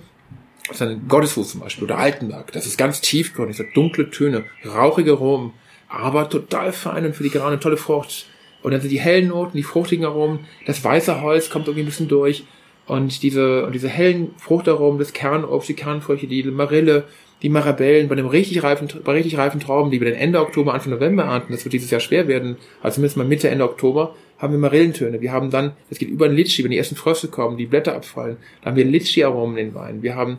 sein 0.74 1.08
Gottesfuß 1.08 1.52
zum 1.52 1.62
Beispiel 1.62 1.86
oder 1.86 1.98
Altenberg. 1.98 2.52
Das 2.52 2.66
ist 2.66 2.78
ganz 2.78 3.02
tiefgründig, 3.02 3.58
so 3.58 3.64
dunkle 3.74 4.10
Töne, 4.10 4.44
rauchige 4.66 5.14
Aromen, 5.14 5.54
aber 5.88 6.30
total 6.30 6.74
fein 6.74 7.06
und 7.06 7.16
filigrane, 7.16 7.60
tolle 7.60 7.78
Frucht. 7.78 8.26
Und 8.64 8.72
dann 8.72 8.82
sind 8.82 8.90
die 8.90 9.00
hellen 9.00 9.30
Noten, 9.30 9.56
die 9.56 9.64
fruchtigen 9.64 10.06
Aromen, 10.06 10.40
das 10.66 10.84
weiße 10.84 11.22
Holz 11.22 11.50
kommt 11.50 11.68
irgendwie 11.68 11.84
ein 11.84 11.88
bisschen 11.88 12.08
durch. 12.08 12.46
Und 12.86 13.22
diese, 13.22 13.66
und 13.66 13.74
diese 13.74 13.90
hellen 13.90 14.32
Fruchtaromen, 14.38 15.00
das 15.00 15.14
Kernobst, 15.14 15.70
die 15.70 15.74
Kernfrüchte, 15.74 16.28
die 16.28 16.44
Marille, 16.44 17.04
die 17.42 17.50
Marabellen 17.50 18.08
bei 18.08 18.16
dem 18.16 18.26
richtig 18.26 18.64
reifen, 18.64 18.88
bei 19.04 19.12
richtig 19.12 19.38
reifen 19.38 19.60
Trauben, 19.60 19.92
die 19.92 20.00
wir 20.00 20.10
dann 20.10 20.20
Ende 20.20 20.40
Oktober, 20.40 20.74
Anfang 20.74 20.94
November 20.94 21.24
ernten, 21.24 21.52
das 21.52 21.66
wird 21.66 21.74
dieses 21.74 21.92
Jahr 21.92 22.00
schwer 22.00 22.28
werden, 22.28 22.58
also 22.82 22.96
zumindest 22.96 23.18
mal 23.18 23.28
Mitte, 23.28 23.50
Ende 23.50 23.66
Oktober, 23.66 24.16
haben 24.38 24.54
wir 24.54 24.60
Marillentöne. 24.60 25.22
Wir 25.22 25.32
haben 25.32 25.50
dann, 25.50 25.74
das 25.90 26.00
geht 26.00 26.10
über 26.10 26.28
den 26.28 26.36
Litschi, 26.36 26.64
wenn 26.64 26.72
die 26.72 26.78
ersten 26.78 26.96
Fröste 26.96 27.28
kommen, 27.28 27.58
die 27.58 27.66
Blätter 27.66 27.96
abfallen, 27.96 28.38
dann 28.62 28.72
haben 28.72 28.78
wir 28.78 28.86
Litschi-Aromen 28.86 29.58
in 29.58 29.68
den 29.68 29.76
Wein. 29.76 30.04
Wir 30.04 30.16
haben, 30.16 30.38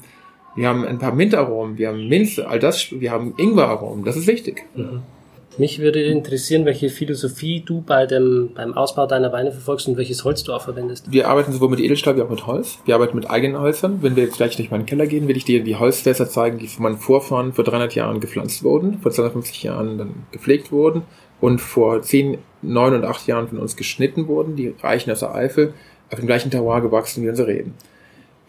wir 0.57 0.69
haben 0.69 0.85
ein 0.85 0.99
paar 0.99 1.15
Mintaromen, 1.15 1.79
wir 1.79 1.89
haben 1.89 2.09
Minze, 2.09 2.49
all 2.49 2.59
das, 2.59 2.93
wir 2.93 3.11
haben 3.11 3.35
Ingwer-Aromen. 3.37 4.05
Das 4.05 4.17
ist 4.17 4.27
wichtig. 4.27 4.65
Mhm. 4.75 5.03
Mich 5.57 5.81
würde 5.81 6.01
interessieren, 6.01 6.65
welche 6.67 6.89
Philosophie 6.89 7.65
du 7.67 7.81
bei 7.81 8.07
dem, 8.07 8.51
beim 8.55 8.75
Ausbau 8.75 9.07
deiner 9.07 9.33
Weine 9.33 9.51
verfolgst 9.51 9.89
und 9.89 9.97
welches 9.97 10.23
Holz 10.23 10.45
du 10.45 10.53
auch 10.53 10.63
verwendest. 10.63 11.11
Wir 11.11 11.27
arbeiten 11.27 11.51
sowohl 11.51 11.71
mit 11.71 11.81
Edelstahl 11.81 12.17
wie 12.17 12.23
auch 12.23 12.31
mit 12.31 12.47
Holz. 12.47 12.79
Wir 12.85 12.95
arbeiten 12.95 13.17
mit 13.17 13.29
eigenen 13.29 13.61
Holzern. 13.61 13.99
Wenn 14.01 14.15
wir 14.15 14.23
jetzt 14.23 14.37
gleich 14.37 14.55
durch 14.55 14.71
meinen 14.71 14.87
Keller 14.87 15.09
gehen, 15.09 15.27
will 15.27 15.37
ich 15.37 15.45
dir 15.45 15.65
die 15.65 15.75
Holzfässer 15.75 16.29
zeigen, 16.29 16.59
die 16.59 16.69
von 16.69 16.85
meinen 16.85 16.99
Vorfahren 16.99 17.55
vor 17.55 17.65
300 17.65 17.93
Jahren 17.97 18.21
gepflanzt 18.21 18.63
wurden, 18.63 19.01
vor 19.01 19.11
250 19.11 19.65
Jahren 19.65 19.99
dann 19.99 20.15
gepflegt 20.31 20.71
wurden 20.71 21.03
und 21.41 21.61
vor 21.61 22.03
10, 22.03 22.39
9 22.63 22.95
und 22.95 23.05
8 23.05 23.27
Jahren 23.27 23.49
von 23.49 23.59
uns 23.59 23.77
geschnitten 23.77 24.27
wurden. 24.27 24.57
Die 24.57 24.75
reichen 24.81 25.11
aus 25.11 25.21
der 25.21 25.35
Eifel, 25.35 25.75
auf 26.11 26.19
dem 26.19 26.27
gleichen 26.27 26.51
Terroir 26.51 26.81
gewachsen 26.81 27.23
wie 27.25 27.29
unsere 27.29 27.49
Reben. 27.49 27.75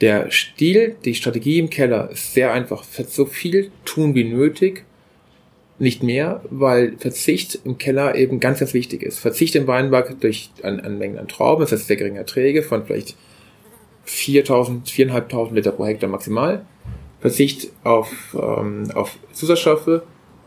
Der 0.01 0.31
Stil, 0.31 0.95
die 1.03 1.13
Strategie 1.13 1.59
im 1.59 1.69
Keller 1.69 2.09
ist 2.11 2.33
sehr 2.33 2.53
einfach. 2.53 2.83
So 2.83 3.25
viel 3.25 3.71
tun 3.85 4.15
wie 4.15 4.23
nötig 4.23 4.85
nicht 5.77 6.03
mehr, 6.03 6.41
weil 6.49 6.97
Verzicht 6.97 7.59
im 7.63 7.77
Keller 7.77 8.15
eben 8.15 8.39
ganz, 8.39 8.59
ganz 8.59 8.73
wichtig 8.73 9.03
ist. 9.03 9.19
Verzicht 9.19 9.55
im 9.55 9.67
Weinberg 9.67 10.19
durch 10.19 10.51
an, 10.61 10.79
an 10.81 10.97
Mengen 10.97 11.17
an 11.17 11.27
Trauben, 11.27 11.61
das 11.61 11.71
heißt 11.71 11.87
sehr 11.87 11.95
geringe 11.95 12.19
Erträge 12.19 12.63
von 12.63 12.85
vielleicht 12.85 13.15
4.000, 14.05 14.85
4.500 14.87 15.53
Liter 15.53 15.71
pro 15.71 15.85
Hektar 15.85 16.09
maximal. 16.09 16.65
Verzicht 17.21 17.69
auf, 17.83 18.35
ähm, 18.35 18.91
auf 18.93 19.17
Zusatzstoffe 19.33 20.01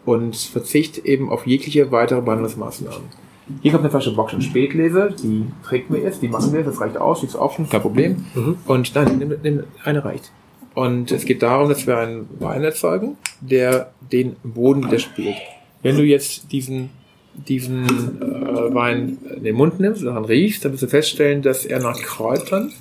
und 0.05 0.37
Verzicht 0.37 0.99
eben 0.99 1.31
auf 1.31 1.47
jegliche 1.47 1.91
weitere 1.93 2.21
Behandlungsmaßnahmen. 2.21 3.23
Hier 3.61 3.73
kommt 3.73 3.83
eine 3.83 3.91
Flasche 3.91 4.15
Bock 4.15 4.33
und 4.33 4.43
Spätlese, 4.43 5.15
die 5.23 5.47
trägt 5.65 5.91
mir 5.91 5.99
jetzt, 5.99 6.23
die 6.23 6.29
machen 6.29 6.53
wir, 6.53 6.63
das 6.63 6.81
reicht 6.81 6.97
aus, 6.97 7.21
die 7.21 7.27
ist 7.27 7.37
offen, 7.37 7.69
kein 7.69 7.81
Problem. 7.81 8.25
Mhm. 8.35 8.57
Und 8.67 8.95
nein, 8.95 9.19
nimm, 9.19 9.35
nimm, 9.43 9.65
eine 9.85 10.05
reicht. 10.05 10.31
Und 10.75 11.11
es 11.13 11.25
geht 11.25 11.43
darum, 11.43 11.69
dass 11.69 11.87
wir 11.87 11.99
einen 11.99 12.29
Wein 12.39 12.63
erzeugen, 12.63 13.17
der 13.41 13.93
den 14.13 14.37
Boden 14.43 14.85
widerspiegelt. 14.85 15.37
Wenn 15.83 15.97
du 15.97 16.05
jetzt 16.05 16.51
diesen, 16.53 16.91
diesen 17.35 17.85
äh, 18.23 18.75
Wein 18.75 19.19
in 19.37 19.45
den 19.45 19.57
Mund 19.57 19.81
nimmst 19.81 20.01
und 20.01 20.07
daran 20.07 20.25
riechst, 20.25 20.65
dann 20.65 20.73
wirst 20.73 20.85
du 20.85 20.89
feststellen, 20.89 21.43
dass 21.43 21.67
er 21.67 21.81
nach 21.81 21.99
Kräutern 22.01 22.73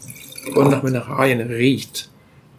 und 0.55 0.71
nach 0.71 0.83
Mineralien 0.83 1.41
riecht. 1.41 2.09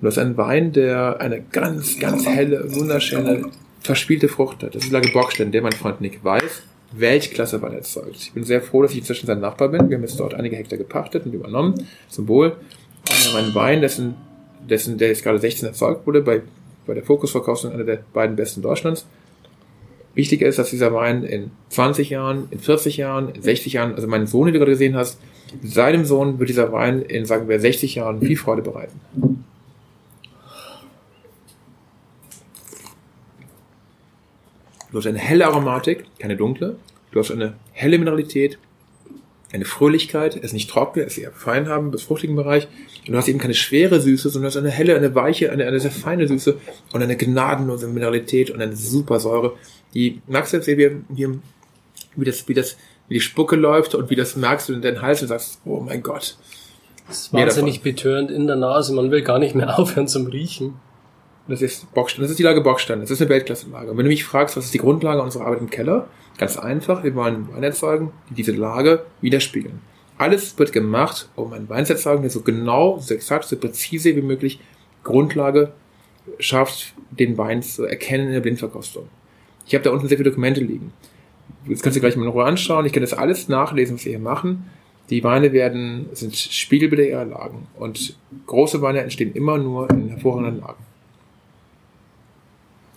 Und 0.00 0.06
das 0.06 0.16
ist 0.16 0.22
ein 0.22 0.36
Wein, 0.36 0.72
der 0.72 1.20
eine 1.20 1.40
ganz, 1.40 1.98
ganz 1.98 2.26
helle, 2.26 2.74
wunderschöne, 2.74 3.44
verspielte 3.82 4.28
Frucht 4.28 4.62
hat. 4.62 4.74
Das 4.74 4.84
ist 4.84 4.92
Lage 4.92 5.10
Bockstein, 5.12 5.52
der 5.52 5.62
mein 5.62 5.72
Freund 5.72 6.00
Nick 6.00 6.24
weiß, 6.24 6.62
Weltklasse 6.92 7.60
Wein 7.62 7.74
erzeugt. 7.74 8.16
Ich 8.16 8.32
bin 8.32 8.44
sehr 8.44 8.62
froh, 8.62 8.82
dass 8.82 8.92
ich 8.92 8.98
inzwischen 8.98 9.26
sein 9.26 9.40
Nachbar 9.40 9.68
bin. 9.68 9.88
Wir 9.88 9.96
haben 9.96 10.02
jetzt 10.02 10.20
dort 10.20 10.34
einige 10.34 10.56
Hektar 10.56 10.78
gepachtet 10.78 11.26
und 11.26 11.32
übernommen. 11.32 11.86
Symbol. 12.08 12.56
Haben 13.08 13.36
einen 13.36 13.54
Wein, 13.54 13.80
dessen 13.80 14.14
dessen, 14.68 14.98
der 14.98 15.08
jetzt 15.08 15.22
gerade 15.22 15.38
16 15.38 15.68
erzeugt 15.68 16.06
wurde, 16.06 16.22
bei, 16.22 16.42
bei 16.86 16.94
der 16.94 17.02
Fokusverkaufsung 17.02 17.72
einer 17.72 17.84
der 17.84 18.00
beiden 18.12 18.36
besten 18.36 18.62
Deutschlands. 18.62 19.06
Wichtiger 20.14 20.46
ist, 20.46 20.58
dass 20.58 20.70
dieser 20.70 20.92
Wein 20.92 21.24
in 21.24 21.50
20 21.70 22.10
Jahren, 22.10 22.48
in 22.50 22.58
40 22.58 22.98
Jahren, 22.98 23.30
in 23.30 23.42
60 23.42 23.72
Jahren, 23.72 23.94
also 23.94 24.06
meinen 24.06 24.26
Sohn, 24.26 24.46
den 24.46 24.54
du 24.54 24.58
gerade 24.58 24.72
gesehen 24.72 24.94
hast, 24.94 25.18
seinem 25.62 26.04
Sohn 26.04 26.38
wird 26.38 26.48
dieser 26.48 26.72
Wein 26.72 27.02
in, 27.02 27.24
sagen 27.24 27.48
wir, 27.48 27.58
60 27.58 27.94
Jahren 27.94 28.20
viel 28.20 28.36
Freude 28.36 28.62
bereiten. 28.62 29.00
Du 34.92 34.98
hast 34.98 35.06
eine 35.06 35.18
helle 35.18 35.46
Aromatik, 35.46 36.04
keine 36.18 36.36
dunkle. 36.36 36.76
Du 37.10 37.18
hast 37.18 37.30
eine 37.30 37.54
helle 37.72 37.98
Mineralität, 37.98 38.58
eine 39.52 39.64
Fröhlichkeit, 39.64 40.36
er 40.36 40.44
ist 40.44 40.52
nicht 40.52 40.70
trocken, 40.70 41.00
er 41.00 41.06
ist 41.06 41.18
eher 41.18 41.32
fein 41.32 41.68
haben, 41.68 41.90
bis 41.90 42.02
fruchtigen 42.02 42.36
Bereich. 42.36 42.68
Und 43.06 43.12
du 43.12 43.18
hast 43.18 43.28
eben 43.28 43.38
keine 43.38 43.54
schwere 43.54 44.00
Süße, 44.00 44.28
sondern 44.28 44.50
du 44.50 44.56
hast 44.56 44.62
eine 44.62 44.70
helle, 44.70 44.94
eine 44.94 45.14
weiche, 45.14 45.50
eine, 45.50 45.66
eine 45.66 45.80
sehr 45.80 45.90
feine 45.90 46.28
Süße 46.28 46.58
und 46.92 47.02
eine 47.02 47.16
gnadenlose 47.16 47.88
Mineralität 47.88 48.50
und 48.50 48.60
eine 48.60 48.76
super 48.76 49.18
Säure. 49.18 49.54
Die 49.94 50.20
merkst 50.26 50.52
du 50.52 50.58
jetzt 50.58 50.68
eben 50.68 51.06
hier, 51.14 51.38
wie 52.16 52.24
das, 52.24 52.46
wie 52.48 52.54
das, 52.54 52.76
wie 53.08 53.14
die 53.14 53.20
Spucke 53.20 53.56
läuft 53.56 53.94
und 53.94 54.10
wie 54.10 54.16
das 54.16 54.36
merkst 54.36 54.68
du 54.68 54.74
in 54.74 54.82
deinen 54.82 55.00
Hals 55.00 55.22
und 55.22 55.28
sagst, 55.28 55.60
oh 55.64 55.80
mein 55.80 56.02
Gott. 56.02 56.36
Das 57.08 57.22
ist 57.22 57.32
wahnsinnig 57.32 57.82
betörend 57.82 58.30
in 58.30 58.46
der 58.46 58.56
Nase, 58.56 58.94
man 58.94 59.10
will 59.10 59.22
gar 59.22 59.38
nicht 59.38 59.54
mehr 59.54 59.78
aufhören 59.78 60.08
zum 60.08 60.26
Riechen. 60.26 60.74
Das 61.48 61.60
ist 61.60 61.92
Bockstein, 61.92 62.22
das 62.22 62.30
ist 62.30 62.38
die 62.38 62.44
Lage 62.44 62.60
Bockstein, 62.60 63.00
das 63.00 63.10
ist 63.10 63.20
eine 63.20 63.30
Weltklasse-Lage. 63.30 63.90
Und 63.90 63.96
wenn 63.98 64.04
du 64.04 64.10
mich 64.10 64.24
fragst, 64.24 64.56
was 64.56 64.66
ist 64.66 64.74
die 64.74 64.78
Grundlage 64.78 65.22
unserer 65.22 65.46
Arbeit 65.46 65.60
im 65.60 65.70
Keller, 65.70 66.08
Ganz 66.38 66.58
einfach, 66.58 67.04
wir 67.04 67.14
wollen 67.14 67.52
Wein 67.52 67.62
erzeugen, 67.62 68.12
die 68.30 68.34
diese 68.34 68.52
Lage 68.52 69.04
widerspiegeln. 69.20 69.80
Alles 70.18 70.58
wird 70.58 70.72
gemacht, 70.72 71.28
um 71.36 71.52
einen 71.52 71.68
Wein 71.68 71.84
zu 71.84 71.92
erzeugen, 71.92 72.22
der 72.22 72.30
so 72.30 72.40
genau, 72.40 72.98
so 72.98 73.14
exakt, 73.14 73.44
so 73.44 73.56
präzise 73.56 74.16
wie 74.16 74.22
möglich 74.22 74.60
Grundlage 75.04 75.72
schafft, 76.38 76.94
den 77.10 77.36
Wein 77.36 77.62
zu 77.62 77.84
erkennen 77.84 78.28
in 78.28 78.32
der 78.32 78.40
Blindverkostung. 78.40 79.08
Ich 79.66 79.74
habe 79.74 79.84
da 79.84 79.90
unten 79.90 80.08
sehr 80.08 80.16
viele 80.16 80.30
Dokumente 80.30 80.60
liegen. 80.60 80.92
Das 81.68 81.82
kannst 81.82 81.96
du 81.96 82.00
gleich 82.00 82.16
mal 82.16 82.24
in 82.24 82.30
Ruhe 82.30 82.44
anschauen. 82.44 82.86
Ich 82.86 82.92
kann 82.92 83.02
das 83.02 83.14
alles 83.14 83.48
nachlesen, 83.48 83.96
was 83.96 84.04
wir 84.04 84.10
hier 84.10 84.18
machen. 84.18 84.70
Die 85.10 85.22
Weine 85.24 85.52
werden, 85.52 86.06
sind 86.12 86.34
Spiegelbilder 86.36 87.06
ihrer 87.06 87.24
Lagen. 87.24 87.66
Und 87.78 88.16
große 88.46 88.80
Weine 88.80 89.00
entstehen 89.00 89.32
immer 89.34 89.58
nur 89.58 89.90
in 89.90 90.08
hervorragenden 90.08 90.60
Lagen 90.60 90.84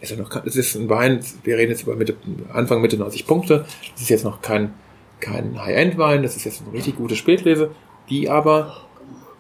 ist 0.06 0.18
ja 0.18 0.24
noch, 0.24 0.46
es 0.46 0.56
ist 0.56 0.76
ein 0.76 0.90
Wein, 0.90 1.20
wir 1.44 1.58
reden 1.58 1.72
jetzt 1.72 1.84
über 1.84 1.96
Mitte, 1.96 2.16
Anfang, 2.54 2.82
Mitte 2.82 2.98
90 2.98 3.28
Punkte. 3.28 3.66
Das 3.94 4.02
ist 4.02 4.10
jetzt 4.10 4.24
noch 4.24 4.42
kein, 4.42 4.74
kein 5.20 5.62
High-End-Wein, 5.62 6.24
das 6.24 6.36
ist 6.36 6.46
jetzt 6.46 6.64
eine 6.64 6.74
richtig 6.74 6.96
gute 6.98 7.16
Spätlese, 7.16 7.72
die 8.10 8.30
aber 8.30 8.78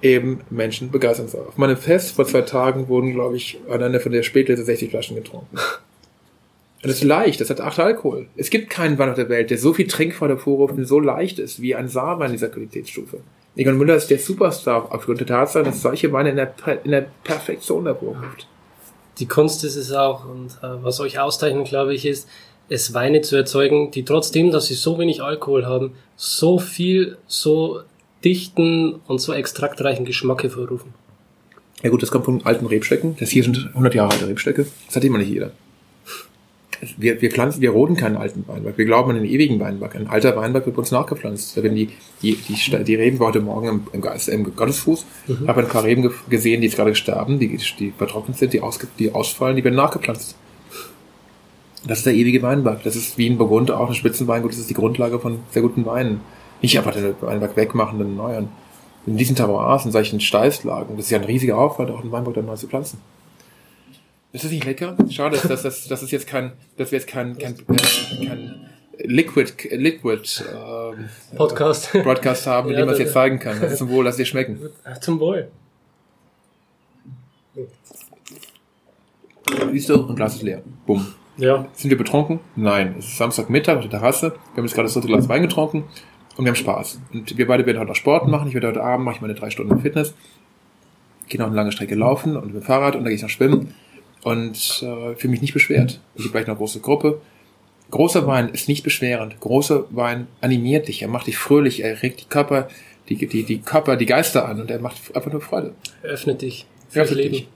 eben 0.02 0.42
Menschen 0.50 0.92
begeistern 0.92 1.28
soll. 1.28 1.46
Auf 1.48 1.58
meinem 1.58 1.78
Fest 1.78 2.16
vor 2.16 2.26
zwei 2.26 2.42
Tagen 2.42 2.88
wurden, 2.88 3.14
glaube 3.14 3.38
ich, 3.38 3.60
alleine 3.70 4.00
von 4.00 4.12
der 4.12 4.24
Spätlese 4.24 4.64
60 4.64 4.90
Flaschen 4.90 5.16
getrunken. 5.16 5.58
Und 5.58 6.90
das 6.90 6.98
ist 6.98 7.04
leicht, 7.04 7.42
das 7.42 7.50
hat 7.50 7.62
acht 7.62 7.80
Alkohol. 7.80 8.28
Es 8.36 8.52
gibt 8.52 8.70
keinen 8.70 9.00
Wein 9.00 9.10
auf 9.10 9.16
der 9.16 9.30
Welt, 9.30 9.50
der 9.50 9.58
so 9.58 9.74
viel 9.74 9.88
Trinkfreude 9.88 10.36
hervorruft 10.36 10.76
und 10.76 10.86
so 10.86 11.00
leicht 11.00 11.40
ist 11.40 11.60
wie 11.60 11.74
ein 11.74 11.88
Saarwein 11.88 12.32
dieser 12.32 12.50
Qualitätsstufe. 12.50 13.22
Egon 13.56 13.80
Müller 13.80 13.96
ist 13.96 14.12
der 14.12 14.20
Superstar 14.20 14.94
aufgrund 14.94 15.20
der 15.20 15.26
Tatsache, 15.26 15.64
dass 15.64 15.82
solche 15.82 16.12
Weine 16.12 16.30
in 16.30 16.36
der, 16.36 16.54
in 16.84 16.92
der 16.92 17.08
Perfektion 17.24 17.86
hervorruft 17.86 18.48
die 19.20 19.28
Kunst 19.28 19.64
ist 19.64 19.76
es 19.76 19.92
auch 19.92 20.26
und 20.26 20.52
äh, 20.62 20.84
was 20.84 21.00
euch 21.00 21.20
auszeichnet, 21.20 21.68
glaube 21.68 21.94
ich, 21.94 22.06
ist, 22.06 22.28
es 22.68 22.94
Weine 22.94 23.22
zu 23.22 23.36
erzeugen, 23.36 23.92
die 23.92 24.06
trotzdem, 24.06 24.52
dass 24.52 24.66
sie 24.66 24.74
so 24.74 24.98
wenig 24.98 25.22
Alkohol 25.22 25.66
haben, 25.66 25.94
so 26.16 26.58
viel, 26.58 27.18
so 27.28 27.82
dichten 28.24 28.96
und 29.08 29.22
so 29.22 29.34
extraktreichen 29.34 30.04
Geschmack 30.04 30.42
hervorrufen. 30.42 30.94
Ja 31.84 31.92
gut, 31.92 32.02
das 32.02 32.10
kommt 32.10 32.26
von 32.26 32.44
alten 32.44 32.66
Rebstöcken. 32.66 33.16
Das 33.20 33.30
hier 33.30 33.44
sind 33.44 33.68
100 33.68 33.94
Jahre 33.94 34.14
alte 34.14 34.28
Rebstöcke. 34.28 34.66
Das 34.88 34.96
hat 34.96 35.04
immer 35.04 35.20
nicht 35.20 35.30
jeder 35.30 35.52
wir, 36.98 37.22
wir 37.22 37.32
pflanzen, 37.32 37.62
wir 37.62 37.72
roden 37.72 37.96
keinen 37.96 38.18
alten 38.18 38.46
Weinberg. 38.48 38.78
Wir 38.78 38.86
glauben 38.86 39.12
an 39.12 39.18
den 39.18 39.26
ewigen 39.26 39.60
Weinberg. 39.60 39.96
Ein 39.96 40.08
alter 40.08 40.36
Weinberg 40.36 40.66
wird 40.66 40.78
uns 40.78 40.92
nachgepflanzt. 40.92 41.58
Da 41.58 41.64
werden 41.64 41.76
die, 41.76 41.90
die, 42.22 42.36
die, 42.36 42.84
die 42.84 42.96
Reben 42.96 43.20
war 43.20 43.28
heute 43.28 43.42
Morgen 43.42 43.68
im, 43.68 43.88
im, 43.94 44.02
Geist, 44.02 44.30
im 44.30 44.56
Gottesfuß. 44.56 45.06
Mhm. 45.28 45.48
habe 45.48 45.62
ein 45.62 45.68
paar 45.68 45.84
Reben 45.84 46.12
gesehen, 46.30 46.62
die 46.62 46.68
jetzt 46.68 46.76
gerade 46.76 46.96
sterben, 46.96 47.40
die, 47.40 47.58
die 47.80 47.92
vertrocknet 47.98 48.38
sind, 48.38 48.54
die, 48.54 48.62
ausge, 48.62 48.88
die 49.00 49.14
ausfallen, 49.14 49.56
die 49.56 49.64
werden 49.64 49.76
nachgepflanzt. 49.76 50.36
Das 51.88 52.00
ist 52.00 52.06
der 52.06 52.16
ewige 52.16 52.42
Weinberg. 52.42 52.84
Das 52.84 52.96
ist 52.96 53.18
wie 53.18 53.28
in 53.28 53.38
Burgund 53.38 53.72
auch 53.72 53.90
ein 53.90 53.96
Spitzenweingut. 53.96 54.52
Das 54.52 54.60
ist 54.60 54.70
die 54.70 54.74
Grundlage 54.74 55.20
von 55.20 55.40
sehr 55.52 55.62
guten 55.62 55.86
Weinen. 55.86 56.22
Nicht 56.62 56.78
einfach 56.78 56.94
den 56.94 57.16
Weinberg 57.22 57.56
wegmachen, 57.56 58.00
den 58.00 58.18
erneuern. 58.18 58.50
In 59.06 59.18
diesen 59.18 59.36
Terroirs, 59.36 59.86
in 59.86 59.92
solchen 59.92 60.20
Steißlagen, 60.20 60.98
das 60.98 61.06
ist 61.06 61.12
ja 61.12 61.20
ein 61.20 61.26
riesiger 61.26 61.58
Aufwand, 61.60 61.92
auch 61.92 62.02
einen 62.02 62.12
Weinberg 62.12 62.36
dann 62.36 62.48
neu 62.48 62.56
zu 62.56 62.68
pflanzen. 62.68 63.00
Ist 64.36 64.44
das 64.44 64.52
nicht 64.52 64.66
lecker? 64.66 64.98
Schade, 65.10 65.38
dass 65.38 65.64
das, 65.64 65.88
das 65.88 66.04
ist 66.04 66.12
jetzt 66.12 66.28
kein, 66.28 66.52
dass 66.76 66.92
wir 66.92 67.00
jetzt 67.00 67.08
kein, 67.08 67.38
kein, 67.38 67.54
äh, 67.54 68.26
kein 68.26 68.70
Liquid, 69.00 69.54
Liquid 69.72 70.44
ähm, 70.54 71.10
Podcast. 71.38 71.94
Broadcast 71.94 72.46
haben, 72.46 72.68
mit 72.68 72.74
ja, 72.76 72.82
dem 72.82 72.88
man 72.88 72.96
es 72.96 73.00
jetzt 73.00 73.14
zeigen 73.14 73.40
kann. 73.40 73.62
Das 73.62 73.72
ist 73.72 73.78
zum 73.78 73.88
Wohl, 73.88 74.04
dass 74.04 74.18
dir 74.18 74.26
schmecken. 74.26 74.60
Zum 75.00 75.22
Wohl. 75.22 75.48
Siehst 79.72 79.88
du, 79.88 80.06
ein 80.06 80.16
Glas 80.18 80.36
ist 80.36 80.42
leer. 80.42 80.62
Bumm. 80.86 81.06
Ja. 81.38 81.70
Sind 81.72 81.92
wir 81.92 81.98
betrunken? 81.98 82.42
Nein. 82.58 82.96
Es 83.00 83.06
ist 83.06 83.18
Samstagmittag 83.18 83.78
auf 83.78 83.84
der 83.84 83.92
Terrasse. 83.92 84.32
Wir 84.32 84.58
haben 84.58 84.66
jetzt 84.66 84.76
gerade 84.76 84.88
das 84.88 84.96
dritte 84.96 85.08
Glas 85.08 85.30
Wein 85.30 85.44
getrunken 85.44 85.86
und 86.36 86.44
wir 86.44 86.50
haben 86.50 86.58
Spaß. 86.58 87.00
Und 87.14 87.38
wir 87.38 87.48
beide 87.48 87.66
werden 87.66 87.80
heute 87.80 87.88
noch 87.88 87.96
Sport 87.96 88.28
machen. 88.28 88.50
Ich 88.50 88.54
werde 88.54 88.68
heute 88.68 88.84
Abend 88.84 89.06
mache 89.06 89.16
ich 89.16 89.22
meine 89.22 89.36
drei 89.36 89.50
Stunden 89.50 89.80
Fitness. 89.80 90.14
Gehe 91.30 91.40
noch 91.40 91.48
eine 91.48 91.56
lange 91.56 91.72
Strecke 91.72 91.96
laufen 91.96 92.36
und 92.36 92.48
mit 92.48 92.56
dem 92.56 92.64
Fahrrad 92.64 92.96
und 92.96 93.06
dann 93.06 93.12
gehe 93.12 93.16
ich 93.16 93.22
noch 93.22 93.30
schwimmen 93.30 93.74
und 94.26 94.82
äh, 94.82 95.16
fühle 95.16 95.32
mich 95.32 95.42
nicht 95.42 95.54
beschwert. 95.54 96.00
Ich 96.16 96.24
habe 96.24 96.32
gleich 96.32 96.48
eine 96.48 96.56
große 96.56 96.80
Gruppe. 96.80 97.22
Großer 97.92 98.26
Wein 98.26 98.50
ist 98.50 98.68
nicht 98.68 98.84
beschwerend. 98.84 99.40
Großer 99.40 99.86
Wein 99.92 100.26
animiert 100.42 100.88
dich, 100.88 101.04
er 101.04 101.08
macht 101.10 101.28
dich 101.28 101.38
fröhlich, 101.38 101.84
er 101.84 102.02
regt 102.02 102.22
die 102.22 102.26
Körper, 102.26 102.68
die, 103.08 103.18
die, 103.18 103.44
die 103.44 103.60
Körper, 103.60 103.98
die 103.98 104.08
Geister 104.08 104.50
an 104.50 104.60
und 104.60 104.72
er 104.72 104.80
macht 104.80 105.16
einfach 105.16 105.32
nur 105.32 105.42
Freude. 105.42 105.76
Er 106.02 106.10
öffnet 106.10 106.42
dich 106.42 106.66
für 106.90 107.02
das 107.02 107.12
Leben. 107.12 107.34
Dich. 107.34 107.48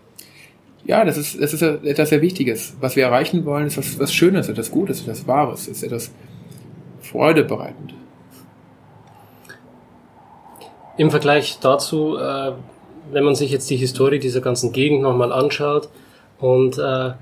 Ja, 0.85 1.03
das 1.03 1.17
ist, 1.17 1.41
das 1.41 1.55
ist 1.55 1.63
etwas 1.63 2.09
sehr 2.09 2.21
Wichtiges. 2.21 2.75
Was 2.79 2.95
wir 2.95 3.05
erreichen 3.05 3.45
wollen, 3.45 3.65
ist 3.65 3.79
was, 3.79 3.97
was 3.97 4.13
Schönes, 4.13 4.47
etwas 4.47 4.69
Gutes, 4.69 5.01
etwas 5.01 5.25
Wahres, 5.25 5.67
ist 5.67 5.81
etwas 5.81 6.11
freudebereitend. 7.01 7.95
Im 10.97 11.09
Vergleich 11.09 11.57
dazu, 11.61 12.15
äh, 12.15 12.51
wenn 13.11 13.23
man 13.23 13.33
sich 13.33 13.49
jetzt 13.49 13.71
die 13.71 13.77
Historie 13.77 14.19
dieser 14.19 14.41
ganzen 14.41 14.71
Gegend 14.71 15.01
nochmal 15.01 15.31
anschaut 15.31 15.89
und 16.39 16.77
äh, 16.77 17.09
äh, 17.09 17.13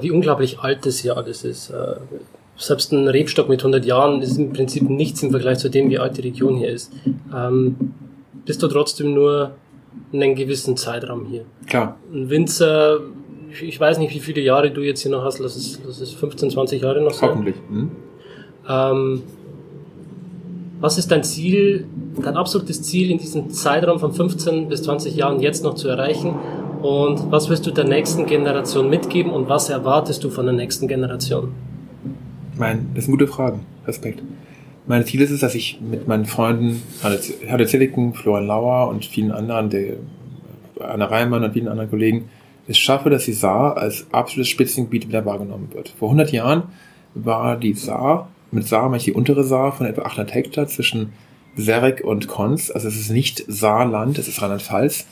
wie 0.00 0.10
unglaublich 0.10 0.60
alt 0.60 0.86
das 0.86 1.02
Jahr 1.02 1.22
das 1.22 1.44
ist. 1.44 1.70
Äh, 1.70 1.96
selbst 2.56 2.92
ein 2.92 3.08
Rebstock 3.08 3.48
mit 3.48 3.60
100 3.60 3.84
Jahren 3.84 4.22
ist 4.22 4.36
im 4.38 4.52
Prinzip 4.52 4.88
nichts 4.88 5.22
im 5.22 5.30
Vergleich 5.30 5.58
zu 5.58 5.68
dem, 5.68 5.90
wie 5.90 5.98
alt 5.98 6.16
die 6.16 6.20
Region 6.20 6.56
hier 6.56 6.68
ist. 6.68 6.92
Ähm, 7.34 7.94
bist 8.44 8.62
du 8.62 8.68
trotzdem 8.68 9.14
nur 9.14 9.52
einen 10.12 10.34
gewissen 10.34 10.76
Zeitraum 10.76 11.26
hier. 11.26 11.44
Klar. 11.66 11.96
Ein 12.12 12.30
Winzer, 12.30 13.00
ich 13.60 13.78
weiß 13.78 13.98
nicht, 13.98 14.14
wie 14.14 14.20
viele 14.20 14.40
Jahre 14.42 14.70
du 14.70 14.82
jetzt 14.82 15.00
hier 15.00 15.10
noch 15.10 15.24
hast, 15.24 15.38
lass 15.38 15.56
es, 15.56 15.80
lass 15.84 16.00
es 16.00 16.12
15, 16.12 16.50
20 16.50 16.82
Jahre 16.82 17.00
noch 17.00 17.12
sein. 17.12 17.30
Hoffentlich. 17.30 17.56
Hm? 17.68 17.90
Ähm, 18.68 19.22
was 20.80 20.98
ist 20.98 21.10
dein 21.10 21.24
Ziel, 21.24 21.86
dein 22.22 22.36
absolutes 22.36 22.82
Ziel 22.82 23.10
in 23.10 23.18
diesem 23.18 23.50
Zeitraum 23.50 23.98
von 23.98 24.12
15 24.12 24.68
bis 24.68 24.82
20 24.82 25.14
Jahren 25.14 25.40
jetzt 25.40 25.64
noch 25.64 25.74
zu 25.74 25.88
erreichen? 25.88 26.34
Und 26.82 27.30
was 27.30 27.48
wirst 27.48 27.66
du 27.66 27.70
der 27.70 27.84
nächsten 27.84 28.26
Generation 28.26 28.90
mitgeben 28.90 29.32
und 29.32 29.48
was 29.48 29.70
erwartest 29.70 30.24
du 30.24 30.30
von 30.30 30.46
der 30.46 30.54
nächsten 30.54 30.88
Generation? 30.88 31.54
Mein, 32.58 32.90
das 32.94 33.04
sind 33.04 33.12
gute 33.12 33.28
Fragen. 33.28 33.60
Respekt. 33.86 34.22
Mein 34.86 35.04
Ziel 35.04 35.20
ist 35.20 35.30
es, 35.30 35.40
dass 35.40 35.54
ich 35.54 35.80
mit 35.80 36.08
meinen 36.08 36.24
Freunden, 36.24 36.82
Herde 37.46 37.66
Zilliken, 37.66 38.14
Florian 38.14 38.46
Lauer 38.46 38.88
und 38.88 39.04
vielen 39.04 39.30
anderen, 39.30 39.70
der, 39.70 39.94
Anna 40.80 41.04
Reimann 41.04 41.44
und 41.44 41.52
vielen 41.52 41.68
anderen 41.68 41.88
Kollegen, 41.88 42.28
es 42.66 42.78
schaffe, 42.78 43.10
dass 43.10 43.24
die 43.24 43.32
Saar 43.32 43.76
als 43.76 44.06
absolutes 44.12 44.48
Spitzengebiet 44.48 45.06
wieder 45.06 45.24
wahrgenommen 45.24 45.68
wird. 45.72 45.90
Vor 45.90 46.08
100 46.08 46.32
Jahren 46.32 46.64
war 47.14 47.56
die 47.56 47.74
Saar, 47.74 48.28
mit 48.50 48.66
Saar 48.66 48.84
meine 48.84 48.98
ich 48.98 49.04
die 49.04 49.12
untere 49.12 49.44
Saar 49.44 49.72
von 49.72 49.86
etwa 49.86 50.02
800 50.02 50.34
Hektar 50.34 50.66
zwischen 50.66 51.12
Serek 51.56 52.02
und 52.04 52.28
Konz. 52.28 52.70
Also 52.70 52.88
es 52.88 52.96
ist 52.96 53.10
nicht 53.10 53.44
Saarland, 53.46 54.18
es 54.18 54.28
ist 54.28 54.42
Rheinland-Pfalz. 54.42 55.06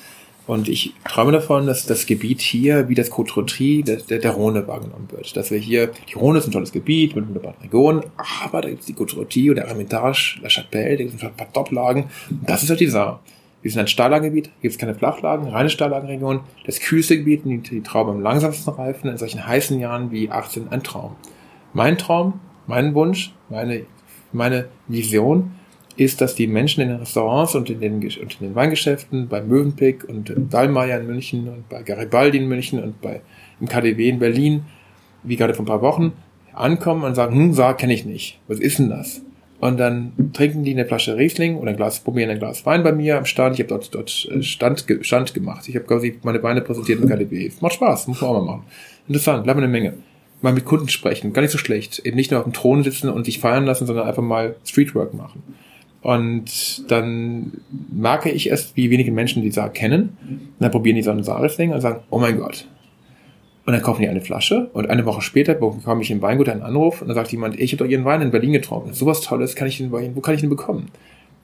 Und 0.46 0.68
ich 0.68 0.94
träume 1.04 1.32
davon, 1.32 1.66
dass 1.66 1.86
das 1.86 2.06
Gebiet 2.06 2.40
hier 2.40 2.88
wie 2.88 2.94
das 2.94 3.10
Côte 3.10 3.84
der, 3.84 3.96
der, 3.96 4.18
der 4.18 4.30
Rhone 4.32 4.66
wahrgenommen 4.66 5.08
wird. 5.10 5.36
Dass 5.36 5.50
wir 5.50 5.58
hier, 5.58 5.92
die 6.08 6.14
Rhone 6.14 6.38
ist 6.38 6.46
ein 6.46 6.52
tolles 6.52 6.72
Gebiet 6.72 7.14
mit 7.14 7.26
wunderbaren 7.26 7.60
Regionen, 7.62 8.02
aber 8.42 8.62
da 8.62 8.68
gibt 8.68 8.80
es 8.80 8.86
die 8.86 8.94
Côte 8.94 9.16
oder 9.50 9.66
Hermitage, 9.66 10.40
La 10.42 10.48
Chapelle, 10.48 10.96
da 10.96 11.04
gibt 11.04 11.16
es 11.16 11.22
ein 11.22 11.34
paar 11.34 11.52
Top-Lagen. 11.52 12.10
Das 12.46 12.62
ist 12.62 12.70
halt 12.70 12.80
die 12.80 12.86
Saar. 12.86 13.20
Wir 13.62 13.70
sind 13.70 13.80
ein 13.80 13.88
Stahllagengebiet, 13.88 14.50
gibt 14.62 14.72
es 14.72 14.78
keine 14.78 14.94
Flachlagen, 14.94 15.48
reine 15.48 15.68
Stahllagenregion. 15.68 16.40
Das 16.64 16.80
kühlste 16.80 17.18
Gebiet, 17.18 17.44
die, 17.44 17.58
die 17.58 17.82
Trauben 17.82 18.10
am 18.10 18.20
langsamsten 18.22 18.72
reifen, 18.72 19.10
in 19.10 19.18
solchen 19.18 19.46
heißen 19.46 19.78
Jahren 19.78 20.10
wie 20.10 20.30
18 20.30 20.68
ein 20.68 20.82
Traum. 20.82 21.16
Mein 21.74 21.98
Traum, 21.98 22.40
mein 22.66 22.94
Wunsch, 22.94 23.34
meine, 23.50 23.84
meine 24.32 24.68
Vision 24.88 25.52
ist, 25.96 26.20
dass 26.20 26.34
die 26.34 26.46
Menschen 26.46 26.82
in 26.82 26.88
den 26.88 26.98
Restaurants 26.98 27.54
und 27.54 27.68
in 27.68 27.80
den, 27.80 27.94
und 27.94 28.14
in 28.14 28.28
den 28.40 28.54
Weingeschäften, 28.54 29.28
bei 29.28 29.42
Mövenpick 29.42 30.04
und 30.04 30.32
Dallmayr 30.50 31.00
in 31.00 31.06
München 31.06 31.48
und 31.48 31.68
bei 31.68 31.82
Garibaldi 31.82 32.38
in 32.38 32.48
München 32.48 32.82
und 32.82 33.00
bei 33.00 33.20
im 33.60 33.68
KDW 33.68 34.08
in 34.08 34.18
Berlin, 34.18 34.62
wie 35.22 35.36
gerade 35.36 35.54
vor 35.54 35.64
ein 35.64 35.68
paar 35.68 35.82
Wochen, 35.82 36.12
ankommen 36.52 37.04
und 37.04 37.14
sagen, 37.14 37.34
hm, 37.34 37.52
Saar 37.52 37.76
kenne 37.76 37.92
ich 37.92 38.04
nicht. 38.04 38.38
Was 38.48 38.58
ist 38.58 38.78
denn 38.78 38.90
das? 38.90 39.22
Und 39.60 39.78
dann 39.78 40.12
trinken 40.32 40.64
die 40.64 40.72
eine 40.72 40.86
Flasche 40.86 41.18
Riesling 41.18 41.56
oder 41.56 41.70
ein 41.70 41.76
Glas, 41.76 42.00
probieren 42.00 42.30
ein 42.30 42.38
Glas 42.38 42.64
Wein 42.64 42.82
bei 42.82 42.92
mir 42.92 43.18
am 43.18 43.26
Stand. 43.26 43.56
Ich 43.56 43.60
habe 43.60 43.68
dort, 43.68 43.94
dort 43.94 44.28
äh, 44.30 44.42
Stand, 44.42 44.86
Stand 45.02 45.34
gemacht. 45.34 45.68
Ich 45.68 45.76
habe 45.76 45.84
quasi 45.84 46.18
meine 46.22 46.42
Weine 46.42 46.62
präsentiert 46.62 47.00
im 47.00 47.08
KDB. 47.08 47.52
Macht 47.60 47.74
Spaß, 47.74 48.08
muss 48.08 48.22
man 48.22 48.30
auch 48.30 48.40
mal 48.40 48.52
machen. 48.52 48.64
Interessant, 49.06 49.44
bleibt 49.44 49.58
eine 49.58 49.68
Menge. 49.68 49.94
Mal 50.40 50.54
mit 50.54 50.64
Kunden 50.64 50.88
sprechen, 50.88 51.34
gar 51.34 51.42
nicht 51.42 51.50
so 51.50 51.58
schlecht. 51.58 51.98
Eben 51.98 52.16
nicht 52.16 52.30
nur 52.30 52.40
auf 52.40 52.44
dem 52.44 52.54
Thron 52.54 52.82
sitzen 52.82 53.10
und 53.10 53.26
sich 53.26 53.38
feiern 53.38 53.66
lassen, 53.66 53.86
sondern 53.86 54.08
einfach 54.08 54.22
mal 54.22 54.56
Streetwork 54.64 55.12
machen. 55.12 55.42
Und 56.02 56.90
dann 56.90 57.52
merke 57.92 58.30
ich 58.30 58.48
erst, 58.48 58.76
wie 58.76 58.90
wenige 58.90 59.12
Menschen 59.12 59.42
die 59.42 59.50
Saar 59.50 59.70
kennen. 59.70 60.16
Und 60.28 60.60
dann 60.60 60.70
probieren 60.70 60.96
die 60.96 61.02
so 61.02 61.10
ein 61.10 61.22
Saar-Riesling 61.22 61.72
und 61.72 61.80
sagen, 61.80 62.00
oh 62.10 62.18
mein 62.18 62.38
Gott, 62.38 62.66
und 63.70 63.74
dann 63.74 63.82
kaufen 63.82 64.02
die 64.02 64.08
eine 64.08 64.20
Flasche 64.20 64.68
und 64.72 64.88
eine 64.88 65.04
Woche 65.04 65.20
später 65.20 65.54
bekomme 65.54 66.02
ich 66.02 66.10
im 66.10 66.22
Weingut 66.22 66.48
einen 66.48 66.62
Anruf 66.62 67.02
und 67.02 67.08
dann 67.08 67.14
sagt 67.14 67.30
jemand, 67.30 67.60
ich 67.60 67.72
habe 67.72 67.84
doch 67.84 67.90
Ihren 67.90 68.04
Wein 68.04 68.22
in 68.22 68.30
Berlin 68.30 68.52
getrunken. 68.52 68.94
Sowas 68.94 69.20
Tolles 69.20 69.54
kann 69.54 69.68
ich 69.68 69.78
den, 69.78 69.92
wo 69.92 70.20
kann 70.20 70.34
ich 70.34 70.40
den 70.40 70.50
bekommen? 70.50 70.88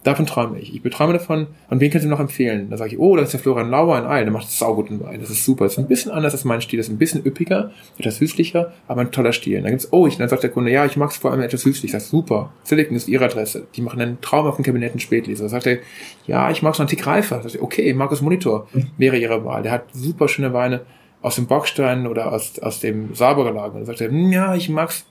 Davon 0.06 0.24
träume 0.24 0.60
ich. 0.60 0.72
Ich 0.72 0.82
beträume 0.82 1.14
davon, 1.14 1.48
und 1.68 1.80
wen 1.80 1.90
kannst 1.90 2.04
du 2.04 2.08
noch 2.08 2.20
empfehlen? 2.20 2.70
Da 2.70 2.76
sage 2.76 2.92
ich, 2.92 2.98
oh, 3.00 3.16
das 3.16 3.24
ist 3.24 3.32
der 3.32 3.40
Florian 3.40 3.70
Lauer 3.70 3.98
in 3.98 4.04
Eil, 4.04 4.22
der 4.22 4.32
macht 4.32 4.48
sauguten 4.48 5.02
Wein. 5.02 5.18
Das 5.18 5.30
ist 5.30 5.44
super. 5.44 5.64
Das 5.64 5.72
ist 5.72 5.78
ein 5.80 5.88
bisschen 5.88 6.12
anders 6.12 6.32
als 6.32 6.44
mein 6.44 6.60
Stil. 6.60 6.76
Das 6.76 6.86
ist 6.86 6.92
ein 6.92 6.98
bisschen 6.98 7.26
üppiger, 7.26 7.72
etwas 7.98 8.18
süßlicher, 8.18 8.72
aber 8.86 9.00
ein 9.00 9.10
toller 9.10 9.32
Stil. 9.32 9.56
Und 9.56 9.64
dann 9.64 9.72
gibt's, 9.72 9.88
oh, 9.90 10.06
ich, 10.06 10.16
dann 10.16 10.28
sagt 10.28 10.44
der 10.44 10.50
Kunde, 10.50 10.70
ja, 10.70 10.86
ich 10.86 10.96
mag 10.96 11.10
es 11.10 11.16
vor 11.16 11.32
allem 11.32 11.40
etwas 11.40 11.62
süßlich. 11.62 11.86
Ich 11.86 11.90
sage, 11.90 12.04
super. 12.04 12.52
Silicon 12.62 12.96
ist 12.96 13.08
ihre 13.08 13.24
Adresse. 13.24 13.66
Die 13.74 13.82
machen 13.82 14.00
einen 14.00 14.20
Traum 14.20 14.46
auf 14.46 14.54
dem 14.54 14.64
Kabinett 14.64 14.94
in 14.94 15.00
Spätleser. 15.00 15.42
Da 15.42 15.48
sagt 15.48 15.66
er, 15.66 15.78
ja, 16.28 16.52
ich 16.52 16.62
mag 16.62 16.74
es 16.74 16.78
noch 16.78 16.84
einen 16.84 16.90
Tick 16.90 17.04
reifer. 17.04 17.40
Da 17.42 17.48
sagt 17.48 17.60
okay, 17.60 17.92
Markus 17.92 18.22
Monitor 18.22 18.68
wäre 18.98 19.18
ihre 19.18 19.44
Wahl. 19.44 19.64
Der 19.64 19.72
hat 19.72 19.86
super 19.92 20.28
schöne 20.28 20.52
Weine 20.52 20.82
aus 21.20 21.34
dem 21.34 21.48
Bockstein 21.48 22.06
oder 22.06 22.32
aus, 22.32 22.60
aus 22.60 22.78
dem 22.78 23.12
Saarburger 23.12 23.50
Lager. 23.50 23.74
Und 23.74 23.80
dann 23.80 23.86
sagt 23.86 24.02
er, 24.02 24.12
ja, 24.12 24.54
ich 24.54 24.68
mag's, 24.68 25.04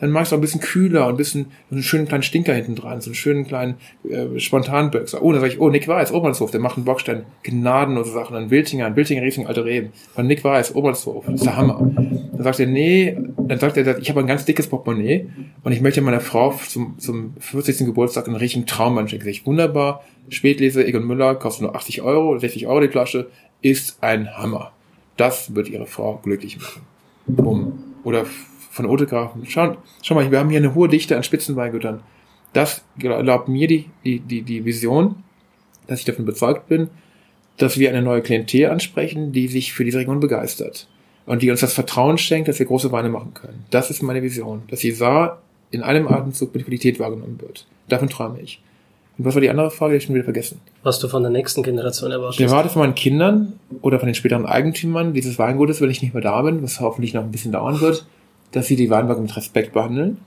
dann 0.00 0.10
mag's 0.10 0.32
auch 0.32 0.38
ein 0.38 0.40
bisschen 0.40 0.60
kühler 0.60 1.06
und 1.06 1.14
ein 1.14 1.16
bisschen, 1.16 1.46
so 1.68 1.76
einen 1.76 1.82
schönen 1.82 2.08
kleinen 2.08 2.22
Stinker 2.22 2.54
hinten 2.54 2.74
dran, 2.74 3.00
so 3.00 3.10
einen 3.10 3.14
schönen 3.14 3.46
kleinen, 3.46 3.74
äh, 4.08 4.38
spontanen 4.40 4.90
Böxer. 4.90 5.22
Oh, 5.22 5.30
dann 5.32 5.40
sag 5.40 5.48
ich, 5.48 5.60
oh, 5.60 5.68
Nick 5.68 5.86
Weiß, 5.86 6.12
Obernshof, 6.12 6.50
der 6.50 6.60
macht 6.60 6.76
einen 6.76 6.86
Bockstein, 6.86 7.24
gnadenlose 7.42 8.12
Sachen, 8.12 8.34
ein 8.36 8.50
Wiltinger, 8.50 8.86
ein 8.86 8.96
Wiltinger 8.96 9.22
Riesling, 9.22 9.46
alte 9.46 9.64
Reben, 9.64 9.90
von 10.14 10.26
Nick 10.26 10.42
Weiß, 10.42 10.74
Obernshof, 10.74 11.26
das 11.26 11.36
ist 11.36 11.44
der 11.44 11.56
Hammer. 11.56 11.80
Dann 11.94 12.42
sagt 12.42 12.60
er, 12.60 12.66
nee, 12.66 13.16
dann 13.36 13.58
sagt 13.58 13.76
er, 13.76 13.98
ich 13.98 14.08
habe 14.08 14.20
ein 14.20 14.26
ganz 14.26 14.44
dickes 14.46 14.68
Portemonnaie 14.68 15.28
und 15.62 15.72
ich 15.72 15.82
möchte 15.82 16.00
meiner 16.00 16.20
Frau 16.20 16.54
zum, 16.66 16.98
zum 16.98 17.34
40. 17.38 17.86
Geburtstag 17.86 18.26
einen 18.26 18.36
richtigen 18.36 18.66
Traummann 18.66 19.08
schenken. 19.08 19.28
Ich, 19.28 19.44
wunderbar, 19.46 20.02
Spätlese, 20.30 20.86
Egon 20.86 21.06
Müller, 21.06 21.34
kostet 21.34 21.62
nur 21.62 21.74
80 21.74 22.02
Euro, 22.02 22.38
60 22.38 22.66
Euro 22.66 22.80
die 22.80 22.88
Flasche, 22.88 23.28
ist 23.60 24.02
ein 24.02 24.34
Hammer. 24.36 24.72
Das 25.16 25.54
wird 25.54 25.68
ihre 25.68 25.86
Frau 25.86 26.18
glücklich 26.22 26.58
machen. 26.58 26.82
Um, 27.36 27.78
oder 28.04 28.24
von 28.80 28.90
Otegrafen. 28.90 29.44
Schau, 29.46 29.76
schau 30.02 30.14
mal, 30.14 30.30
wir 30.30 30.38
haben 30.38 30.48
hier 30.48 30.58
eine 30.58 30.74
hohe 30.74 30.88
Dichte 30.88 31.16
an 31.16 31.22
Spitzenweingütern. 31.22 32.00
Das 32.52 32.82
erlaubt 33.00 33.48
mir 33.48 33.68
die, 33.68 33.90
die, 34.04 34.20
die, 34.20 34.42
die 34.42 34.64
Vision, 34.64 35.16
dass 35.86 36.00
ich 36.00 36.04
davon 36.06 36.24
überzeugt 36.24 36.68
bin, 36.68 36.88
dass 37.58 37.78
wir 37.78 37.90
eine 37.90 38.02
neue 38.02 38.22
Klientel 38.22 38.70
ansprechen, 38.70 39.32
die 39.32 39.48
sich 39.48 39.72
für 39.72 39.84
diese 39.84 39.98
Region 39.98 40.20
begeistert. 40.20 40.88
Und 41.26 41.42
die 41.42 41.50
uns 41.50 41.60
das 41.60 41.74
Vertrauen 41.74 42.16
schenkt, 42.16 42.48
dass 42.48 42.58
wir 42.58 42.66
große 42.66 42.90
Weine 42.90 43.10
machen 43.10 43.34
können. 43.34 43.64
Das 43.70 43.90
ist 43.90 44.02
meine 44.02 44.22
Vision. 44.22 44.62
Dass 44.68 44.80
die 44.80 44.90
Saar 44.90 45.42
in 45.70 45.82
einem 45.82 46.08
Atemzug 46.08 46.54
mit 46.54 46.64
Qualität 46.64 46.98
wahrgenommen 46.98 47.38
wird. 47.40 47.66
Davon 47.88 48.08
träume 48.08 48.40
ich. 48.40 48.62
Und 49.18 49.26
was 49.26 49.34
war 49.34 49.42
die 49.42 49.50
andere 49.50 49.70
Frage? 49.70 49.92
Die 49.92 49.98
ich 49.98 50.04
schon 50.04 50.14
wieder 50.14 50.24
vergessen. 50.24 50.60
Was 50.82 50.98
du 50.98 51.06
von 51.06 51.22
der 51.22 51.30
nächsten 51.30 51.62
Generation 51.62 52.10
erwartest. 52.10 52.40
Ich 52.40 52.46
erwarte 52.46 52.70
von 52.70 52.80
meinen 52.80 52.94
Kindern 52.94 53.52
oder 53.82 54.00
von 54.00 54.06
den 54.06 54.14
späteren 54.14 54.46
Eigentümern 54.46 55.12
dieses 55.12 55.38
Weingutes, 55.38 55.82
wenn 55.82 55.90
ich 55.90 56.00
nicht 56.00 56.14
mehr 56.14 56.22
da 56.22 56.40
bin, 56.40 56.62
was 56.62 56.80
hoffentlich 56.80 57.12
noch 57.12 57.22
ein 57.22 57.30
bisschen 57.30 57.52
dauern 57.52 57.80
wird, 57.82 58.06
dass 58.52 58.66
sie 58.66 58.76
die 58.76 58.90
Weinberge 58.90 59.20
mit 59.20 59.36
Respekt 59.36 59.72
behandeln, 59.72 60.18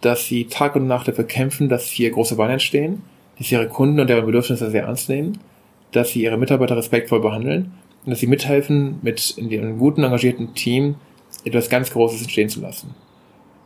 dass 0.00 0.26
sie 0.26 0.46
Tag 0.46 0.76
und 0.76 0.86
Nacht 0.86 1.08
dafür 1.08 1.24
kämpfen, 1.24 1.68
dass 1.68 1.86
hier 1.86 2.10
große 2.10 2.38
Weine 2.38 2.54
entstehen, 2.54 3.02
dass 3.38 3.48
sie 3.48 3.54
ihre 3.54 3.68
Kunden 3.68 4.00
und 4.00 4.08
deren 4.08 4.26
Bedürfnisse 4.26 4.70
sehr 4.70 4.84
ernst 4.84 5.08
nehmen, 5.08 5.38
dass 5.92 6.10
sie 6.10 6.22
ihre 6.22 6.36
Mitarbeiter 6.36 6.76
respektvoll 6.76 7.20
behandeln 7.20 7.72
und 8.04 8.10
dass 8.10 8.20
sie 8.20 8.26
mithelfen, 8.26 8.98
mit 9.02 9.34
in 9.36 9.52
einem 9.52 9.78
guten, 9.78 10.04
engagierten 10.04 10.54
Team 10.54 10.96
etwas 11.44 11.68
ganz 11.68 11.90
Großes 11.90 12.22
entstehen 12.22 12.48
zu 12.48 12.60
lassen. 12.60 12.94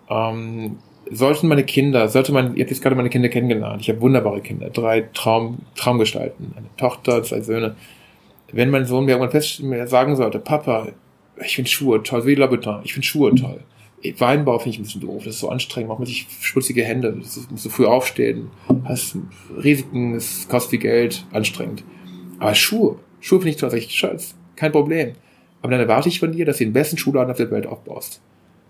Ähm, 0.09 0.79
sollten 1.11 1.49
meine 1.49 1.65
Kinder, 1.65 2.09
sollte 2.09 2.33
man, 2.33 2.55
ihr 2.55 2.63
habt 2.63 2.71
jetzt 2.71 2.83
gerade 2.83 2.97
meine 2.97 3.11
Kinder 3.11 3.29
kennengelernt, 3.29 3.81
ich 3.81 3.89
habe 3.89 4.01
wunderbare 4.01 4.41
Kinder, 4.41 4.71
drei 4.71 5.09
Traum, 5.15 5.59
Traumgestalten, 5.75 6.55
eine 6.57 6.69
Tochter, 6.77 7.23
zwei 7.23 7.41
Söhne. 7.41 7.77
Wenn 8.53 8.71
mein 8.71 8.85
Sohn 8.85 9.05
mir 9.05 9.13
irgendwann 9.13 9.31
fest 9.31 9.63
sagen 9.87 10.17
sollte, 10.17 10.39
Papa, 10.39 10.89
ich 11.45 11.57
finde 11.57 11.71
Schuhe 11.71 12.03
toll, 12.03 12.27
wie 12.27 12.35
Louboutin, 12.35 12.81
ich 12.85 12.93
finde 12.93 13.07
Schuhe 13.07 13.35
toll. 13.35 13.61
Weinbau 14.19 14.59
finde 14.59 14.71
ich 14.71 14.79
ein 14.81 14.83
bisschen 14.83 15.01
doof, 15.01 15.25
das 15.25 15.35
ist 15.35 15.41
so 15.41 15.49
anstrengend, 15.49 15.89
macht 15.89 16.01
man 16.01 16.07
sich 16.07 16.27
schmutzige 16.41 16.85
Hände, 16.85 17.15
das 17.21 17.37
ist, 17.37 17.51
musst 17.51 17.71
früh 17.71 17.87
aufstehen, 17.87 18.49
hast 18.85 19.17
Risiken, 19.63 20.15
es 20.15 20.49
kostet 20.49 20.71
viel 20.71 20.79
Geld, 20.81 21.25
anstrengend. 21.33 21.85
Aber 22.39 22.55
Schuhe, 22.55 22.97
Schuhe 23.21 23.39
finde 23.39 23.51
ich 23.51 23.57
toll, 23.57 23.71
sag 23.71 23.79
ich, 23.79 23.91
Schatz, 23.95 24.35
kein 24.57 24.73
Problem. 24.73 25.13
Aber 25.61 25.71
dann 25.71 25.81
erwarte 25.81 26.09
ich 26.09 26.19
von 26.19 26.33
dir, 26.33 26.45
dass 26.45 26.59
du 26.59 26.65
den 26.65 26.73
besten 26.73 26.99
Schuhladen 26.99 27.31
auf 27.31 27.37
der 27.37 27.51
Welt 27.53 27.67
aufbaust. 27.67 28.21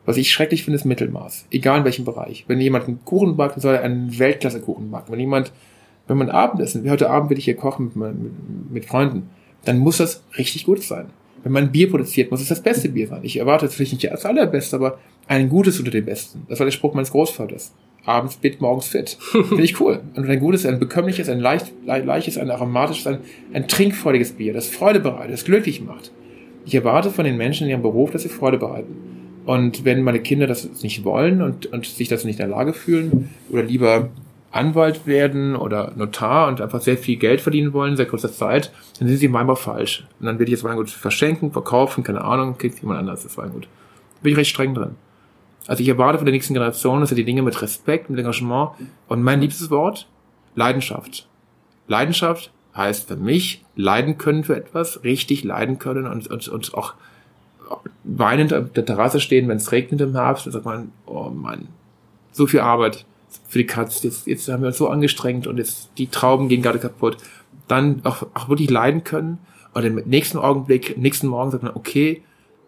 Was 0.05 0.17
ich 0.17 0.31
schrecklich 0.31 0.65
finde, 0.65 0.77
ist 0.77 0.85
Mittelmaß. 0.85 1.47
Egal 1.51 1.79
in 1.79 1.85
welchem 1.85 2.05
Bereich. 2.05 2.45
Wenn 2.49 2.61
jemand 2.61 2.87
einen 2.87 3.05
Kuchen 3.05 3.37
backt, 3.37 3.57
dann 3.57 3.63
soll 3.63 3.75
er 3.75 3.83
einen 3.83 4.19
Weltklasse-Kuchen 4.19 4.91
backen. 4.91 5.13
Wenn 5.13 5.21
jemand, 5.21 5.53
wenn 6.09 6.19
man 6.19 6.29
Abendessen, 6.29 6.85
wie 6.85 6.91
heute 6.91 7.09
Abend 7.09 7.31
will 7.31 7.39
ich 7.39 7.45
hier 7.45 7.57
kochen 7.57 7.93
mit, 7.95 7.97
mit, 7.97 8.71
mit 8.71 8.85
Freunden, 8.85 9.31
dann 9.65 9.79
muss 9.79 9.99
das 9.99 10.25
richtig 10.37 10.65
gut 10.67 10.83
sein. 10.83 11.07
Wenn 11.45 11.53
man 11.53 11.73
Bier 11.73 11.91
produziert, 11.91 12.31
muss 12.31 12.41
es 12.41 12.49
das 12.49 12.63
beste 12.63 12.89
Bier 12.89 13.09
sein. 13.09 13.21
Ich 13.23 13.39
erwarte 13.39 13.69
vielleicht 13.69 13.93
nicht 13.93 14.05
das 14.05 14.25
allerbeste, 14.25 14.77
aber 14.77 14.99
ein 15.33 15.49
gutes 15.49 15.79
unter 15.79 15.91
den 15.91 16.05
besten. 16.05 16.43
Das 16.49 16.59
war 16.59 16.67
der 16.67 16.73
Spruch 16.73 16.95
meines 16.95 17.11
Großvaters. 17.11 17.73
Abends 18.05 18.37
bit, 18.37 18.61
morgens 18.61 18.89
fit. 18.89 19.17
Finde 19.31 19.63
ich 19.63 19.81
cool. 19.81 20.01
Und 20.15 20.29
ein 20.29 20.41
gutes, 20.41 20.67
ein 20.67 20.79
bekömmliches, 20.79 21.29
ein 21.29 21.41
leicht, 21.41 21.73
leichtes, 21.87 22.37
ein 22.37 22.51
aromatisches, 22.51 23.07
ein, 23.07 23.19
ein 23.53 23.69
trinkfreudiges 23.69 24.33
Bier, 24.33 24.53
das 24.53 24.69
Freude 24.69 25.01
bereitet, 25.01 25.33
das 25.33 25.45
glücklich 25.45 25.81
macht. 25.81 26.11
Ich 26.65 26.75
erwarte 26.75 27.11
von 27.11 27.25
den 27.25 27.37
Menschen 27.37 27.65
in 27.65 27.71
ihrem 27.71 27.83
Beruf, 27.83 28.11
dass 28.11 28.23
sie 28.23 28.29
Freude 28.29 28.59
bereiten. 28.59 28.95
Und 29.47 29.85
wenn 29.85 30.03
meine 30.03 30.21
Kinder 30.21 30.47
das 30.47 30.83
nicht 30.83 31.05
wollen 31.05 31.43
und, 31.43 31.67
und 31.67 31.87
sich 31.87 32.09
dazu 32.09 32.27
nicht 32.27 32.39
in 32.39 32.49
der 32.49 32.57
Lage 32.57 32.73
fühlen 32.73 33.31
oder 33.51 33.63
lieber 33.63 34.11
Anwalt 34.53 35.07
werden 35.07 35.57
oder 35.57 35.93
Notar 35.97 36.49
und 36.49 36.61
einfach 36.61 36.81
sehr 36.81 36.99
viel 36.99 37.17
Geld 37.17 37.41
verdienen 37.41 37.73
wollen, 37.73 37.97
sehr 37.97 38.07
kurzer 38.07 38.31
Zeit, 38.31 38.71
dann 38.99 39.09
sind 39.09 39.17
sie 39.17 39.33
Weinbau 39.33 39.55
falsch. 39.55 40.07
Und 40.21 40.27
dann 40.27 40.39
werde 40.39 40.51
ich 40.51 40.59
jetzt 40.59 40.65
Weingut 40.65 40.91
verschenken, 40.91 41.53
verkaufen, 41.53 42.05
keine 42.05 42.23
Ahnung, 42.23 42.59
kriegt 42.59 42.81
jemand 42.81 43.01
anders 43.01 43.23
das 43.23 43.39
Weingut. 43.39 43.65
Da 43.65 44.23
bin 44.23 44.33
ich 44.33 44.39
recht 44.39 44.51
streng 44.51 44.75
drin. 44.75 44.95
Also 45.67 45.83
ich 45.83 45.89
erwarte 45.89 46.19
von 46.19 46.27
der 46.27 46.33
nächsten 46.33 46.55
Generation, 46.55 47.01
dass 47.01 47.11
er 47.11 47.17
die 47.17 47.25
Dinge 47.25 47.43
mit 47.43 47.61
Respekt, 47.63 48.11
mit 48.11 48.19
Engagement 48.19 48.71
und 49.09 49.23
mein 49.23 49.41
liebstes 49.41 49.71
Wort, 49.71 50.09
Leidenschaft. 50.55 51.29
Leidenschaft 51.89 52.53
heißt 52.75 53.09
für 53.09 53.17
mich, 53.17 53.65
leiden 53.77 54.19
können 54.19 54.45
für 54.45 54.57
etwas, 54.57 55.05
richtig 55.05 55.45
leiden 55.45 55.79
können 55.79 56.07
und, 56.07 56.27
und, 56.29 56.49
und 56.49 56.75
auch 56.75 56.95
weinend 58.05 58.53
auf 58.53 58.73
der 58.73 58.85
Terrasse 58.85 59.21
stehen, 59.21 59.49
wenn 59.49 59.57
es 59.57 59.73
regnet 59.73 60.01
im 60.01 60.15
Herbst, 60.15 60.47
dann 60.47 60.53
sagt 60.53 60.65
man, 60.65 60.93
oh 61.07 61.31
Mann, 61.31 61.69
so 62.33 62.47
viel 62.47 62.61
Arbeit 62.61 63.05
für 63.49 63.59
die 63.59 63.67
Katz, 63.67 64.03
jetzt, 64.03 64.27
jetzt 64.27 64.49
haben 64.49 64.63
wir 64.63 64.69
uns 64.69 64.79
so 64.79 64.89
angestrengt 64.89 65.47
und 65.47 65.59
jetzt 65.59 65.91
die 65.99 66.09
Trauben 66.09 66.49
gehen 66.49 66.63
gerade 66.63 66.79
kaputt. 66.79 67.17
Dann 67.69 68.01
auch, 68.05 68.27
auch 68.35 68.49
wirklich 68.49 68.71
leiden 68.71 69.05
können 69.05 69.39
und 69.75 69.85
im 69.85 69.97
nächsten 70.07 70.39
Augenblick, 70.39 70.99
nächsten 70.99 71.29
Morgen 71.29 71.51
sagt 71.51 71.63
man, 71.63 71.73
okay, 71.75 72.23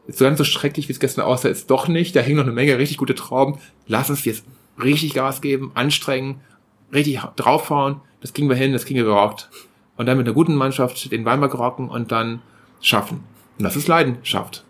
so 0.09 0.25
ganz 0.25 0.39
so 0.39 0.45
schrecklich, 0.45 0.89
wie 0.89 0.93
es 0.93 1.01
gestern 1.01 1.25
aussah, 1.25 1.49
ist 1.49 1.71
doch 1.71 1.89
nicht, 1.89 2.15
da 2.15 2.21
hängen 2.21 2.37
noch 2.37 2.45
eine 2.45 2.53
Menge 2.53 2.79
richtig 2.79 2.99
gute 2.99 3.15
Trauben, 3.15 3.59
lass 3.87 4.11
uns 4.11 4.25
jetzt 4.25 4.45
richtig 4.83 5.15
Gas 5.15 5.41
geben, 5.41 5.73
anstrengen, 5.75 6.41
richtig 6.93 7.21
draufhauen, 7.37 8.01
das 8.21 8.33
kriegen 8.33 8.49
wir 8.49 8.57
hin, 8.57 8.73
das 8.73 8.85
kriegen 8.85 8.99
wir 8.99 9.05
gerockt. 9.05 9.51
Und 9.97 10.07
dann 10.07 10.17
mit 10.17 10.27
einer 10.27 10.35
guten 10.35 10.55
Mannschaft 10.55 11.13
den 11.13 11.25
Weinberg 11.25 11.57
rocken 11.57 11.89
und 11.89 12.11
dann 12.11 12.43
schaffen. 12.81 13.25
Und 13.59 13.65
das 13.65 13.77
ist 13.77 13.87
Leidenschaft. 13.87 14.65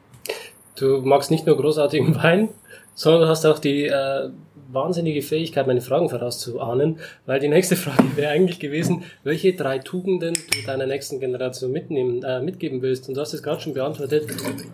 Du 0.77 1.01
magst 1.01 1.31
nicht 1.31 1.47
nur 1.47 1.57
großartigen 1.57 2.15
Wein, 2.17 2.51
sondern 2.95 3.23
du 3.23 3.29
hast 3.29 3.47
auch 3.47 3.59
die 3.59 3.87
äh, 3.87 4.31
wahnsinnige 4.73 5.23
Fähigkeit, 5.23 5.67
meine 5.67 5.81
Fragen 5.81 6.09
vorauszuahnen, 6.09 6.99
weil 7.27 7.41
die 7.41 7.49
nächste 7.49 7.77
Frage 7.77 8.17
wäre 8.17 8.31
eigentlich 8.31 8.59
gewesen, 8.59 9.05
welche 9.23 9.55
drei 9.55 9.79
Tugenden 9.79 10.35
du 10.35 10.67
deiner 10.67 10.87
nächsten 10.87 11.21
Generation 11.21 11.73
mitnehmen, 11.73 12.23
äh, 12.23 12.41
mitgeben 12.41 12.83
willst. 12.83 13.09
Und 13.09 13.17
du 13.17 13.21
hast 13.21 13.35
es 13.35 13.43
gerade 13.43 13.61
schon 13.61 13.75
beantwortet. 13.75 14.27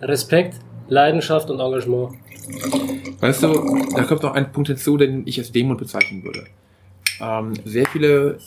Respekt, 0.02 0.56
Leidenschaft 0.88 1.50
und 1.50 1.60
Engagement. 1.60 2.14
Weißt 3.20 3.42
du, 3.42 3.48
da 3.94 4.04
kommt 4.04 4.22
noch 4.22 4.34
ein 4.34 4.50
Punkt 4.52 4.68
hinzu, 4.68 4.96
den 4.96 5.26
ich 5.26 5.38
als 5.38 5.52
Demut 5.52 5.78
bezeichnen 5.78 6.24
würde. 6.24 6.44
Ähm, 7.20 7.54
sehr 7.64 7.86
viele 7.86 8.38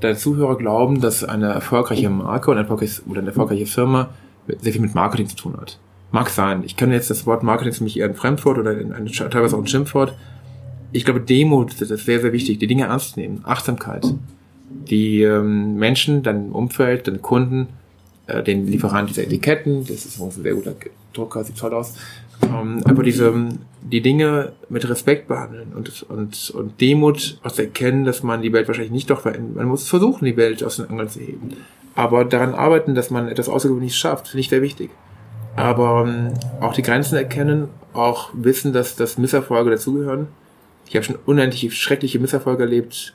deiner 0.00 0.16
Zuhörer 0.16 0.56
glauben, 0.56 1.00
dass 1.00 1.24
eine 1.24 1.52
erfolgreiche 1.52 2.10
Marke 2.10 2.50
oder 2.50 2.60
eine 2.60 3.26
erfolgreiche 3.28 3.66
Firma 3.66 4.10
sehr 4.60 4.72
viel 4.72 4.80
mit 4.80 4.94
Marketing 4.94 5.28
zu 5.28 5.36
tun 5.36 5.56
hat. 5.60 5.78
Mag 6.10 6.28
sein. 6.28 6.62
Ich 6.64 6.76
kenne 6.76 6.94
jetzt 6.94 7.10
das 7.10 7.26
Wort 7.26 7.42
Marketing 7.42 7.72
für 7.72 7.84
mich 7.84 7.98
eher 7.98 8.06
ein 8.06 8.14
Fremdwort 8.14 8.58
oder 8.58 8.72
ein, 8.72 8.92
ein, 8.92 9.06
teilweise 9.06 9.56
auch 9.56 9.60
ein 9.60 9.66
Schimpfwort. 9.66 10.14
Ich 10.92 11.04
glaube, 11.04 11.20
Demut 11.20 11.80
das 11.80 11.90
ist 11.90 12.04
sehr, 12.04 12.20
sehr 12.20 12.32
wichtig. 12.32 12.58
Die 12.58 12.66
Dinge 12.66 12.84
ernst 12.84 13.16
nehmen. 13.16 13.40
Achtsamkeit. 13.44 14.06
Die 14.90 15.22
ähm, 15.22 15.76
Menschen, 15.76 16.22
dein 16.22 16.50
Umfeld, 16.50 17.06
deine 17.06 17.18
Kunden, 17.18 17.68
äh, 18.26 18.42
den 18.42 18.66
Lieferanten 18.66 19.08
dieser 19.08 19.26
Etiketten, 19.26 19.86
das 19.86 20.06
ist 20.06 20.20
ein 20.20 20.30
sehr 20.30 20.54
guter 20.54 20.74
Drucker, 21.12 21.44
sieht 21.44 21.58
toll 21.58 21.74
aus. 21.74 21.94
Ähm, 22.42 22.80
aber 22.84 23.02
diese, 23.02 23.32
die 23.82 24.00
Dinge 24.00 24.52
mit 24.68 24.88
Respekt 24.88 25.28
behandeln 25.28 25.72
und, 25.74 26.02
und, 26.04 26.50
und 26.50 26.80
Demut 26.80 27.38
aus 27.42 27.58
erkennen, 27.58 28.04
dass 28.04 28.22
man 28.22 28.42
die 28.42 28.52
Welt 28.52 28.66
wahrscheinlich 28.66 28.92
nicht 28.92 29.10
doch 29.10 29.20
verändert. 29.20 29.56
Man 29.56 29.66
muss 29.66 29.88
versuchen, 29.88 30.24
die 30.24 30.36
Welt 30.36 30.64
aus 30.64 30.76
den 30.76 30.88
Angeln 30.88 31.08
zu 31.08 31.20
heben. 31.20 31.50
Aber 31.94 32.24
daran 32.24 32.54
arbeiten, 32.54 32.94
dass 32.94 33.10
man 33.10 33.28
etwas 33.28 33.48
Außergewöhnliches 33.48 33.96
schafft, 33.96 34.28
finde 34.28 34.40
ich 34.40 34.48
sehr 34.48 34.62
wichtig 34.62 34.90
aber 35.56 36.04
ähm, 36.06 36.34
auch 36.60 36.72
die 36.72 36.82
Grenzen 36.82 37.16
erkennen, 37.16 37.68
auch 37.92 38.30
wissen, 38.32 38.72
dass 38.72 38.96
das 38.96 39.18
Misserfolge 39.18 39.70
dazugehören. 39.70 40.28
Ich 40.88 40.96
habe 40.96 41.04
schon 41.04 41.18
unendlich 41.26 41.76
schreckliche 41.76 42.18
Misserfolge 42.18 42.64
erlebt, 42.64 43.14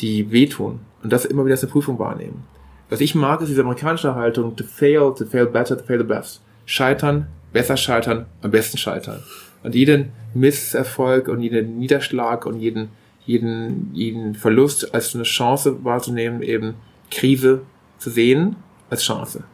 die 0.00 0.30
wehtun 0.30 0.80
und 1.02 1.12
das 1.12 1.24
immer 1.24 1.44
wieder 1.44 1.54
als 1.54 1.62
eine 1.62 1.72
Prüfung 1.72 1.98
wahrnehmen. 1.98 2.44
Was 2.90 3.00
ich 3.00 3.14
mag, 3.14 3.40
ist 3.40 3.48
diese 3.48 3.62
amerikanische 3.62 4.14
Haltung, 4.14 4.56
to 4.56 4.64
fail, 4.64 5.12
to 5.16 5.26
fail 5.26 5.46
better, 5.46 5.76
to 5.76 5.84
fail 5.84 5.98
the 5.98 6.04
best. 6.04 6.42
Scheitern, 6.64 7.26
besser 7.52 7.76
scheitern, 7.76 8.26
am 8.42 8.50
besten 8.50 8.78
scheitern. 8.78 9.22
Und 9.62 9.74
jeden 9.74 10.12
Misserfolg 10.34 11.28
und 11.28 11.40
jeden 11.40 11.78
Niederschlag 11.78 12.46
und 12.46 12.60
jeden, 12.60 12.90
jeden, 13.26 13.90
jeden 13.92 14.34
Verlust 14.34 14.94
als 14.94 15.14
eine 15.14 15.24
Chance 15.24 15.84
wahrzunehmen, 15.84 16.42
eben 16.42 16.74
Krise 17.10 17.62
zu 17.98 18.10
sehen 18.10 18.56
als 18.90 19.02
Chance 19.02 19.44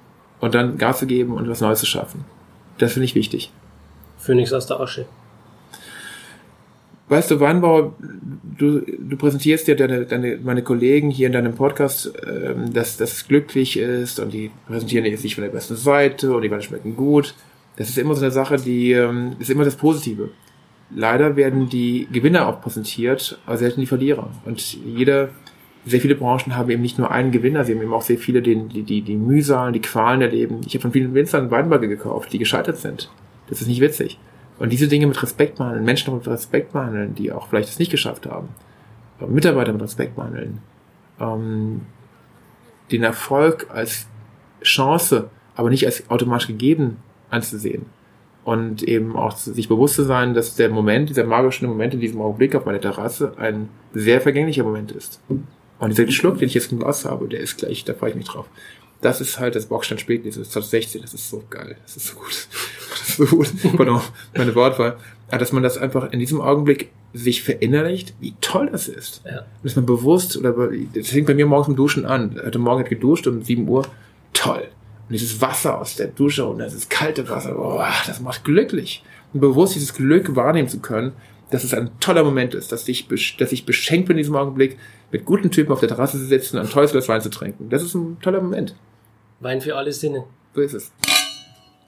und 0.41 0.55
dann 0.55 0.79
Gas 0.79 1.01
zu 1.01 1.07
geben 1.07 1.33
und 1.33 1.49
was 1.49 1.61
Neues 1.61 1.81
zu 1.81 1.87
schaffen. 1.87 2.25
Das 2.79 2.93
finde 2.93 3.05
ich 3.07 3.15
wichtig. 3.15 3.53
Phönix 4.19 4.53
aus 4.53 4.67
der 4.67 4.81
Asche. 4.81 5.07
Weißt 7.09 7.31
du, 7.31 7.39
Weinbau, 7.39 7.95
du, 8.57 8.81
du 8.81 9.17
präsentierst 9.17 9.69
ja 9.69 9.75
deine, 9.75 10.07
deine, 10.07 10.39
meine 10.43 10.63
Kollegen 10.63 11.11
hier 11.11 11.27
in 11.27 11.35
deinem 11.35 11.55
Podcast, 11.55 12.13
ähm, 12.27 12.73
dass 12.73 12.97
das 12.97 13.29
glücklich 13.29 13.79
ist 13.79 14.21
und 14.21 14.33
die 14.33 14.51
präsentieren 14.67 15.05
nicht 15.05 15.35
von 15.35 15.45
der 15.45 15.51
besten 15.51 15.77
Seite 15.77 16.35
und 16.35 16.43
die 16.43 16.51
Weine 16.51 16.63
schmecken 16.63 16.97
gut. 16.97 17.35
Das 17.77 17.89
ist 17.89 17.99
immer 17.99 18.15
so 18.15 18.23
eine 18.23 18.31
Sache, 18.31 18.57
die 18.57 18.93
ähm, 18.93 19.37
ist 19.39 19.51
immer 19.51 19.65
das 19.65 19.77
Positive. 19.77 20.31
Leider 20.95 21.37
werden 21.37 21.69
die 21.69 22.09
Gewinner 22.11 22.47
auch 22.47 22.63
präsentiert, 22.63 23.39
aber 23.47 23.59
selten 23.59 23.81
die 23.81 23.87
Verlierer. 23.87 24.31
Und 24.47 24.79
jeder 24.85 25.31
sehr 25.85 26.01
viele 26.01 26.15
Branchen 26.15 26.57
haben 26.57 26.71
eben 26.71 26.81
nicht 26.81 26.99
nur 26.99 27.11
einen 27.11 27.33
Gewinner, 27.33 27.65
sie 27.65 27.75
haben 27.75 27.83
eben 27.83 27.93
auch 27.93 28.03
sehr 28.03 28.17
viele, 28.17 28.41
die 28.41 28.57
die, 28.69 28.83
die, 28.83 29.03
die 29.03 29.17
Mühsalen, 29.17 29.75
die 29.75 29.83
Qualen 29.83 30.23
erleben. 30.23 30.61
Ich 30.67 30.75
habe 30.75 30.83
von 30.83 30.93
vielen 30.93 31.13
Winzern 31.13 31.51
Weinberge 31.51 31.89
gekauft, 31.89 32.33
die 32.33 32.39
gescheitert 32.39 32.79
sind. 32.79 33.11
Das 33.49 33.61
ist 33.61 33.69
nicht 33.69 33.81
witzig. 33.81 34.19
Und 34.59 34.71
diese 34.73 34.89
Dinge 34.89 35.07
mit 35.07 35.21
Respekt 35.23 35.59
behandeln, 35.59 35.85
Menschen 35.85 36.15
mit 36.15 36.27
Respekt 36.29 36.73
behandeln, 36.73 37.15
die 37.15 37.33
auch 37.33 37.49
vielleicht 37.49 37.69
es 37.69 37.79
nicht 37.79 37.91
geschafft 37.91 38.27
haben, 38.27 38.49
Mitarbeiter 39.27 39.73
mit 39.73 39.83
Respekt 39.83 40.17
behandeln, 40.17 40.61
ähm, 41.21 41.83
den 42.93 43.03
Erfolg 43.03 43.67
als 43.71 44.07
Chance, 44.63 45.31
aber 45.57 45.71
nicht 45.71 45.87
als 45.87 46.09
automatisch 46.11 46.49
gegeben 46.49 46.99
anzusehen. 47.31 47.87
Und 48.45 48.83
eben 48.83 49.17
auch 49.17 49.35
sich 49.37 49.69
bewusst 49.69 49.95
zu 49.95 50.03
sein, 50.03 50.35
dass 50.35 50.55
der 50.55 50.69
Moment, 50.69 51.09
dieser 51.09 51.25
magische 51.25 51.67
Moment 51.67 51.95
in 51.95 52.01
diesem 52.01 52.21
Augenblick 52.21 52.55
auf 52.55 52.67
meiner 52.67 52.81
Terrasse 52.81 53.33
ein 53.39 53.71
sehr 53.95 54.21
vergänglicher 54.21 54.65
Moment 54.65 54.93
ist. 54.93 55.21
Und 55.79 55.89
dieser 55.89 56.11
Schluck, 56.11 56.39
den 56.39 56.49
ich 56.49 56.55
jetzt 56.55 56.71
im 56.71 56.79
Glas 56.79 57.07
habe, 57.07 57.27
der 57.27 57.41
ist 57.41 57.57
gleich, 57.57 57.85
da 57.85 57.95
freue 57.95 58.11
ich 58.11 58.17
mich 58.17 58.27
drauf. 58.27 58.47
Das 59.05 59.21
ist 59.21 59.39
halt 59.39 59.55
das 59.55 59.67
Bockstein 59.67 59.99
Spätlese, 59.99 60.39
das 60.39 60.49
ist 60.49 60.53
2016, 60.55 61.03
das 61.03 61.13
ist 61.13 61.29
so 61.29 61.45
geil, 61.51 61.77
das 61.83 61.97
ist 61.99 62.07
so 62.07 62.15
gut. 62.17 62.49
Das 63.07 63.19
ist 63.19 63.29
so 63.29 63.37
gut. 63.37 63.77
Pardon, 63.77 64.01
meine 64.35 64.55
Wortwahl. 64.55 64.97
Aber 65.29 65.37
dass 65.37 65.53
man 65.53 65.63
das 65.63 65.77
einfach 65.77 66.11
in 66.13 66.21
diesem 66.21 66.41
Augenblick 66.41 66.91
sich 67.13 67.43
verinnerlicht, 67.43 68.15
wie 68.21 68.35
toll 68.41 68.71
das 68.73 68.89
ist. 68.89 69.21
Ja. 69.27 69.45
Dass 69.63 69.77
man 69.77 69.85
bewusst, 69.85 70.39
oder 70.39 70.55
das 70.95 71.09
fängt 71.09 71.27
bei 71.27 71.35
mir 71.35 71.45
morgens 71.45 71.69
im 71.69 71.77
Duschen 71.77 72.07
an. 72.07 72.41
Heute 72.43 72.59
Morgen 72.59 72.81
hat 72.81 72.89
geduscht 72.89 73.27
um 73.27 73.43
7 73.43 73.69
Uhr. 73.69 73.87
Toll. 74.33 74.69
Und 75.09 75.13
dieses 75.13 75.39
Wasser 75.43 75.79
aus 75.79 75.97
der 75.97 76.07
Dusche 76.07 76.47
und 76.47 76.61
das 76.61 76.73
ist 76.73 76.89
kalte 76.89 77.29
Wasser, 77.29 77.53
boah, 77.53 77.93
das 78.07 78.21
macht 78.21 78.43
glücklich. 78.43 79.05
Und 79.35 79.41
bewusst 79.41 79.75
dieses 79.75 79.93
Glück 79.93 80.35
wahrnehmen 80.35 80.69
zu 80.69 80.79
können, 80.79 81.13
dass 81.51 81.63
es 81.63 81.75
ein 81.75 81.91
toller 82.01 82.25
Moment 82.25 82.55
ist, 82.55 82.73
dass 82.73 82.89
ich, 82.89 83.07
dass 83.37 83.53
ich 83.53 83.67
beschenkt 83.67 84.09
bin 84.09 84.17
in 84.17 84.23
diesem 84.23 84.37
Augenblick, 84.37 84.79
mit 85.13 85.27
guten 85.27 85.51
Typen 85.51 85.73
auf 85.73 85.81
der 85.81 85.91
Terrasse 85.91 86.17
zu 86.17 86.25
sitzen 86.25 86.57
und 86.57 86.65
ein 86.65 86.71
tolles 86.71 86.93
Glas 86.93 87.09
Wein 87.09 87.21
zu 87.21 87.29
trinken. 87.29 87.69
Das 87.69 87.83
ist 87.83 87.95
ein 87.95 88.19
toller 88.21 88.41
Moment. 88.41 88.75
Wein 89.45 89.61
für 89.61 89.77
alle 89.77 89.93
Sinne. 89.93 90.25
So 90.55 90.61
ist 90.63 90.75
es. 90.75 90.93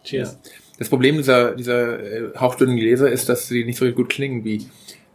Cheers. 0.05 0.39
Ja. 0.45 0.51
Das 0.79 0.89
Problem 0.91 1.17
dieser, 1.17 1.55
dieser 1.55 1.99
äh, 1.99 2.37
hauchdünnen 2.39 2.77
Gläser 2.77 3.11
ist, 3.11 3.29
dass 3.29 3.49
sie 3.49 3.65
nicht 3.65 3.79
so 3.79 3.91
gut 3.93 4.11
klingen 4.11 4.45
wie, 4.45 4.67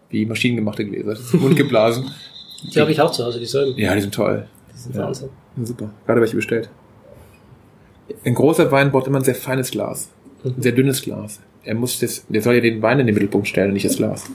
wie 0.10 0.26
maschinengemachte 0.26 0.84
Gläser. 0.86 1.12
Das 1.12 1.20
ist 1.22 1.34
mundgeblasen. 1.36 2.12
die 2.74 2.80
habe 2.80 2.92
ich 2.92 3.00
auch 3.00 3.12
zu 3.12 3.24
Hause, 3.24 3.40
die 3.40 3.46
sollen. 3.46 3.78
Ja, 3.78 3.94
die 3.94 4.02
sind 4.02 4.14
toll. 4.14 4.48
Die 4.74 4.78
sind 4.78 4.96
ja. 4.96 5.04
Wahnsinn. 5.04 5.30
Super. 5.62 5.94
Gerade 6.06 6.22
welche 6.22 6.36
bestellt. 6.36 6.70
Ein 8.26 8.34
großer 8.34 8.72
Wein 8.72 8.92
braucht 8.92 9.08
immer 9.08 9.20
ein 9.20 9.24
sehr 9.24 9.36
feines 9.36 9.72
Glas. 9.72 10.10
Ein 10.44 10.62
sehr 10.62 10.72
dünnes 10.72 11.02
Glas. 11.04 11.40
Er 11.64 11.76
muss 11.76 12.00
das, 12.00 12.26
der 12.28 12.42
soll 12.42 12.56
ja 12.56 12.62
den 12.62 12.82
Wein 12.82 13.00
in 13.00 13.06
den 13.06 13.14
Mittelpunkt 13.14 13.48
stellen, 13.48 13.74
nicht 13.74 13.86
das 13.86 13.98
Glas. 13.98 14.26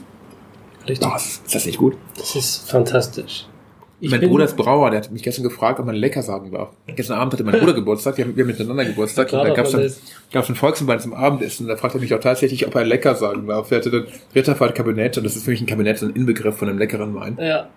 Richtig. 0.87 1.05
Oh, 1.05 1.15
ist 1.15 1.53
das 1.53 1.65
nicht 1.65 1.77
gut? 1.77 1.97
Das 2.17 2.35
ist 2.35 2.69
fantastisch. 2.69 3.47
Ich 3.99 4.11
mein 4.11 4.21
Bruder 4.21 4.45
ist 4.45 4.55
Brauer, 4.55 4.91
der 4.91 5.01
hat 5.01 5.11
mich 5.11 5.23
gestern 5.23 5.43
gefragt, 5.43 5.79
ob 5.79 5.85
man 5.87 5.95
lecker 5.95 6.21
sagen 6.21 6.51
darf. 6.51 6.69
Gestern 6.95 7.17
Abend 7.17 7.33
hatte 7.33 7.43
mein 7.43 7.59
Bruder 7.59 7.73
Geburtstag, 7.73 8.17
wir 8.17 8.25
haben, 8.25 8.35
wir 8.35 8.43
haben 8.43 8.51
miteinander 8.51 8.85
Geburtstag 8.85 9.33
und 9.33 9.39
da 9.39 9.49
gab 9.53 9.65
es 9.65 9.71
dann, 9.71 9.91
gab's 10.31 10.49
ein 10.49 10.55
Volksempfang 10.55 10.99
zum 10.99 11.13
Abendessen 11.15 11.63
und 11.63 11.69
da 11.69 11.77
fragte 11.77 11.97
er 11.97 12.01
mich 12.01 12.13
auch 12.13 12.19
tatsächlich, 12.19 12.67
ob 12.67 12.75
er 12.75 12.85
lecker 12.85 13.15
sagen 13.15 13.47
darf. 13.47 13.71
Er 13.71 13.79
hatte 13.79 13.89
dann 13.89 14.07
Ritterfahrt 14.35 14.75
Kabinett 14.75 15.17
und 15.17 15.23
das 15.23 15.35
ist 15.35 15.45
für 15.45 15.51
mich 15.51 15.61
ein 15.61 15.65
Kabinett, 15.65 16.01
ein 16.03 16.11
Inbegriff 16.11 16.57
von 16.57 16.69
einem 16.69 16.77
leckeren 16.77 17.15
Wein. 17.15 17.37
Ja. 17.41 17.69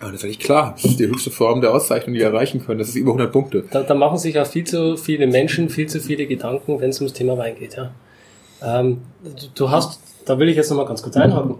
Aber 0.00 0.12
das 0.12 0.20
ist 0.20 0.24
eigentlich 0.26 0.38
klar. 0.38 0.74
Das 0.76 0.92
ist 0.92 1.00
die 1.00 1.08
höchste 1.08 1.32
Form 1.32 1.60
der 1.60 1.74
Auszeichnung, 1.74 2.14
die 2.14 2.20
wir 2.20 2.28
erreichen 2.28 2.64
können. 2.64 2.78
Das 2.78 2.88
ist 2.88 2.94
über 2.94 3.10
100 3.10 3.32
Punkte. 3.32 3.64
Da, 3.68 3.82
da 3.82 3.94
machen 3.94 4.18
sich 4.18 4.38
auch 4.38 4.46
viel 4.46 4.62
zu 4.62 4.96
viele 4.96 5.26
Menschen 5.26 5.70
viel 5.70 5.88
zu 5.88 5.98
viele 6.00 6.26
Gedanken, 6.26 6.80
wenn 6.80 6.90
es 6.90 7.00
ums 7.00 7.14
Thema 7.14 7.36
Wein 7.36 7.56
geht. 7.58 7.76
Ja. 7.76 7.90
Ähm, 8.62 8.98
du 9.56 9.70
hast, 9.70 10.00
da 10.24 10.38
will 10.38 10.48
ich 10.48 10.56
jetzt 10.56 10.70
nochmal 10.70 10.86
ganz 10.86 11.02
kurz 11.02 11.16
einhaken 11.16 11.56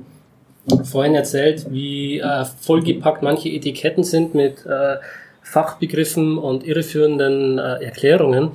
vorhin 0.85 1.15
erzählt, 1.15 1.67
wie 1.71 2.19
äh, 2.21 2.45
vollgepackt 2.61 3.23
manche 3.23 3.49
Etiketten 3.49 4.05
sind 4.05 4.35
mit 4.35 4.65
äh, 4.67 4.97
Fachbegriffen 5.43 6.39
und 6.39 6.67
irreführenden 6.67 7.59
äh, 7.59 7.85
Erklärungen. 7.85 8.51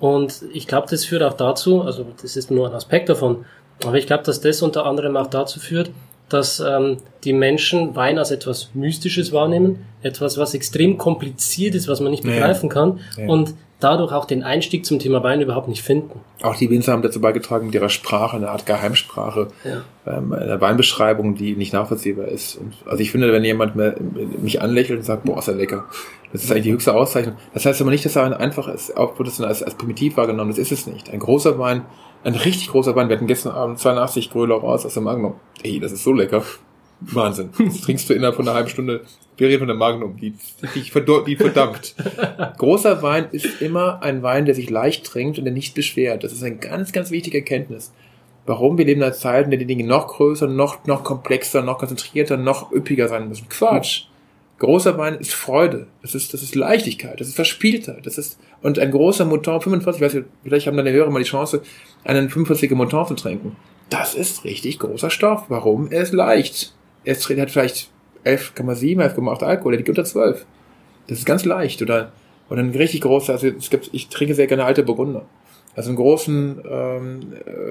Und 0.00 0.42
ich 0.52 0.66
glaube, 0.66 0.86
das 0.90 1.04
führt 1.04 1.22
auch 1.22 1.34
dazu, 1.34 1.82
also 1.82 2.06
das 2.20 2.36
ist 2.36 2.50
nur 2.50 2.68
ein 2.68 2.74
Aspekt 2.74 3.08
davon, 3.08 3.44
aber 3.84 3.96
ich 3.96 4.06
glaube, 4.06 4.24
dass 4.24 4.40
das 4.40 4.62
unter 4.62 4.86
anderem 4.86 5.16
auch 5.16 5.28
dazu 5.28 5.60
führt, 5.60 5.90
dass 6.28 6.60
ähm, 6.60 6.98
die 7.22 7.32
Menschen 7.32 7.94
Wein 7.94 8.18
als 8.18 8.30
etwas 8.30 8.70
Mystisches 8.74 9.32
wahrnehmen, 9.32 9.86
etwas, 10.02 10.38
was 10.38 10.54
extrem 10.54 10.98
kompliziert 10.98 11.74
ist, 11.74 11.86
was 11.86 12.00
man 12.00 12.10
nicht 12.10 12.22
begreifen 12.22 12.68
ja. 12.68 12.74
kann 12.74 13.00
ja. 13.18 13.28
und 13.28 13.54
dadurch 13.84 14.12
auch 14.12 14.24
den 14.24 14.42
Einstieg 14.42 14.86
zum 14.86 14.98
Thema 14.98 15.22
Wein 15.22 15.42
überhaupt 15.42 15.68
nicht 15.68 15.82
finden. 15.82 16.20
Auch 16.42 16.56
die 16.56 16.70
Winzer 16.70 16.92
haben 16.92 17.02
dazu 17.02 17.20
beigetragen 17.20 17.66
mit 17.66 17.74
ihrer 17.74 17.90
Sprache, 17.90 18.36
eine 18.36 18.48
Art 18.48 18.64
Geheimsprache, 18.64 19.48
ja. 19.62 19.82
ähm, 20.06 20.32
eine 20.32 20.60
Weinbeschreibung, 20.60 21.34
die 21.34 21.54
nicht 21.54 21.72
nachvollziehbar 21.72 22.28
ist. 22.28 22.56
Und 22.56 22.74
also 22.86 23.02
ich 23.02 23.10
finde, 23.10 23.32
wenn 23.32 23.44
jemand 23.44 23.76
mich 24.42 24.62
anlächelt 24.62 25.00
und 25.00 25.04
sagt, 25.04 25.24
boah, 25.24 25.38
ist 25.38 25.48
er 25.48 25.54
lecker, 25.54 25.84
das 26.32 26.44
ist 26.44 26.50
eigentlich 26.50 26.64
die 26.64 26.72
höchste 26.72 26.94
Auszeichnung. 26.94 27.36
Das 27.52 27.66
heißt 27.66 27.80
aber 27.80 27.90
nicht, 27.90 28.04
dass 28.04 28.16
er 28.16 28.24
ein 28.24 28.32
einfach 28.32 28.68
ist, 28.68 28.96
auch 28.96 29.18
wird 29.18 29.28
es 29.28 29.40
als, 29.40 29.62
als 29.62 29.74
primitiv 29.74 30.16
wahrgenommen, 30.16 30.50
das 30.50 30.58
ist 30.58 30.72
es 30.72 30.86
nicht. 30.86 31.10
Ein 31.10 31.20
großer 31.20 31.58
Wein, 31.58 31.82
ein 32.24 32.34
richtig 32.34 32.68
großer 32.70 32.96
Wein, 32.96 33.08
wir 33.08 33.16
hatten 33.16 33.26
gestern 33.26 33.52
Abend 33.52 33.78
82 33.78 34.30
Gröler 34.30 34.56
raus 34.56 34.86
aus 34.86 34.94
dem 34.94 35.04
Magnum. 35.04 35.34
Ey, 35.62 35.78
das 35.78 35.92
ist 35.92 36.04
so 36.04 36.12
lecker. 36.12 36.42
Wahnsinn. 37.00 37.50
Das 37.58 37.80
trinkst 37.80 38.08
du 38.08 38.14
innerhalb 38.14 38.36
von 38.36 38.46
einer 38.46 38.56
halben 38.56 38.70
Stunde. 38.70 39.02
Wir 39.36 39.48
reden 39.48 39.60
von 39.60 39.68
der 39.68 39.76
Magnum, 39.76 40.16
die, 40.16 40.34
die, 40.74 40.82
die 41.26 41.36
verdammt. 41.36 41.94
Großer 42.58 43.02
Wein 43.02 43.26
ist 43.32 43.60
immer 43.60 44.02
ein 44.02 44.22
Wein, 44.22 44.46
der 44.46 44.54
sich 44.54 44.70
leicht 44.70 45.04
trinkt 45.04 45.38
und 45.38 45.44
der 45.44 45.52
nicht 45.52 45.74
beschwert. 45.74 46.24
Das 46.24 46.32
ist 46.32 46.42
eine 46.42 46.56
ganz, 46.56 46.92
ganz 46.92 47.10
wichtige 47.10 47.38
Erkenntnis. 47.38 47.92
Warum 48.46 48.78
wir 48.78 48.84
leben 48.84 49.00
in 49.00 49.06
einer 49.06 49.14
Zeit, 49.14 49.46
in 49.46 49.50
der 49.50 49.58
die 49.58 49.66
Dinge 49.66 49.84
noch 49.84 50.06
größer, 50.08 50.46
noch, 50.46 50.84
noch 50.86 51.02
komplexer, 51.02 51.62
noch 51.62 51.78
konzentrierter, 51.78 52.36
noch 52.36 52.70
üppiger 52.72 53.08
sein 53.08 53.28
müssen. 53.28 53.48
Quatsch. 53.48 54.04
Großer 54.58 54.96
Wein 54.98 55.14
ist 55.14 55.34
Freude. 55.34 55.88
Das 56.02 56.14
ist, 56.14 56.32
das 56.32 56.42
ist 56.42 56.54
Leichtigkeit. 56.54 57.20
Das 57.20 57.26
ist 57.26 57.34
Verspieltheit. 57.34 58.06
Das 58.06 58.18
ist, 58.18 58.38
und 58.62 58.78
ein 58.78 58.92
großer 58.92 59.24
Mouton, 59.24 59.60
45, 59.60 60.00
ich 60.00 60.06
weiß 60.06 60.14
nicht, 60.14 60.26
vielleicht 60.42 60.66
haben 60.66 60.76
deine 60.76 60.92
Hörer 60.92 61.10
mal 61.10 61.18
die 61.18 61.28
Chance, 61.28 61.62
einen 62.04 62.28
45er 62.28 62.74
Mouton 62.74 63.06
zu 63.08 63.14
trinken. 63.14 63.56
Das 63.90 64.14
ist 64.14 64.44
richtig 64.44 64.78
großer 64.78 65.10
Stoff. 65.10 65.44
Warum? 65.48 65.90
Er 65.90 66.02
ist 66.02 66.12
leicht 66.12 66.74
er 67.04 67.14
hat 67.14 67.50
vielleicht 67.50 67.90
11,7, 68.24 69.14
11,8 69.14 69.42
Alkohol, 69.42 69.74
er 69.74 69.78
liegt 69.78 69.88
unter 69.88 70.04
12. 70.04 70.44
Das 71.06 71.18
ist 71.18 71.26
ganz 71.26 71.44
leicht. 71.44 71.82
Oder, 71.82 72.12
oder 72.48 72.60
ein 72.60 72.70
richtig 72.70 73.02
großer, 73.02 73.34
also 73.34 73.48
es 73.48 73.70
gibt, 73.70 73.90
ich 73.92 74.08
trinke 74.08 74.34
sehr 74.34 74.46
gerne 74.46 74.64
alte 74.64 74.82
Burgunder. 74.82 75.26
Also 75.76 75.90
einen 75.90 75.96
großen 75.96 76.60
ähm, 76.68 77.20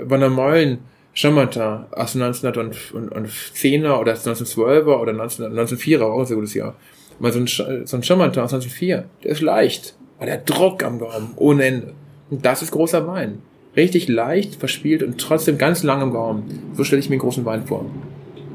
Van 0.04 0.20
der 0.20 0.30
Meulen 0.30 0.80
Chambertin 1.14 1.86
aus 1.92 2.16
1910er 2.16 4.00
oder 4.00 4.14
1912er 4.14 4.98
oder 4.98 5.14
19, 5.14 5.46
1904er, 5.46 6.02
auch 6.02 6.20
ein 6.20 6.26
sehr 6.26 6.36
gutes 6.36 6.54
Jahr. 6.54 6.76
Mal 7.20 7.32
so 7.32 7.40
ein, 7.40 7.48
so 7.48 7.98
ein 7.98 8.04
Chambertin 8.04 8.42
aus 8.42 8.54
1904, 8.54 9.06
der 9.24 9.32
ist 9.32 9.42
leicht. 9.42 9.96
Aber 10.18 10.26
der 10.26 10.38
Druck 10.38 10.84
am 10.84 11.00
Gaumen, 11.00 11.34
ohne 11.36 11.66
Ende. 11.66 11.94
Und 12.30 12.46
das 12.46 12.62
ist 12.62 12.72
großer 12.72 13.08
Wein. 13.08 13.42
Richtig 13.76 14.08
leicht, 14.08 14.56
verspielt 14.56 15.04
und 15.04 15.20
trotzdem 15.20 15.58
ganz 15.58 15.84
lang 15.84 16.02
im 16.02 16.12
Gaumen. 16.12 16.74
So 16.74 16.84
stelle 16.84 17.00
ich 17.00 17.10
mir 17.10 17.16
einen 17.16 17.22
großen 17.22 17.46
Wein 17.46 17.66
vor. 17.66 17.86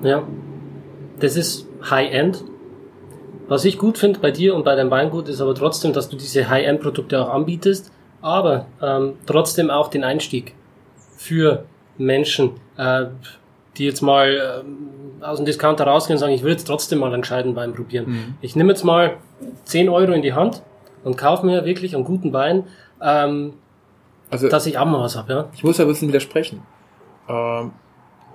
Ja, 0.02 0.26
das 1.20 1.36
ist 1.36 1.66
High-End. 1.88 2.44
Was 3.48 3.64
ich 3.64 3.78
gut 3.78 3.98
finde 3.98 4.20
bei 4.20 4.30
dir 4.30 4.54
und 4.54 4.64
bei 4.64 4.74
deinem 4.74 4.90
Weingut 4.90 5.28
ist 5.28 5.40
aber 5.40 5.54
trotzdem, 5.54 5.92
dass 5.92 6.08
du 6.08 6.16
diese 6.16 6.48
High-End-Produkte 6.48 7.22
auch 7.22 7.30
anbietest, 7.32 7.90
aber 8.20 8.66
ähm, 8.82 9.14
trotzdem 9.26 9.70
auch 9.70 9.88
den 9.88 10.04
Einstieg 10.04 10.54
für 11.16 11.64
Menschen, 11.96 12.52
äh, 12.76 13.06
die 13.76 13.84
jetzt 13.84 14.02
mal 14.02 14.64
äh, 15.20 15.24
aus 15.24 15.38
dem 15.38 15.46
Discounter 15.46 15.86
rausgehen 15.86 16.16
und 16.16 16.20
sagen, 16.20 16.32
ich 16.32 16.42
will 16.42 16.52
jetzt 16.52 16.66
trotzdem 16.66 16.98
mal 16.98 17.12
einen 17.12 17.22
gescheiten 17.22 17.56
Wein 17.56 17.74
probieren. 17.74 18.04
Mhm. 18.06 18.34
Ich 18.40 18.54
nehme 18.54 18.70
jetzt 18.70 18.84
mal 18.84 19.16
10 19.64 19.88
Euro 19.88 20.12
in 20.12 20.22
die 20.22 20.34
Hand 20.34 20.62
und 21.04 21.16
kaufe 21.16 21.46
mir 21.46 21.64
wirklich 21.64 21.94
einen 21.94 22.04
guten 22.04 22.32
Wein, 22.32 22.64
ähm, 23.00 23.54
also, 24.30 24.48
dass 24.48 24.66
ich 24.66 24.76
auch 24.76 24.84
mal 24.84 25.00
was 25.00 25.16
habe. 25.16 25.32
Ja? 25.32 25.48
Ich 25.54 25.64
muss 25.64 25.78
ja 25.78 25.84
ein 25.84 25.88
bisschen 25.88 26.08
widersprechen. 26.08 26.62
Ähm, 27.28 27.72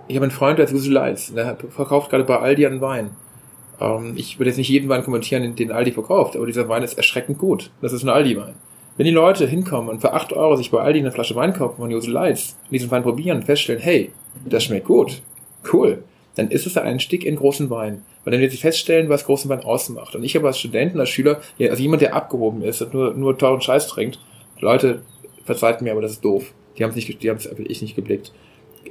ich 0.08 0.16
habe 0.16 0.26
einen 0.26 0.32
Freund, 0.32 0.58
der 0.58 0.66
ist 0.66 0.74
Visualize, 0.74 1.34
der 1.34 1.58
verkauft 1.70 2.10
gerade 2.10 2.24
bei 2.24 2.38
Aldi 2.38 2.66
einen 2.66 2.82
Wein. 2.82 3.12
Ähm, 3.80 4.14
ich 4.16 4.40
würde 4.40 4.50
jetzt 4.50 4.58
nicht 4.58 4.70
jeden 4.70 4.90
Wein 4.90 5.04
kommentieren, 5.04 5.56
den 5.56 5.72
Aldi 5.72 5.92
verkauft, 5.92 6.36
aber 6.36 6.46
dieser 6.46 6.70
Wein 6.70 6.84
ist 6.84 6.96
erschreckend 6.96 7.38
gut. 7.38 7.72
Das 7.82 7.94
ist 7.94 8.04
ein 8.04 8.10
Aldi-Wein. 8.10 8.56
Wenn 8.98 9.06
die 9.06 9.12
Leute 9.12 9.48
hinkommen 9.48 9.90
und 9.90 10.02
für 10.02 10.14
8 10.14 10.34
Euro 10.34 10.56
sich 10.56 10.70
bei 10.70 10.80
Aldi 10.80 11.00
eine 11.00 11.12
Flasche 11.12 11.36
Wein 11.36 11.54
kaufen 11.54 11.78
von 11.78 11.90
Jose 11.90 12.12
Leitz 12.12 12.58
und 12.66 12.74
diesen 12.74 12.92
Wein 12.92 13.04
probieren 13.04 13.38
und 13.38 13.46
feststellen, 13.46 13.82
hey, 13.82 14.12
das 14.46 14.66
schmeckt 14.66 14.86
gut, 14.86 15.22
cool, 15.72 16.04
dann 16.36 16.50
ist 16.50 16.68
es 16.68 16.74
der 16.74 16.84
Einstieg 16.84 17.26
in 17.26 17.36
großen 17.36 17.70
Wein. 17.70 18.04
Weil 18.24 18.32
dann 18.32 18.42
wird 18.42 18.52
sich 18.52 18.62
feststellen, 18.62 19.10
was 19.10 19.26
großen 19.26 19.50
Wein 19.50 19.64
ausmacht. 19.64 20.16
Und 20.16 20.24
ich 20.24 20.36
habe 20.36 20.48
als 20.48 20.60
Student 20.60 20.94
und 20.94 21.00
als 21.00 21.10
Schüler, 21.10 21.42
also 21.60 21.82
jemand, 21.82 22.02
der 22.02 22.16
abgehoben 22.16 22.62
ist 22.62 22.82
und 22.82 22.94
nur, 22.94 23.14
nur 23.14 23.38
teuren 23.38 23.62
Scheiß 23.62 23.88
trinkt, 23.88 24.20
Leute, 24.60 25.02
verzeiht 25.44 25.82
mir, 25.82 25.92
aber 25.92 26.02
das 26.02 26.12
ist 26.12 26.24
doof. 26.24 26.54
Die 26.78 26.84
haben 26.84 26.92
es 26.92 26.96
nicht, 26.96 27.22
die 27.22 27.30
haben 27.30 27.38
es 27.38 27.50
ich 27.58 27.82
nicht 27.82 27.96
geblickt 27.96 28.32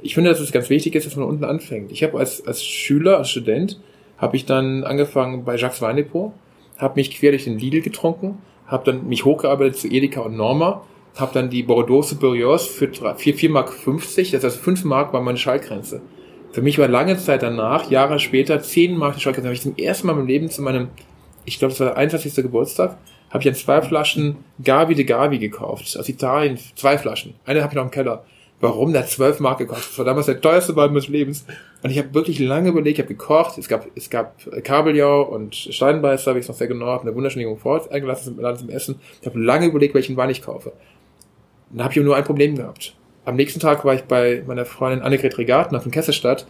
ich 0.01 0.15
finde, 0.15 0.29
dass 0.29 0.39
es 0.39 0.51
ganz 0.51 0.69
wichtig 0.69 0.95
ist, 0.95 1.05
dass 1.05 1.15
man 1.15 1.27
unten 1.27 1.43
anfängt. 1.43 1.91
Ich 1.91 2.03
habe 2.03 2.17
als, 2.17 2.45
als 2.45 2.63
Schüler, 2.63 3.17
als 3.17 3.29
Student, 3.29 3.79
habe 4.17 4.35
ich 4.35 4.45
dann 4.45 4.83
angefangen 4.83 5.43
bei 5.43 5.55
Jacques 5.55 5.81
Weinepo, 5.81 6.33
habe 6.77 6.95
mich 6.95 7.11
quer 7.11 7.31
durch 7.31 7.43
den 7.43 7.59
Lidl 7.59 7.81
getrunken, 7.81 8.37
habe 8.67 8.85
dann 8.85 9.07
mich 9.07 9.25
hochgearbeitet 9.25 9.77
zu 9.77 9.87
Edeka 9.87 10.21
und 10.21 10.35
Norma, 10.35 10.83
habe 11.15 11.33
dann 11.33 11.49
die 11.49 11.63
Bordeaux 11.63 12.01
Superiors 12.01 12.65
für 12.65 12.89
4, 12.89 13.33
4 13.35 13.49
Mark 13.49 13.71
50, 13.71 14.31
das 14.31 14.43
heißt 14.43 14.57
5 14.57 14.83
Mark 14.85 15.13
war 15.13 15.21
meine 15.21 15.37
Schallgrenze. 15.37 16.01
Für 16.51 16.61
mich 16.61 16.77
war 16.77 16.87
lange 16.87 17.17
Zeit 17.17 17.43
danach, 17.43 17.89
Jahre 17.89 18.19
später, 18.19 18.61
10 18.61 18.95
Mark 18.97 19.15
die 19.15 19.21
Schallgrenze. 19.21 19.47
habe 19.47 19.55
ich 19.55 19.61
zum 19.61 19.75
ersten 19.75 20.07
Mal 20.07 20.17
im 20.17 20.27
Leben 20.27 20.49
zu 20.49 20.61
meinem, 20.61 20.89
ich 21.45 21.59
glaube, 21.59 21.71
das 21.71 21.79
war 21.79 21.87
der 21.87 21.97
21. 21.97 22.35
Geburtstag, 22.43 22.97
habe 23.29 23.39
ich 23.39 23.45
dann 23.45 23.55
zwei 23.55 23.81
Flaschen 23.81 24.37
Gavi 24.63 24.95
de 24.95 25.05
Gavi 25.05 25.39
gekauft, 25.39 25.97
aus 25.97 26.07
Italien, 26.07 26.59
zwei 26.75 26.97
Flaschen. 26.97 27.33
Eine 27.45 27.61
habe 27.61 27.71
ich 27.71 27.75
noch 27.75 27.83
im 27.83 27.91
Keller 27.91 28.23
warum 28.63 28.93
der 28.93 29.05
12 29.05 29.41
Mark 29.41 29.57
gekostet. 29.57 29.91
Das 29.91 29.97
war 29.97 30.05
damals 30.05 30.25
der 30.27 30.39
teuerste 30.39 30.73
Wein 30.77 30.91
meines 30.91 31.09
Lebens. 31.09 31.45
Und 31.83 31.89
ich 31.89 31.97
habe 31.97 32.13
wirklich 32.13 32.39
lange 32.39 32.69
überlegt, 32.69 32.97
ich 32.97 33.03
habe 33.03 33.13
gekocht, 33.13 33.57
es 33.57 33.67
gab, 33.67 33.87
es 33.93 34.09
gab 34.09 34.37
Kabeljau 34.63 35.23
und 35.23 35.53
Steinbeißer, 35.53 36.31
habe 36.31 36.39
ich 36.39 36.47
noch 36.47 36.55
sehr 36.55 36.67
genau, 36.67 36.97
eine 36.97 37.13
wunderschöne 37.13 37.43
Jungfrau 37.43 37.85
eingelassen 37.89 38.37
zum 38.57 38.69
Essen. 38.69 39.01
Ich 39.19 39.27
habe 39.27 39.37
lange 39.37 39.65
überlegt, 39.65 39.93
welchen 39.93 40.15
Wein 40.15 40.29
ich 40.29 40.41
kaufe. 40.41 40.71
Dann 41.71 41.83
habe 41.83 41.93
ich 41.93 42.01
nur 42.01 42.15
ein 42.15 42.23
Problem 42.23 42.55
gehabt. 42.55 42.95
Am 43.25 43.35
nächsten 43.35 43.59
Tag 43.59 43.83
war 43.83 43.95
ich 43.95 44.03
bei 44.03 44.43
meiner 44.47 44.65
Freundin 44.65 45.01
Annegret 45.01 45.37
Regaten 45.37 45.75
auf 45.75 45.83
dem 45.83 45.91
Kesselstadt 45.91 46.47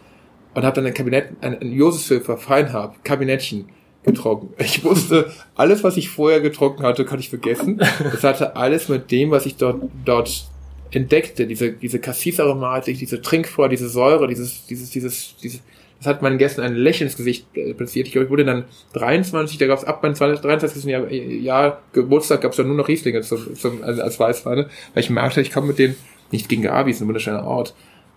und 0.54 0.62
habe 0.62 0.76
dann 0.76 0.86
ein 0.86 0.94
Kabinett, 0.94 1.30
ein, 1.40 1.60
ein 1.60 1.72
Josefshilfer 1.72 2.36
Feinhab, 2.36 3.02
Kabinettchen 3.04 3.70
getrunken. 4.04 4.54
Ich 4.58 4.84
wusste, 4.84 5.32
alles, 5.56 5.82
was 5.82 5.96
ich 5.96 6.10
vorher 6.10 6.40
getrunken 6.40 6.84
hatte, 6.84 7.04
kann 7.04 7.18
ich 7.18 7.28
vergessen. 7.28 7.80
Das 8.12 8.22
hatte 8.22 8.54
alles 8.54 8.88
mit 8.88 9.10
dem, 9.10 9.32
was 9.32 9.46
ich 9.46 9.56
dort, 9.56 9.82
dort 10.04 10.53
entdeckte, 10.94 11.46
diese, 11.46 11.72
diese 11.72 11.98
Cassis-Aromatik, 11.98 12.98
diese 12.98 13.20
Trinkfreude, 13.20 13.70
diese 13.70 13.88
Säure, 13.88 14.28
dieses, 14.28 14.66
dieses, 14.66 14.90
dieses, 14.90 15.36
dieses, 15.42 15.60
das 15.98 16.06
hat 16.06 16.22
meinen 16.22 16.38
Gästen 16.38 16.60
ein 16.60 16.74
Lächeln 16.74 17.08
ins 17.08 17.16
Gesicht 17.16 17.46
äh, 17.54 17.72
platziert. 17.74 18.06
Ich 18.06 18.12
glaube, 18.12 18.26
ich 18.26 18.30
wurde 18.30 18.44
dann 18.44 18.64
23, 18.92 19.58
da 19.58 19.66
gab 19.66 19.78
es 19.78 19.84
ab 19.84 20.02
meinem 20.02 20.14
23. 20.14 20.84
Jahr, 20.84 21.10
Jahr 21.10 21.82
Geburtstag 21.92 22.42
gab 22.42 22.50
es 22.50 22.56
dann 22.56 22.66
nur 22.66 22.76
noch 22.76 22.88
Rieslinge 22.88 23.20
zum, 23.22 23.54
zum, 23.54 23.82
also 23.82 24.02
als 24.02 24.20
Weißweine, 24.20 24.68
weil 24.92 25.02
ich 25.02 25.10
merkte, 25.10 25.40
ich 25.40 25.52
komme 25.52 25.68
mit 25.68 25.78
denen, 25.78 25.96
nicht 26.30 26.48
gegen 26.48 26.62
Gabi, 26.62 26.90
ist 26.90 27.00
ein 27.00 27.06
wunderschöner 27.06 27.44
Ort, 27.44 27.74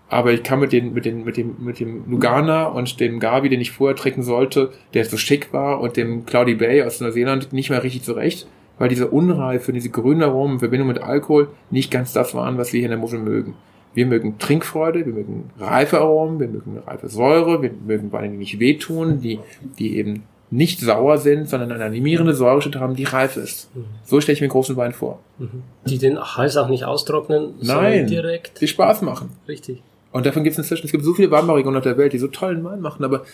aber 0.08 0.32
ich 0.32 0.42
kam 0.42 0.60
mit 0.60 0.72
den, 0.72 0.92
mit 0.92 1.04
den, 1.04 1.24
mit 1.24 1.36
dem, 1.36 1.56
mit 1.60 1.80
dem 1.80 2.10
Lugana 2.10 2.66
und 2.66 2.98
dem 3.00 3.20
Gabi, 3.20 3.48
den 3.48 3.60
ich 3.60 3.72
vorher 3.72 3.96
trinken 3.96 4.22
sollte, 4.22 4.72
der 4.94 5.04
so 5.04 5.16
schick 5.16 5.52
war, 5.52 5.80
und 5.80 5.96
dem 5.96 6.26
Cloudy 6.26 6.54
Bay 6.54 6.82
aus 6.82 7.00
Neuseeland 7.00 7.52
nicht 7.52 7.70
mehr 7.70 7.82
richtig 7.82 8.02
zurecht 8.02 8.46
weil 8.78 8.88
diese 8.88 9.08
Unreife, 9.08 9.72
diese 9.72 9.90
grünen 9.90 10.22
Aromen 10.22 10.54
in 10.54 10.58
Verbindung 10.60 10.88
mit 10.88 10.98
Alkohol 11.02 11.48
nicht 11.70 11.90
ganz 11.90 12.12
das 12.12 12.34
waren, 12.34 12.58
was 12.58 12.72
wir 12.72 12.78
hier 12.78 12.86
in 12.86 12.92
der 12.92 12.98
Muschel 12.98 13.18
mögen. 13.18 13.54
Wir 13.94 14.06
mögen 14.06 14.38
Trinkfreude, 14.38 15.06
wir 15.06 15.12
mögen 15.12 15.50
reife 15.58 15.98
Aromen, 15.98 16.38
wir 16.38 16.48
mögen 16.48 16.78
reife 16.86 17.08
Säure, 17.08 17.62
wir 17.62 17.70
mögen 17.86 18.12
Weine, 18.12 18.30
die 18.30 18.36
nicht 18.36 18.60
wehtun, 18.60 19.20
die, 19.20 19.40
die 19.78 19.96
eben 19.96 20.22
nicht 20.50 20.80
sauer 20.80 21.18
sind, 21.18 21.48
sondern 21.48 21.72
eine 21.72 21.84
animierende 21.84 22.34
Säurestätte 22.34 22.80
haben, 22.80 22.94
die 22.94 23.04
reif 23.04 23.36
ist. 23.36 23.74
Mhm. 23.74 23.84
So 24.04 24.20
stelle 24.20 24.34
ich 24.34 24.40
mir 24.40 24.46
einen 24.46 24.52
großen 24.52 24.76
Wein 24.76 24.92
vor. 24.92 25.20
Mhm. 25.38 25.62
Die 25.86 25.98
den 25.98 26.18
Hals 26.18 26.56
auch 26.56 26.68
nicht 26.68 26.84
austrocknen, 26.84 27.54
Nein, 27.60 28.06
direkt. 28.06 28.60
Die 28.60 28.68
Spaß 28.68 29.02
machen. 29.02 29.30
Richtig. 29.46 29.82
Und 30.10 30.24
davon 30.24 30.44
gibt 30.44 30.52
es 30.52 30.58
inzwischen, 30.58 30.86
es 30.86 30.92
gibt 30.92 31.04
so 31.04 31.12
viele 31.12 31.30
Weinbauregionen 31.30 31.78
auf 31.78 31.84
der 31.84 31.98
Welt, 31.98 32.12
die 32.12 32.18
so 32.18 32.28
tollen 32.28 32.64
Wein 32.64 32.80
machen, 32.80 33.04
aber 33.04 33.24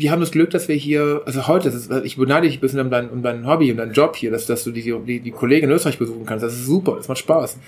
wir 0.00 0.10
haben 0.10 0.20
das 0.20 0.30
Glück, 0.30 0.50
dass 0.50 0.66
wir 0.66 0.76
hier, 0.76 1.22
also 1.26 1.46
heute, 1.46 1.68
ist, 1.68 1.90
ich 2.04 2.16
beneide 2.16 2.46
dich 2.46 2.56
ein 2.56 2.60
bisschen 2.60 2.80
um 2.80 2.90
dein, 2.90 3.10
um 3.10 3.22
dein 3.22 3.46
Hobby, 3.46 3.70
um 3.70 3.76
deinen 3.76 3.92
Job 3.92 4.16
hier, 4.16 4.30
dass, 4.30 4.46
dass 4.46 4.64
du 4.64 4.70
die, 4.70 4.94
die, 5.04 5.20
die 5.20 5.30
Kollegen 5.30 5.66
in 5.66 5.72
Österreich 5.72 5.98
besuchen 5.98 6.24
kannst. 6.24 6.42
Das 6.42 6.54
ist 6.54 6.64
super, 6.64 6.96
das 6.96 7.08
macht 7.08 7.18
Spaß. 7.18 7.58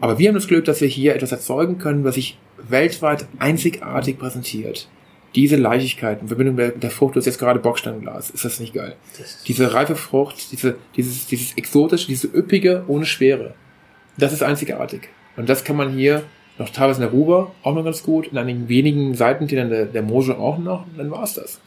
Aber 0.00 0.18
wir 0.18 0.28
haben 0.28 0.34
das 0.34 0.46
Glück, 0.46 0.66
dass 0.66 0.82
wir 0.82 0.88
hier 0.88 1.14
etwas 1.14 1.32
erzeugen 1.32 1.78
können, 1.78 2.04
was 2.04 2.16
sich 2.16 2.38
weltweit 2.68 3.26
einzigartig 3.38 4.18
präsentiert. 4.18 4.88
Diese 5.34 5.56
Leichtigkeit 5.56 6.20
in 6.20 6.28
Verbindung 6.28 6.56
mit 6.56 6.82
der 6.82 6.90
Frucht, 6.90 7.14
du 7.14 7.20
hast 7.20 7.26
jetzt 7.26 7.38
gerade 7.38 7.58
Bocksteinglas, 7.58 8.30
ist 8.30 8.44
das 8.44 8.60
nicht 8.60 8.74
geil? 8.74 8.96
Diese 9.46 9.72
reife 9.72 9.96
Frucht, 9.96 10.52
diese, 10.52 10.76
dieses, 10.96 11.26
dieses 11.26 11.56
exotische, 11.56 12.06
diese 12.06 12.28
üppige, 12.28 12.84
ohne 12.86 13.06
Schwere. 13.06 13.54
Das 14.18 14.32
ist 14.32 14.42
einzigartig. 14.42 15.08
Und 15.36 15.48
das 15.48 15.64
kann 15.64 15.76
man 15.76 15.92
hier 15.92 16.24
noch 16.58 16.70
teilweise 16.70 17.02
in 17.02 17.10
der 17.10 17.18
Ruber 17.18 17.52
auch 17.62 17.74
noch 17.74 17.84
ganz 17.84 18.02
gut, 18.02 18.28
in 18.28 18.38
einigen 18.38 18.68
wenigen 18.68 19.14
Seitentälern 19.14 19.70
der, 19.70 19.86
der 19.86 20.02
Mosel 20.02 20.34
auch 20.34 20.58
noch, 20.58 20.86
und 20.86 20.98
dann 20.98 21.10
war's 21.10 21.34
das. 21.34 21.60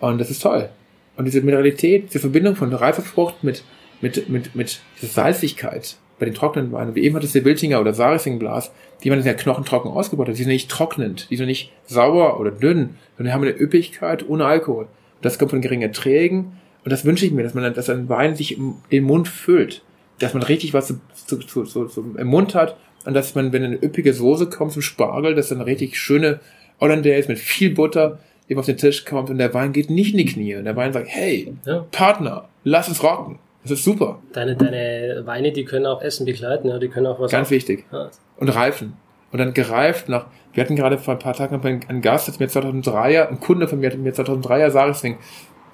Und 0.00 0.18
das 0.18 0.30
ist 0.30 0.42
toll. 0.42 0.68
Und 1.16 1.24
diese 1.24 1.40
Mineralität, 1.40 2.08
diese 2.08 2.20
Verbindung 2.20 2.54
von 2.54 2.72
reifer 2.72 3.02
Frucht 3.02 3.42
mit, 3.42 3.64
mit, 4.00 4.28
mit, 4.28 4.54
mit 4.54 4.80
dieser 4.96 5.12
Salzigkeit, 5.12 5.96
bei 6.18 6.26
den 6.26 6.34
trockenen 6.34 6.72
Weinen, 6.72 6.94
wie 6.94 7.02
eben 7.02 7.16
hat 7.16 7.24
es 7.24 7.32
der 7.32 7.44
Wiltinger 7.44 7.80
oder 7.80 7.94
Sarising-Glas, 7.94 8.72
die 9.02 9.10
man 9.10 9.22
ja 9.22 9.34
knochentrocken 9.34 9.90
ausgebaut 9.90 10.28
hat, 10.28 10.36
die 10.36 10.42
sind 10.42 10.52
nicht 10.52 10.70
trocknend, 10.70 11.30
die 11.30 11.36
sind 11.36 11.46
nicht 11.46 11.72
sauer 11.86 12.40
oder 12.40 12.50
dünn, 12.50 12.96
sondern 13.16 13.30
die 13.30 13.32
haben 13.32 13.42
eine 13.42 13.58
Üppigkeit 13.58 14.28
ohne 14.28 14.44
Alkohol. 14.44 14.84
Und 14.84 15.24
das 15.24 15.38
kommt 15.38 15.50
von 15.50 15.60
geringen 15.60 15.82
Erträgen. 15.82 16.58
Und 16.84 16.92
das 16.92 17.04
wünsche 17.04 17.26
ich 17.26 17.32
mir, 17.32 17.42
dass 17.42 17.54
man, 17.54 17.72
dass 17.74 17.90
ein 17.90 18.08
Wein 18.08 18.34
sich 18.34 18.58
den 18.90 19.04
Mund 19.04 19.28
füllt. 19.28 19.82
Dass 20.18 20.34
man 20.34 20.42
richtig 20.42 20.74
was 20.74 20.88
zu, 20.88 21.38
zu, 21.38 21.64
zu, 21.64 21.86
zu, 21.86 22.14
im 22.16 22.26
Mund 22.26 22.54
hat. 22.54 22.76
Und 23.08 23.14
dass 23.14 23.34
man, 23.34 23.54
wenn 23.54 23.64
eine 23.64 23.82
üppige 23.82 24.12
Soße 24.12 24.50
kommt 24.50 24.72
zum 24.72 24.82
Spargel, 24.82 25.34
dass 25.34 25.48
dann 25.48 25.62
richtig 25.62 25.98
schöne 25.98 26.40
Hollandaise 26.78 27.26
mit 27.28 27.38
viel 27.38 27.72
Butter 27.72 28.18
eben 28.50 28.60
auf 28.60 28.66
den 28.66 28.76
Tisch 28.76 29.06
kommt 29.06 29.30
und 29.30 29.38
der 29.38 29.54
Wein 29.54 29.72
geht 29.72 29.88
nicht 29.88 30.12
in 30.12 30.18
die 30.18 30.26
Knie. 30.26 30.56
Und 30.56 30.66
der 30.66 30.76
Wein 30.76 30.92
sagt, 30.92 31.06
hey, 31.08 31.54
ja. 31.64 31.86
Partner, 31.90 32.50
lass 32.64 32.86
es 32.88 33.02
rocken. 33.02 33.38
Das 33.62 33.70
ist 33.70 33.84
super. 33.84 34.18
Deine, 34.34 34.56
deine 34.56 35.22
Weine, 35.24 35.52
die 35.52 35.64
können 35.64 35.86
auch 35.86 36.02
Essen 36.02 36.26
begleiten, 36.26 36.68
ja, 36.68 36.78
die 36.78 36.88
können 36.88 37.06
auch 37.06 37.18
was. 37.18 37.32
Ganz 37.32 37.48
auch, 37.48 37.52
wichtig. 37.52 37.86
Ja. 37.90 38.10
Und 38.36 38.50
reifen. 38.50 38.92
Und 39.32 39.38
dann 39.38 39.54
gereift 39.54 40.10
nach, 40.10 40.26
wir 40.52 40.62
hatten 40.62 40.76
gerade 40.76 40.98
vor 40.98 41.14
ein 41.14 41.18
paar 41.18 41.32
Tagen 41.32 41.80
einen 41.88 42.02
Gast, 42.02 42.28
der 42.28 42.34
mir 42.38 42.52
2003er, 42.52 43.28
ein 43.28 43.40
Kunde 43.40 43.68
von 43.68 43.80
mir 43.80 43.90
hat 43.90 43.96
mir 43.96 44.12
2003er 44.12 44.68
Sarisling, 44.68 45.16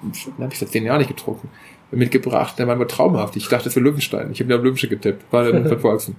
den 0.01 0.33
habe 0.41 0.53
ich 0.53 0.59
seit 0.59 0.69
zehn 0.69 0.85
Jahren 0.85 0.99
nicht 0.99 1.09
getrunken, 1.09 1.49
mitgebracht. 1.91 2.57
Der 2.59 2.65
war 2.69 2.77
nur 2.77 2.87
traumhaft. 2.87 3.35
Ich 3.35 3.49
dachte, 3.49 3.65
das 3.65 3.75
wäre 3.75 3.83
Löwenstein. 3.83 4.31
Ich 4.31 4.39
habe 4.39 4.47
mir 4.47 4.55
auf 4.55 4.63
Löwensche 4.63 4.87
getippt. 4.87 5.33
War 5.33 5.51
dann 5.51 5.67
verfolgsen. 5.67 6.15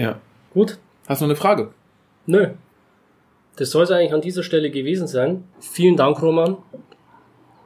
Ja. 0.00 0.18
Gut. 0.54 0.78
Hast 1.06 1.20
du 1.20 1.26
noch 1.26 1.30
eine 1.30 1.36
Frage? 1.36 1.68
Nö. 2.24 2.48
Das 3.56 3.70
soll 3.70 3.84
es 3.84 3.90
eigentlich 3.90 4.14
an 4.14 4.22
dieser 4.22 4.42
Stelle 4.42 4.70
gewesen 4.70 5.06
sein. 5.06 5.44
Vielen 5.60 5.96
Dank, 5.96 6.22
Roman. 6.22 6.56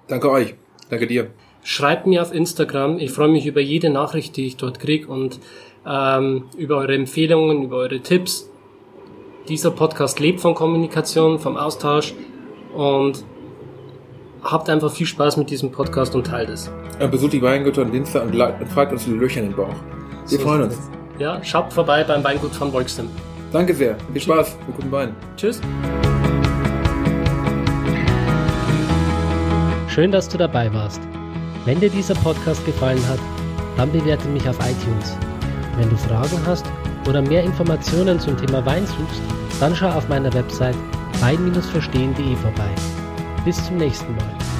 Danke 0.09 0.31
euch. 0.31 0.55
Danke 0.90 1.06
dir. 1.06 1.28
Schreibt 1.62 2.06
mir 2.06 2.23
auf 2.23 2.35
Instagram. 2.35 2.98
Ich 2.98 3.12
freue 3.12 3.28
mich 3.28 3.47
über 3.47 3.61
jede 3.61 3.89
Nachricht, 3.90 4.36
die 4.36 4.47
ich 4.47 4.56
dort 4.56 4.81
kriege 4.81 5.06
und 5.06 5.39
ähm, 5.86 6.47
über 6.59 6.78
eure 6.78 6.94
Empfehlungen, 6.94 7.62
über 7.62 7.77
eure 7.77 8.01
Tipps. 8.01 8.51
Dieser 9.48 9.70
Podcast 9.70 10.19
lebt 10.19 10.40
von 10.40 10.55
Kommunikation, 10.55 11.39
vom 11.39 11.56
Austausch 11.56 12.15
und 12.74 13.24
habt 14.43 14.69
einfach 14.69 14.90
viel 14.90 15.06
Spaß 15.06 15.36
mit 15.36 15.51
diesem 15.51 15.70
Podcast 15.70 16.16
und 16.16 16.27
teilt 16.27 16.48
es. 16.48 16.69
Besucht 17.11 17.32
die 17.32 17.43
Weingüter 17.43 17.82
und 17.82 17.93
Dienstag 17.93 18.24
und, 18.24 18.35
und 18.35 18.69
fragt 18.69 18.93
uns 18.93 19.05
die 19.05 19.12
Löcher 19.12 19.40
in 19.40 19.51
den 19.51 19.56
Bauch. 19.56 19.77
Wir 20.28 20.39
so 20.39 20.44
freuen 20.44 20.62
uns. 20.62 20.90
Ja, 21.18 21.42
schaut 21.44 21.72
vorbei 21.72 22.02
beim 22.02 22.24
Weingut 22.24 22.52
von 22.52 22.72
Wolkstem. 22.72 23.08
Danke 23.52 23.74
sehr. 23.74 23.96
Viel 24.12 24.20
Spaß 24.20 24.56
mit 24.66 24.76
guten 24.76 24.90
Wein. 24.90 25.14
Tschüss. 25.36 25.60
Schön, 29.88 30.10
dass 30.10 30.28
du 30.28 30.36
dabei 30.36 30.72
warst. 30.74 31.00
Wenn 31.64 31.78
dir 31.78 31.88
dieser 31.88 32.14
Podcast 32.16 32.66
gefallen 32.66 33.00
hat, 33.08 33.20
dann 33.76 33.92
bewerte 33.92 34.26
mich 34.28 34.48
auf 34.48 34.58
iTunes. 34.58 35.16
Wenn 35.78 35.88
du 35.88 35.96
Fragen 35.96 36.38
hast 36.46 36.66
oder 37.08 37.22
mehr 37.22 37.44
Informationen 37.44 38.18
zum 38.18 38.36
Thema 38.36 38.66
Wein 38.66 38.86
suchst, 38.86 39.22
dann 39.60 39.74
schau 39.74 39.90
auf 39.90 40.08
meiner 40.08 40.32
Website 40.34 40.76
wein-verstehen.de 41.20 42.36
vorbei. 42.36 42.70
Bis 43.44 43.64
zum 43.64 43.76
nächsten 43.76 44.16
Mal. 44.16 44.53